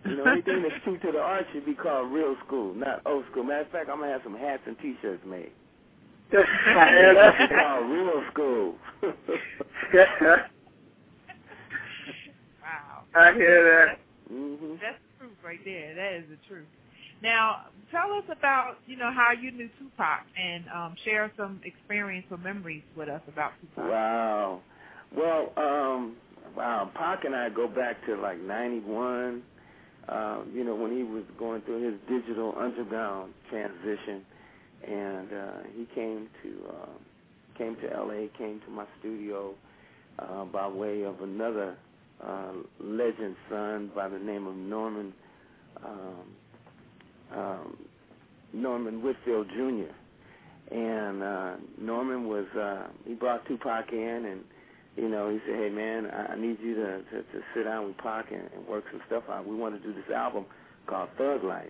You 0.04 0.16
know, 0.16 0.24
anything 0.24 0.62
that's 0.62 0.82
true 0.84 0.98
to 0.98 1.12
the 1.12 1.18
art 1.18 1.46
should 1.52 1.66
be 1.66 1.74
called 1.74 2.12
real 2.12 2.36
school, 2.46 2.74
not 2.74 3.02
old 3.06 3.24
school. 3.30 3.44
Matter 3.44 3.62
of 3.62 3.70
fact, 3.70 3.88
I'm 3.90 4.00
gonna 4.00 4.12
have 4.12 4.22
some 4.24 4.36
hats 4.36 4.62
and 4.66 4.78
T-shirts 4.78 5.22
made. 5.26 5.52
I 6.32 6.88
hear 6.90 7.14
It's 7.40 7.52
called 7.52 7.90
real 7.90 8.22
school. 8.32 8.74
Wow. 12.62 13.04
I 13.14 13.32
hear 13.34 13.64
that. 13.64 13.98
hmm 14.28 14.74
That's 14.80 14.98
the 15.18 15.24
truth 15.24 15.36
right 15.44 15.60
there. 15.64 15.94
That 15.94 16.12
is 16.14 16.24
the 16.30 16.38
truth. 16.46 16.66
Now, 17.22 17.62
tell 17.90 18.12
us 18.12 18.24
about, 18.30 18.76
you 18.86 18.96
know, 18.96 19.10
how 19.12 19.32
you 19.32 19.50
knew 19.50 19.68
Tupac 19.78 20.20
and 20.40 20.64
um, 20.74 20.94
share 21.04 21.32
some 21.36 21.60
experience 21.64 22.26
or 22.30 22.36
memories 22.38 22.82
with 22.96 23.08
us 23.08 23.22
about 23.26 23.52
Tupac. 23.60 23.90
Wow. 23.90 24.60
Well, 25.16 25.52
um, 25.56 26.16
wow, 26.56 26.90
Pac 26.94 27.24
and 27.24 27.34
I 27.34 27.48
go 27.48 27.66
back 27.66 28.04
to 28.06 28.16
like 28.16 28.38
91, 28.40 29.42
um, 30.08 30.50
you 30.54 30.64
know, 30.64 30.74
when 30.74 30.96
he 30.96 31.02
was 31.02 31.24
going 31.38 31.62
through 31.62 31.82
his 31.90 32.00
digital 32.08 32.54
underground 32.58 33.32
transition. 33.50 34.24
And 34.86 35.32
uh, 35.32 35.52
he 35.76 35.86
came 35.94 36.28
to 36.42 36.68
uh, 36.68 36.86
came 37.58 37.76
to 37.76 37.92
L.A., 37.92 38.30
came 38.38 38.60
to 38.64 38.70
my 38.70 38.86
studio 39.00 39.54
uh, 40.20 40.44
by 40.44 40.68
way 40.68 41.02
of 41.02 41.20
another 41.20 41.76
uh, 42.24 42.52
legend 42.80 43.34
son 43.50 43.90
by 43.94 44.08
the 44.08 44.18
name 44.18 44.46
of 44.46 44.54
Norman 44.54 45.12
um, 45.84 47.36
um, 47.36 47.76
Norman 48.52 49.02
Whitfield 49.02 49.48
Jr. 49.48 50.74
And 50.74 51.22
uh, 51.22 51.56
Norman 51.80 52.28
was 52.28 52.46
uh, 52.58 52.88
he 53.06 53.14
brought 53.14 53.46
Tupac 53.46 53.92
in, 53.92 54.24
and 54.26 54.44
you 54.98 55.08
know 55.08 55.30
he 55.30 55.38
said, 55.46 55.56
"Hey 55.56 55.70
man, 55.70 56.06
I, 56.06 56.36
need 56.36 56.58
you 56.60 56.74
to, 56.74 56.98
to 57.10 57.22
to 57.22 57.40
sit 57.54 57.64
down 57.64 57.86
with 57.86 57.98
Pac 57.98 58.30
and, 58.32 58.48
and 58.54 58.66
work 58.66 58.84
some 58.90 59.00
stuff 59.06 59.24
out. 59.30 59.46
We 59.46 59.56
want 59.56 59.80
to 59.80 59.86
do 59.86 59.94
this 59.94 60.10
album 60.14 60.46
called 60.86 61.10
Thug 61.16 61.44
Life." 61.44 61.68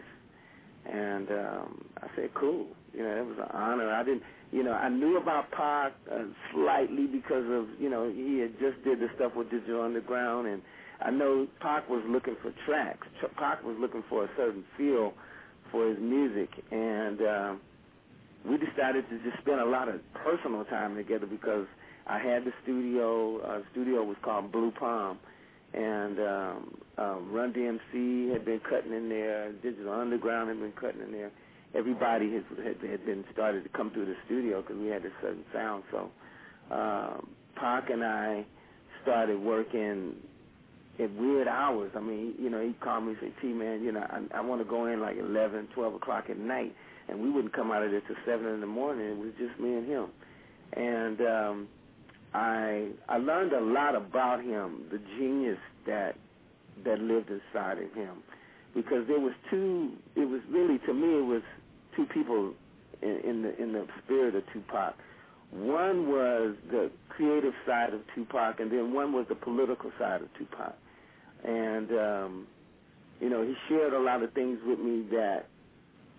And 0.90 1.30
um, 1.30 1.84
I 1.98 2.08
said, 2.16 2.30
"Cool." 2.34 2.66
You 2.94 3.02
know, 3.02 3.16
it 3.16 3.26
was 3.26 3.36
an 3.38 3.50
honor. 3.52 3.92
I 3.92 4.02
didn't, 4.02 4.22
you 4.50 4.62
know, 4.62 4.72
I 4.72 4.88
knew 4.88 5.18
about 5.18 5.50
Pac 5.50 5.92
uh, 6.10 6.24
slightly 6.52 7.06
because 7.06 7.44
of 7.50 7.66
you 7.78 7.90
know 7.90 8.10
he 8.10 8.38
had 8.38 8.58
just 8.58 8.82
did 8.84 9.00
the 9.00 9.08
stuff 9.14 9.32
with 9.36 9.50
Digital 9.50 9.82
Underground, 9.82 10.48
and 10.48 10.62
I 11.00 11.10
know 11.10 11.46
Pac 11.60 11.88
was 11.88 12.02
looking 12.08 12.36
for 12.42 12.52
tracks. 12.66 13.06
Pac 13.36 13.62
was 13.64 13.76
looking 13.78 14.02
for 14.08 14.24
a 14.24 14.28
certain 14.36 14.64
feel 14.76 15.12
for 15.70 15.88
his 15.88 15.98
music, 16.00 16.48
and 16.70 17.20
um, 17.20 17.60
we 18.48 18.56
decided 18.56 19.08
to 19.10 19.18
just 19.22 19.38
spend 19.42 19.60
a 19.60 19.66
lot 19.66 19.88
of 19.88 20.00
personal 20.14 20.64
time 20.64 20.96
together 20.96 21.26
because 21.26 21.66
I 22.08 22.18
had 22.18 22.44
the 22.44 22.52
studio. 22.62 23.40
Uh, 23.40 23.60
studio 23.72 24.02
was 24.02 24.16
called 24.22 24.50
Blue 24.50 24.70
Palm, 24.70 25.18
and 25.74 26.18
um, 26.18 26.78
um, 26.96 27.32
Run 27.32 27.52
DMC 27.52 28.32
had 28.32 28.44
been 28.44 28.60
cutting 28.60 28.92
in 28.92 29.08
there. 29.08 29.52
Digital 29.62 29.92
Underground 29.92 30.48
had 30.48 30.60
been 30.60 30.72
cutting 30.72 31.02
in 31.02 31.12
there. 31.12 31.30
Everybody 31.74 32.32
has, 32.32 32.44
had, 32.64 32.90
had 32.90 33.04
been 33.04 33.24
started 33.32 33.62
to 33.64 33.68
come 33.70 33.90
through 33.90 34.06
the 34.06 34.16
studio 34.24 34.62
because 34.62 34.76
we 34.76 34.88
had 34.88 35.04
a 35.04 35.10
certain 35.20 35.44
sound. 35.52 35.84
So 35.90 36.10
um, 36.74 37.28
Pac 37.56 37.90
and 37.90 38.02
I 38.02 38.46
started 39.02 39.38
working 39.38 40.14
at 40.98 41.12
weird 41.14 41.46
hours. 41.46 41.92
I 41.94 42.00
mean, 42.00 42.34
you 42.38 42.48
know, 42.48 42.60
he'd 42.64 42.80
call 42.80 43.02
me 43.02 43.10
and 43.10 43.18
say, 43.20 43.32
T, 43.42 43.48
man, 43.48 43.82
you 43.82 43.92
know, 43.92 44.00
I, 44.00 44.38
I 44.38 44.40
want 44.40 44.62
to 44.62 44.68
go 44.68 44.86
in 44.86 45.00
like 45.00 45.18
11, 45.18 45.68
12 45.74 45.94
o'clock 45.94 46.24
at 46.30 46.38
night. 46.38 46.74
And 47.08 47.22
we 47.22 47.30
wouldn't 47.30 47.54
come 47.54 47.70
out 47.70 47.82
of 47.82 47.90
there 47.90 48.00
till 48.00 48.16
7 48.26 48.46
in 48.46 48.60
the 48.60 48.66
morning. 48.66 49.06
It 49.06 49.18
was 49.18 49.32
just 49.38 49.58
me 49.60 49.74
and 49.74 49.86
him. 49.86 50.06
And 50.72 51.20
um, 51.20 51.68
I 52.34 52.88
I 53.08 53.18
learned 53.18 53.52
a 53.52 53.60
lot 53.60 53.94
about 53.94 54.42
him, 54.42 54.84
the 54.90 54.98
genius 55.18 55.58
that 55.86 56.16
that 56.84 57.00
lived 57.00 57.30
inside 57.30 57.78
of 57.78 57.92
him, 57.94 58.22
because 58.74 59.06
there 59.08 59.20
was 59.20 59.32
two. 59.50 59.92
It 60.14 60.28
was 60.28 60.40
really 60.50 60.78
to 60.86 60.94
me, 60.94 61.18
it 61.18 61.26
was 61.26 61.42
two 61.96 62.06
people 62.06 62.54
in, 63.02 63.20
in 63.24 63.42
the 63.42 63.62
in 63.62 63.72
the 63.72 63.86
spirit 64.04 64.34
of 64.34 64.44
Tupac. 64.52 64.94
One 65.50 66.10
was 66.10 66.56
the 66.70 66.90
creative 67.08 67.54
side 67.66 67.94
of 67.94 68.00
Tupac, 68.14 68.60
and 68.60 68.70
then 68.70 68.92
one 68.92 69.12
was 69.12 69.26
the 69.28 69.34
political 69.34 69.90
side 69.98 70.20
of 70.20 70.28
Tupac. 70.34 70.74
And 71.44 71.90
um, 71.92 72.46
you 73.20 73.30
know, 73.30 73.42
he 73.42 73.54
shared 73.68 73.94
a 73.94 73.98
lot 73.98 74.22
of 74.22 74.32
things 74.34 74.58
with 74.66 74.78
me 74.78 75.06
that 75.12 75.46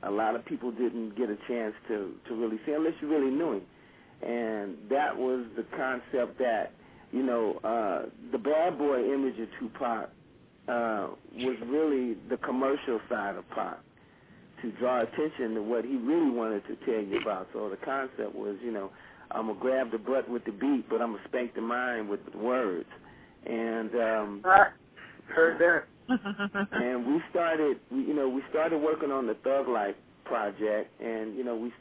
a 0.02 0.10
lot 0.10 0.36
of 0.36 0.45
people 0.45 0.72
didn't 0.72 1.15
get 1.15 1.30
a 1.30 1.38
chance 1.48 1.76
to 1.88 2.14
to 2.27 2.36
really 2.36 2.60
see 2.65 2.72
unless 2.72 2.94
you 3.02 3.07
really 3.07 3.31
knew 3.31 3.53
him. 3.53 3.61
And 4.21 4.75
that 4.89 5.15
was 5.17 5.45
the 5.55 5.65
concept 5.77 6.37
that 6.39 6.73
you 7.11 7.23
know 7.23 7.59
uh, 7.63 8.09
the 8.31 8.37
bad 8.37 8.77
boy 8.77 9.13
image 9.13 9.39
of 9.39 9.47
Tupac 9.59 10.09
uh, 10.67 11.07
was 11.35 11.57
really 11.67 12.15
the 12.29 12.37
commercial 12.37 12.99
side 13.09 13.35
of 13.35 13.49
Pac. 13.51 13.77
to 14.61 14.71
draw 14.73 15.01
attention 15.01 15.55
to 15.55 15.63
what 15.63 15.85
he 15.85 15.95
really 15.95 16.29
wanted 16.29 16.63
to 16.67 16.75
tell 16.85 17.01
you 17.01 17.19
about. 17.21 17.47
So 17.53 17.69
the 17.69 17.77
concept 17.77 18.35
was, 18.35 18.57
you 18.63 18.71
know, 18.71 18.91
I'm 19.31 19.47
gonna 19.47 19.59
grab 19.59 19.91
the 19.91 19.97
butt 19.97 20.29
with 20.29 20.43
the 20.45 20.51
beat, 20.51 20.89
but 20.89 21.01
I'm 21.01 21.13
gonna 21.13 21.23
spank 21.27 21.55
the 21.55 21.61
mind 21.61 22.09
with 22.09 22.19
the 22.31 22.37
words. 22.37 22.89
And 23.45 23.89
um, 23.95 24.41
heard 25.33 25.59
that. 25.59 25.85
and 26.71 27.05
we 27.07 27.21
started, 27.29 27.77
we, 27.91 27.99
you 27.99 28.13
know, 28.15 28.27
we 28.27 28.41
started 28.49 28.79
working 28.79 29.11
on 29.11 29.27
the 29.27 29.35
Thug 29.35 29.67
Life 29.67 29.95
project, 30.25 30.89
and 31.01 31.37
you 31.37 31.43
know, 31.43 31.55
we 31.55 31.71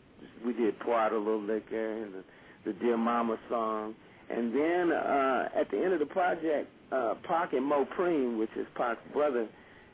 we 0.44 0.52
did 0.52 0.78
pour 0.81 0.98
out 0.98 1.12
a 1.12 1.19
little 1.19 1.43
liquor 1.43 2.02
and 2.02 2.15
the, 2.15 2.24
the 2.65 2.73
Dear 2.74 2.97
Mama 2.97 3.39
song, 3.48 3.94
and 4.31 4.55
then 4.55 4.93
uh, 4.93 5.48
at 5.59 5.70
the 5.70 5.78
end 5.78 5.93
of 5.93 6.01
the 6.01 6.06
project, 6.06 6.69
uh, 6.93 7.15
Pac 7.27 7.52
and 7.52 7.65
Mo 7.65 7.86
Preem, 7.97 8.39
which 8.39 8.51
is 8.56 8.66
Pac's 8.77 9.01
brother, 9.12 9.48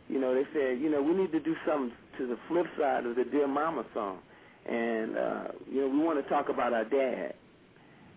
you 0.08 0.20
know, 0.20 0.34
they 0.34 0.44
said, 0.52 0.80
you 0.80 0.90
know, 0.90 1.02
we 1.02 1.14
need 1.14 1.32
to 1.32 1.40
do 1.40 1.54
something 1.66 1.92
to 2.18 2.26
the 2.26 2.36
flip 2.48 2.66
side 2.78 3.06
of 3.06 3.16
the 3.16 3.24
Dear 3.24 3.48
Mama 3.48 3.84
song, 3.94 4.18
and 4.66 5.16
uh, 5.16 5.44
you 5.70 5.80
know, 5.82 5.88
we 5.88 5.98
want 5.98 6.22
to 6.22 6.28
talk 6.28 6.48
about 6.48 6.72
our 6.72 6.84
dad. 6.84 7.34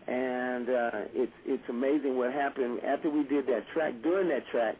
And 0.07 0.69
uh, 0.69 0.91
it's 1.13 1.33
it's 1.45 1.63
amazing 1.69 2.17
what 2.17 2.31
happened 2.31 2.79
after 2.83 3.09
we 3.09 3.23
did 3.23 3.45
that 3.47 3.65
track. 3.73 3.93
During 4.03 4.29
that 4.29 4.47
track, 4.51 4.77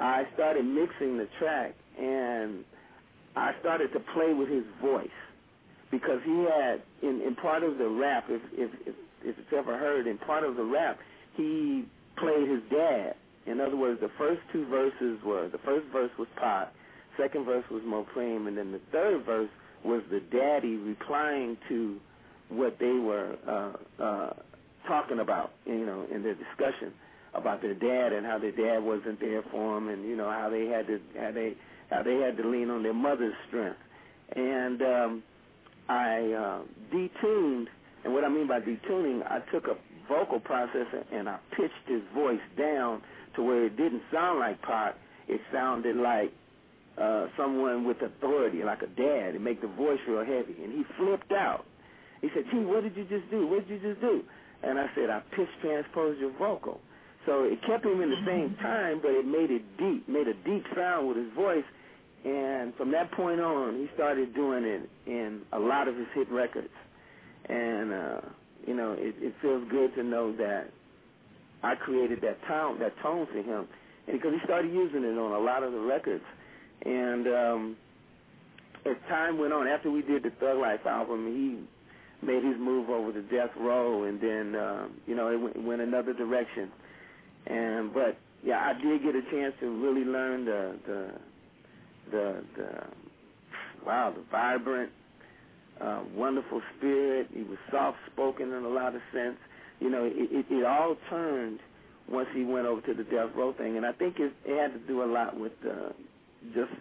I 0.00 0.24
started 0.34 0.64
mixing 0.64 1.18
the 1.18 1.28
track, 1.38 1.74
and 1.98 2.64
I 3.36 3.52
started 3.60 3.92
to 3.92 4.00
play 4.14 4.32
with 4.32 4.48
his 4.48 4.64
voice 4.80 5.08
because 5.90 6.20
he 6.24 6.46
had 6.50 6.82
in, 7.02 7.22
in 7.22 7.34
part 7.36 7.62
of 7.62 7.78
the 7.78 7.88
rap, 7.88 8.24
if, 8.28 8.42
if 8.52 8.70
if 8.86 8.94
if 9.24 9.38
it's 9.38 9.52
ever 9.56 9.76
heard, 9.78 10.06
in 10.06 10.18
part 10.18 10.44
of 10.44 10.56
the 10.56 10.64
rap, 10.64 10.98
he 11.36 11.84
played 12.16 12.48
his 12.48 12.62
dad. 12.70 13.14
In 13.46 13.60
other 13.60 13.76
words, 13.76 14.00
the 14.00 14.10
first 14.18 14.40
two 14.52 14.66
verses 14.68 15.18
were 15.24 15.48
the 15.48 15.58
first 15.58 15.86
verse 15.92 16.10
was 16.18 16.28
Pac, 16.36 16.72
second 17.16 17.44
verse 17.44 17.64
was 17.70 17.82
Mopreme, 17.82 18.48
and 18.48 18.56
then 18.56 18.72
the 18.72 18.80
third 18.92 19.24
verse 19.24 19.50
was 19.84 20.02
the 20.10 20.20
daddy 20.20 20.76
replying 20.76 21.56
to 21.68 21.98
what 22.48 22.78
they 22.78 22.92
were 22.92 23.36
uh, 23.46 24.02
uh, 24.02 24.32
talking 24.86 25.20
about, 25.20 25.52
you 25.64 25.84
know, 25.86 26.06
in 26.12 26.22
their 26.22 26.34
discussion 26.34 26.92
about 27.34 27.60
their 27.60 27.74
dad 27.74 28.12
and 28.12 28.24
how 28.24 28.38
their 28.38 28.52
dad 28.52 28.78
wasn't 28.82 29.20
there 29.20 29.42
for 29.50 29.74
them, 29.74 29.88
and 29.88 30.08
you 30.08 30.16
know 30.16 30.30
how 30.30 30.48
they 30.50 30.66
had 30.66 30.86
to 30.86 31.00
how 31.18 31.30
they 31.30 31.54
how 31.90 32.02
they 32.02 32.16
had 32.16 32.36
to 32.36 32.48
lean 32.48 32.70
on 32.70 32.82
their 32.82 32.94
mother's 32.94 33.34
strength. 33.48 33.78
And 34.34 34.82
um, 34.82 35.22
I 35.88 36.32
uh, 36.32 36.94
detuned, 36.94 37.66
and 38.04 38.12
what 38.12 38.24
I 38.24 38.28
mean 38.28 38.48
by 38.48 38.60
detuning, 38.60 39.22
I 39.24 39.40
took 39.52 39.66
a 39.66 39.76
vocal 40.08 40.40
processor 40.40 41.04
and 41.12 41.28
I 41.28 41.38
pitched 41.56 41.86
his 41.86 42.02
voice 42.14 42.40
down 42.58 43.02
to 43.36 43.42
where 43.42 43.66
it 43.66 43.76
didn't 43.76 44.02
sound 44.12 44.40
like 44.40 44.60
Pac. 44.62 44.96
It 45.28 45.40
sounded 45.52 45.96
like 45.96 46.32
uh, 46.98 47.26
someone 47.36 47.84
with 47.84 47.98
authority, 48.00 48.62
like 48.62 48.82
a 48.82 48.86
dad, 48.86 49.34
and 49.34 49.44
make 49.44 49.60
the 49.60 49.68
voice 49.68 49.98
real 50.08 50.24
heavy. 50.24 50.56
And 50.62 50.72
he 50.72 50.84
flipped 50.96 51.32
out. 51.32 51.64
He 52.22 52.28
said, 52.34 52.44
"Gee, 52.50 52.64
what 52.64 52.82
did 52.82 52.96
you 52.96 53.04
just 53.04 53.30
do? 53.30 53.46
What 53.46 53.68
did 53.68 53.82
you 53.82 53.90
just 53.90 54.00
do?" 54.00 54.22
And 54.62 54.78
I 54.78 54.86
said, 54.94 55.10
"I 55.10 55.20
pitch 55.34 55.48
transposed 55.60 56.20
your 56.20 56.32
vocal." 56.38 56.80
So 57.26 57.42
it 57.44 57.58
kept 57.66 57.84
him 57.84 58.00
in 58.00 58.10
the 58.10 58.22
same 58.24 58.56
time, 58.62 59.00
but 59.02 59.10
it 59.10 59.26
made 59.26 59.50
it 59.50 59.62
deep, 59.76 60.08
made 60.08 60.28
a 60.28 60.34
deep 60.34 60.64
sound 60.74 61.08
with 61.08 61.16
his 61.18 61.32
voice. 61.34 61.64
And 62.24 62.74
from 62.74 62.90
that 62.92 63.12
point 63.12 63.40
on, 63.40 63.76
he 63.76 63.88
started 63.94 64.34
doing 64.34 64.64
it 64.64 64.88
in 65.06 65.42
a 65.52 65.58
lot 65.58 65.86
of 65.86 65.96
his 65.96 66.06
hit 66.14 66.30
records. 66.30 66.68
And 67.48 67.92
uh, 67.92 68.20
you 68.66 68.74
know, 68.74 68.92
it, 68.98 69.14
it 69.18 69.34
feels 69.40 69.68
good 69.70 69.94
to 69.94 70.02
know 70.02 70.34
that 70.36 70.70
I 71.62 71.74
created 71.76 72.20
that 72.22 72.38
tone, 72.46 72.78
that 72.80 72.94
tone 73.02 73.26
for 73.26 73.38
him, 73.38 73.68
and 74.06 74.20
because 74.20 74.32
he 74.32 74.40
started 74.44 74.72
using 74.72 75.04
it 75.04 75.18
on 75.18 75.32
a 75.32 75.38
lot 75.38 75.62
of 75.62 75.72
the 75.72 75.80
records. 75.80 76.24
And 76.84 77.26
um, 77.26 77.76
as 78.84 78.96
time 79.08 79.38
went 79.38 79.52
on, 79.52 79.66
after 79.66 79.90
we 79.90 80.02
did 80.02 80.22
the 80.22 80.30
Thug 80.30 80.58
Life 80.58 80.86
album, 80.86 81.26
he 81.26 82.26
made 82.26 82.44
his 82.44 82.56
move 82.58 82.90
over 82.90 83.12
to 83.12 83.22
Death 83.22 83.50
Row, 83.58 84.04
and 84.04 84.20
then 84.20 84.60
um, 84.60 84.94
you 85.06 85.14
know 85.14 85.30
it 85.30 85.40
went, 85.40 85.62
went 85.64 85.80
another 85.80 86.12
direction. 86.12 86.70
And 87.46 87.92
but 87.92 88.18
yeah, 88.44 88.58
I 88.58 88.80
did 88.80 89.02
get 89.02 89.14
a 89.14 89.22
chance 89.30 89.54
to 89.60 89.70
really 89.82 90.04
learn 90.04 90.44
the 90.44 90.76
the 90.86 91.10
the, 92.10 92.44
the 92.56 92.68
wow 93.84 94.12
the 94.14 94.22
vibrant, 94.30 94.90
uh, 95.80 96.02
wonderful 96.14 96.60
spirit. 96.76 97.28
He 97.32 97.42
was 97.42 97.58
soft 97.70 97.98
spoken 98.12 98.52
in 98.52 98.64
a 98.64 98.68
lot 98.68 98.94
of 98.94 99.00
sense. 99.12 99.36
You 99.80 99.90
know, 99.90 100.04
it, 100.04 100.14
it, 100.16 100.46
it 100.50 100.64
all 100.64 100.96
turned 101.10 101.60
once 102.08 102.28
he 102.34 102.44
went 102.44 102.66
over 102.66 102.80
to 102.82 102.94
the 102.94 103.04
Death 103.04 103.30
Row 103.34 103.52
thing, 103.52 103.76
and 103.76 103.84
I 103.84 103.92
think 103.92 104.18
it, 104.18 104.32
it 104.44 104.60
had 104.60 104.72
to 104.72 104.86
do 104.86 105.02
a 105.02 105.10
lot 105.10 105.38
with 105.38 105.52
uh, 105.68 105.90
just 106.54 106.72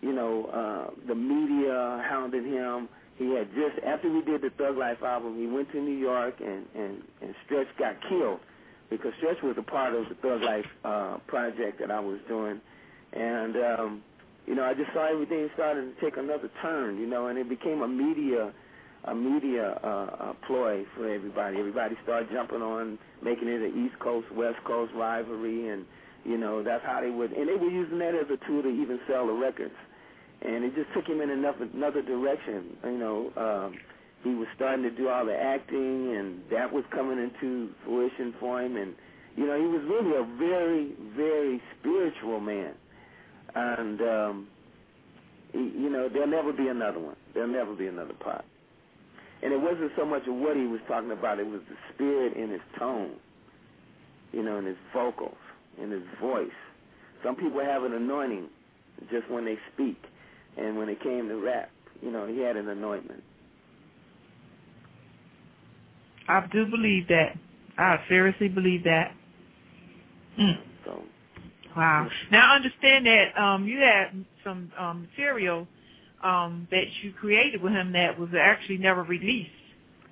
you 0.00 0.12
know 0.12 0.46
uh, 0.46 0.90
the 1.06 1.14
media 1.14 2.04
hounded 2.08 2.44
him. 2.44 2.88
He 3.18 3.34
had 3.34 3.48
just 3.54 3.84
after 3.86 4.10
we 4.10 4.22
did 4.22 4.42
the 4.42 4.50
Thug 4.50 4.76
Life 4.76 5.02
album, 5.02 5.38
he 5.38 5.46
went 5.46 5.70
to 5.72 5.80
New 5.80 5.96
York 5.96 6.36
and 6.40 6.66
and 6.74 7.02
and 7.20 7.34
Stretch 7.44 7.68
got 7.78 7.96
killed 8.08 8.40
because 8.90 9.12
Stretch 9.18 9.42
was 9.42 9.56
a 9.58 9.62
part 9.62 9.94
of 9.94 10.08
the 10.08 10.14
Thug 10.16 10.42
Life 10.42 10.66
uh, 10.84 11.18
project 11.26 11.78
that 11.80 11.90
I 11.90 12.00
was 12.00 12.18
doing, 12.28 12.60
and 13.12 13.56
um, 13.56 14.02
you 14.46 14.54
know 14.54 14.64
I 14.64 14.74
just 14.74 14.92
saw 14.92 15.10
everything 15.10 15.48
started 15.54 15.94
to 15.94 16.00
take 16.00 16.16
another 16.16 16.50
turn, 16.60 16.98
you 16.98 17.06
know, 17.06 17.26
and 17.26 17.38
it 17.38 17.48
became 17.48 17.82
a 17.82 17.88
media 17.88 18.52
a 19.04 19.14
media 19.14 19.80
uh, 19.82 19.86
uh, 19.86 20.32
ploy 20.46 20.84
for 20.94 21.12
everybody. 21.12 21.58
Everybody 21.58 21.96
started 22.04 22.28
jumping 22.32 22.62
on, 22.62 22.98
making 23.22 23.48
it 23.48 23.60
an 23.60 23.84
East 23.84 23.98
Coast 23.98 24.30
West 24.32 24.58
Coast 24.64 24.92
rivalry, 24.94 25.68
and 25.68 25.84
you 26.24 26.38
know 26.38 26.62
that's 26.62 26.84
how 26.84 27.00
they 27.00 27.10
would, 27.10 27.32
and 27.32 27.48
they 27.48 27.54
were 27.54 27.70
using 27.70 27.98
that 27.98 28.14
as 28.14 28.26
a 28.30 28.38
tool 28.46 28.62
to 28.62 28.68
even 28.68 29.00
sell 29.08 29.26
the 29.26 29.32
records, 29.32 29.74
and 30.42 30.64
it 30.64 30.74
just 30.74 30.92
took 30.94 31.06
him 31.06 31.20
in 31.20 31.30
another 31.30 31.68
another 31.74 32.02
direction, 32.02 32.76
you 32.84 32.98
know. 32.98 33.32
Um, 33.36 33.78
he 34.22 34.30
was 34.34 34.46
starting 34.54 34.84
to 34.84 34.90
do 34.90 35.08
all 35.08 35.26
the 35.26 35.34
acting, 35.34 36.14
and 36.16 36.42
that 36.52 36.72
was 36.72 36.84
coming 36.92 37.18
into 37.18 37.70
fruition 37.84 38.32
for 38.38 38.62
him. 38.62 38.76
And 38.76 38.94
you 39.36 39.46
know, 39.46 39.58
he 39.58 39.66
was 39.66 39.82
really 39.82 40.14
a 40.14 40.22
very, 40.38 40.92
very 41.16 41.60
spiritual 41.80 42.38
man. 42.38 42.74
And 43.54 44.00
um, 44.00 44.48
you 45.52 45.90
know, 45.90 46.08
there'll 46.08 46.28
never 46.28 46.52
be 46.52 46.68
another 46.68 46.98
one. 46.98 47.16
There'll 47.34 47.52
never 47.52 47.74
be 47.74 47.86
another 47.86 48.14
pot. 48.14 48.44
And 49.42 49.52
it 49.52 49.60
wasn't 49.60 49.90
so 49.96 50.04
much 50.04 50.22
of 50.28 50.34
what 50.34 50.56
he 50.56 50.66
was 50.66 50.80
talking 50.88 51.10
about; 51.10 51.38
it 51.38 51.46
was 51.46 51.60
the 51.68 51.76
spirit 51.94 52.36
in 52.36 52.50
his 52.50 52.60
tone, 52.78 53.16
you 54.32 54.42
know, 54.42 54.58
in 54.58 54.66
his 54.66 54.76
vocals, 54.92 55.36
in 55.82 55.90
his 55.90 56.04
voice. 56.20 56.48
Some 57.24 57.36
people 57.36 57.60
have 57.60 57.82
an 57.82 57.92
anointing 57.92 58.48
just 59.10 59.28
when 59.30 59.44
they 59.44 59.56
speak, 59.74 59.98
and 60.56 60.78
when 60.78 60.88
it 60.88 61.02
came 61.02 61.28
to 61.28 61.36
rap, 61.36 61.70
you 62.00 62.10
know, 62.10 62.26
he 62.26 62.38
had 62.40 62.56
an 62.56 62.68
anointment. 62.68 63.22
I 66.28 66.46
do 66.52 66.66
believe 66.66 67.08
that. 67.08 67.36
I 67.78 67.96
seriously 68.08 68.48
believe 68.48 68.84
that. 68.84 69.12
Mm. 70.38 70.71
Wow. 71.76 72.08
Now 72.30 72.52
I 72.52 72.56
understand 72.56 73.06
that 73.06 73.38
um, 73.40 73.66
you 73.66 73.78
had 73.78 74.24
some 74.44 74.70
um, 74.78 75.08
material 75.10 75.66
um, 76.22 76.68
that 76.70 76.84
you 77.02 77.12
created 77.12 77.62
with 77.62 77.72
him 77.72 77.92
that 77.92 78.18
was 78.18 78.30
actually 78.38 78.78
never 78.78 79.02
released. 79.02 79.50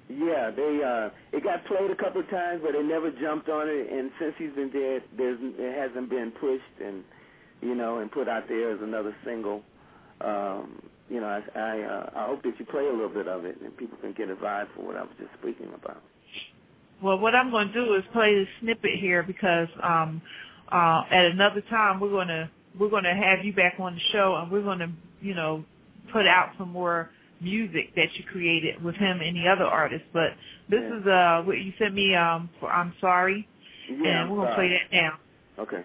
Yeah, 0.08 0.50
they 0.50 0.80
uh 0.84 1.10
it 1.32 1.44
got 1.44 1.64
played 1.66 1.90
a 1.90 1.94
couple 1.94 2.20
of 2.20 2.28
times, 2.30 2.62
but 2.64 2.72
they 2.72 2.82
never 2.82 3.12
jumped 3.12 3.48
on 3.48 3.68
it. 3.68 3.92
And 3.92 4.10
since 4.18 4.34
he's 4.38 4.52
been 4.52 4.70
dead, 4.70 5.02
there's 5.16 5.38
it 5.40 5.78
hasn't 5.78 6.10
been 6.10 6.32
pushed 6.32 6.82
and 6.84 7.04
you 7.62 7.76
know 7.76 7.98
and 7.98 8.10
put 8.10 8.28
out 8.28 8.48
there 8.48 8.72
as 8.72 8.80
another 8.82 9.14
single. 9.24 9.62
Um, 10.20 10.82
you 11.08 11.20
know, 11.20 11.28
I 11.28 11.58
I, 11.58 11.80
uh, 11.82 12.10
I 12.16 12.26
hope 12.26 12.42
that 12.42 12.58
you 12.58 12.64
play 12.64 12.86
a 12.86 12.92
little 12.92 13.08
bit 13.08 13.28
of 13.28 13.44
it 13.44 13.60
and 13.62 13.76
people 13.76 13.98
can 14.00 14.12
get 14.12 14.30
a 14.30 14.34
vibe 14.34 14.66
for 14.74 14.84
what 14.84 14.96
I 14.96 15.02
was 15.02 15.12
just 15.16 15.30
speaking 15.40 15.72
about. 15.74 16.02
Well, 17.00 17.18
what 17.18 17.36
I'm 17.36 17.50
going 17.50 17.68
to 17.68 17.72
do 17.72 17.94
is 17.94 18.02
play 18.12 18.34
the 18.34 18.46
snippet 18.60 18.98
here 18.98 19.22
because 19.22 19.68
um, 19.82 20.20
uh, 20.72 21.02
at 21.10 21.26
another 21.26 21.62
time 21.70 22.00
we're 22.00 22.10
going 22.10 22.28
to 22.28 22.50
we're 22.78 22.90
going 22.90 23.04
to 23.04 23.14
have 23.14 23.44
you 23.44 23.52
back 23.52 23.74
on 23.80 23.94
the 23.94 24.00
show 24.12 24.36
and 24.42 24.50
we're 24.50 24.62
going 24.62 24.78
to 24.80 24.90
you 25.20 25.34
know 25.34 25.64
put 26.12 26.26
out 26.26 26.50
some 26.58 26.70
more 26.70 27.10
music 27.40 27.94
that 27.96 28.08
you 28.16 28.24
created 28.30 28.82
with 28.84 28.94
him 28.96 29.20
and 29.20 29.36
the 29.36 29.48
other 29.48 29.64
artists. 29.64 30.06
But 30.12 30.30
this 30.68 30.80
Yeah. 30.82 30.98
is 31.00 31.06
uh 31.06 31.42
what 31.44 31.58
you 31.60 31.72
sent 31.78 31.94
me 31.94 32.14
um 32.14 32.50
for 32.60 32.70
I'm 32.70 32.94
sorry, 33.00 33.48
Yeah, 33.88 34.22
and 34.22 34.30
we're 34.30 34.44
gonna 34.44 34.54
play 34.54 34.68
that 34.70 34.92
now. 34.92 35.18
Okay. 35.58 35.84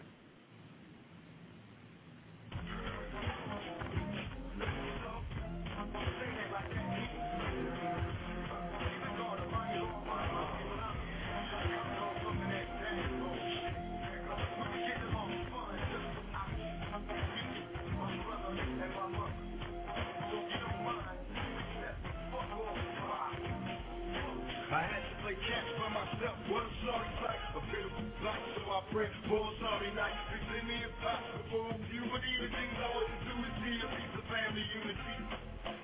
For 28.95 29.43
a 29.43 29.51
sorry 29.59 29.91
night. 29.91 30.15
In 30.55 30.63
me 30.71 30.79
impossible. 30.79 31.67
Puberty, 31.91 32.33
the 32.39 32.47
things 32.47 32.75
I 32.79 32.87
wouldn't 32.95 33.23
do 33.27 33.35
is 33.43 33.55
see 33.59 33.75
a 33.83 33.89
piece 33.91 34.15
of 34.15 34.23
family 34.31 34.63
unity. 34.71 35.15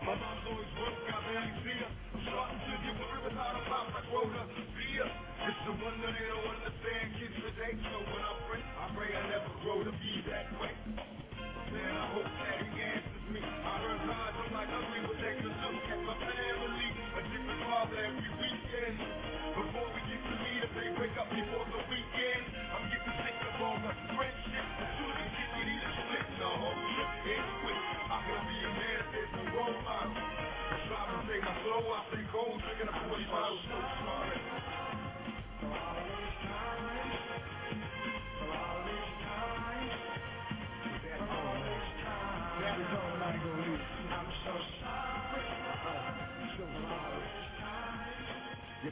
My 0.08 0.16
mom's 0.16 0.48
always 0.48 0.72
working, 0.80 1.12
I 1.12 1.20
barely 1.28 1.54
see 1.60 1.76
her. 1.84 1.92
I'm 1.92 2.24
starting 2.24 2.60
to 2.64 2.76
get 2.88 2.96
worried 3.04 3.24
without 3.28 3.56
a 3.60 3.64
pop 3.68 3.92
like 3.92 4.08
Rhoda. 4.16 4.44
Beer. 4.48 5.08
It's 5.12 5.60
the 5.68 5.74
one 5.84 5.98
that 6.08 6.16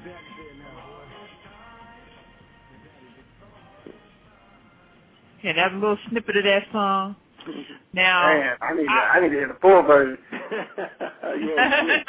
Your 0.03 0.13
daddy's 0.13 0.27
dead 0.37 0.57
now, 0.59 0.75
boy. 0.75 0.99
Yeah, 5.43 5.53
that's 5.53 5.73
a 5.73 5.77
little 5.77 5.97
snippet 6.09 6.37
of 6.37 6.43
that 6.43 6.63
song. 6.71 7.15
Now, 7.91 8.27
Man, 8.27 8.57
I 8.61 8.73
need 8.75 8.85
to, 8.85 8.91
I 8.91 9.19
need 9.19 9.29
to 9.29 9.35
hear 9.35 9.47
the 9.47 9.57
full 9.59 9.81
version. 9.81 10.17
yeah, 10.31 12.03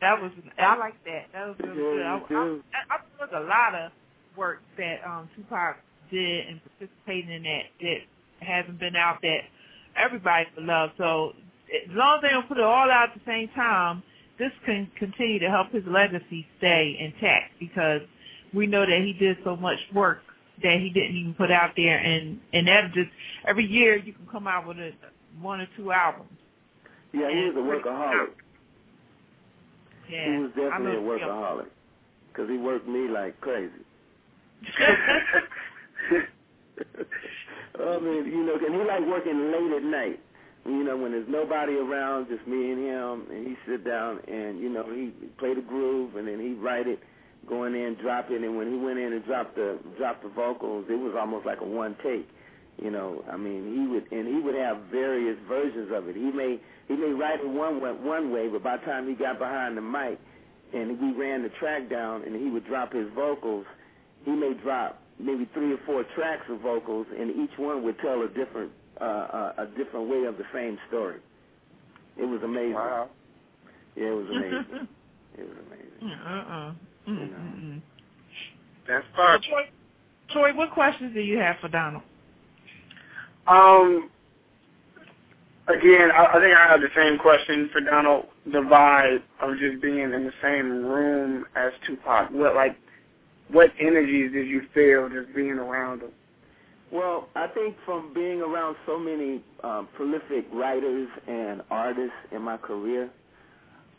that 0.00 0.20
was 0.20 0.32
I 0.58 0.76
like 0.76 0.94
that. 1.04 1.26
That 1.32 1.46
was 1.46 1.56
really 1.60 1.76
good. 1.76 2.02
I, 2.02 2.16
Yeah, 2.16 2.20
you 2.30 2.64
I, 2.74 2.94
I, 2.94 2.96
I 2.96 3.20
took 3.20 3.30
a 3.32 3.46
lot 3.46 3.74
of 3.76 3.92
work 4.36 4.58
that 4.78 5.04
um 5.06 5.30
Tupac 5.36 5.76
did 6.10 6.48
and 6.48 6.60
participated 6.64 7.30
in 7.30 7.42
that 7.44 7.62
that 7.80 7.98
hasn't 8.44 8.80
been 8.80 8.96
out 8.96 9.18
that 9.22 9.42
everybody 9.96 10.46
would 10.56 10.64
love. 10.64 10.90
So 10.98 11.32
as 11.72 11.94
long 11.94 12.16
as 12.18 12.22
they 12.22 12.30
don't 12.30 12.48
put 12.48 12.58
it 12.58 12.64
all 12.64 12.90
out 12.90 13.10
at 13.10 13.14
the 13.14 13.20
same 13.24 13.48
time, 13.54 14.02
this 14.42 14.52
can 14.66 14.90
continue 14.98 15.38
to 15.38 15.48
help 15.48 15.70
his 15.70 15.84
legacy 15.86 16.44
stay 16.58 16.96
intact 16.98 17.52
because 17.60 18.00
we 18.52 18.66
know 18.66 18.84
that 18.84 19.00
he 19.00 19.12
did 19.12 19.36
so 19.44 19.54
much 19.54 19.78
work 19.94 20.18
that 20.64 20.80
he 20.80 20.90
didn't 20.90 21.16
even 21.16 21.34
put 21.34 21.52
out 21.52 21.70
there 21.76 21.98
and 21.98 22.40
and 22.52 22.66
that 22.66 22.92
just 22.92 23.10
every 23.46 23.64
year 23.64 23.96
you 23.96 24.12
can 24.12 24.26
come 24.26 24.48
out 24.48 24.66
with 24.66 24.78
a 24.78 24.90
one 25.40 25.60
or 25.60 25.68
two 25.76 25.92
albums. 25.92 26.28
yeah, 27.12 27.30
he 27.30 27.50
was 27.50 27.54
a 27.56 27.60
workaholic. 27.60 28.30
Yeah, 30.10 30.24
He 30.24 30.38
was 30.42 30.50
definitely 30.56 30.96
a 30.96 31.00
workaholic 31.00 31.68
because 32.32 32.50
he 32.50 32.58
worked 32.58 32.88
me 32.88 33.08
like 33.08 33.40
crazy. 33.40 33.70
Oh, 37.80 37.96
I 37.96 38.00
mean, 38.00 38.26
you 38.26 38.44
know, 38.44 38.54
and 38.54 38.74
he 38.74 38.80
like 38.86 39.00
working 39.06 39.50
late 39.50 39.76
at 39.76 39.82
night. 39.82 40.20
You 40.64 40.84
know, 40.84 40.96
when 40.96 41.10
there's 41.10 41.28
nobody 41.28 41.74
around, 41.74 42.28
just 42.28 42.46
me 42.46 42.70
and 42.70 42.78
him, 42.78 43.26
and 43.30 43.46
he 43.46 43.56
sit 43.66 43.84
down 43.84 44.20
and 44.28 44.60
you 44.60 44.68
know 44.68 44.84
he 44.84 45.10
play 45.38 45.54
the 45.54 45.60
groove 45.60 46.14
and 46.16 46.28
then 46.28 46.38
he 46.38 46.54
write 46.54 46.86
it, 46.86 47.00
go 47.48 47.64
in 47.64 47.96
drop 48.00 48.30
it. 48.30 48.42
And 48.42 48.56
when 48.56 48.70
he 48.70 48.78
went 48.78 48.98
in 48.98 49.12
and 49.12 49.24
dropped 49.24 49.56
the 49.56 49.78
dropped 49.98 50.22
the 50.22 50.28
vocals, 50.28 50.86
it 50.88 50.98
was 50.98 51.14
almost 51.18 51.46
like 51.46 51.60
a 51.60 51.66
one 51.66 51.96
take. 52.02 52.28
You 52.80 52.90
know, 52.90 53.24
I 53.30 53.36
mean, 53.36 53.74
he 53.74 53.86
would 53.86 54.10
and 54.12 54.26
he 54.28 54.40
would 54.40 54.54
have 54.54 54.82
various 54.90 55.36
versions 55.48 55.90
of 55.92 56.08
it. 56.08 56.14
He 56.14 56.30
may 56.30 56.60
he 56.86 56.94
may 56.94 57.10
write 57.10 57.40
it 57.40 57.48
one 57.48 57.80
way, 57.80 57.90
one 57.92 58.32
way, 58.32 58.48
but 58.48 58.62
by 58.62 58.76
the 58.76 58.84
time 58.84 59.08
he 59.08 59.14
got 59.14 59.38
behind 59.38 59.76
the 59.76 59.82
mic 59.82 60.18
and 60.72 60.98
we 61.00 61.12
ran 61.12 61.42
the 61.42 61.50
track 61.60 61.90
down 61.90 62.22
and 62.22 62.36
he 62.36 62.50
would 62.50 62.66
drop 62.66 62.92
his 62.92 63.08
vocals, 63.14 63.66
he 64.24 64.30
may 64.30 64.54
drop 64.62 65.02
maybe 65.18 65.46
three 65.52 65.72
or 65.72 65.78
four 65.86 66.04
tracks 66.14 66.44
of 66.48 66.60
vocals, 66.60 67.06
and 67.16 67.30
each 67.30 67.56
one 67.58 67.84
would 67.84 67.98
tell 67.98 68.22
a 68.22 68.28
different 68.28 68.72
uh, 69.04 69.52
a 69.58 69.66
different 69.76 70.08
way 70.08 70.24
of 70.24 70.36
the 70.38 70.44
same 70.52 70.78
story. 70.88 71.20
It 72.16 72.24
was 72.24 72.40
amazing. 72.42 72.74
Wow. 72.74 73.10
Yeah, 73.96 74.08
it 74.08 74.16
was 74.16 74.26
amazing. 74.30 74.64
it 75.38 75.48
was 75.48 75.56
amazing. 75.66 76.18
Uh-uh. 76.26 76.72
Mm-mm. 77.08 77.82
That's 78.88 79.04
So, 79.12 79.16
fine. 79.16 79.40
Troy, 79.42 79.62
Troy, 80.30 80.54
what 80.56 80.70
questions 80.72 81.14
do 81.14 81.20
you 81.20 81.38
have 81.38 81.56
for 81.60 81.68
Donald? 81.68 82.02
Um, 83.46 84.10
again, 85.68 86.10
I, 86.12 86.26
I 86.26 86.40
think 86.40 86.56
I 86.56 86.68
have 86.68 86.80
the 86.80 86.88
same 86.96 87.18
question 87.18 87.70
for 87.72 87.80
Donald. 87.80 88.26
The 88.46 88.58
vibe 88.58 89.22
of 89.40 89.58
just 89.58 89.82
being 89.82 89.98
in 89.98 90.10
the 90.10 90.32
same 90.42 90.84
room 90.84 91.44
as 91.56 91.72
Tupac. 91.86 92.30
What 92.30 92.54
like, 92.54 92.76
what 93.50 93.70
energies 93.80 94.32
did 94.32 94.48
you 94.48 94.62
feel 94.74 95.08
just 95.08 95.34
being 95.34 95.52
around 95.52 96.02
him? 96.02 96.10
Well, 96.92 97.28
I 97.34 97.46
think 97.46 97.74
from 97.86 98.12
being 98.12 98.42
around 98.42 98.76
so 98.86 98.98
many 98.98 99.42
um, 99.64 99.88
prolific 99.96 100.44
writers 100.52 101.08
and 101.26 101.62
artists 101.70 102.12
in 102.30 102.42
my 102.42 102.58
career, 102.58 103.10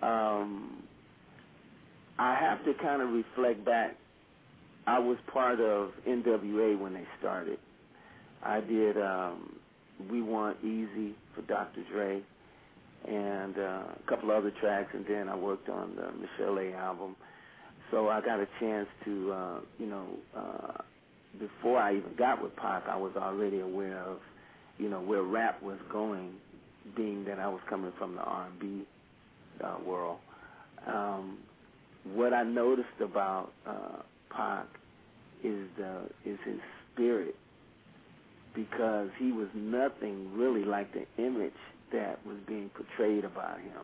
um, 0.04 0.84
I 2.20 2.36
have 2.40 2.64
to 2.66 2.74
kind 2.84 3.02
of 3.02 3.10
reflect 3.10 3.66
back. 3.66 3.96
I 4.86 5.00
was 5.00 5.18
part 5.32 5.60
of 5.60 5.90
NWA 6.08 6.80
when 6.80 6.94
they 6.94 7.06
started. 7.20 7.58
I 8.44 8.60
did 8.60 8.98
um, 8.98 9.56
We 10.12 10.22
Want 10.22 10.64
Eazy 10.64 11.14
for 11.34 11.42
Dr. 11.48 11.84
Dre 11.92 12.22
and 13.08 13.58
uh, 13.58 13.62
a 13.62 14.00
couple 14.08 14.30
other 14.30 14.52
tracks, 14.62 14.90
and 14.94 15.04
then 15.10 15.30
I 15.30 15.36
worked 15.36 15.68
on 15.68 15.96
the 15.96 16.12
Michel'le 16.44 16.76
album. 16.76 17.16
So 17.90 18.10
I 18.10 18.22
got 18.22 18.40
a 18.40 18.48
chance 18.60 18.88
to, 19.06 19.32
uh, 19.32 19.60
you 19.80 19.88
know, 19.88 20.06
uh, 20.38 20.82
before 21.40 21.80
I 21.80 21.96
even 21.98 22.16
got 22.18 22.42
with 22.42 22.56
Pac, 22.56 22.84
I 22.88 22.96
was 22.96 23.14
already 23.16 23.60
aware 23.60 24.00
of, 24.00 24.18
you 24.78 24.90
know, 24.90 25.02
where 25.02 25.24
rap 25.24 25.62
was 25.62 25.78
going, 25.92 26.34
being 26.96 27.26
that 27.26 27.40
I 27.40 27.48
was 27.48 27.62
coming 27.70 27.92
from 27.98 28.16
the 28.16 28.22
R&B 28.22 28.84
uh, 29.64 29.78
world. 29.86 30.20
Um, 30.86 31.40
what 32.14 32.34
I 32.34 32.44
noticed 32.44 33.00
about 33.02 33.52
uh, 33.66 34.02
Pac 34.30 34.68
is 35.44 35.68
the 35.78 36.02
is 36.26 36.38
his 36.46 36.60
spirit, 36.94 37.36
because 38.54 39.10
he 39.18 39.32
was 39.32 39.48
nothing 39.54 40.38
really 40.38 40.64
like 40.66 40.94
the 40.94 41.06
image 41.18 41.54
that 41.92 42.26
was 42.26 42.38
being 42.48 42.70
portrayed 42.70 43.24
about 43.24 43.60
him. 43.60 43.82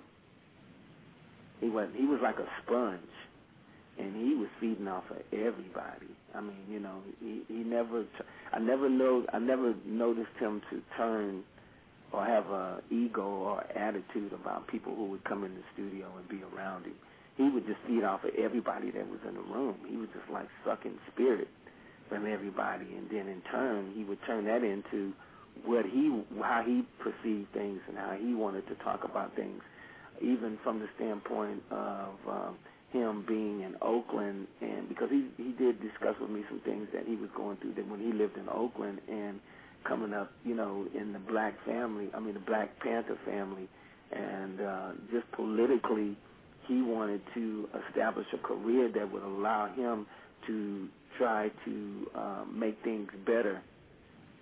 He 1.62 1.70
was 1.70 1.90
he 1.96 2.06
was 2.06 2.20
like 2.22 2.40
a 2.40 2.48
sponge 2.64 3.00
and 4.00 4.16
he 4.16 4.36
was 4.36 4.48
feeding 4.60 4.88
off 4.88 5.04
of 5.12 5.18
everybody. 5.34 6.08
I 6.34 6.42
mean, 6.42 6.64
you 6.70 6.80
know, 6.80 7.00
he 7.20 7.42
he 7.48 7.56
never. 7.64 8.06
I 8.54 8.60
never 8.60 8.90
know. 8.90 9.26
I 9.34 9.40
never 9.40 9.74
noticed 9.86 10.36
him 10.40 10.62
to 10.70 10.82
turn 10.98 11.44
or 12.12 12.26
have 12.26 12.48
a 12.48 12.82
ego 12.90 13.22
or 13.24 13.64
attitude 13.78 14.34
about 14.34 14.68
people 14.68 14.96
who 14.96 15.06
would 15.06 15.24
come 15.26 15.44
in 15.44 15.54
the 15.54 15.62
studio 15.74 16.08
and 16.18 16.28
be 16.28 16.42
around 16.56 16.86
him. 16.86 16.96
He 17.38 17.50
would 17.50 17.66
just 17.68 17.80
feed 17.88 18.04
off 18.04 18.24
of 18.24 18.32
everybody 18.36 18.92
that 18.92 19.08
was 19.08 19.20
in 19.28 19.36
the 19.36 19.42
room. 19.42 19.76
He 19.88 19.96
was 19.96 20.10
just 20.14 20.30
like 20.32 20.48
sucking 20.66 20.98
spirit 21.14 21.48
from 22.10 22.26
everybody, 22.26 22.88
and 22.98 23.08
then 23.10 23.28
in 23.28 23.42
turn, 23.52 23.94
he 23.96 24.04
would 24.04 24.18
turn 24.26 24.46
that 24.46 24.64
into 24.64 25.14
what 25.64 25.86
he, 25.86 26.24
how 26.42 26.64
he 26.66 26.84
perceived 27.00 27.52
things 27.54 27.80
and 27.88 27.98
how 27.98 28.18
he 28.20 28.34
wanted 28.34 28.68
to 28.68 28.76
talk 28.84 29.04
about 29.04 29.36
things, 29.36 29.62
even 30.22 30.58
from 30.64 30.80
the 30.80 30.88
standpoint 30.96 31.62
of. 31.72 32.10
Um, 32.28 32.56
him 32.92 33.24
being 33.28 33.62
in 33.62 33.76
Oakland 33.82 34.48
and 34.62 34.90
because 34.90 35.10
he 35.10 35.28
he 35.38 35.52
did 35.52 35.82
discuss 35.82 36.16
with 36.20 36.30
me 36.30 36.44
some 36.50 36.60
things 36.62 36.88
that 36.94 37.06
he 37.06 37.16
was 37.16 37.30
going 37.36 37.58
through 37.58 37.74
that 37.74 37.88
when 37.88 38.00
he 38.00 38.12
lived 38.12 38.38
in 38.38 38.50
Oakland 38.50 39.00
and 39.08 39.40
coming 39.84 40.14
up, 40.14 40.32
you 40.44 40.56
know, 40.56 40.86
in 40.94 41.14
the 41.14 41.20
black 41.20 41.54
family, 41.66 42.10
I 42.14 42.20
mean 42.20 42.34
the 42.34 42.40
Black 42.40 42.80
Panther 42.80 43.18
family 43.26 43.68
and 44.12 44.60
uh 44.62 44.92
just 45.12 45.32
politically 45.34 46.18
he 46.68 46.82
wanted 46.82 47.22
to 47.34 47.68
establish 47.88 48.28
a 48.34 48.38
career 48.38 48.90
that 48.94 49.12
would 49.12 49.24
allow 49.24 49.68
him 49.74 50.06
to 50.48 50.88
try 51.18 51.50
to 51.66 52.08
uh, 52.16 52.44
make 52.52 52.82
things 52.84 53.10
better 53.26 53.62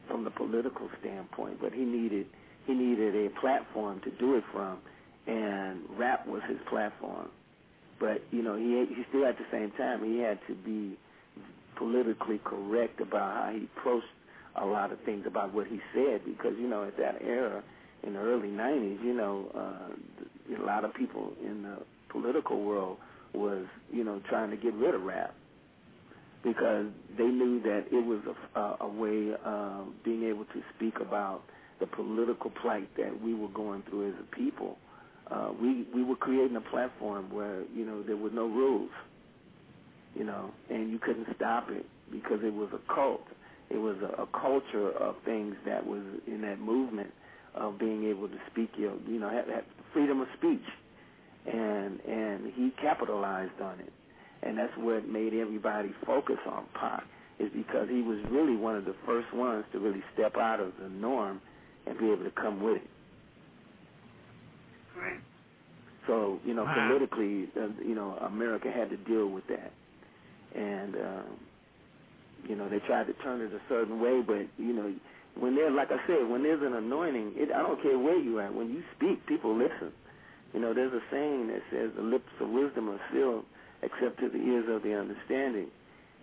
from 0.07 0.23
the 0.23 0.29
political 0.29 0.89
standpoint, 0.99 1.59
but 1.59 1.73
he 1.73 1.83
needed 1.83 2.27
he 2.65 2.73
needed 2.73 3.15
a 3.15 3.29
platform 3.39 4.01
to 4.01 4.11
do 4.11 4.35
it 4.35 4.43
from 4.51 4.77
and 5.25 5.79
rap 5.97 6.27
was 6.27 6.41
his 6.47 6.57
platform 6.69 7.29
but 7.99 8.21
you 8.31 8.41
know 8.43 8.55
he 8.55 8.85
he 8.93 9.03
still 9.09 9.25
at 9.25 9.37
the 9.37 9.45
same 9.51 9.71
time 9.71 10.03
he 10.03 10.19
had 10.19 10.39
to 10.47 10.55
be 10.55 10.97
politically 11.77 12.39
correct 12.43 12.99
about 13.01 13.35
how 13.35 13.51
he 13.53 13.67
approached 13.77 14.07
a 14.55 14.65
lot 14.65 14.91
of 14.91 14.99
things 15.05 15.25
about 15.27 15.53
what 15.53 15.67
he 15.67 15.79
said 15.93 16.21
because 16.25 16.53
you 16.59 16.67
know 16.67 16.83
at 16.83 16.97
that 16.97 17.21
era 17.21 17.63
in 18.03 18.13
the 18.13 18.19
early 18.19 18.49
90s 18.49 19.03
you 19.03 19.13
know 19.13 19.47
uh 19.55 20.59
a 20.61 20.65
lot 20.65 20.83
of 20.85 20.93
people 20.93 21.33
in 21.43 21.63
the 21.63 21.77
political 22.09 22.63
world 22.63 22.97
was 23.33 23.65
you 23.91 24.03
know 24.03 24.21
trying 24.29 24.49
to 24.49 24.57
get 24.57 24.73
rid 24.75 24.95
of 24.95 25.01
rap 25.03 25.35
because 26.43 26.87
they 27.17 27.25
knew 27.25 27.61
that 27.61 27.85
it 27.91 28.05
was 28.05 28.21
a, 28.55 28.59
a, 28.59 28.77
a 28.81 28.87
way 28.87 29.33
of 29.43 29.87
being 30.03 30.23
able 30.23 30.45
to 30.45 30.61
speak 30.75 30.95
about 31.01 31.41
the 31.79 31.87
political 31.87 32.51
plight 32.61 32.89
that 32.97 33.21
we 33.21 33.33
were 33.33 33.49
going 33.49 33.83
through 33.89 34.09
as 34.09 34.15
a 34.21 34.35
people 34.35 34.77
uh, 35.29 35.51
we 35.61 35.85
we 35.93 36.03
were 36.03 36.15
creating 36.15 36.55
a 36.55 36.61
platform 36.61 37.33
where 37.33 37.63
you 37.75 37.85
know 37.85 38.01
there 38.03 38.17
were 38.17 38.29
no 38.29 38.47
rules, 38.47 38.91
you 40.15 40.23
know, 40.23 40.51
and 40.69 40.89
you 40.89 40.99
couldn't 40.99 41.27
stop 41.35 41.69
it 41.69 41.85
because 42.11 42.39
it 42.43 42.53
was 42.53 42.69
a 42.73 42.93
cult. 42.93 43.25
It 43.69 43.77
was 43.77 43.97
a, 44.01 44.21
a 44.21 44.27
culture 44.27 44.91
of 44.91 45.15
things 45.25 45.55
that 45.65 45.85
was 45.85 46.01
in 46.25 46.41
that 46.41 46.59
movement 46.59 47.11
of 47.55 47.77
being 47.77 48.05
able 48.05 48.29
to 48.29 48.37
speak 48.51 48.69
your, 48.77 48.93
you 49.07 49.19
know, 49.19 49.29
have, 49.29 49.47
have 49.47 49.65
freedom 49.91 50.21
of 50.21 50.27
speech, 50.37 50.65
and 51.45 51.99
and 52.01 52.53
he 52.53 52.71
capitalized 52.81 53.59
on 53.61 53.79
it, 53.79 53.91
and 54.43 54.57
that's 54.57 54.73
what 54.77 55.07
made 55.07 55.33
everybody 55.33 55.93
focus 56.05 56.39
on 56.47 56.65
Pac 56.73 57.03
is 57.39 57.51
because 57.53 57.87
he 57.89 58.01
was 58.01 58.17
really 58.31 58.55
one 58.55 58.75
of 58.75 58.85
the 58.85 58.95
first 59.05 59.31
ones 59.33 59.63
to 59.71 59.79
really 59.79 60.03
step 60.13 60.37
out 60.37 60.59
of 60.59 60.71
the 60.81 60.89
norm 60.89 61.39
and 61.85 61.97
be 61.99 62.05
able 62.11 62.23
to 62.23 62.31
come 62.31 62.63
with 62.63 62.77
it. 62.77 62.89
Right. 64.97 65.19
So 66.07 66.39
you 66.45 66.53
know, 66.53 66.63
Wow. 66.63 66.87
politically, 66.87 67.49
uh, 67.59 67.67
you 67.83 67.95
know, 67.95 68.17
America 68.21 68.71
had 68.71 68.89
to 68.89 68.97
deal 68.97 69.27
with 69.27 69.45
that, 69.47 69.71
and 70.55 70.95
um, 70.95 71.39
you 72.47 72.55
know, 72.55 72.69
they 72.69 72.79
tried 72.79 73.07
to 73.07 73.13
turn 73.13 73.41
it 73.41 73.53
a 73.53 73.61
certain 73.69 73.99
way, 73.99 74.21
but 74.21 74.47
you 74.57 74.73
know, 74.73 74.93
when 75.35 75.55
there, 75.55 75.69
like 75.69 75.91
I 75.91 75.99
said, 76.07 76.27
when 76.29 76.43
there's 76.43 76.61
an 76.63 76.73
anointing, 76.73 77.33
it, 77.35 77.51
I 77.51 77.61
don't 77.61 77.81
care 77.81 77.97
where 77.99 78.17
you 78.17 78.39
at. 78.39 78.53
When 78.53 78.69
you 78.69 78.83
speak, 78.95 79.25
people 79.27 79.55
listen. 79.55 79.91
You 80.53 80.61
know, 80.61 80.73
there's 80.73 80.93
a 80.93 81.01
saying 81.11 81.47
that 81.47 81.61
says, 81.71 81.91
"The 81.95 82.01
lips 82.01 82.31
of 82.39 82.49
wisdom 82.49 82.89
are 82.89 82.99
sealed, 83.11 83.45
except 83.83 84.19
to 84.21 84.29
the 84.29 84.39
ears 84.39 84.65
of 84.69 84.83
the 84.83 84.93
understanding." 84.95 85.67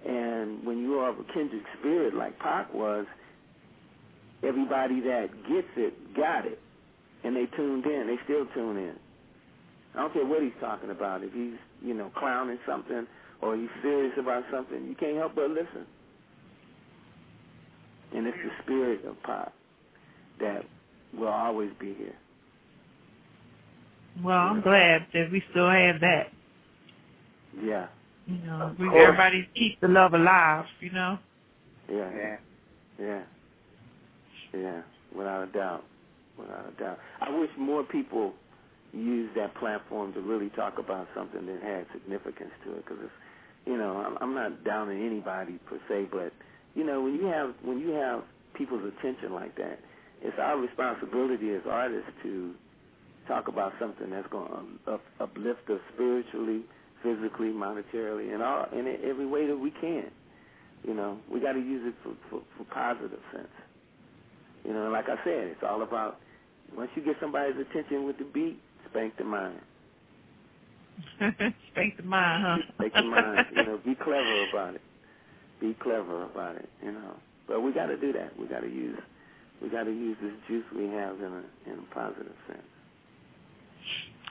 And 0.07 0.65
when 0.65 0.79
you 0.79 0.99
are 0.99 1.11
of 1.11 1.19
a 1.19 1.25
kindred 1.33 1.65
spirit, 1.79 2.15
like 2.15 2.39
Pac 2.39 2.73
was, 2.75 3.07
everybody 4.43 5.01
that 5.01 5.29
gets 5.49 5.69
it 5.77 6.15
got 6.17 6.47
it, 6.47 6.61
and 7.25 7.35
they 7.37 7.47
tuned 7.57 7.85
in. 7.87 8.07
They 8.07 8.17
still 8.25 8.47
tune 8.55 8.77
in. 8.77 8.95
I 9.95 10.01
don't 10.03 10.13
care 10.13 10.27
what 10.27 10.43
he's 10.43 10.53
talking 10.61 10.91
about. 10.91 11.23
If 11.23 11.33
he's, 11.33 11.55
you 11.83 11.95
know, 11.95 12.11
clowning 12.19 12.59
something 12.67 13.07
or 13.41 13.57
he's 13.57 13.69
serious 13.83 14.13
about 14.19 14.45
something, 14.53 14.85
you 14.87 14.95
can't 14.97 15.17
help 15.17 15.35
but 15.35 15.51
listen. 15.51 15.87
And 18.15 18.27
it's 18.27 18.37
the 18.45 18.51
spirit 18.65 19.05
of 19.07 19.21
Pac 19.23 19.53
that 20.41 20.65
will 21.19 21.29
always 21.29 21.71
be 21.81 21.95
here. 21.95 22.15
Well, 24.23 24.37
I'm 24.39 24.61
glad 24.61 25.07
that 25.13 25.31
we 25.33 25.43
still 25.51 25.69
have 25.71 26.01
that. 26.01 26.29
Yeah, 27.63 27.87
You 28.27 28.39
know, 28.47 28.61
Of 28.71 28.79
we 28.79 28.89
course. 28.89 29.03
everybody 29.05 29.49
keep 29.55 29.81
the 29.81 29.89
love 29.89 30.15
alive. 30.15 30.67
You 30.81 30.91
know. 30.93 31.19
yeah, 31.91 32.11
Yeah. 32.17 32.37
yeah, 33.01 33.23
yeah, 34.53 34.83
without 35.17 35.49
a 35.49 35.53
doubt, 35.53 35.85
Uh, 36.41 36.71
doubt. 36.79 36.99
I 37.21 37.31
wish 37.39 37.51
more 37.57 37.85
people 37.85 38.35
use 38.93 39.31
that 39.37 39.55
platform 39.57 40.13
to 40.15 40.21
really 40.21 40.51
talk 40.51 40.79
about 40.79 41.09
something 41.15 41.47
that 41.47 41.63
had 41.63 41.87
significance 41.93 42.51
to 42.65 42.73
it, 42.73 42.85
because 42.85 42.99
it's, 43.03 43.13
you 43.67 43.77
know, 43.77 44.17
I'm, 44.21 44.35
not 44.35 44.65
downing 44.65 45.05
anybody 45.05 45.59
per 45.67 45.79
se, 45.89 46.09
but 46.13 46.33
you 46.75 46.85
know, 46.85 47.03
when 47.03 47.15
you 47.15 47.27
have 47.27 47.55
when 47.63 47.79
you 47.79 47.91
have 47.91 48.23
people's 48.55 48.83
attention 48.99 49.33
like 49.33 49.57
that, 49.57 49.79
it's 50.23 50.37
our 50.41 50.59
responsibility 50.59 51.55
as 51.55 51.63
artists 51.69 52.11
to 52.25 52.55
talk 53.27 53.49
about 53.49 53.73
something 53.81 54.11
that's 54.11 54.29
going 54.29 54.49
to 54.49 54.93
up, 54.93 55.01
uplift 55.21 55.71
us 55.71 55.81
spiritually, 55.95 56.63
physically, 57.03 57.49
monetarily, 57.49 58.35
and 58.35 58.43
all 58.43 58.67
in 58.73 58.87
every 59.09 59.27
way 59.27 59.47
that 59.47 59.57
we 59.57 59.71
can. 59.81 60.11
You 60.83 60.95
know, 60.95 61.19
we 61.33 61.41
got 61.41 61.53
to 61.53 61.61
use 61.61 61.83
it 61.87 61.95
for, 62.03 62.15
for 62.29 62.43
for 62.59 62.65
positive 62.75 63.21
sense. 63.33 63.49
You 64.65 64.73
know, 64.73 64.91
like 64.91 65.07
I 65.09 65.17
said, 65.25 65.49
it's 65.49 65.63
all 65.63 65.83
about 65.83 66.19
once 66.77 66.91
you 66.95 67.05
get 67.05 67.17
somebody's 67.21 67.57
attention 67.57 68.05
with 68.05 68.19
the 68.19 68.25
beat, 68.25 68.59
spank 68.91 69.17
the 69.17 69.25
mind. 69.25 69.61
Spank 71.73 71.97
the 71.97 72.05
mind, 72.05 72.45
huh? 72.45 72.57
Spank 72.75 72.93
the 72.95 73.03
mind. 73.03 73.47
You 73.57 73.65
know, 73.65 73.81
be 73.85 73.95
clever 73.97 74.49
about 74.49 74.75
it. 74.77 74.81
Be 75.61 75.77
clever 75.83 76.23
about 76.25 76.57
it. 76.57 76.69
You 76.85 76.93
know, 76.93 77.17
but 77.49 77.63
we 77.63 77.73
got 77.73 77.87
to 77.87 77.97
do 77.97 78.13
that. 78.13 78.39
We 78.39 78.47
got 78.47 78.61
to 78.61 78.69
use 78.69 78.99
we 79.61 79.69
got 79.69 79.85
to 79.85 79.91
use 79.91 80.17
this 80.23 80.33
juice 80.49 80.65
we 80.77 80.85
have 80.89 81.17
in 81.19 81.33
a 81.33 81.71
in 81.71 81.79
a 81.79 81.95
positive 81.95 82.33
sense. 82.47 82.63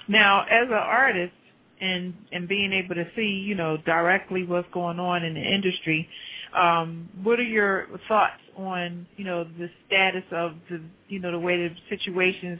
Now, 0.07 0.43
as 0.43 0.67
an 0.67 0.73
artist 0.73 1.33
and 1.81 2.13
and 2.31 2.47
being 2.47 2.71
able 2.71 2.95
to 2.95 3.05
see, 3.15 3.43
you 3.45 3.55
know, 3.55 3.77
directly 3.85 4.45
what's 4.45 4.67
going 4.73 4.99
on 4.99 5.23
in 5.23 5.33
the 5.33 5.41
industry, 5.41 6.07
um, 6.55 7.09
what 7.23 7.39
are 7.39 7.43
your 7.43 7.87
thoughts 8.07 8.41
on, 8.57 9.07
you 9.17 9.25
know, 9.25 9.43
the 9.43 9.69
status 9.87 10.23
of 10.31 10.53
the, 10.69 10.81
you 11.07 11.19
know, 11.19 11.31
the 11.31 11.39
way 11.39 11.57
the 11.57 11.75
situations 11.89 12.59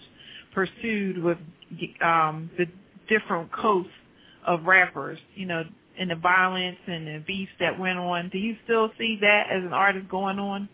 pursued 0.53 1.21
with 1.23 1.37
um, 2.01 2.49
the 2.57 2.65
different 3.07 3.51
coasts 3.51 3.91
of 4.45 4.63
rappers, 4.65 5.19
you 5.35 5.45
know, 5.45 5.63
and 5.99 6.09
the 6.09 6.15
violence 6.15 6.77
and 6.87 7.07
the 7.07 7.23
beef 7.25 7.49
that 7.59 7.77
went 7.77 7.99
on. 7.99 8.29
Do 8.29 8.37
you 8.37 8.55
still 8.63 8.89
see 8.97 9.17
that 9.21 9.47
as 9.51 9.63
an 9.63 9.73
artist 9.73 10.09
going 10.09 10.39
on? 10.39 10.67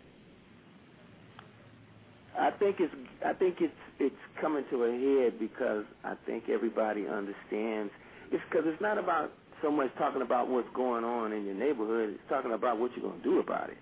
I 2.38 2.52
think 2.52 2.78
it's 2.80 2.94
I 3.26 3.34
think 3.34 3.58
it's 3.60 3.74
it's 4.00 4.16
coming 4.40 4.64
to 4.72 4.84
a 4.86 4.92
head 4.92 5.40
because 5.40 5.84
I 6.06 6.14
think 6.26 6.46
everybody 6.50 7.06
understands. 7.06 7.92
It's 8.32 8.42
because 8.50 8.66
it's 8.66 8.82
not 8.82 8.98
about 8.98 9.34
so 9.62 9.72
much 9.72 9.90
talking 9.98 10.22
about 10.22 10.50
what's 10.50 10.68
going 10.74 11.04
on 11.04 11.34
in 11.34 11.46
your 11.46 11.56
neighborhood. 11.56 12.12
It's 12.12 12.30
talking 12.30 12.54
about 12.54 12.80
what 12.80 12.92
you're 12.96 13.10
going 13.10 13.22
to 13.22 13.24
do 13.24 13.40
about 13.40 13.70
it. 13.70 13.78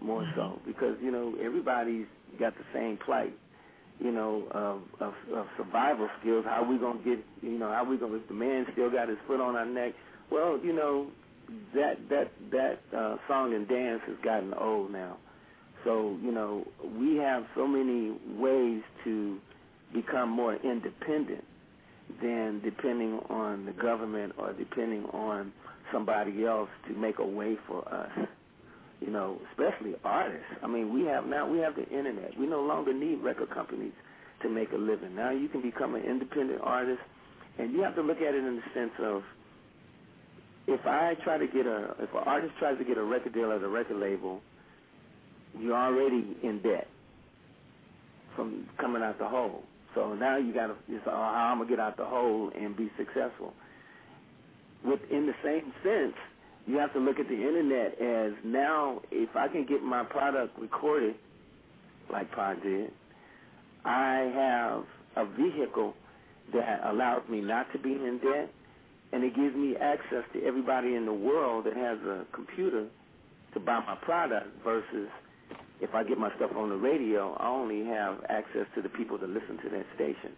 More 0.00 0.24
so 0.36 0.60
because 0.64 0.96
you 1.02 1.10
know 1.10 1.34
everybody's 1.42 2.06
got 2.38 2.54
the 2.56 2.64
same 2.72 2.98
plight. 3.04 3.34
You 3.98 4.12
know 4.12 4.44
of, 4.52 4.82
of, 5.00 5.14
of 5.36 5.46
survival 5.56 6.08
skills. 6.20 6.44
How 6.46 6.64
we 6.64 6.78
gonna 6.78 7.02
get? 7.02 7.18
You 7.42 7.58
know 7.58 7.72
how 7.72 7.84
we 7.84 7.96
gonna? 7.96 8.14
If 8.14 8.28
the 8.28 8.34
man 8.34 8.66
still 8.74 8.92
got 8.92 9.08
his 9.08 9.18
foot 9.26 9.40
on 9.40 9.56
our 9.56 9.66
neck, 9.66 9.94
well, 10.30 10.56
you 10.62 10.72
know 10.72 11.08
that 11.74 11.96
that 12.10 12.30
that 12.52 12.78
uh, 12.96 13.16
song 13.26 13.54
and 13.54 13.66
dance 13.66 14.00
has 14.06 14.16
gotten 14.22 14.54
old 14.54 14.92
now. 14.92 15.16
So, 15.84 16.18
you 16.22 16.32
know, 16.32 16.66
we 16.98 17.16
have 17.16 17.44
so 17.54 17.66
many 17.66 18.16
ways 18.36 18.82
to 19.04 19.38
become 19.92 20.28
more 20.28 20.56
independent 20.56 21.44
than 22.22 22.60
depending 22.64 23.20
on 23.28 23.66
the 23.66 23.72
government 23.72 24.34
or 24.38 24.52
depending 24.52 25.04
on 25.06 25.52
somebody 25.92 26.44
else 26.44 26.68
to 26.88 26.94
make 26.94 27.18
a 27.18 27.26
way 27.26 27.56
for 27.66 27.86
us. 27.92 28.10
You 29.00 29.10
know, 29.12 29.40
especially 29.52 29.94
artists. 30.04 30.44
I 30.62 30.66
mean, 30.66 30.92
we 30.92 31.04
have 31.04 31.24
now 31.26 31.48
we 31.48 31.58
have 31.58 31.76
the 31.76 31.86
internet. 31.88 32.36
We 32.38 32.46
no 32.46 32.62
longer 32.62 32.92
need 32.92 33.16
record 33.22 33.50
companies 33.50 33.92
to 34.42 34.48
make 34.48 34.72
a 34.72 34.76
living. 34.76 35.14
Now 35.14 35.30
you 35.30 35.48
can 35.48 35.62
become 35.62 35.94
an 35.94 36.02
independent 36.02 36.60
artist 36.62 37.00
and 37.58 37.72
you 37.72 37.82
have 37.82 37.94
to 37.96 38.02
look 38.02 38.18
at 38.18 38.34
it 38.34 38.44
in 38.44 38.56
the 38.56 38.62
sense 38.74 38.92
of 39.00 39.22
if 40.66 40.84
I 40.84 41.14
try 41.24 41.38
to 41.38 41.46
get 41.46 41.66
a 41.66 41.94
if 42.00 42.10
an 42.12 42.22
artist 42.26 42.54
tries 42.58 42.78
to 42.78 42.84
get 42.84 42.98
a 42.98 43.02
record 43.02 43.34
deal 43.34 43.52
at 43.52 43.62
a 43.62 43.68
record 43.68 43.98
label 43.98 44.40
you're 45.58 45.76
already 45.76 46.36
in 46.42 46.60
debt 46.62 46.88
from 48.36 48.66
coming 48.80 49.02
out 49.02 49.18
the 49.18 49.28
hole. 49.28 49.62
So 49.98 50.14
now 50.14 50.36
you 50.36 50.54
got 50.54 50.68
to, 50.68 50.76
it's 50.88 51.04
uh, 51.08 51.10
how 51.10 51.50
I'm 51.50 51.58
gonna 51.58 51.68
get 51.68 51.80
out 51.80 51.96
the 51.96 52.04
hole 52.04 52.52
and 52.56 52.76
be 52.76 52.88
successful. 52.96 53.52
Within 54.84 55.26
the 55.26 55.34
same 55.42 55.72
sense, 55.82 56.14
you 56.66 56.76
have 56.78 56.92
to 56.92 57.00
look 57.00 57.18
at 57.18 57.26
the 57.26 57.34
internet 57.34 58.00
as 58.00 58.32
now, 58.44 59.00
if 59.10 59.34
I 59.34 59.48
can 59.48 59.66
get 59.66 59.82
my 59.82 60.04
product 60.04 60.56
recorded, 60.56 61.16
like 62.12 62.30
Pod 62.30 62.62
did, 62.62 62.92
I 63.84 64.84
have 65.16 65.26
a 65.26 65.30
vehicle 65.34 65.94
that 66.54 66.80
allows 66.84 67.22
me 67.28 67.40
not 67.40 67.66
to 67.72 67.78
be 67.80 67.90
in 67.90 68.20
debt, 68.22 68.50
and 69.12 69.24
it 69.24 69.34
gives 69.34 69.56
me 69.56 69.74
access 69.80 70.22
to 70.32 70.44
everybody 70.44 70.94
in 70.94 71.06
the 71.06 71.12
world 71.12 71.66
that 71.66 71.74
has 71.74 71.98
a 72.06 72.24
computer 72.32 72.86
to 73.54 73.58
buy 73.60 73.80
my 73.84 73.96
product 73.96 74.46
versus 74.62 75.08
if 75.80 75.94
I 75.94 76.02
get 76.02 76.18
my 76.18 76.34
stuff 76.36 76.50
on 76.56 76.70
the 76.70 76.76
radio, 76.76 77.34
I 77.34 77.48
only 77.48 77.84
have 77.86 78.24
access 78.28 78.66
to 78.74 78.82
the 78.82 78.88
people 78.88 79.18
that 79.18 79.28
listen 79.28 79.58
to 79.62 79.68
that 79.70 79.86
station. 79.94 80.32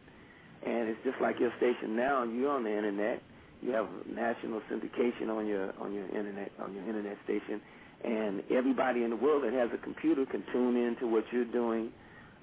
And 0.64 0.88
it's 0.88 1.00
just 1.04 1.20
like 1.20 1.40
your 1.40 1.52
station 1.56 1.96
now, 1.96 2.24
you're 2.24 2.50
on 2.50 2.64
the 2.64 2.76
internet. 2.76 3.22
You 3.62 3.72
have 3.72 3.88
national 4.06 4.60
syndication 4.70 5.28
on 5.28 5.46
your 5.46 5.72
on 5.80 5.92
your 5.92 6.06
internet 6.08 6.50
on 6.62 6.74
your 6.74 6.86
internet 6.86 7.18
station, 7.24 7.60
and 8.04 8.42
everybody 8.50 9.04
in 9.04 9.10
the 9.10 9.16
world 9.16 9.44
that 9.44 9.52
has 9.52 9.68
a 9.74 9.82
computer 9.82 10.24
can 10.24 10.42
tune 10.50 10.76
in 10.76 10.96
to 11.00 11.06
what 11.06 11.24
you're 11.30 11.44
doing, 11.44 11.90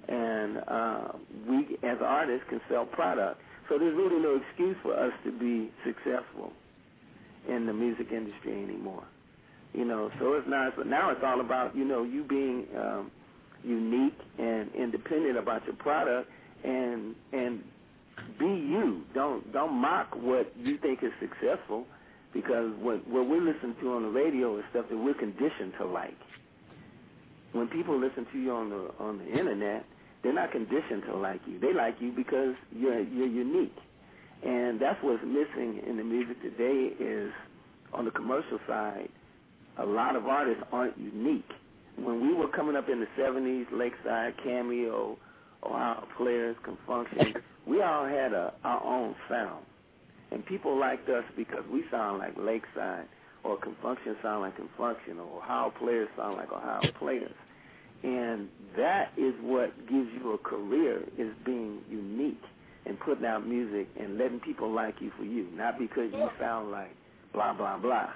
and 0.08 0.58
uh, 0.68 1.08
we 1.48 1.78
as 1.82 1.98
artists 2.04 2.46
can 2.50 2.62
sell 2.70 2.86
product. 2.86 3.42
So 3.68 3.80
there's 3.80 3.96
really 3.96 4.22
no 4.22 4.40
excuse 4.42 4.78
for 4.84 4.94
us 4.94 5.12
to 5.26 5.32
be 5.32 5.72
successful 5.84 6.54
in 7.50 7.66
the 7.66 7.74
music 7.74 8.08
industry 8.12 8.64
anymore. 8.64 9.04
You 9.74 9.86
know, 9.86 10.10
so 10.20 10.34
it's 10.34 10.48
not. 10.48 10.76
But 10.76 10.88
now 10.88 11.12
it's 11.12 11.22
all 11.24 11.42
about 11.42 11.76
you 11.76 11.86
know 11.86 12.04
you 12.04 12.24
being 12.24 12.66
um, 12.78 13.12
unique 13.64 14.18
and 14.40 14.74
independent 14.76 15.38
about 15.38 15.66
your 15.66 15.76
product, 15.76 16.30
and 16.64 17.16
and 17.34 17.64
be 18.40 18.46
you. 18.46 19.04
Don't 19.14 19.52
don't 19.54 19.74
mock 19.74 20.16
what 20.16 20.52
you 20.58 20.78
think 20.78 21.04
is 21.04 21.12
successful, 21.20 21.86
because 22.34 22.72
what 22.80 23.08
what 23.08 23.30
we 23.30 23.40
listen 23.40 23.76
to 23.82 23.94
on 23.94 24.04
the 24.04 24.10
radio 24.10 24.58
is 24.58 24.64
stuff 24.72 24.86
that 24.90 24.98
we're 24.98 25.14
conditioned 25.14 25.74
to 25.80 25.86
like. 25.86 26.18
When 27.54 27.68
people 27.68 28.00
listen 28.00 28.26
to 28.32 28.40
you 28.40 28.52
on 28.52 28.70
the 28.70 28.92
on 29.00 29.20
the 29.20 29.28
internet, 29.28 29.86
they're 30.24 30.34
not 30.34 30.52
conditioned 30.52 31.04
to 31.08 31.16
like 31.16 31.42
you. 31.48 31.60
They 31.60 31.74
like 31.74 31.96
you 32.00 32.12
because 32.12 32.56
you're 32.76 33.02
you're 33.02 33.28
unique, 33.28 33.76
and 34.44 34.80
that's 34.80 35.02
what's 35.04 35.24
missing 35.24 35.82
in 35.88 35.98
the 35.98 36.04
music 36.04 36.42
today. 36.42 36.94
Is 37.00 37.32
on 37.94 38.06
the 38.06 38.12
commercial 38.12 38.60
side, 38.68 39.10
a 39.80 39.86
lot 39.86 40.16
of 40.16 40.26
artists 40.26 40.64
aren't 40.72 40.98
unique. 40.98 41.50
When 41.98 42.22
we 42.22 42.34
were 42.34 42.48
coming 42.50 42.76
up 42.76 42.90
in 42.90 43.00
the 43.00 43.08
'70s, 43.18 43.66
Lakeside, 43.72 44.36
Cameo, 44.44 45.18
Ohio 45.64 46.08
Players, 46.18 46.56
Con 46.64 46.78
Funk 46.86 47.08
we 47.68 47.82
all 47.82 48.06
had 48.06 48.34
a, 48.34 48.54
our 48.64 48.84
own 48.84 49.16
sound, 49.30 49.66
and 50.32 50.46
people 50.46 50.80
liked 50.80 51.10
us 51.10 51.24
because 51.36 51.64
we 51.72 51.84
sound 51.92 52.20
like 52.20 52.34
Lakeside, 52.38 53.06
or 53.44 53.58
Con 53.58 53.76
Funk 53.82 54.00
sound 54.24 54.42
like 54.42 54.58
Con 54.58 54.70
Funk 54.78 54.98
Shun, 55.06 55.20
or 55.20 55.38
Ohio 55.40 55.74
Players 55.78 56.08
sound 56.18 56.38
like 56.38 56.52
Ohio 56.52 56.82
Players. 56.98 57.36
And 58.04 58.48
that 58.78 59.12
is 59.18 59.34
what 59.42 59.76
gives 59.88 60.10
you 60.20 60.34
a 60.34 60.38
career 60.38 61.02
is 61.18 61.32
being 61.46 61.80
unique 61.90 62.42
and 62.86 63.00
putting 63.00 63.26
out 63.26 63.46
music 63.46 63.88
and 64.00 64.18
letting 64.18 64.40
people 64.40 64.72
like 64.72 64.96
you 65.02 65.12
for 65.18 65.24
you, 65.24 65.48
not 65.56 65.80
because 65.80 66.12
you 66.14 66.30
sound 66.40 66.72
like 66.72 66.96
blah 67.34 67.54
blah 67.54 67.78
blah. 67.78 68.10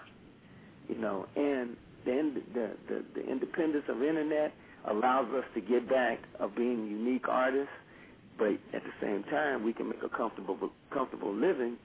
You 0.91 0.99
know, 0.99 1.25
and 1.37 1.77
then 2.05 2.43
the 2.53 2.75
the, 2.89 3.05
the 3.15 3.23
independence 3.31 3.85
of 3.89 4.03
internet 4.03 4.53
allows 4.89 5.27
us 5.33 5.45
to 5.55 5.61
get 5.61 5.87
back 5.89 6.19
of 6.39 6.55
being 6.55 6.87
unique 6.87 7.27
artists, 7.29 7.73
but 8.37 8.53
at 8.73 8.83
the 8.83 8.93
same 9.01 9.23
time 9.31 9.63
we 9.63 9.73
can 9.73 9.87
make 9.89 10.03
a 10.03 10.09
comfortable 10.09 10.57
comfortable 10.93 11.33
living 11.33 11.77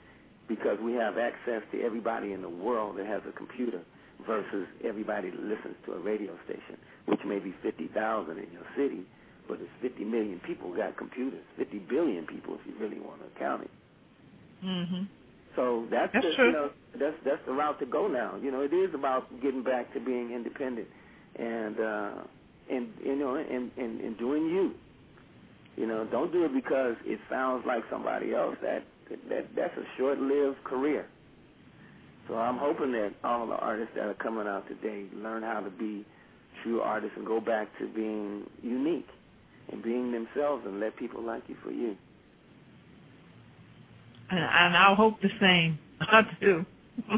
because 0.49 0.79
we 0.83 0.93
have 0.95 1.19
access 1.19 1.63
to 1.73 1.83
everybody 1.83 2.33
in 2.33 2.43
the 2.43 2.49
world 2.49 2.99
that 2.99 3.07
has 3.07 3.23
a 3.29 3.33
computer 3.33 3.81
versus 4.27 4.67
everybody 4.85 5.31
that 5.31 5.41
listens 5.41 5.77
to 5.85 5.93
a 5.93 5.99
radio 6.01 6.37
station, 6.45 6.79
which 7.07 7.21
may 7.27 7.39
be 7.39 7.53
50,000 7.63 8.39
in 8.39 8.47
your 8.53 8.67
city, 8.77 9.03
but 9.49 9.59
it's 9.61 9.71
50 9.83 10.05
million 10.05 10.41
people 10.47 10.75
got 10.75 10.97
computers, 10.97 11.43
50 11.59 11.79
billion 11.91 12.27
people 12.27 12.55
if 12.55 12.61
you 12.67 12.75
really 12.81 12.99
want 13.01 13.21
to 13.21 13.39
count 13.39 13.63
it. 13.63 13.71
Mhm. 14.65 15.07
So 15.57 15.87
that's, 15.91 16.13
That's 16.13 16.25
the, 16.27 16.33
true. 16.37 16.47
you 16.47 16.53
know 16.53 16.71
that's 17.01 17.17
that's 17.25 17.41
the 17.47 17.53
route 17.53 17.79
to 17.81 17.87
go 17.87 18.07
now. 18.09 18.37
You 18.43 18.51
know, 18.51 18.61
it 18.61 18.73
is 18.75 18.95
about 18.95 19.29
getting 19.43 19.63
back 19.63 19.93
to 19.95 20.01
being 20.01 20.33
independent 20.33 20.87
and 21.39 21.81
uh 21.81 22.11
and 22.71 22.89
you 23.05 23.17
know 23.17 23.37
and, 23.37 23.71
and, 23.77 24.01
and 24.01 24.19
doing 24.19 24.47
you. 24.47 24.73
You 25.77 25.87
know, 25.87 26.07
don't 26.11 26.33
do 26.33 26.45
it 26.45 26.55
because 26.55 26.97
it 27.05 27.19
sounds 27.31 27.65
like 27.67 27.83
somebody 27.91 28.35
else. 28.35 28.57
That 28.63 28.85
that 29.31 29.47
that's 29.57 29.77
a 29.77 29.85
short 29.99 30.19
lived 30.19 30.63
career. 30.65 31.07
So 32.29 32.35
I'm 32.37 32.59
hoping 32.59 32.93
that 32.93 33.13
all 33.25 33.47
the 33.47 33.55
artists 33.55 33.93
that 33.97 34.07
are 34.07 34.15
coming 34.15 34.47
out 34.47 34.65
today 34.69 35.07
learn 35.15 35.43
how 35.43 35.61
to 35.61 35.71
be 35.71 36.05
true 36.63 36.81
artists 36.81 37.17
and 37.17 37.27
go 37.27 37.41
back 37.41 37.69
to 37.79 37.87
being 37.95 38.45
unique 38.63 39.07
and 39.71 39.83
being 39.83 40.13
themselves 40.13 40.65
and 40.67 40.81
let 40.81 40.97
people 40.97 41.23
like 41.23 41.45
you 41.49 41.57
for 41.63 41.71
you. 41.71 41.97
And, 44.31 44.39
and 44.41 44.77
I 44.77 44.95
hope 44.95 45.21
the 45.21 45.31
same. 45.41 45.79
I 46.01 46.23
do. 46.41 46.65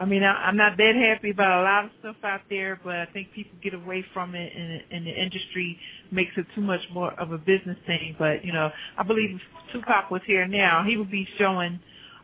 I 0.00 0.04
mean, 0.06 0.24
I, 0.24 0.32
I'm 0.46 0.56
not 0.56 0.76
that 0.76 0.94
happy 0.96 1.30
about 1.30 1.60
a 1.60 1.62
lot 1.62 1.84
of 1.84 1.90
stuff 2.00 2.16
out 2.24 2.40
there, 2.50 2.80
but 2.82 2.96
I 2.96 3.06
think 3.06 3.32
people 3.32 3.56
get 3.62 3.74
away 3.74 4.04
from 4.12 4.34
it, 4.34 4.52
and, 4.54 4.82
and 4.90 5.06
the 5.06 5.10
industry 5.22 5.78
makes 6.10 6.32
it 6.36 6.46
too 6.54 6.60
much 6.60 6.80
more 6.92 7.12
of 7.12 7.32
a 7.32 7.38
business 7.38 7.78
thing. 7.86 8.16
But 8.18 8.44
you 8.44 8.52
know, 8.52 8.70
I 8.98 9.02
believe 9.04 9.36
if 9.36 9.72
Tupac 9.72 10.10
was 10.10 10.20
here 10.26 10.46
now, 10.46 10.82
he 10.86 10.96
would 10.96 11.10
be 11.10 11.26
showing 11.38 11.78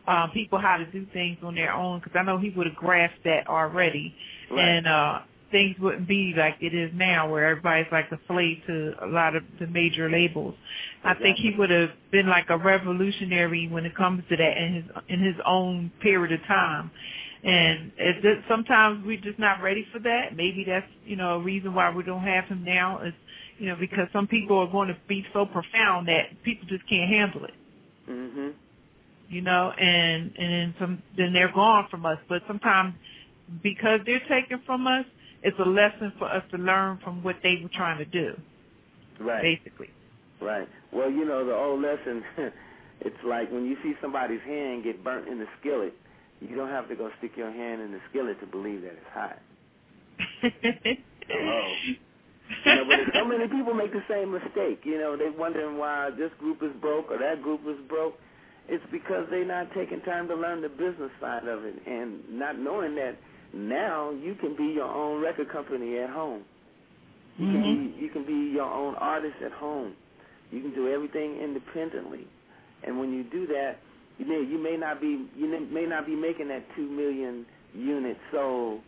um, 0.07 0.31
people 0.33 0.59
how 0.59 0.77
to 0.77 0.85
do 0.85 1.05
things 1.13 1.37
on 1.43 1.55
their 1.55 1.73
own 1.73 1.99
because 1.99 2.13
I 2.19 2.23
know 2.23 2.37
he 2.37 2.49
would 2.49 2.67
have 2.67 2.75
grasped 2.75 3.23
that 3.23 3.47
already, 3.47 4.13
Right. 4.49 4.59
and 4.67 4.87
uh, 4.87 5.19
things 5.51 5.75
wouldn't 5.79 6.07
be 6.07 6.33
like 6.35 6.55
it 6.61 6.73
is 6.73 6.91
now, 6.93 7.29
where 7.29 7.47
everybody's 7.47 7.91
like 7.91 8.11
a 8.11 8.19
slave 8.27 8.57
to 8.67 8.93
a 9.01 9.07
lot 9.07 9.35
of 9.35 9.43
the 9.59 9.67
major 9.67 10.09
labels. 10.09 10.55
I 11.03 11.13
think 11.15 11.37
he 11.37 11.53
would 11.57 11.69
have 11.69 11.89
been 12.11 12.27
like 12.27 12.45
a 12.49 12.57
revolutionary 12.57 13.67
when 13.67 13.85
it 13.85 13.95
comes 13.95 14.23
to 14.29 14.37
that 14.37 14.57
in 14.57 14.75
his 14.75 14.83
in 15.09 15.23
his 15.23 15.35
own 15.45 15.91
period 16.01 16.39
of 16.39 16.45
time. 16.47 16.91
And 17.43 17.91
it, 17.97 18.23
it, 18.23 18.43
sometimes 18.47 19.03
we're 19.03 19.19
just 19.19 19.39
not 19.39 19.63
ready 19.63 19.85
for 19.91 19.99
that. 19.99 20.35
Maybe 20.35 20.63
that's 20.67 20.85
you 21.05 21.15
know 21.15 21.35
a 21.35 21.39
reason 21.39 21.73
why 21.73 21.89
we 21.93 22.03
don't 22.03 22.23
have 22.23 22.45
him 22.45 22.63
now 22.63 23.01
is 23.03 23.13
you 23.57 23.67
know 23.67 23.75
because 23.79 24.07
some 24.13 24.27
people 24.27 24.59
are 24.59 24.71
going 24.71 24.89
to 24.89 24.97
be 25.07 25.25
so 25.33 25.45
profound 25.45 26.07
that 26.07 26.43
people 26.43 26.67
just 26.67 26.87
can't 26.87 27.09
handle 27.09 27.45
it 27.45 27.53
Mm-hmm. 28.09 28.49
you 29.29 29.41
know, 29.41 29.71
and 29.71 30.31
and 30.37 30.53
then 30.53 30.75
some 30.79 31.03
then 31.17 31.33
they're 31.33 31.53
gone 31.53 31.87
from 31.89 32.05
us. 32.05 32.17
But 32.27 32.41
sometimes 32.47 32.95
because 33.63 33.99
they're 34.05 34.23
taken 34.27 34.61
from 34.65 34.87
us, 34.87 35.05
it's 35.43 35.57
a 35.59 35.67
lesson 35.67 36.13
for 36.19 36.25
us 36.25 36.43
to 36.51 36.57
learn 36.57 36.99
from 37.03 37.23
what 37.23 37.37
they 37.43 37.59
were 37.61 37.69
trying 37.73 37.97
to 37.99 38.05
do, 38.05 38.39
Right. 39.19 39.41
basically. 39.41 39.89
Right. 40.41 40.67
Well, 40.91 41.09
you 41.11 41.25
know, 41.25 41.45
the 41.45 41.55
old 41.55 41.81
lesson, 41.81 42.23
it's 43.01 43.23
like 43.25 43.51
when 43.51 43.65
you 43.65 43.77
see 43.83 43.93
somebody's 44.01 44.41
hand 44.41 44.83
get 44.83 45.03
burnt 45.03 45.27
in 45.27 45.39
the 45.39 45.47
skillet, 45.59 45.93
you 46.39 46.55
don't 46.55 46.69
have 46.69 46.89
to 46.89 46.95
go 46.95 47.09
stick 47.19 47.31
your 47.37 47.51
hand 47.51 47.81
in 47.81 47.91
the 47.91 47.99
skillet 48.09 48.39
to 48.39 48.47
believe 48.47 48.81
that 48.81 48.93
it's 48.93 49.13
hot. 49.13 49.39
Oh. 51.33 51.73
You 52.65 52.75
know, 52.75 52.83
but 52.85 52.99
so 53.13 53.25
many 53.25 53.47
people 53.47 53.73
make 53.73 53.93
the 53.93 54.03
same 54.09 54.31
mistake. 54.33 54.81
You 54.83 54.97
know, 54.97 55.15
they're 55.15 55.31
wondering 55.31 55.77
why 55.77 56.09
this 56.17 56.31
group 56.39 56.61
is 56.61 56.71
broke 56.81 57.09
or 57.09 57.17
that 57.17 57.41
group 57.41 57.61
is 57.67 57.77
broke. 57.87 58.15
It's 58.67 58.83
because 58.91 59.25
they're 59.29 59.45
not 59.45 59.73
taking 59.73 60.01
time 60.01 60.27
to 60.27 60.35
learn 60.35 60.61
the 60.61 60.69
business 60.69 61.11
side 61.21 61.47
of 61.47 61.63
it 61.63 61.75
and 61.87 62.19
not 62.29 62.59
knowing 62.59 62.95
that 62.95 63.17
now 63.53 64.11
you 64.11 64.35
can 64.35 64.55
be 64.57 64.65
your 64.73 64.89
own 64.89 65.21
record 65.21 65.51
company 65.51 65.99
at 65.99 66.09
home. 66.09 66.45
You 67.37 67.47
can 67.47 67.61
be 67.63 68.01
you 68.01 68.09
can 68.11 68.25
be 68.25 68.53
your 68.53 68.69
own 68.71 68.95
artist 68.95 69.35
at 69.45 69.53
home. 69.53 69.95
You 70.51 70.61
can 70.61 70.73
do 70.75 70.89
everything 70.89 71.39
independently, 71.41 72.27
and 72.83 72.99
when 72.99 73.13
you 73.13 73.23
do 73.31 73.47
that, 73.47 73.77
you 74.19 74.25
may 74.27 74.43
you 74.49 74.59
may 74.61 74.77
not 74.77 75.01
be 75.01 75.27
you 75.35 75.47
may 75.71 75.85
not 75.85 76.05
be 76.05 76.15
making 76.15 76.49
that 76.49 76.65
two 76.75 76.89
million 76.89 77.45
unit 77.73 78.17
sold 78.31 78.81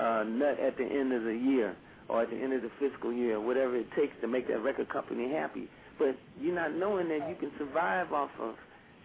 uh, 0.00 0.24
nut 0.26 0.58
at 0.60 0.76
the 0.78 0.84
end 0.84 1.12
of 1.12 1.24
the 1.24 1.34
year 1.34 1.76
or 2.08 2.22
at 2.22 2.30
the 2.30 2.36
end 2.36 2.52
of 2.54 2.62
the 2.62 2.70
fiscal 2.80 3.12
year, 3.12 3.40
whatever 3.40 3.76
it 3.76 3.86
takes 3.96 4.14
to 4.22 4.28
make 4.28 4.48
that 4.48 4.60
record 4.62 4.88
company 4.90 5.30
happy. 5.32 5.68
But 5.98 6.16
you're 6.40 6.54
not 6.54 6.74
knowing 6.74 7.08
that 7.10 7.28
you 7.28 7.36
can 7.36 7.52
survive 7.58 8.12
off 8.12 8.30
of 8.40 8.56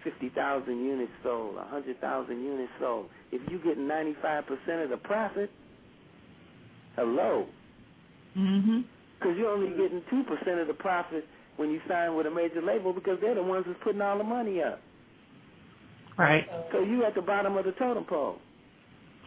fifty 0.09 0.29
thousand 0.29 0.85
units 0.85 1.11
sold, 1.23 1.57
a 1.57 1.65
hundred 1.65 1.99
thousand 2.01 2.43
units 2.43 2.71
sold. 2.79 3.07
If 3.31 3.41
you 3.51 3.59
get 3.59 3.77
ninety 3.77 4.15
five 4.21 4.45
percent 4.47 4.81
of 4.83 4.89
the 4.89 4.97
profit, 4.97 5.51
hello. 6.95 7.47
Mhm. 8.37 8.83
Because 9.19 9.35
you're 9.37 9.49
only 9.51 9.71
getting 9.71 10.01
2% 10.11 10.61
of 10.61 10.67
the 10.67 10.75
profit 10.75 11.25
when 11.57 11.71
you 11.71 11.81
sign 11.87 12.15
with 12.15 12.27
a 12.27 12.31
major 12.31 12.61
label 12.61 12.93
because 12.93 13.17
they're 13.19 13.33
the 13.35 13.41
ones 13.41 13.65
that's 13.67 13.79
putting 13.83 14.01
all 14.01 14.17
the 14.17 14.23
money 14.23 14.61
up. 14.61 14.79
Right. 16.17 16.47
So 16.71 16.81
you 16.81 17.03
at 17.03 17.15
the 17.15 17.21
bottom 17.21 17.57
of 17.57 17.65
the 17.65 17.71
totem 17.73 18.05
pole. 18.05 18.37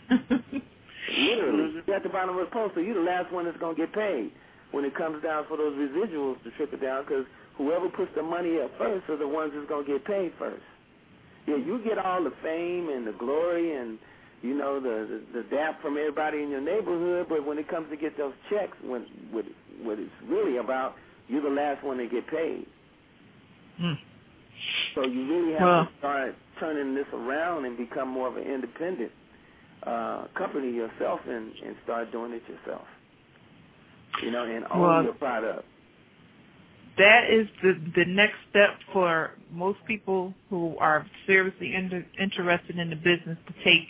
Literally. 0.10 1.82
You're 1.86 1.96
at 1.96 2.02
the 2.04 2.08
bottom 2.08 2.36
of 2.38 2.46
the 2.46 2.52
pole, 2.52 2.70
so 2.74 2.80
you're 2.80 2.94
the 2.94 3.00
last 3.10 3.32
one 3.32 3.46
that's 3.46 3.58
going 3.58 3.76
to 3.76 3.82
get 3.82 3.92
paid 3.92 4.30
when 4.70 4.84
it 4.84 4.94
comes 4.94 5.22
down 5.22 5.44
for 5.48 5.56
those 5.56 5.74
residuals 5.74 6.42
to 6.44 6.50
trickle 6.56 6.78
down 6.78 7.04
because 7.04 7.24
whoever 7.60 7.88
puts 7.90 8.10
the 8.16 8.22
money 8.22 8.58
up 8.60 8.70
first 8.78 9.08
are 9.10 9.18
the 9.18 9.28
ones 9.28 9.52
that's 9.54 9.68
going 9.68 9.84
to 9.84 9.92
get 9.92 10.04
paid 10.06 10.32
first. 10.38 10.62
Yeah, 11.46 11.56
you 11.56 11.80
get 11.84 11.98
all 11.98 12.24
the 12.24 12.32
fame 12.42 12.88
and 12.88 13.06
the 13.06 13.12
glory 13.12 13.76
and 13.76 13.98
you 14.42 14.54
know 14.56 14.80
the 14.80 15.20
the, 15.34 15.42
the 15.42 15.48
dap 15.54 15.80
from 15.82 15.98
everybody 15.98 16.42
in 16.42 16.48
your 16.48 16.60
neighborhood, 16.62 17.26
but 17.28 17.44
when 17.46 17.58
it 17.58 17.68
comes 17.68 17.90
to 17.90 17.96
get 17.96 18.16
those 18.16 18.32
checks, 18.48 18.76
when 18.82 19.04
what 19.30 19.44
what 19.82 19.98
it's 19.98 20.10
really 20.26 20.56
about, 20.56 20.94
you're 21.28 21.42
the 21.42 21.48
last 21.50 21.84
one 21.84 21.98
to 21.98 22.06
get 22.08 22.26
paid. 22.28 22.66
Hmm. 23.78 23.92
So 24.94 25.06
you 25.06 25.26
really 25.28 25.52
have 25.54 25.62
Well- 25.62 25.84
to 25.86 25.90
start 25.98 26.34
turning 26.58 26.94
this 26.94 27.06
around 27.14 27.64
and 27.64 27.76
become 27.76 28.08
more 28.08 28.28
of 28.28 28.36
an 28.36 28.44
independent 28.44 29.12
uh, 29.86 30.24
company 30.36 30.70
yourself 30.70 31.20
and 31.26 31.52
and 31.66 31.74
start 31.84 32.12
doing 32.12 32.32
it 32.32 32.42
yourself. 32.48 32.86
You 34.22 34.30
know, 34.30 34.44
and 34.44 34.64
own 34.70 34.80
Well- 34.80 35.02
your 35.04 35.14
product. 35.14 35.64
That 36.98 37.30
is 37.30 37.46
the 37.62 37.74
the 37.96 38.04
next 38.04 38.36
step 38.50 38.70
for 38.92 39.32
most 39.52 39.78
people 39.86 40.34
who 40.48 40.76
are 40.78 41.06
seriously 41.26 41.74
inter- 41.74 42.06
interested 42.20 42.78
in 42.78 42.90
the 42.90 42.96
business 42.96 43.38
to 43.46 43.54
take. 43.64 43.86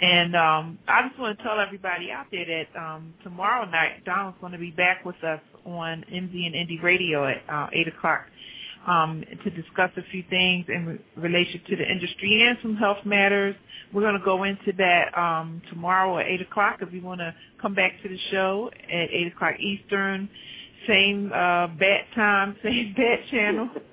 And 0.00 0.36
um, 0.36 0.78
I 0.88 1.08
just 1.08 1.18
want 1.18 1.38
to 1.38 1.44
tell 1.44 1.60
everybody 1.60 2.10
out 2.10 2.26
there 2.30 2.44
that 2.44 2.80
um, 2.80 3.14
tomorrow 3.22 3.68
night 3.68 4.04
Donald's 4.04 4.38
going 4.40 4.52
to 4.52 4.58
be 4.58 4.70
back 4.70 5.04
with 5.04 5.22
us 5.24 5.40
on 5.64 6.04
MZ 6.12 6.46
and 6.46 6.54
Indie 6.54 6.82
Radio 6.82 7.26
at 7.26 7.42
uh, 7.48 7.68
eight 7.72 7.88
o'clock 7.88 8.22
um, 8.86 9.22
to 9.44 9.50
discuss 9.50 9.90
a 9.96 10.02
few 10.10 10.24
things 10.30 10.66
in 10.68 10.86
re- 10.86 11.00
relation 11.16 11.60
to 11.68 11.76
the 11.76 11.90
industry 11.90 12.46
and 12.48 12.58
some 12.62 12.76
health 12.76 13.04
matters. 13.04 13.54
We're 13.92 14.02
going 14.02 14.18
to 14.18 14.24
go 14.24 14.44
into 14.44 14.72
that 14.78 15.16
um, 15.18 15.62
tomorrow 15.70 16.18
at 16.18 16.26
eight 16.26 16.42
o'clock. 16.42 16.78
If 16.80 16.92
you 16.92 17.02
want 17.02 17.20
to 17.20 17.34
come 17.60 17.74
back 17.74 17.92
to 18.02 18.08
the 18.08 18.18
show 18.30 18.70
at 18.72 19.10
eight 19.10 19.32
o'clock 19.34 19.54
Eastern 19.60 20.28
same 20.88 21.32
uh, 21.32 21.68
bat 21.68 22.06
time, 22.14 22.56
same 22.62 22.94
bat 22.96 23.20
channel. 23.30 23.68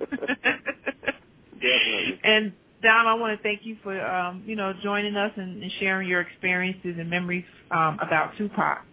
Definitely. 1.54 2.20
And 2.24 2.52
Dom, 2.82 3.06
I 3.06 3.14
want 3.14 3.36
to 3.36 3.42
thank 3.42 3.60
you 3.64 3.76
for 3.82 4.00
um, 4.00 4.42
you 4.46 4.56
know 4.56 4.72
joining 4.82 5.16
us 5.16 5.32
and, 5.36 5.62
and 5.62 5.72
sharing 5.78 6.08
your 6.08 6.20
experiences 6.20 6.96
and 6.98 7.08
memories 7.08 7.44
um, 7.70 7.98
about 8.00 8.36
Tupac, 8.36 8.84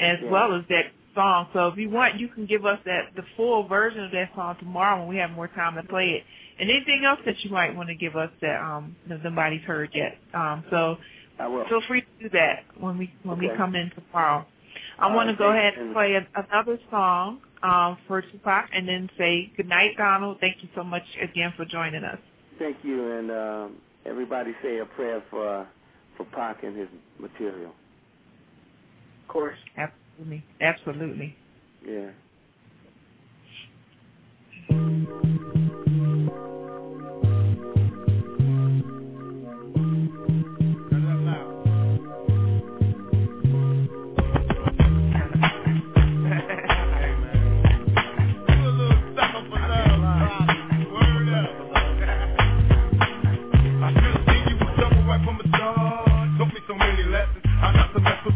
as 0.00 0.18
yeah. 0.22 0.30
well 0.30 0.54
as 0.54 0.62
that 0.68 0.86
song. 1.14 1.48
So 1.52 1.68
if 1.68 1.76
you 1.76 1.90
want, 1.90 2.18
you 2.18 2.28
can 2.28 2.46
give 2.46 2.64
us 2.64 2.78
that 2.84 3.10
the 3.16 3.22
full 3.36 3.66
version 3.66 4.04
of 4.04 4.10
that 4.12 4.30
song 4.34 4.56
tomorrow 4.58 5.00
when 5.00 5.08
we 5.08 5.16
have 5.16 5.30
more 5.30 5.48
time 5.48 5.76
to 5.76 5.82
play 5.82 6.10
it. 6.10 6.24
And 6.60 6.70
anything 6.70 7.04
else 7.04 7.20
that 7.24 7.36
you 7.44 7.50
might 7.50 7.74
want 7.74 7.88
to 7.88 7.94
give 7.94 8.16
us 8.16 8.30
that 8.40 8.60
um 8.60 8.96
that 9.08 9.22
nobody's 9.22 9.62
heard 9.62 9.90
yet. 9.94 10.18
Um, 10.34 10.64
so 10.70 10.96
feel 11.68 11.82
free 11.86 12.02
to 12.02 12.24
do 12.24 12.28
that 12.30 12.64
when 12.80 12.98
we 12.98 13.12
when 13.22 13.38
okay. 13.38 13.48
we 13.48 13.56
come 13.56 13.74
in 13.74 13.90
tomorrow. 13.94 14.44
I 14.98 15.14
want 15.14 15.30
to 15.30 15.36
go 15.36 15.50
ahead 15.50 15.74
and 15.74 15.94
play 15.94 16.14
a, 16.14 16.26
another 16.34 16.78
song 16.90 17.40
um, 17.62 17.98
for 18.06 18.22
Tupac 18.22 18.70
and 18.72 18.88
then 18.88 19.10
say 19.18 19.52
good 19.56 19.68
night, 19.68 19.96
Donald. 19.96 20.38
Thank 20.40 20.56
you 20.62 20.68
so 20.74 20.82
much 20.82 21.02
again 21.22 21.52
for 21.56 21.64
joining 21.64 22.04
us. 22.04 22.18
Thank 22.58 22.78
you, 22.82 23.12
and 23.12 23.30
um, 23.30 23.76
everybody 24.04 24.52
say 24.62 24.78
a 24.78 24.86
prayer 24.86 25.22
for 25.30 25.60
uh, 25.60 25.66
for 26.16 26.24
Pac 26.24 26.64
and 26.64 26.76
his 26.76 26.88
material. 27.18 27.72
Of 29.22 29.28
course. 29.28 29.58
Absolutely. 29.76 30.44
Absolutely. 30.60 31.36
Yeah. 31.86 32.10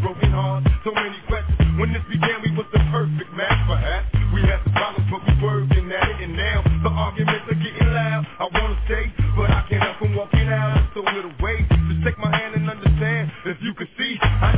broken 0.01 0.31
hearts. 0.31 0.67
So 0.85 0.93
many 0.93 1.19
questions. 1.29 1.59
When 1.79 1.93
this 1.93 2.05
began, 2.09 2.41
we 2.43 2.53
was 2.57 2.67
the 2.73 2.81
perfect 2.93 3.33
match, 3.35 3.61
perhaps. 3.67 4.09
We 4.33 4.41
had 4.43 4.61
the 4.65 4.73
problems, 4.73 5.09
but 5.11 5.21
we 5.27 5.33
working 5.43 5.93
at 5.93 6.09
it. 6.09 6.19
And 6.25 6.37
now 6.37 6.63
the 6.83 6.91
arguments 6.91 7.45
are 7.51 7.61
getting 7.61 7.89
loud. 7.93 8.27
I 8.39 8.47
wanna 8.53 8.79
stay, 8.87 9.13
but 9.37 9.51
I 9.51 9.67
can't 9.69 9.83
help 9.83 9.99
from 9.99 10.15
walking 10.15 10.49
out. 10.49 10.79
So 10.95 11.01
little 11.01 11.35
way. 11.41 11.67
Just 11.69 12.05
take 12.05 12.19
my 12.19 12.31
hand 12.35 12.55
and 12.55 12.71
understand. 12.71 13.33
If 13.45 13.59
you 13.61 13.75
could 13.75 13.89
see, 13.99 14.19
I 14.23 14.53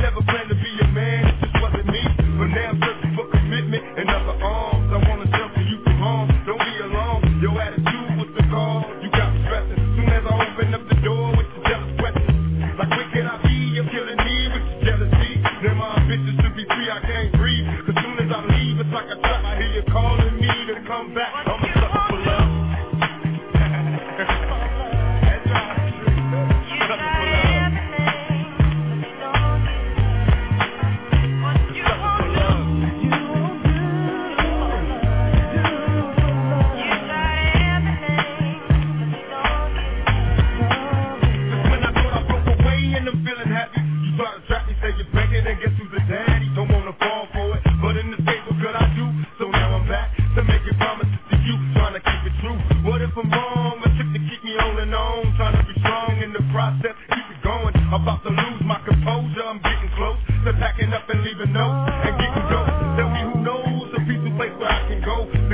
go. 65.05 65.44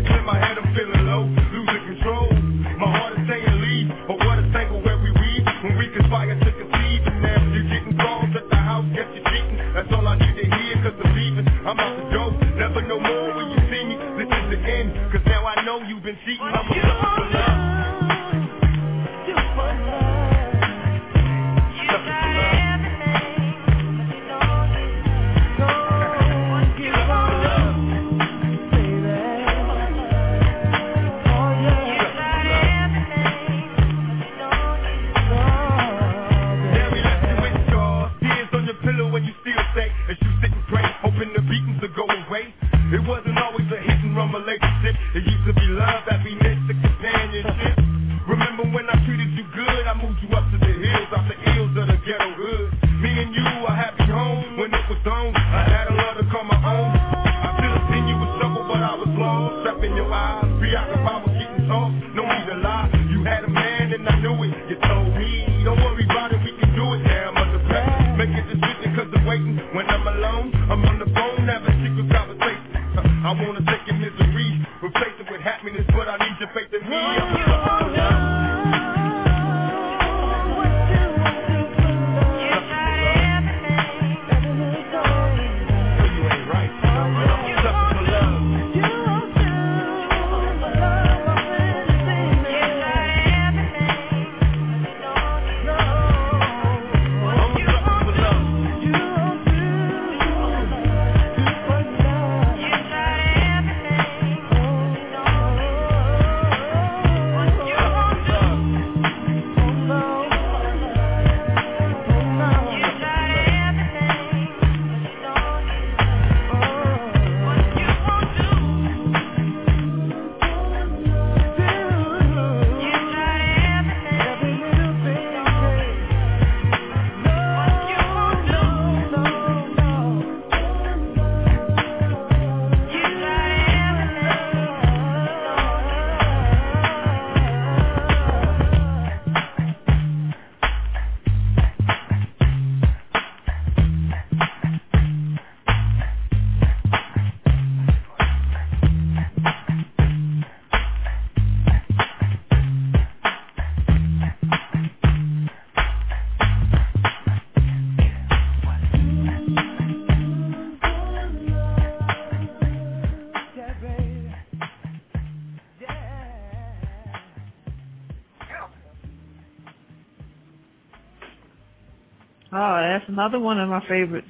One 173.29 173.59
of 173.59 173.69
my 173.69 173.85
favorites. 173.87 174.27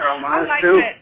Oh, 0.00 0.22
I 0.26 0.46
like 0.46 0.62
too. 0.62 0.76
that. 0.80 0.96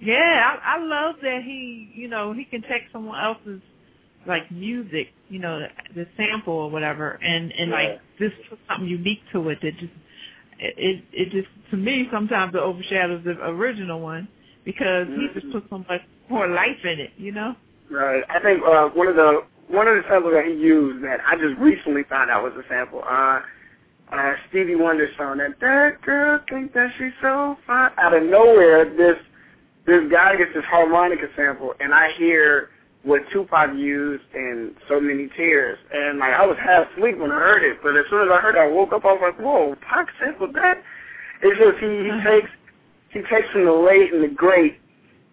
Yeah, 0.00 0.56
I, 0.62 0.76
I 0.76 0.84
love 0.84 1.16
that 1.22 1.42
he, 1.44 1.90
you 1.94 2.08
know, 2.08 2.32
he 2.32 2.44
can 2.44 2.62
take 2.62 2.82
someone 2.92 3.18
else's 3.22 3.60
like 4.26 4.50
music, 4.50 5.08
you 5.28 5.38
know, 5.38 5.60
the, 5.60 5.68
the 5.94 6.06
sample 6.16 6.54
or 6.54 6.70
whatever, 6.70 7.18
and 7.22 7.52
and 7.52 7.70
Yeah. 7.70 7.76
like 7.76 8.00
just 8.18 8.34
put 8.48 8.58
something 8.68 8.88
unique 8.88 9.20
to 9.32 9.48
it 9.48 9.58
that 9.62 9.72
just 9.78 9.92
it 10.58 10.74
it, 10.78 11.04
it 11.12 11.30
just 11.30 11.48
to 11.70 11.76
me 11.76 12.08
sometimes 12.12 12.54
it 12.54 12.58
overshadows 12.60 13.22
the 13.24 13.32
original 13.46 14.00
one 14.00 14.28
because 14.64 15.06
he 15.08 15.28
just 15.34 15.50
put 15.52 15.64
so 15.70 15.78
much 15.78 16.02
more 16.28 16.48
life 16.48 16.84
in 16.84 17.00
it, 17.00 17.10
you 17.16 17.32
know. 17.32 17.54
Right. 17.90 18.22
I 18.28 18.40
think 18.40 18.60
uh, 18.62 18.88
one 18.90 19.08
of 19.08 19.16
the 19.16 19.42
one 19.68 19.88
of 19.88 19.96
the 19.96 20.02
samples 20.08 20.34
that 20.34 20.44
he 20.46 20.52
used 20.52 21.04
that 21.04 21.20
I 21.26 21.36
just 21.36 21.58
recently 21.58 22.02
found 22.08 22.30
out 22.30 22.42
was 22.42 22.52
a 22.54 22.68
sample. 22.68 23.02
Uh, 23.08 23.40
uh, 24.12 24.32
Stevie 24.48 24.74
Wonder 24.74 25.08
song 25.16 25.38
that 25.38 25.58
that 25.60 26.00
girl 26.02 26.40
think 26.48 26.72
that 26.74 26.90
she's 26.98 27.12
so 27.20 27.56
fine. 27.66 27.90
Out 27.98 28.14
of 28.14 28.22
nowhere, 28.22 28.84
this 28.84 29.16
this 29.86 30.10
guy 30.10 30.36
gets 30.36 30.52
this 30.54 30.64
harmonica 30.64 31.28
sample, 31.36 31.74
and 31.80 31.94
I 31.94 32.12
hear 32.12 32.70
what 33.02 33.22
Tupac 33.32 33.74
used 33.76 34.24
in 34.34 34.74
So 34.88 35.00
Many 35.00 35.28
Tears, 35.36 35.78
and 35.92 36.18
like 36.18 36.34
I 36.34 36.44
was 36.46 36.56
half 36.62 36.90
asleep 36.92 37.18
when 37.18 37.30
I 37.32 37.36
heard 37.36 37.62
it, 37.64 37.78
but 37.82 37.96
as 37.96 38.04
soon 38.10 38.26
as 38.26 38.32
I 38.32 38.40
heard 38.40 38.56
it, 38.56 38.58
I 38.58 38.68
woke 38.68 38.92
up. 38.92 39.04
I 39.04 39.12
was 39.12 39.20
like, 39.22 39.38
"Whoa, 39.38 39.74
Pac 39.80 40.08
sampled 40.20 40.54
that!" 40.54 40.82
It's 41.42 41.58
just 41.58 41.78
he 41.78 41.86
he 41.86 42.22
takes 42.24 42.50
he 43.10 43.22
takes 43.22 43.48
from 43.50 43.64
the 43.64 43.72
late 43.72 44.12
and 44.12 44.22
the 44.22 44.28
great, 44.28 44.78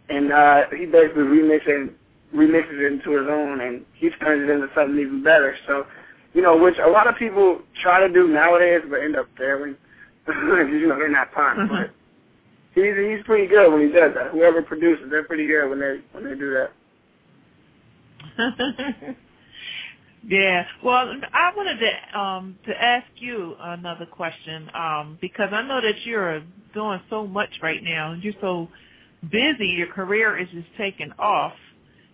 and 0.10 0.32
uh, 0.32 0.64
he 0.78 0.86
basically 0.86 1.24
remixes 1.24 1.68
and 1.68 1.96
remixes 2.34 2.80
it 2.80 2.94
into 2.94 3.18
his 3.18 3.28
own, 3.30 3.62
and 3.62 3.86
he 3.94 4.10
turns 4.10 4.48
it 4.48 4.52
into 4.52 4.68
something 4.76 5.00
even 5.00 5.24
better. 5.24 5.56
So, 5.68 5.86
you 6.36 6.42
know, 6.42 6.58
which 6.58 6.76
a 6.86 6.90
lot 6.90 7.08
of 7.08 7.16
people 7.16 7.62
try 7.82 8.06
to 8.06 8.14
do 8.14 8.28
nowadays, 8.28 8.82
but 8.90 9.00
end 9.00 9.16
up 9.16 9.28
failing 9.38 9.78
because 10.26 10.68
you 10.70 10.88
know 10.88 10.98
they're 11.00 11.10
not 11.10 11.32
Pac. 11.32 11.56
But 11.70 11.92
he's 12.76 12.94
he's 12.94 13.26
pretty 13.26 13.48
good 13.48 13.72
when 13.72 13.82
he 13.82 13.88
does 13.88 14.14
that. 14.16 14.32
Whoever 14.32 14.62
produces, 14.62 15.06
they're 15.10 15.24
pretty 15.24 15.48
good 15.48 15.70
when 15.70 15.80
they 15.80 16.02
when 16.12 16.26
they 16.26 16.36
do 16.38 16.54
that. 16.54 16.72
yeah. 20.28 20.66
Well, 20.84 21.14
I 21.34 21.52
wanted 21.56 21.80
to 21.80 22.20
um 22.20 22.60
to 22.68 22.84
ask 22.84 23.08
you 23.16 23.56
another 23.58 24.06
question 24.06 24.70
um 24.76 25.18
because 25.22 25.50
I 25.54 25.62
know 25.62 25.80
that 25.80 26.06
you're 26.06 26.44
doing 26.74 27.00
so 27.10 27.26
much 27.26 27.50
right 27.64 27.82
now 27.82 28.12
and 28.12 28.22
you're 28.22 28.34
so 28.42 28.68
busy. 29.32 29.68
Your 29.68 29.88
career 29.88 30.38
is 30.38 30.50
just 30.50 30.68
taking 30.78 31.14
off. 31.18 31.54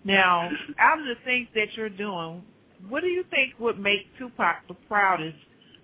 Now, 0.04 0.50
out 0.80 1.00
of 1.00 1.06
the 1.06 1.16
things 1.26 1.48
that 1.56 1.74
you're 1.76 1.90
doing, 1.90 2.44
what 2.90 3.02
do 3.02 3.08
you 3.08 3.24
think 3.30 3.54
would 3.60 3.80
make 3.80 4.08
Tupac 4.18 4.68
the 4.68 4.76
proudest 4.88 5.38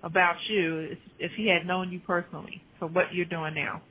about 0.03 0.35
you 0.47 0.97
if, 1.19 1.31
he 1.33 1.47
had 1.47 1.65
known 1.65 1.91
you 1.91 1.99
personally 1.99 2.61
for 2.79 2.87
what 2.87 3.13
you're 3.13 3.25
doing 3.25 3.55
now? 3.55 3.81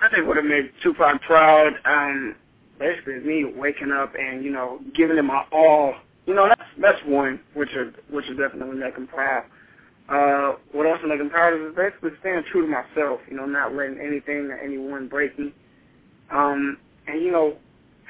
I 0.00 0.08
think 0.08 0.26
what 0.26 0.36
would 0.36 0.44
make 0.44 0.72
Tupac 0.82 1.22
proud, 1.22 1.72
um, 1.84 2.34
basically 2.78 3.14
is 3.14 3.24
me 3.24 3.44
waking 3.44 3.92
up 3.92 4.12
and, 4.18 4.44
you 4.44 4.50
know, 4.50 4.80
giving 4.94 5.16
it 5.16 5.22
my 5.22 5.44
all. 5.52 5.94
You 6.26 6.34
know, 6.34 6.48
that's 6.48 6.70
that's 6.80 7.00
one 7.06 7.40
which 7.54 7.70
are 7.74 7.92
which 8.10 8.28
is 8.28 8.36
definitely 8.36 8.76
make 8.76 8.96
him 8.96 9.06
proud. 9.06 9.44
Uh, 10.08 10.56
what 10.72 10.86
else 10.86 10.98
will 11.02 11.08
make 11.08 11.20
him 11.20 11.30
proud 11.30 11.54
is 11.54 11.74
basically 11.76 12.10
staying 12.20 12.42
true 12.50 12.62
to 12.62 12.68
myself, 12.68 13.20
you 13.28 13.36
know, 13.36 13.46
not 13.46 13.74
letting 13.74 13.98
anything 13.98 14.50
or 14.50 14.58
anyone 14.58 15.08
break 15.08 15.36
me. 15.38 15.52
Um, 16.32 16.78
and 17.06 17.22
you 17.22 17.30
know, 17.32 17.56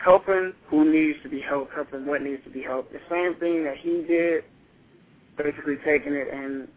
helping 0.05 0.53
who 0.69 0.91
needs 0.91 1.19
to 1.23 1.29
be 1.29 1.41
helped, 1.41 1.73
helping 1.75 2.07
what 2.07 2.23
needs 2.23 2.43
to 2.45 2.51
be 2.51 2.63
helped. 2.63 2.93
The 2.93 3.01
same 3.11 3.39
thing 3.41 3.65
that 3.65 3.77
he 3.79 4.05
did, 4.07 4.45
basically 5.37 5.77
taking 5.85 6.15
it 6.15 6.29
and 6.33 6.69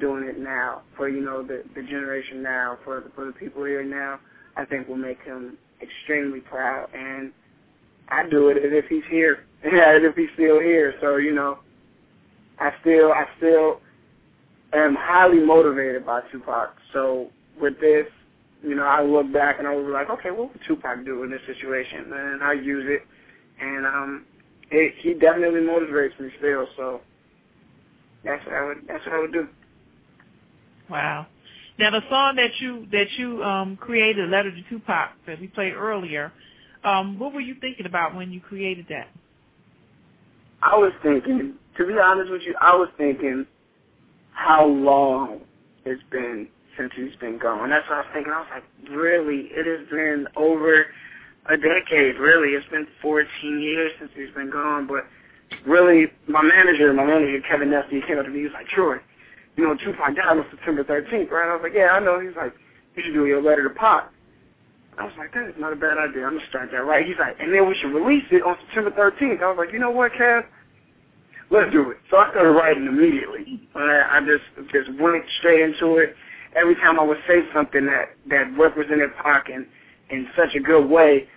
doing 0.00 0.24
it 0.24 0.38
now 0.38 0.82
for, 0.96 1.08
you 1.08 1.20
know, 1.20 1.42
the, 1.42 1.62
the 1.74 1.82
generation 1.82 2.42
now, 2.42 2.78
for, 2.84 3.04
for 3.14 3.26
the 3.26 3.32
people 3.32 3.64
here 3.64 3.84
now. 3.84 4.18
I 4.56 4.64
think 4.64 4.88
will 4.88 4.96
make 4.96 5.20
him 5.22 5.58
extremely 5.82 6.40
proud. 6.40 6.88
And 6.94 7.32
I 8.08 8.28
do 8.28 8.48
it 8.48 8.58
as 8.58 8.72
if 8.72 8.86
he's 8.88 9.02
here, 9.10 9.44
as 9.64 10.02
if 10.02 10.16
he's 10.16 10.28
still 10.34 10.60
here. 10.60 10.94
So 11.00 11.16
you 11.16 11.34
know, 11.34 11.58
I 12.58 12.72
still, 12.80 13.12
I 13.12 13.24
still 13.38 13.80
am 14.72 14.94
highly 14.98 15.40
motivated 15.40 16.04
by 16.04 16.22
Tupac. 16.30 16.74
So 16.92 17.30
with 17.60 17.80
this, 17.80 18.06
you 18.64 18.74
know, 18.74 18.84
I 18.84 19.02
look 19.02 19.32
back 19.32 19.58
and 19.58 19.68
I 19.68 19.74
was 19.74 19.86
like, 19.92 20.08
okay, 20.18 20.30
what 20.30 20.52
would 20.52 20.60
Tupac 20.66 21.04
do 21.04 21.22
in 21.22 21.30
this 21.30 21.40
situation? 21.46 22.12
And 22.12 22.42
I 22.42 22.54
use 22.54 22.84
it, 22.86 23.02
and 23.60 23.86
um, 23.86 24.24
it, 24.70 24.94
he 24.98 25.14
definitely 25.14 25.60
motivates 25.60 26.18
me 26.18 26.30
still. 26.38 26.66
So 26.76 27.00
that's 28.24 28.44
what 28.46 28.54
I 28.54 28.64
would, 28.66 28.78
that's 28.88 29.04
what 29.06 29.14
I 29.14 29.20
would 29.20 29.32
do. 29.32 29.48
Wow. 30.88 31.26
Now 31.78 31.90
the 31.90 32.02
song 32.08 32.36
that 32.36 32.52
you 32.60 32.86
that 32.92 33.10
you 33.18 33.42
um 33.42 33.76
created, 33.76 34.30
Letter 34.30 34.52
to 34.52 34.62
Tupac, 34.70 35.10
that 35.26 35.40
we 35.40 35.48
played 35.48 35.74
earlier, 35.74 36.32
um, 36.84 37.18
what 37.18 37.32
were 37.32 37.40
you 37.40 37.56
thinking 37.60 37.86
about 37.86 38.14
when 38.14 38.30
you 38.30 38.40
created 38.40 38.86
that? 38.90 39.08
I 40.62 40.76
was 40.76 40.92
thinking, 41.02 41.54
to 41.76 41.86
be 41.86 41.94
honest 41.98 42.30
with 42.30 42.42
you, 42.42 42.54
I 42.60 42.74
was 42.76 42.88
thinking 42.96 43.44
how 44.32 44.66
long 44.66 45.40
it's 45.84 46.02
been 46.10 46.48
since 46.76 46.92
he's 46.96 47.16
been 47.16 47.38
gone. 47.38 47.70
That's 47.70 47.88
what 47.88 47.98
I 47.98 48.00
was 48.00 48.10
thinking. 48.12 48.32
I 48.32 48.40
was 48.40 48.48
like, 48.50 48.64
really? 48.90 49.48
It 49.50 49.66
has 49.66 49.88
been 49.88 50.26
over 50.36 50.86
a 51.46 51.56
decade, 51.56 52.16
really. 52.16 52.54
It's 52.54 52.68
been 52.68 52.86
14 53.02 53.26
years 53.60 53.92
since 53.98 54.10
he's 54.14 54.34
been 54.34 54.50
gone. 54.50 54.86
But 54.86 55.04
really, 55.66 56.06
my 56.28 56.42
manager, 56.42 56.92
my 56.92 57.04
manager, 57.04 57.40
Kevin 57.48 57.70
Nesty, 57.70 58.00
he 58.00 58.06
came 58.06 58.18
up 58.18 58.24
to 58.24 58.30
me. 58.30 58.38
He 58.38 58.44
was 58.44 58.54
like, 58.54 58.68
Troy, 58.68 58.96
you 59.56 59.64
know, 59.64 59.74
Tupac 59.74 60.16
died 60.16 60.38
on 60.38 60.44
September 60.50 60.84
13th, 60.84 61.30
right? 61.30 61.50
I 61.50 61.54
was 61.54 61.62
like, 61.62 61.74
yeah, 61.74 61.90
I 61.92 62.00
know. 62.00 62.20
He's 62.20 62.36
like, 62.36 62.54
you 62.96 63.02
should 63.02 63.14
do 63.14 63.26
your 63.26 63.42
letter 63.42 63.68
to 63.68 63.74
Pac. 63.74 64.10
I 64.96 65.04
was 65.04 65.12
like, 65.18 65.34
that 65.34 65.48
is 65.48 65.54
not 65.58 65.72
a 65.72 65.76
bad 65.76 65.98
idea. 65.98 66.24
I'm 66.24 66.34
going 66.34 66.40
to 66.40 66.48
start 66.48 66.70
that 66.70 66.84
right. 66.84 67.04
He's 67.04 67.18
like, 67.18 67.36
and 67.40 67.52
then 67.52 67.68
we 67.68 67.74
should 67.74 67.92
release 67.92 68.24
it 68.30 68.42
on 68.42 68.56
September 68.66 68.90
13th. 68.92 69.42
I 69.42 69.48
was 69.48 69.58
like, 69.58 69.72
you 69.72 69.80
know 69.80 69.90
what, 69.90 70.12
Kev? 70.12 70.44
Let's 71.50 71.72
do 71.72 71.90
it. 71.90 71.98
So 72.10 72.16
I 72.16 72.30
started 72.30 72.50
writing 72.50 72.86
immediately. 72.86 73.68
I 73.74 74.20
just 74.24 74.72
just 74.72 74.90
went 75.00 75.24
straight 75.38 75.60
into 75.60 75.98
it. 75.98 76.16
Every 76.54 76.74
time 76.76 77.00
I 77.00 77.02
would 77.02 77.18
say 77.26 77.40
something 77.52 77.86
that, 77.86 78.10
that 78.28 78.56
represented 78.56 79.10
Pac 79.22 79.48
in, 79.48 79.66
in 80.10 80.28
such 80.36 80.54
a 80.54 80.60
good 80.60 80.86
way, 80.88 81.28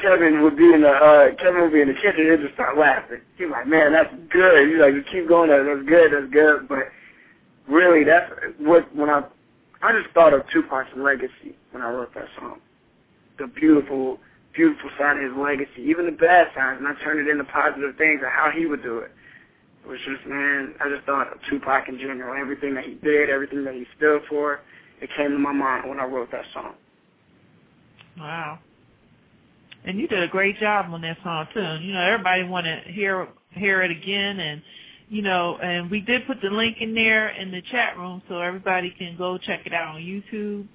Kevin 0.00 0.42
would 0.42 0.56
be 0.56 0.72
in 0.72 0.80
the 0.80 0.88
uh, 0.88 1.34
Kevin 1.36 1.62
would 1.62 1.72
be 1.72 1.82
in 1.82 1.88
the 1.88 1.94
kitchen 1.94 2.26
and 2.30 2.40
just 2.40 2.54
start 2.54 2.78
laughing. 2.78 3.20
He's 3.36 3.50
like, 3.50 3.66
man, 3.66 3.92
that's 3.92 4.12
good. 4.30 4.68
He's 4.68 4.78
like, 4.78 4.94
"You 4.94 5.04
keep 5.10 5.28
going. 5.28 5.50
That's 5.50 5.86
good. 5.86 6.12
That's 6.12 6.32
good. 6.32 6.68
But 6.68 6.88
really, 7.68 8.04
that's 8.04 8.30
what 8.58 8.94
when 8.96 9.10
I 9.10 9.24
I 9.82 9.92
just 9.92 10.12
thought 10.14 10.34
of 10.34 10.42
Tupac's 10.52 10.90
legacy 10.96 11.56
when 11.72 11.82
I 11.82 11.90
wrote 11.90 12.14
that 12.14 12.28
song. 12.38 12.60
The 13.38 13.46
beautiful, 13.46 14.18
beautiful 14.54 14.90
side 14.98 15.16
of 15.16 15.22
his 15.22 15.32
legacy, 15.36 15.82
even 15.82 16.06
the 16.06 16.12
bad 16.12 16.48
sides, 16.54 16.78
and 16.78 16.86
I 16.86 16.94
turned 17.02 17.26
it 17.26 17.30
into 17.30 17.44
positive 17.44 17.96
things 17.96 18.20
of 18.22 18.28
how 18.28 18.50
he 18.54 18.66
would 18.66 18.82
do 18.82 18.98
it. 18.98 19.10
Was 19.86 19.98
just, 20.06 20.26
man, 20.26 20.74
I 20.80 20.88
just 20.88 21.06
thought 21.06 21.32
of 21.32 21.38
Tupac 21.48 21.88
in 21.88 21.98
general, 21.98 22.40
everything 22.40 22.74
that 22.74 22.84
he 22.84 22.94
did, 22.94 23.30
everything 23.30 23.64
that 23.64 23.74
he 23.74 23.86
stood 23.96 24.22
for. 24.28 24.60
It 25.00 25.08
came 25.16 25.30
to 25.30 25.38
my 25.38 25.52
mind 25.52 25.88
when 25.88 25.98
I 25.98 26.04
wrote 26.04 26.30
that 26.32 26.44
song. 26.52 26.74
Wow. 28.18 28.58
And 29.84 29.98
you 29.98 30.06
did 30.06 30.22
a 30.22 30.28
great 30.28 30.58
job 30.58 30.92
on 30.92 31.00
that 31.00 31.16
song 31.24 31.46
too. 31.54 31.78
You 31.82 31.94
know, 31.94 32.00
everybody 32.02 32.44
want 32.44 32.66
to 32.66 32.82
hear 32.92 33.28
hear 33.52 33.82
it 33.82 33.90
again, 33.90 34.38
and 34.38 34.62
you 35.08 35.22
know, 35.22 35.56
and 35.62 35.90
we 35.90 36.00
did 36.00 36.26
put 36.26 36.40
the 36.42 36.50
link 36.50 36.76
in 36.80 36.94
there 36.94 37.30
in 37.30 37.50
the 37.50 37.62
chat 37.70 37.96
room 37.96 38.22
so 38.28 38.40
everybody 38.40 38.94
can 38.96 39.16
go 39.16 39.38
check 39.38 39.62
it 39.64 39.72
out 39.72 39.94
on 39.94 40.02
YouTube. 40.02 40.68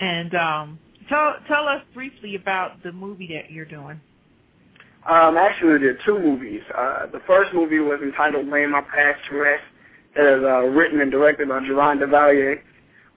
And 0.00 0.34
um, 0.34 0.78
tell 1.08 1.36
tell 1.46 1.68
us 1.68 1.82
briefly 1.94 2.34
about 2.34 2.82
the 2.82 2.90
movie 2.90 3.28
that 3.34 3.52
you're 3.52 3.64
doing. 3.64 4.00
Um, 5.08 5.36
actually, 5.38 5.78
there 5.78 5.90
are 5.90 5.98
two 6.04 6.18
movies. 6.18 6.62
Uh, 6.76 7.06
the 7.06 7.20
first 7.26 7.54
movie 7.54 7.78
was 7.78 8.00
entitled 8.02 8.48
Laying 8.48 8.70
My 8.70 8.82
Past 8.82 9.20
to 9.30 9.36
Rest. 9.36 9.64
It 10.14 10.20
is 10.20 10.44
uh, 10.44 10.64
written 10.66 11.00
and 11.00 11.10
directed 11.10 11.48
by 11.48 11.60
Jerron 11.60 12.00
DeValier. 12.00 12.60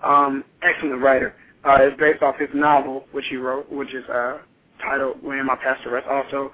Um, 0.03 0.43
excellent 0.61 1.01
writer. 1.01 1.35
Uh, 1.65 1.77
it's 1.81 1.99
based 1.99 2.21
off 2.23 2.37
his 2.37 2.49
novel, 2.53 3.05
which 3.11 3.25
he 3.29 3.35
wrote, 3.35 3.69
which 3.71 3.93
is 3.93 4.07
uh, 4.09 4.37
titled 4.81 5.17
Laying 5.23 5.45
My 5.45 5.55
Past 5.55 5.83
to 5.83 5.89
Rest 5.89 6.07
also. 6.07 6.51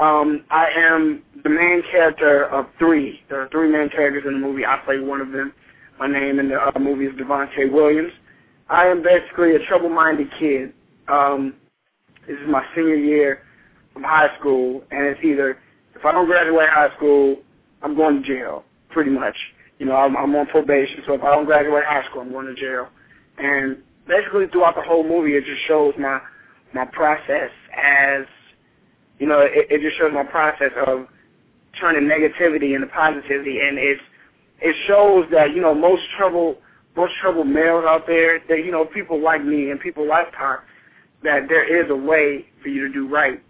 Um, 0.00 0.44
I 0.50 0.66
am 0.76 1.22
the 1.44 1.50
main 1.50 1.82
character 1.90 2.46
of 2.46 2.66
three. 2.78 3.20
There 3.28 3.40
are 3.40 3.48
three 3.50 3.70
main 3.70 3.88
characters 3.90 4.24
in 4.26 4.40
the 4.40 4.46
movie. 4.46 4.66
I 4.66 4.80
play 4.84 4.98
one 4.98 5.20
of 5.20 5.30
them. 5.30 5.52
My 6.00 6.08
name 6.08 6.40
in 6.40 6.48
the 6.48 6.56
uh, 6.56 6.78
movie 6.80 7.06
is 7.06 7.14
Devontae 7.14 7.70
Williams. 7.70 8.12
I 8.68 8.86
am 8.86 9.04
basically 9.04 9.54
a 9.54 9.64
trouble-minded 9.66 10.28
kid. 10.38 10.72
Um, 11.06 11.54
this 12.26 12.36
is 12.38 12.48
my 12.48 12.64
senior 12.74 12.96
year 12.96 13.42
of 13.96 14.02
high 14.02 14.36
school, 14.38 14.82
and 14.90 15.06
it's 15.06 15.20
either 15.24 15.58
if 15.94 16.04
I 16.04 16.12
don't 16.12 16.26
graduate 16.26 16.68
high 16.68 16.94
school, 16.96 17.36
I'm 17.82 17.96
going 17.96 18.22
to 18.22 18.28
jail, 18.28 18.64
pretty 18.90 19.10
much. 19.10 19.36
You 19.78 19.86
know, 19.86 19.96
I'm, 19.96 20.16
I'm 20.16 20.34
on 20.34 20.46
probation, 20.46 21.02
so 21.06 21.14
if 21.14 21.22
I 21.22 21.34
don't 21.34 21.46
graduate 21.46 21.84
high 21.86 22.04
school, 22.08 22.22
I'm 22.22 22.32
going 22.32 22.46
to 22.46 22.54
jail. 22.54 22.88
And 23.38 23.78
basically, 24.06 24.46
throughout 24.48 24.76
the 24.76 24.82
whole 24.82 25.06
movie, 25.06 25.36
it 25.36 25.44
just 25.44 25.62
shows 25.66 25.94
my 25.98 26.20
my 26.72 26.84
process 26.86 27.50
as, 27.76 28.24
you 29.20 29.26
know, 29.28 29.40
it, 29.40 29.68
it 29.70 29.80
just 29.80 29.96
shows 29.96 30.10
my 30.12 30.24
process 30.24 30.72
of 30.86 31.06
turning 31.78 32.08
negativity 32.08 32.74
into 32.74 32.86
positivity, 32.88 33.60
and 33.60 33.78
it's 33.78 34.00
it 34.60 34.74
shows 34.86 35.26
that 35.30 35.54
you 35.54 35.60
know 35.60 35.74
most 35.74 36.02
trouble 36.16 36.56
most 36.96 37.12
troubled 37.20 37.48
males 37.48 37.84
out 37.86 38.06
there, 38.06 38.38
that 38.48 38.58
you 38.64 38.70
know, 38.70 38.84
people 38.84 39.20
like 39.20 39.44
me 39.44 39.70
and 39.70 39.80
people 39.80 40.06
like 40.06 40.32
Pac, 40.32 40.60
that 41.22 41.48
there 41.48 41.82
is 41.82 41.90
a 41.90 41.96
way 41.96 42.46
for 42.62 42.68
you 42.68 42.86
to 42.86 42.92
do 42.92 43.08
right. 43.08 43.42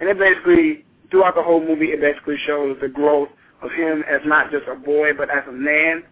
And 0.00 0.08
it 0.08 0.18
basically, 0.18 0.84
throughout 1.10 1.34
the 1.34 1.42
whole 1.42 1.60
movie, 1.60 1.92
it 1.92 2.00
basically 2.00 2.36
shows 2.46 2.76
the 2.80 2.88
growth 2.88 3.28
of 3.62 3.70
him 3.72 4.02
as 4.08 4.20
not 4.24 4.50
just 4.50 4.66
a 4.66 4.74
boy, 4.74 5.12
but 5.16 5.30
as 5.30 5.44
a 5.48 5.52
man. 5.52 6.02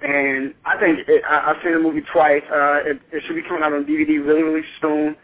And 0.00 0.54
I 0.64 0.78
think 0.78 1.00
it, 1.08 1.22
I, 1.28 1.50
I've 1.50 1.62
seen 1.62 1.74
the 1.74 1.80
movie 1.80 2.02
twice. 2.12 2.42
Uh, 2.50 2.80
it, 2.84 3.00
it 3.12 3.22
should 3.26 3.36
be 3.36 3.42
coming 3.42 3.62
out 3.62 3.72
on 3.72 3.84
DVD 3.84 4.24
really, 4.24 4.42
really 4.42 4.66
soon. 4.80 5.16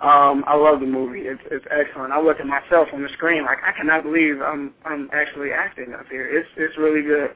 Um, 0.00 0.44
I 0.46 0.54
love 0.54 0.80
the 0.80 0.86
movie. 0.86 1.22
It's, 1.22 1.40
it's 1.50 1.64
excellent. 1.70 2.12
I 2.12 2.20
look 2.20 2.38
at 2.38 2.46
myself 2.46 2.88
on 2.92 3.02
the 3.02 3.08
screen 3.10 3.44
like 3.44 3.58
I 3.64 3.72
cannot 3.72 4.04
believe 4.04 4.40
I'm 4.40 4.72
I'm 4.84 5.10
actually 5.12 5.50
acting 5.50 5.92
up 5.92 6.06
here. 6.08 6.24
It's 6.24 6.48
it's 6.56 6.78
really 6.78 7.02
good. 7.02 7.34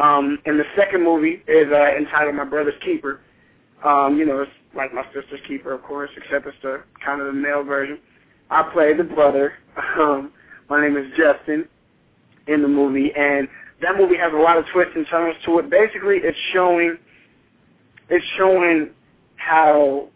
Um, 0.00 0.38
and 0.46 0.58
the 0.58 0.64
second 0.76 1.04
movie 1.04 1.42
is 1.46 1.66
uh, 1.70 1.96
entitled 1.98 2.36
My 2.36 2.44
Brother's 2.44 2.80
Keeper. 2.82 3.20
Um, 3.84 4.16
you 4.16 4.24
know, 4.24 4.40
it's 4.40 4.52
like 4.74 4.94
My 4.94 5.04
Sister's 5.12 5.40
Keeper, 5.46 5.74
of 5.74 5.82
course, 5.82 6.10
except 6.16 6.46
it's 6.46 6.56
the 6.62 6.82
kind 7.04 7.20
of 7.20 7.26
the 7.26 7.32
male 7.34 7.64
version. 7.64 7.98
I 8.50 8.68
play 8.72 8.94
the 8.94 9.04
brother. 9.04 9.54
Um, 9.98 10.32
my 10.68 10.80
name 10.80 10.96
is 10.96 11.06
Justin 11.16 11.66
in 12.46 12.62
the 12.62 12.68
movie, 12.68 13.12
and 13.16 13.48
that 13.82 13.96
movie 13.96 14.16
has 14.16 14.32
a 14.32 14.36
lot 14.36 14.58
of 14.58 14.64
twists 14.72 14.92
and 14.94 15.06
turns 15.08 15.36
to 15.46 15.58
it. 15.58 15.70
Basically, 15.70 16.16
it's 16.16 16.36
showing 16.52 16.98
it's 18.08 18.24
showing 18.36 18.90
how 19.36 20.08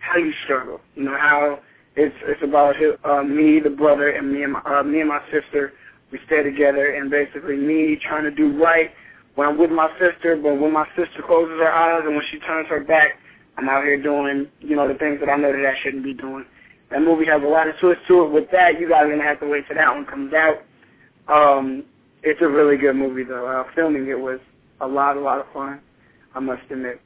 how 0.00 0.18
you 0.18 0.32
struggle. 0.44 0.80
You 0.94 1.04
know 1.04 1.16
how 1.18 1.60
it's 1.96 2.14
it's 2.26 2.42
about 2.42 2.76
his, 2.76 2.92
uh, 3.04 3.22
me, 3.22 3.60
the 3.60 3.70
brother, 3.70 4.10
and 4.10 4.32
me 4.32 4.42
and 4.42 4.52
my 4.52 4.60
uh, 4.60 4.82
me 4.82 5.00
and 5.00 5.08
my 5.08 5.20
sister. 5.32 5.72
We 6.12 6.18
stay 6.26 6.42
together, 6.42 6.94
and 6.94 7.10
basically 7.10 7.56
me 7.56 7.98
trying 8.06 8.24
to 8.24 8.30
do 8.30 8.56
right 8.62 8.90
when 9.34 9.48
I'm 9.48 9.58
with 9.58 9.70
my 9.70 9.88
sister, 9.98 10.36
but 10.36 10.60
when 10.60 10.72
my 10.72 10.86
sister 10.96 11.22
closes 11.26 11.58
her 11.58 11.72
eyes 11.72 12.02
and 12.04 12.14
when 12.14 12.24
she 12.30 12.38
turns 12.40 12.68
her 12.68 12.84
back, 12.84 13.18
I'm 13.56 13.68
out 13.68 13.84
here 13.84 14.00
doing 14.00 14.48
you 14.60 14.76
know 14.76 14.86
the 14.86 14.94
things 14.94 15.18
that 15.20 15.28
I 15.28 15.36
know 15.36 15.52
that 15.52 15.66
I 15.66 15.74
shouldn't 15.82 16.04
be 16.04 16.14
doing. 16.14 16.44
That 16.94 17.02
movie 17.02 17.26
has 17.26 17.42
a 17.42 17.46
lot 17.46 17.66
of 17.66 17.76
twists 17.80 18.04
to 18.06 18.22
it. 18.22 18.30
With 18.30 18.52
that, 18.52 18.78
you 18.78 18.88
guys 18.88 19.06
are 19.06 19.10
gonna 19.10 19.24
have 19.24 19.40
to 19.40 19.48
wait 19.48 19.66
till 19.66 19.74
that 19.74 19.92
one 19.92 20.06
comes 20.06 20.32
out. 20.32 20.62
Um, 21.26 21.82
it's 22.22 22.40
a 22.40 22.46
really 22.46 22.76
good 22.76 22.94
movie 22.94 23.24
though. 23.24 23.48
Uh, 23.48 23.64
filming 23.74 24.06
it 24.06 24.18
was 24.18 24.38
a 24.80 24.86
lot, 24.86 25.16
a 25.16 25.20
lot 25.20 25.40
of 25.40 25.46
fun. 25.52 25.80
I 26.36 26.38
must 26.38 26.62
admit. 26.70 27.00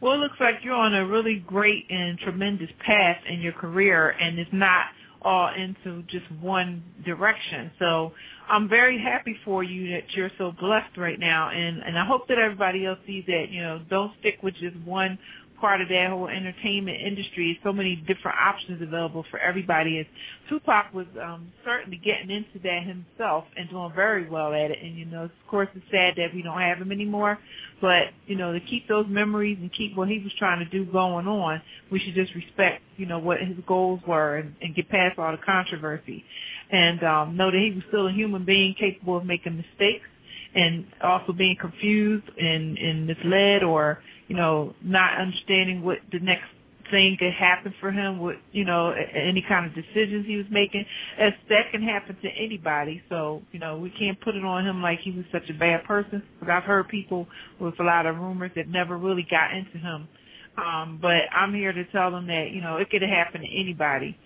Well, 0.00 0.14
it 0.14 0.16
looks 0.16 0.40
like 0.40 0.56
you're 0.62 0.74
on 0.74 0.94
a 0.94 1.06
really 1.06 1.44
great 1.46 1.84
and 1.90 2.18
tremendous 2.18 2.70
path 2.80 3.18
in 3.28 3.40
your 3.40 3.52
career, 3.52 4.10
and 4.18 4.38
it's 4.38 4.50
not 4.50 4.86
all 5.20 5.50
into 5.54 6.02
just 6.04 6.30
one 6.40 6.82
direction. 7.04 7.70
So 7.78 8.12
I'm 8.48 8.66
very 8.66 8.98
happy 8.98 9.36
for 9.44 9.62
you 9.62 9.90
that 9.92 10.04
you're 10.14 10.30
so 10.38 10.52
blessed 10.58 10.96
right 10.96 11.18
now, 11.18 11.50
and 11.50 11.82
and 11.82 11.98
I 11.98 12.06
hope 12.06 12.28
that 12.28 12.38
everybody 12.38 12.86
else 12.86 12.98
sees 13.06 13.24
that. 13.26 13.50
You 13.50 13.60
know, 13.60 13.82
don't 13.90 14.12
stick 14.20 14.38
with 14.42 14.54
just 14.54 14.76
one 14.86 15.18
part 15.60 15.80
of 15.80 15.88
that 15.88 16.10
whole 16.10 16.28
entertainment 16.28 17.00
industry. 17.00 17.58
So 17.64 17.72
many 17.72 17.96
different 17.96 18.36
options 18.40 18.82
available 18.82 19.24
for 19.30 19.38
everybody. 19.38 19.98
As 19.98 20.06
Tupac 20.48 20.92
was 20.92 21.06
um, 21.22 21.52
certainly 21.64 22.00
getting 22.04 22.30
into 22.30 22.58
that 22.62 22.82
himself 22.84 23.44
and 23.56 23.68
doing 23.70 23.92
very 23.94 24.28
well 24.28 24.52
at 24.52 24.70
it. 24.70 24.78
And 24.82 24.98
you 24.98 25.06
know, 25.06 25.24
of 25.24 25.30
course, 25.48 25.68
it's 25.74 25.84
sad 25.90 26.14
that 26.16 26.34
we 26.34 26.42
don't 26.42 26.60
have 26.60 26.78
him 26.78 26.92
anymore. 26.92 27.38
But 27.80 28.08
you 28.26 28.36
know, 28.36 28.52
to 28.52 28.60
keep 28.60 28.88
those 28.88 29.06
memories 29.08 29.58
and 29.60 29.72
keep 29.72 29.96
what 29.96 30.08
he 30.08 30.18
was 30.18 30.32
trying 30.38 30.58
to 30.58 30.70
do 30.70 30.90
going 30.90 31.26
on, 31.26 31.62
we 31.90 31.98
should 31.98 32.14
just 32.14 32.34
respect 32.34 32.82
you 32.96 33.06
know 33.06 33.18
what 33.18 33.40
his 33.40 33.56
goals 33.66 34.00
were 34.06 34.36
and, 34.38 34.54
and 34.60 34.74
get 34.74 34.88
past 34.88 35.18
all 35.18 35.32
the 35.32 35.38
controversy, 35.38 36.24
and 36.70 37.02
um, 37.02 37.36
know 37.36 37.50
that 37.50 37.58
he 37.58 37.72
was 37.74 37.84
still 37.88 38.08
a 38.08 38.12
human 38.12 38.44
being 38.44 38.74
capable 38.78 39.16
of 39.16 39.24
making 39.24 39.56
mistakes 39.56 40.06
and 40.54 40.86
also 41.02 41.32
being 41.32 41.56
confused 41.60 42.28
and, 42.38 42.78
and 42.78 43.06
misled 43.06 43.62
or 43.62 43.98
you 44.28 44.36
know, 44.36 44.74
not 44.82 45.20
understanding 45.20 45.82
what 45.82 45.98
the 46.12 46.18
next 46.18 46.48
thing 46.90 47.16
could 47.18 47.32
happen 47.32 47.74
for 47.80 47.90
him 47.90 48.20
with, 48.20 48.36
you 48.52 48.64
know, 48.64 48.90
any 48.90 49.44
kind 49.46 49.66
of 49.66 49.74
decisions 49.74 50.26
he 50.26 50.36
was 50.36 50.46
making. 50.50 50.84
As 51.18 51.32
that 51.48 51.70
can 51.70 51.82
happen 51.82 52.16
to 52.22 52.28
anybody. 52.28 53.02
So, 53.08 53.42
you 53.52 53.58
know, 53.58 53.78
we 53.78 53.90
can't 53.90 54.20
put 54.20 54.34
it 54.34 54.44
on 54.44 54.66
him 54.66 54.82
like 54.82 55.00
he 55.00 55.10
was 55.10 55.24
such 55.32 55.48
a 55.50 55.54
bad 55.54 55.84
person. 55.84 56.22
But 56.40 56.50
I've 56.50 56.64
heard 56.64 56.88
people 56.88 57.26
with 57.58 57.78
a 57.80 57.82
lot 57.82 58.06
of 58.06 58.16
rumors 58.16 58.52
that 58.56 58.68
never 58.68 58.98
really 58.98 59.26
got 59.30 59.52
into 59.54 59.78
him. 59.78 60.08
Um, 60.56 60.98
but 61.02 61.22
I'm 61.32 61.52
here 61.52 61.72
to 61.72 61.84
tell 61.86 62.10
them 62.10 62.26
that, 62.28 62.50
you 62.52 62.60
know, 62.60 62.76
it 62.76 62.90
could 62.90 63.02
have 63.02 63.10
happened 63.10 63.44
to 63.44 63.60
anybody. 63.60 64.16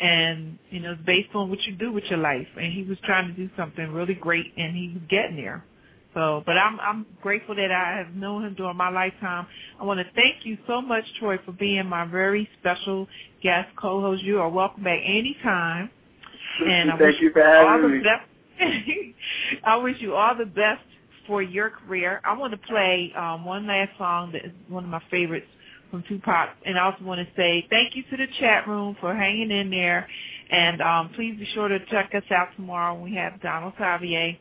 And, 0.00 0.58
you 0.70 0.80
know, 0.80 0.92
it's 0.92 1.02
based 1.02 1.34
on 1.34 1.50
what 1.50 1.62
you 1.62 1.74
do 1.74 1.92
with 1.92 2.04
your 2.04 2.18
life. 2.18 2.48
And 2.56 2.72
he 2.72 2.82
was 2.82 2.98
trying 3.04 3.28
to 3.28 3.34
do 3.34 3.48
something 3.56 3.92
really 3.92 4.14
great 4.14 4.52
and 4.56 4.76
he 4.76 4.92
was 4.94 5.02
getting 5.08 5.36
there. 5.36 5.64
So, 6.16 6.42
but 6.46 6.56
I'm 6.56 6.80
I'm 6.80 7.06
grateful 7.20 7.54
that 7.56 7.70
I 7.70 7.98
have 7.98 8.14
known 8.14 8.46
him 8.46 8.54
during 8.54 8.78
my 8.78 8.88
lifetime. 8.88 9.46
I 9.78 9.84
want 9.84 10.00
to 10.00 10.06
thank 10.14 10.46
you 10.46 10.56
so 10.66 10.80
much, 10.80 11.04
Troy, 11.20 11.36
for 11.44 11.52
being 11.52 11.86
my 11.86 12.06
very 12.06 12.48
special 12.58 13.06
guest 13.42 13.68
co-host. 13.76 14.22
You 14.22 14.40
are 14.40 14.48
welcome 14.48 14.82
back 14.82 14.98
anytime. 15.04 15.90
And 16.66 16.90
I 16.90 16.98
thank 16.98 17.20
you 17.20 17.30
for 17.32 17.46
all 17.46 17.66
having 17.66 17.90
the 17.90 17.96
me. 17.98 18.02
best. 18.02 19.60
I 19.64 19.76
wish 19.76 19.96
you 20.00 20.14
all 20.14 20.34
the 20.34 20.46
best 20.46 20.80
for 21.26 21.42
your 21.42 21.68
career. 21.68 22.22
I 22.24 22.34
want 22.34 22.52
to 22.52 22.66
play 22.66 23.12
um, 23.14 23.44
one 23.44 23.66
last 23.66 23.90
song 23.98 24.32
that 24.32 24.46
is 24.46 24.52
one 24.68 24.84
of 24.84 24.90
my 24.90 25.02
favorites 25.10 25.46
from 25.90 26.02
Tupac, 26.08 26.48
and 26.64 26.78
I 26.78 26.84
also 26.86 27.04
want 27.04 27.20
to 27.20 27.26
say 27.36 27.66
thank 27.68 27.94
you 27.94 28.04
to 28.04 28.16
the 28.16 28.26
chat 28.40 28.66
room 28.66 28.96
for 29.02 29.14
hanging 29.14 29.50
in 29.50 29.68
there. 29.68 30.08
And 30.48 30.80
um, 30.80 31.10
please 31.14 31.36
be 31.38 31.46
sure 31.52 31.68
to 31.68 31.78
check 31.90 32.12
us 32.14 32.22
out 32.30 32.48
tomorrow 32.56 32.94
when 32.94 33.10
we 33.12 33.16
have 33.16 33.42
Donald 33.42 33.74
Tavie 33.78 34.38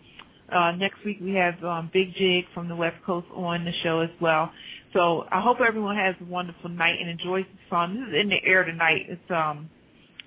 uh, 0.52 0.72
next 0.72 1.04
week 1.06 1.18
we 1.22 1.34
have 1.34 1.62
um, 1.64 1.90
Big 1.94 2.14
Jig 2.16 2.46
from 2.54 2.68
the 2.70 2.76
West 2.76 2.98
Coast 3.06 3.28
on 3.36 3.66
the 3.66 3.74
show 3.84 4.02
as 4.02 4.10
well. 4.22 4.52
So 4.94 5.26
I 5.32 5.42
hope 5.42 5.58
everyone 5.66 5.96
has 5.96 6.16
a 6.22 6.26
wonderful 6.26 6.70
night 6.70 7.00
and 7.00 7.10
enjoys 7.10 7.46
the 7.52 7.60
song. 7.70 7.96
This 7.96 8.10
is 8.10 8.22
in 8.22 8.30
the 8.30 8.44
air 8.46 8.64
tonight. 8.64 9.08
It's 9.10 9.32
um 9.32 9.70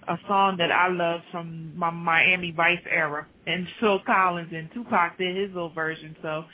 a 0.09 0.19
song 0.27 0.57
that 0.57 0.73
I 0.73 0.89
love 0.89 1.21
from 1.31 1.77
my 1.77 1.91
Miami 1.91 2.51
Vice 2.51 2.79
era, 2.91 3.27
and 3.47 3.67
Phil 3.81 4.01
Collins 4.07 4.51
and 4.53 4.69
Tupac 4.73 5.19
did 5.19 5.37
his 5.37 5.49
little 5.49 5.73
version. 5.73 6.17
So 6.23 6.45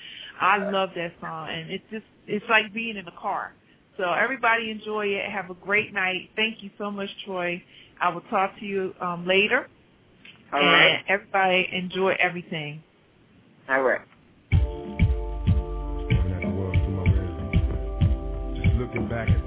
I 0.40 0.58
love 0.58 0.90
that 0.96 1.12
song, 1.20 1.48
and 1.50 1.70
it's 1.70 1.84
just 1.90 2.04
it's 2.26 2.44
like 2.48 2.74
being 2.74 2.96
in 2.96 3.06
a 3.06 3.20
car. 3.20 3.52
So 3.96 4.12
everybody 4.12 4.70
enjoy 4.70 5.06
it. 5.06 5.30
Have 5.30 5.50
a 5.50 5.54
great 5.54 5.92
night. 5.92 6.30
Thank 6.36 6.62
you 6.62 6.70
so 6.78 6.90
much, 6.90 7.08
Troy. 7.24 7.62
I 8.00 8.08
will 8.12 8.22
talk 8.22 8.58
to 8.58 8.64
you 8.64 8.92
um, 9.00 9.26
later. 9.26 9.68
All 10.52 10.60
and 10.60 10.68
right. 10.68 11.04
everybody 11.08 11.68
enjoy 11.72 12.14
everything. 12.20 12.82
All 13.68 13.82
right. 13.82 14.00
Looking 18.76 19.08
back 19.08 19.28
at 19.30 19.43